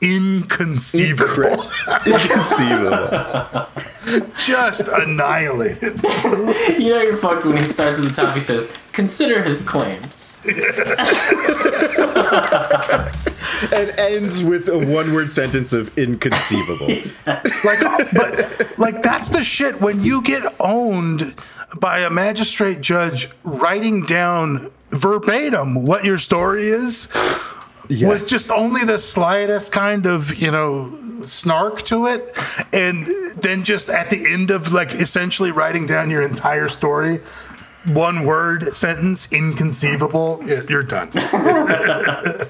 Inconceivable. 0.00 1.68
Inconceivable. 2.06 3.66
Just 4.38 4.88
annihilated. 4.88 6.02
You 6.02 6.88
know 6.88 7.02
you're 7.02 7.18
fucked 7.18 7.44
when 7.44 7.58
he 7.58 7.64
starts 7.64 7.98
at 7.98 8.04
the 8.04 8.10
top. 8.10 8.34
He 8.34 8.40
says, 8.40 8.72
"Consider 8.92 9.42
his 9.42 9.60
claims." 9.60 10.32
and 13.72 13.90
ends 13.98 14.42
with 14.42 14.68
a 14.68 14.78
one 14.78 15.12
word 15.14 15.30
sentence 15.32 15.72
of 15.72 15.96
inconceivable. 15.98 16.88
Like, 17.64 17.80
but 18.12 18.78
like 18.78 19.02
that's 19.02 19.28
the 19.28 19.42
shit 19.44 19.80
when 19.80 20.02
you 20.02 20.22
get 20.22 20.42
owned 20.60 21.34
by 21.78 22.00
a 22.00 22.10
magistrate 22.10 22.80
judge 22.80 23.28
writing 23.44 24.04
down 24.06 24.70
verbatim 24.90 25.84
what 25.86 26.04
your 26.04 26.18
story 26.18 26.68
is 26.68 27.08
Yeah. 27.88 28.08
with 28.08 28.26
just 28.26 28.50
only 28.50 28.84
the 28.84 28.98
slightest 28.98 29.70
kind 29.72 30.06
of 30.06 30.34
you 30.36 30.50
know 30.50 30.96
snark 31.26 31.82
to 31.82 32.06
it 32.06 32.34
and 32.72 33.06
then 33.36 33.62
just 33.62 33.88
at 33.90 34.10
the 34.10 34.26
end 34.32 34.50
of 34.50 34.72
like 34.72 34.92
essentially 34.94 35.50
writing 35.52 35.86
down 35.86 36.10
your 36.10 36.22
entire 36.22 36.68
story 36.68 37.20
one 37.86 38.24
word 38.24 38.74
sentence 38.74 39.28
inconceivable 39.30 40.42
you're 40.46 40.82
done 40.82 41.10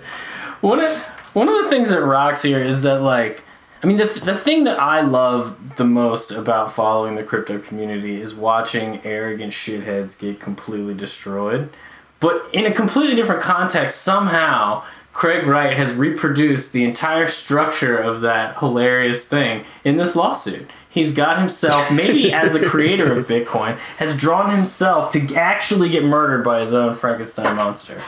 One 0.61 0.81
of 0.81 0.99
one 1.32 1.49
of 1.49 1.62
the 1.62 1.70
things 1.70 1.89
that 1.91 2.03
rocks 2.03 2.43
here 2.43 2.62
is 2.62 2.82
that 2.82 3.01
like 3.01 3.43
I 3.82 3.87
mean 3.87 3.97
the 3.97 4.07
the 4.07 4.37
thing 4.37 4.65
that 4.65 4.78
I 4.78 5.01
love 5.01 5.77
the 5.77 5.85
most 5.85 6.31
about 6.31 6.74
following 6.74 7.16
the 7.16 7.23
crypto 7.23 7.59
community 7.59 8.20
is 8.20 8.35
watching 8.35 9.01
arrogant 9.05 9.53
shitheads 9.53 10.19
get 10.19 10.41
completely 10.41 10.95
destroyed. 10.95 11.70
But 12.19 12.45
in 12.53 12.66
a 12.66 12.73
completely 12.73 13.16
different 13.16 13.41
context, 13.41 14.03
somehow 14.03 14.85
Craig 15.15 15.47
Wright 15.47 15.77
has 15.77 15.93
reproduced 15.93 16.73
the 16.73 16.85
entire 16.85 17.28
structure 17.28 17.97
of 17.97 18.20
that 18.20 18.59
hilarious 18.59 19.24
thing 19.24 19.65
in 19.85 19.97
this 19.97 20.15
lawsuit. 20.15 20.70
He's 20.89 21.12
got 21.12 21.39
himself, 21.39 21.91
maybe 21.91 22.32
as 22.32 22.53
the 22.53 22.66
creator 22.66 23.12
of 23.19 23.27
Bitcoin, 23.27 23.78
has 23.97 24.16
drawn 24.16 24.55
himself 24.55 25.12
to 25.12 25.35
actually 25.35 25.89
get 25.89 26.05
murdered 26.05 26.45
by 26.45 26.61
his 26.61 26.74
own 26.74 26.95
Frankenstein 26.95 27.57
monster. 27.57 28.03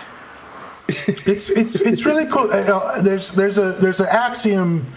It's 0.88 1.50
it's 1.50 1.76
it's 1.80 2.04
really 2.04 2.26
cool. 2.26 2.50
Uh, 2.50 2.64
uh, 2.64 3.02
there's 3.02 3.30
there's 3.32 3.58
a 3.58 3.72
there's 3.80 4.00
an 4.00 4.08
axiom 4.08 4.92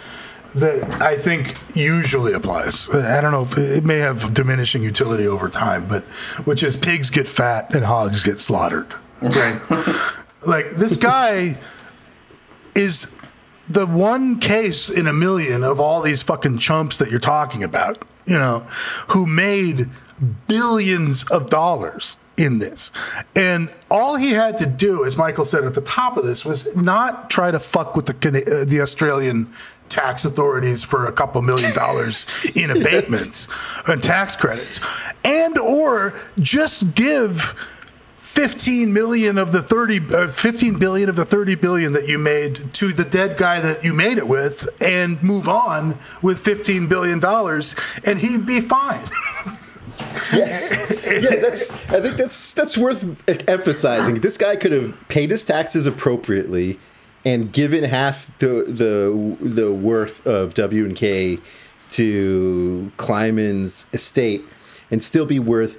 that 0.55 1.01
I 1.01 1.17
think 1.17 1.57
usually 1.75 2.33
applies. 2.33 2.89
I 2.89 3.19
don't 3.19 3.31
know 3.31 3.43
if 3.43 3.57
it 3.57 3.83
may 3.83 3.97
have 3.97 4.33
diminishing 4.33 4.83
utility 4.83 5.27
over 5.27 5.49
time, 5.49 5.87
but 5.87 6.03
which 6.45 6.63
is 6.63 6.77
pigs 6.77 7.09
get 7.09 7.27
fat 7.27 7.75
and 7.75 7.83
hogs 7.83 8.23
get 8.23 8.39
slaughtered. 8.39 8.93
Right? 9.21 9.59
like 10.47 10.71
this 10.71 10.95
guy 10.95 11.57
is 12.73 13.07
the 13.67 13.85
one 13.85 14.39
case 14.39 14.89
in 14.89 15.07
a 15.07 15.13
million 15.13 15.63
of 15.63 15.79
all 15.79 16.01
these 16.01 16.21
fucking 16.21 16.59
chumps 16.59 16.97
that 16.97 17.11
you're 17.11 17.19
talking 17.19 17.63
about, 17.63 18.03
you 18.25 18.37
know, 18.37 18.59
who 19.09 19.25
made 19.25 19.89
billions 20.47 21.23
of 21.25 21.49
dollars 21.49 22.17
in 22.37 22.59
this. 22.59 22.91
And 23.35 23.73
all 23.89 24.15
he 24.15 24.31
had 24.31 24.57
to 24.57 24.65
do, 24.65 25.05
as 25.05 25.17
Michael 25.17 25.45
said 25.45 25.63
at 25.63 25.73
the 25.73 25.81
top 25.81 26.17
of 26.17 26.25
this, 26.25 26.43
was 26.43 26.75
not 26.75 27.29
try 27.29 27.51
to 27.51 27.59
fuck 27.59 27.95
with 27.95 28.05
the 28.05 28.61
uh, 28.61 28.65
the 28.65 28.81
Australian 28.81 29.53
tax 29.89 30.25
authorities 30.25 30.83
for 30.83 31.05
a 31.05 31.11
couple 31.11 31.41
million 31.41 31.73
dollars 31.73 32.25
in 32.55 32.71
abatements 32.71 33.47
and 33.87 34.01
tax 34.01 34.35
credits 34.35 34.79
and 35.23 35.57
or 35.59 36.13
just 36.39 36.95
give 36.95 37.55
15 38.17 38.91
million 38.91 39.37
of 39.37 39.51
the 39.51 39.61
30 39.61 40.13
uh, 40.13 40.27
15 40.27 40.79
billion 40.79 41.07
of 41.07 41.15
the 41.15 41.23
30 41.23 41.55
billion 41.55 41.93
that 41.93 42.07
you 42.07 42.17
made 42.17 42.73
to 42.73 42.93
the 42.93 43.05
dead 43.05 43.37
guy 43.37 43.61
that 43.61 43.83
you 43.83 43.93
made 43.93 44.17
it 44.17 44.27
with 44.27 44.67
and 44.81 45.21
move 45.21 45.47
on 45.47 45.97
with 46.21 46.39
15 46.39 46.87
billion 46.87 47.19
dollars 47.19 47.75
and 48.03 48.19
he'd 48.19 48.45
be 48.45 48.59
fine 48.59 49.05
yes. 50.33 50.71
Yeah, 51.05 51.35
that's. 51.35 51.71
I 51.89 52.01
think 52.01 52.17
that's 52.17 52.53
that's 52.53 52.77
worth 52.77 53.05
emphasizing. 53.47 54.21
This 54.21 54.37
guy 54.37 54.55
could 54.55 54.71
have 54.71 54.97
paid 55.07 55.29
his 55.29 55.43
taxes 55.43 55.85
appropriately 55.87 56.79
and 57.23 57.51
given 57.51 57.83
half 57.83 58.29
the 58.39 58.65
the 58.67 59.37
the 59.39 59.71
worth 59.71 60.25
of 60.25 60.53
W 60.55 60.85
and 60.85 60.95
K 60.95 61.39
to 61.91 62.91
Kleiman's 62.97 63.85
estate 63.93 64.43
and 64.91 65.03
still 65.03 65.25
be 65.25 65.39
worth 65.39 65.77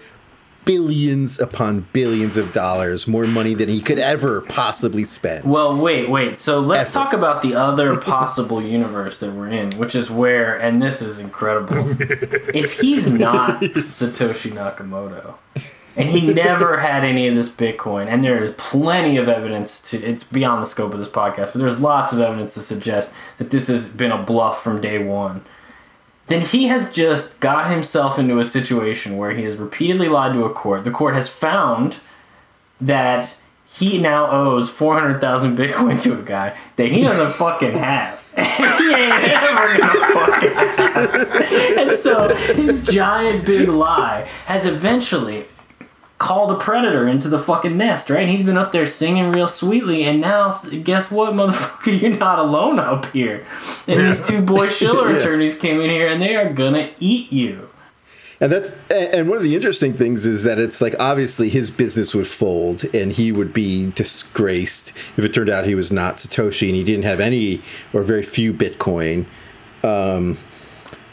billions 0.67 1.39
upon 1.41 1.87
billions 1.95 2.37
of 2.37 2.53
dollars, 2.53 3.07
more 3.07 3.27
money 3.27 3.55
than 3.55 3.71
he 3.71 3.81
could 3.81 3.99
ever 3.99 4.43
possibly 4.43 5.05
spend. 5.07 5.45
Well, 5.45 5.75
wait, 5.75 6.11
wait. 6.11 6.39
So 6.39 6.61
let's 6.61 6.91
Effort. 6.91 6.93
talk 6.93 7.13
about 7.15 7.41
the 7.41 7.55
other 7.55 7.97
possible 7.97 8.61
universe 8.61 9.17
that 9.19 9.33
we're 9.33 9.49
in, 9.49 9.71
which 9.79 9.95
is 9.95 10.11
where, 10.11 10.59
and 10.59 10.83
this 10.83 11.01
is 11.01 11.19
incredible. 11.19 11.97
if 12.55 12.79
he's 12.79 13.11
not 13.11 13.63
Satoshi 13.63 14.53
Nakamoto, 14.53 15.37
and 15.97 16.11
he 16.11 16.21
never 16.21 16.81
had 16.81 17.05
any 17.05 17.27
of 17.29 17.35
this 17.35 17.49
Bitcoin, 17.49 18.09
and 18.09 18.23
there 18.23 18.43
is 18.43 18.53
plenty 18.59 19.17
of 19.17 19.29
evidence 19.29 19.81
to, 19.91 20.03
it's 20.03 20.25
beyond 20.25 20.63
the 20.63 20.67
scope 20.67 20.93
of 20.93 20.99
this 20.99 21.09
podcast, 21.09 21.53
but 21.53 21.59
there's 21.59 21.81
lots 21.81 22.13
of 22.13 22.21
evidence 22.21 22.55
to 22.55 22.61
suggest 22.61 23.13
that 23.39 23.51
this 23.51 23.69
has 23.69 23.87
been 23.87 24.13
a 24.13 24.23
bluff 24.23 24.63
from 24.63 24.81
day 24.81 25.03
one. 25.03 25.45
Then 26.27 26.41
he 26.41 26.67
has 26.67 26.91
just 26.91 27.39
got 27.41 27.71
himself 27.71 28.19
into 28.19 28.39
a 28.41 28.45
situation 28.45 29.17
where 29.17 29.31
he 29.31 29.45
has 29.45 29.57
repeatedly 29.57 30.09
lied 30.09 30.33
to 30.35 30.45
a 30.45 30.53
court. 30.53 30.85
The 30.85 30.91
court 30.91 31.15
has 31.15 31.29
found 31.29 31.99
that 32.81 33.37
he 33.65 33.99
now 33.99 34.31
owes 34.31 34.71
400,000 34.71 35.57
Bitcoin 35.57 36.03
to 36.03 36.19
a 36.19 36.23
guy 36.23 36.59
that 36.77 36.89
he 36.89 37.03
doesn't 37.03 37.33
fucking 37.39 37.73
have. 37.73 38.23
he 38.37 38.43
ain't 38.43 39.13
ever 39.13 39.79
gonna 39.79 40.13
fucking 40.13 40.53
have. 40.53 41.79
And 41.79 41.99
so 41.99 42.35
his 42.35 42.83
giant 42.85 43.47
big 43.47 43.69
lie 43.69 44.29
has 44.47 44.67
eventually 44.67 45.47
called 46.19 46.51
a 46.51 46.55
predator 46.57 47.07
into 47.07 47.29
the 47.29 47.39
fucking 47.39 47.77
nest, 47.77 48.09
right? 48.09 48.29
He's 48.29 48.43
been 48.43 48.57
up 48.57 48.73
there 48.73 48.87
singing 48.87 49.33
real 49.33 49.49
sweetly, 49.49 50.05
and 50.05 50.21
now 50.21 50.51
guess 50.83 51.11
what, 51.11 51.33
motherfucker? 51.35 52.01
You're 52.01 52.17
not 52.17 52.39
alone 52.39 52.79
up 52.79 53.07
here. 53.13 53.47
And 53.87 54.01
these 54.01 54.27
two 54.27 54.41
boy 54.43 54.69
Schiller 54.71 55.11
Yeah. 55.11 55.19
attorneys 55.19 55.57
came 55.57 55.81
in 55.81 55.91
here, 55.91 56.09
and 56.09 56.23
they 56.23 56.35
are 56.37 56.53
gonna 56.53 56.91
eat 57.01 57.31
you. 57.33 57.69
And 58.39 58.53
that's 58.53 58.73
and 58.91 59.29
one 59.31 59.39
of 59.39 59.45
the 59.45 59.55
interesting 59.55 59.95
things 59.95 60.27
is 60.27 60.43
that 60.43 60.59
it's 60.59 60.83
like 60.83 60.95
obviously 61.01 61.49
his 61.49 61.71
business 61.71 62.15
would 62.15 62.27
fold 62.27 62.85
and 62.95 63.11
he 63.11 63.33
would 63.33 63.55
be 63.55 63.91
disgraced 63.93 64.93
if 65.17 65.25
it 65.25 65.33
turned 65.33 65.49
out 65.49 65.65
he 65.65 65.75
was 65.75 65.91
not 65.91 66.19
Satoshi 66.19 66.67
and 66.69 66.77
he 66.77 66.85
didn't 66.85 67.05
have 67.05 67.19
any 67.19 67.63
or 67.95 68.03
very 68.03 68.23
few 68.23 68.53
Bitcoin. 68.53 69.25
Um, 69.83 70.37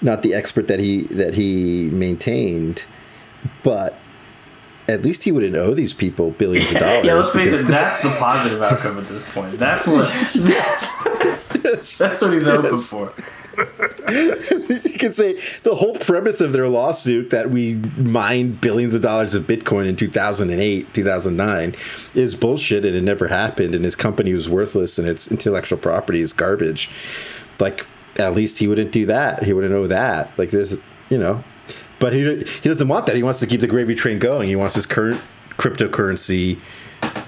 not 0.01 0.21
the 0.21 0.33
expert 0.33 0.67
that 0.67 0.81
he 0.81 1.03
that 1.11 1.33
he 1.33 1.89
maintained, 1.93 2.83
but 3.63 3.97
at 4.87 5.01
least 5.01 5.23
he 5.23 5.31
wouldn't 5.31 5.55
owe 5.55 5.73
these 5.73 5.93
people 5.93 6.31
billions 6.31 6.71
of 6.71 6.77
dollars. 6.79 7.05
Yeah, 7.05 7.13
let's 7.13 7.29
face 7.31 7.53
it. 7.53 7.67
That's 7.67 8.01
the 8.03 8.09
positive 8.11 8.61
outcome 8.61 8.99
at 8.99 9.07
this 9.07 9.23
point. 9.33 9.57
That's 9.57 9.87
what. 9.87 10.11
That's, 11.23 11.47
that's, 11.53 11.97
that's 11.97 12.21
what 12.21 12.33
he's 12.33 12.45
hoping 12.45 12.77
for. 12.77 13.13
you 13.57 14.97
can 14.99 15.13
say 15.13 15.39
the 15.63 15.75
whole 15.75 15.95
premise 15.95 16.41
of 16.41 16.51
their 16.51 16.67
lawsuit 16.67 17.29
that 17.29 17.49
we 17.49 17.75
mined 17.95 18.59
billions 18.59 18.93
of 18.93 19.01
dollars 19.01 19.33
of 19.33 19.43
Bitcoin 19.43 19.87
in 19.87 19.95
2008, 19.95 20.93
2009 20.93 21.75
is 22.13 22.35
bullshit 22.35 22.83
and 22.85 22.95
it 22.95 23.01
never 23.01 23.27
happened 23.29 23.73
and 23.73 23.85
his 23.85 23.95
company 23.95 24.33
was 24.33 24.49
worthless 24.49 24.99
and 24.99 25.07
its 25.07 25.29
intellectual 25.29 25.79
property 25.79 26.19
is 26.19 26.33
garbage. 26.33 26.89
Like, 27.59 27.85
at 28.17 28.35
least 28.35 28.57
he 28.57 28.67
wouldn't 28.67 28.91
do 28.91 29.05
that. 29.05 29.43
He 29.43 29.53
wouldn't 29.53 29.73
know 29.73 29.87
that. 29.87 30.37
Like, 30.37 30.51
there's, 30.51 30.77
you 31.09 31.17
know, 31.17 31.43
but 32.03 32.11
he, 32.11 32.43
he 32.61 32.67
doesn't 32.67 32.89
want 32.89 33.05
that. 33.05 33.15
He 33.15 33.23
wants 33.23 33.39
to 33.39 33.47
keep 33.47 33.61
the 33.61 33.67
gravy 33.67 33.95
train 33.95 34.19
going. 34.19 34.49
He 34.49 34.57
wants 34.57 34.75
his 34.75 34.85
current 34.85 35.21
cryptocurrency 35.51 36.59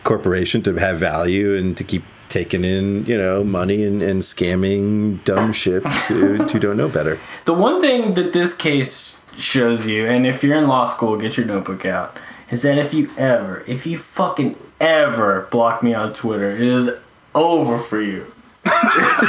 corporation 0.03 0.61
to 0.63 0.75
have 0.75 0.99
value 0.99 1.55
and 1.55 1.77
to 1.77 1.85
keep 1.85 2.03
taking 2.27 2.65
in, 2.65 3.05
you 3.05 3.17
know, 3.17 3.41
money 3.41 3.85
and, 3.85 4.03
and 4.03 4.21
scamming 4.21 5.23
dumb 5.23 5.53
shits 5.53 5.89
who, 6.07 6.43
who 6.43 6.59
don't 6.59 6.75
know 6.75 6.89
better. 6.89 7.17
The 7.45 7.53
one 7.53 7.79
thing 7.79 8.15
that 8.15 8.33
this 8.33 8.53
case 8.53 9.15
shows 9.37 9.85
you, 9.85 10.05
and 10.07 10.27
if 10.27 10.43
you're 10.43 10.57
in 10.57 10.67
law 10.67 10.83
school, 10.83 11.15
get 11.15 11.37
your 11.37 11.45
notebook 11.45 11.85
out, 11.85 12.17
is 12.51 12.61
that 12.63 12.77
if 12.77 12.93
you 12.93 13.09
ever, 13.17 13.63
if 13.67 13.85
you 13.85 13.97
fucking 13.97 14.57
ever 14.81 15.47
block 15.51 15.83
me 15.83 15.93
on 15.93 16.13
Twitter, 16.13 16.51
it 16.51 16.59
is 16.59 16.89
over 17.33 17.79
for 17.79 18.01
you. 18.01 18.29
It's 18.65 19.27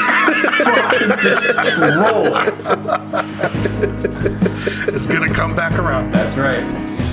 fucking 0.65 1.11
destroyed. 3.93 4.43
it's 4.67 5.07
gonna 5.07 5.33
come 5.33 5.55
back 5.55 5.79
around. 5.79 6.13
That's 6.13 6.37
right. 6.37 6.65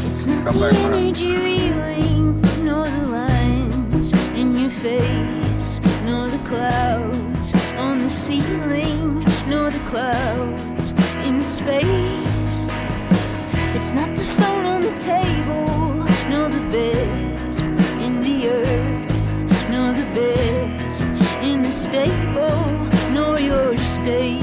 It's 0.09 0.25
not 0.25 0.47
come 0.47 0.59
the 0.59 0.59
back 0.59 0.75
energy 0.75 1.35
reeling, 1.35 2.41
nor 2.63 2.87
the 2.87 3.07
lines 3.07 4.13
in 4.33 4.57
your 4.57 4.69
face, 4.69 5.79
nor 6.03 6.29
the 6.29 6.41
clouds 6.49 7.53
on 7.77 7.99
the 7.99 8.09
ceiling, 8.09 9.23
nor 9.47 9.69
the 9.69 9.79
clouds 9.89 10.91
in 11.25 11.39
space. 11.41 12.75
It's 13.75 13.93
not 13.93 14.15
the 14.15 14.23
phone 14.37 14.65
on 14.65 14.81
the 14.81 14.97
table, 14.99 15.93
nor 16.29 16.49
the 16.49 16.63
bed 16.71 17.39
in 18.01 18.21
the 18.23 18.49
earth, 18.49 19.69
nor 19.69 19.93
the 19.93 20.05
bed 20.15 21.43
in 21.43 21.61
the 21.61 21.71
stable, 21.71 23.11
nor 23.11 23.39
your 23.39 23.77
state. 23.77 24.42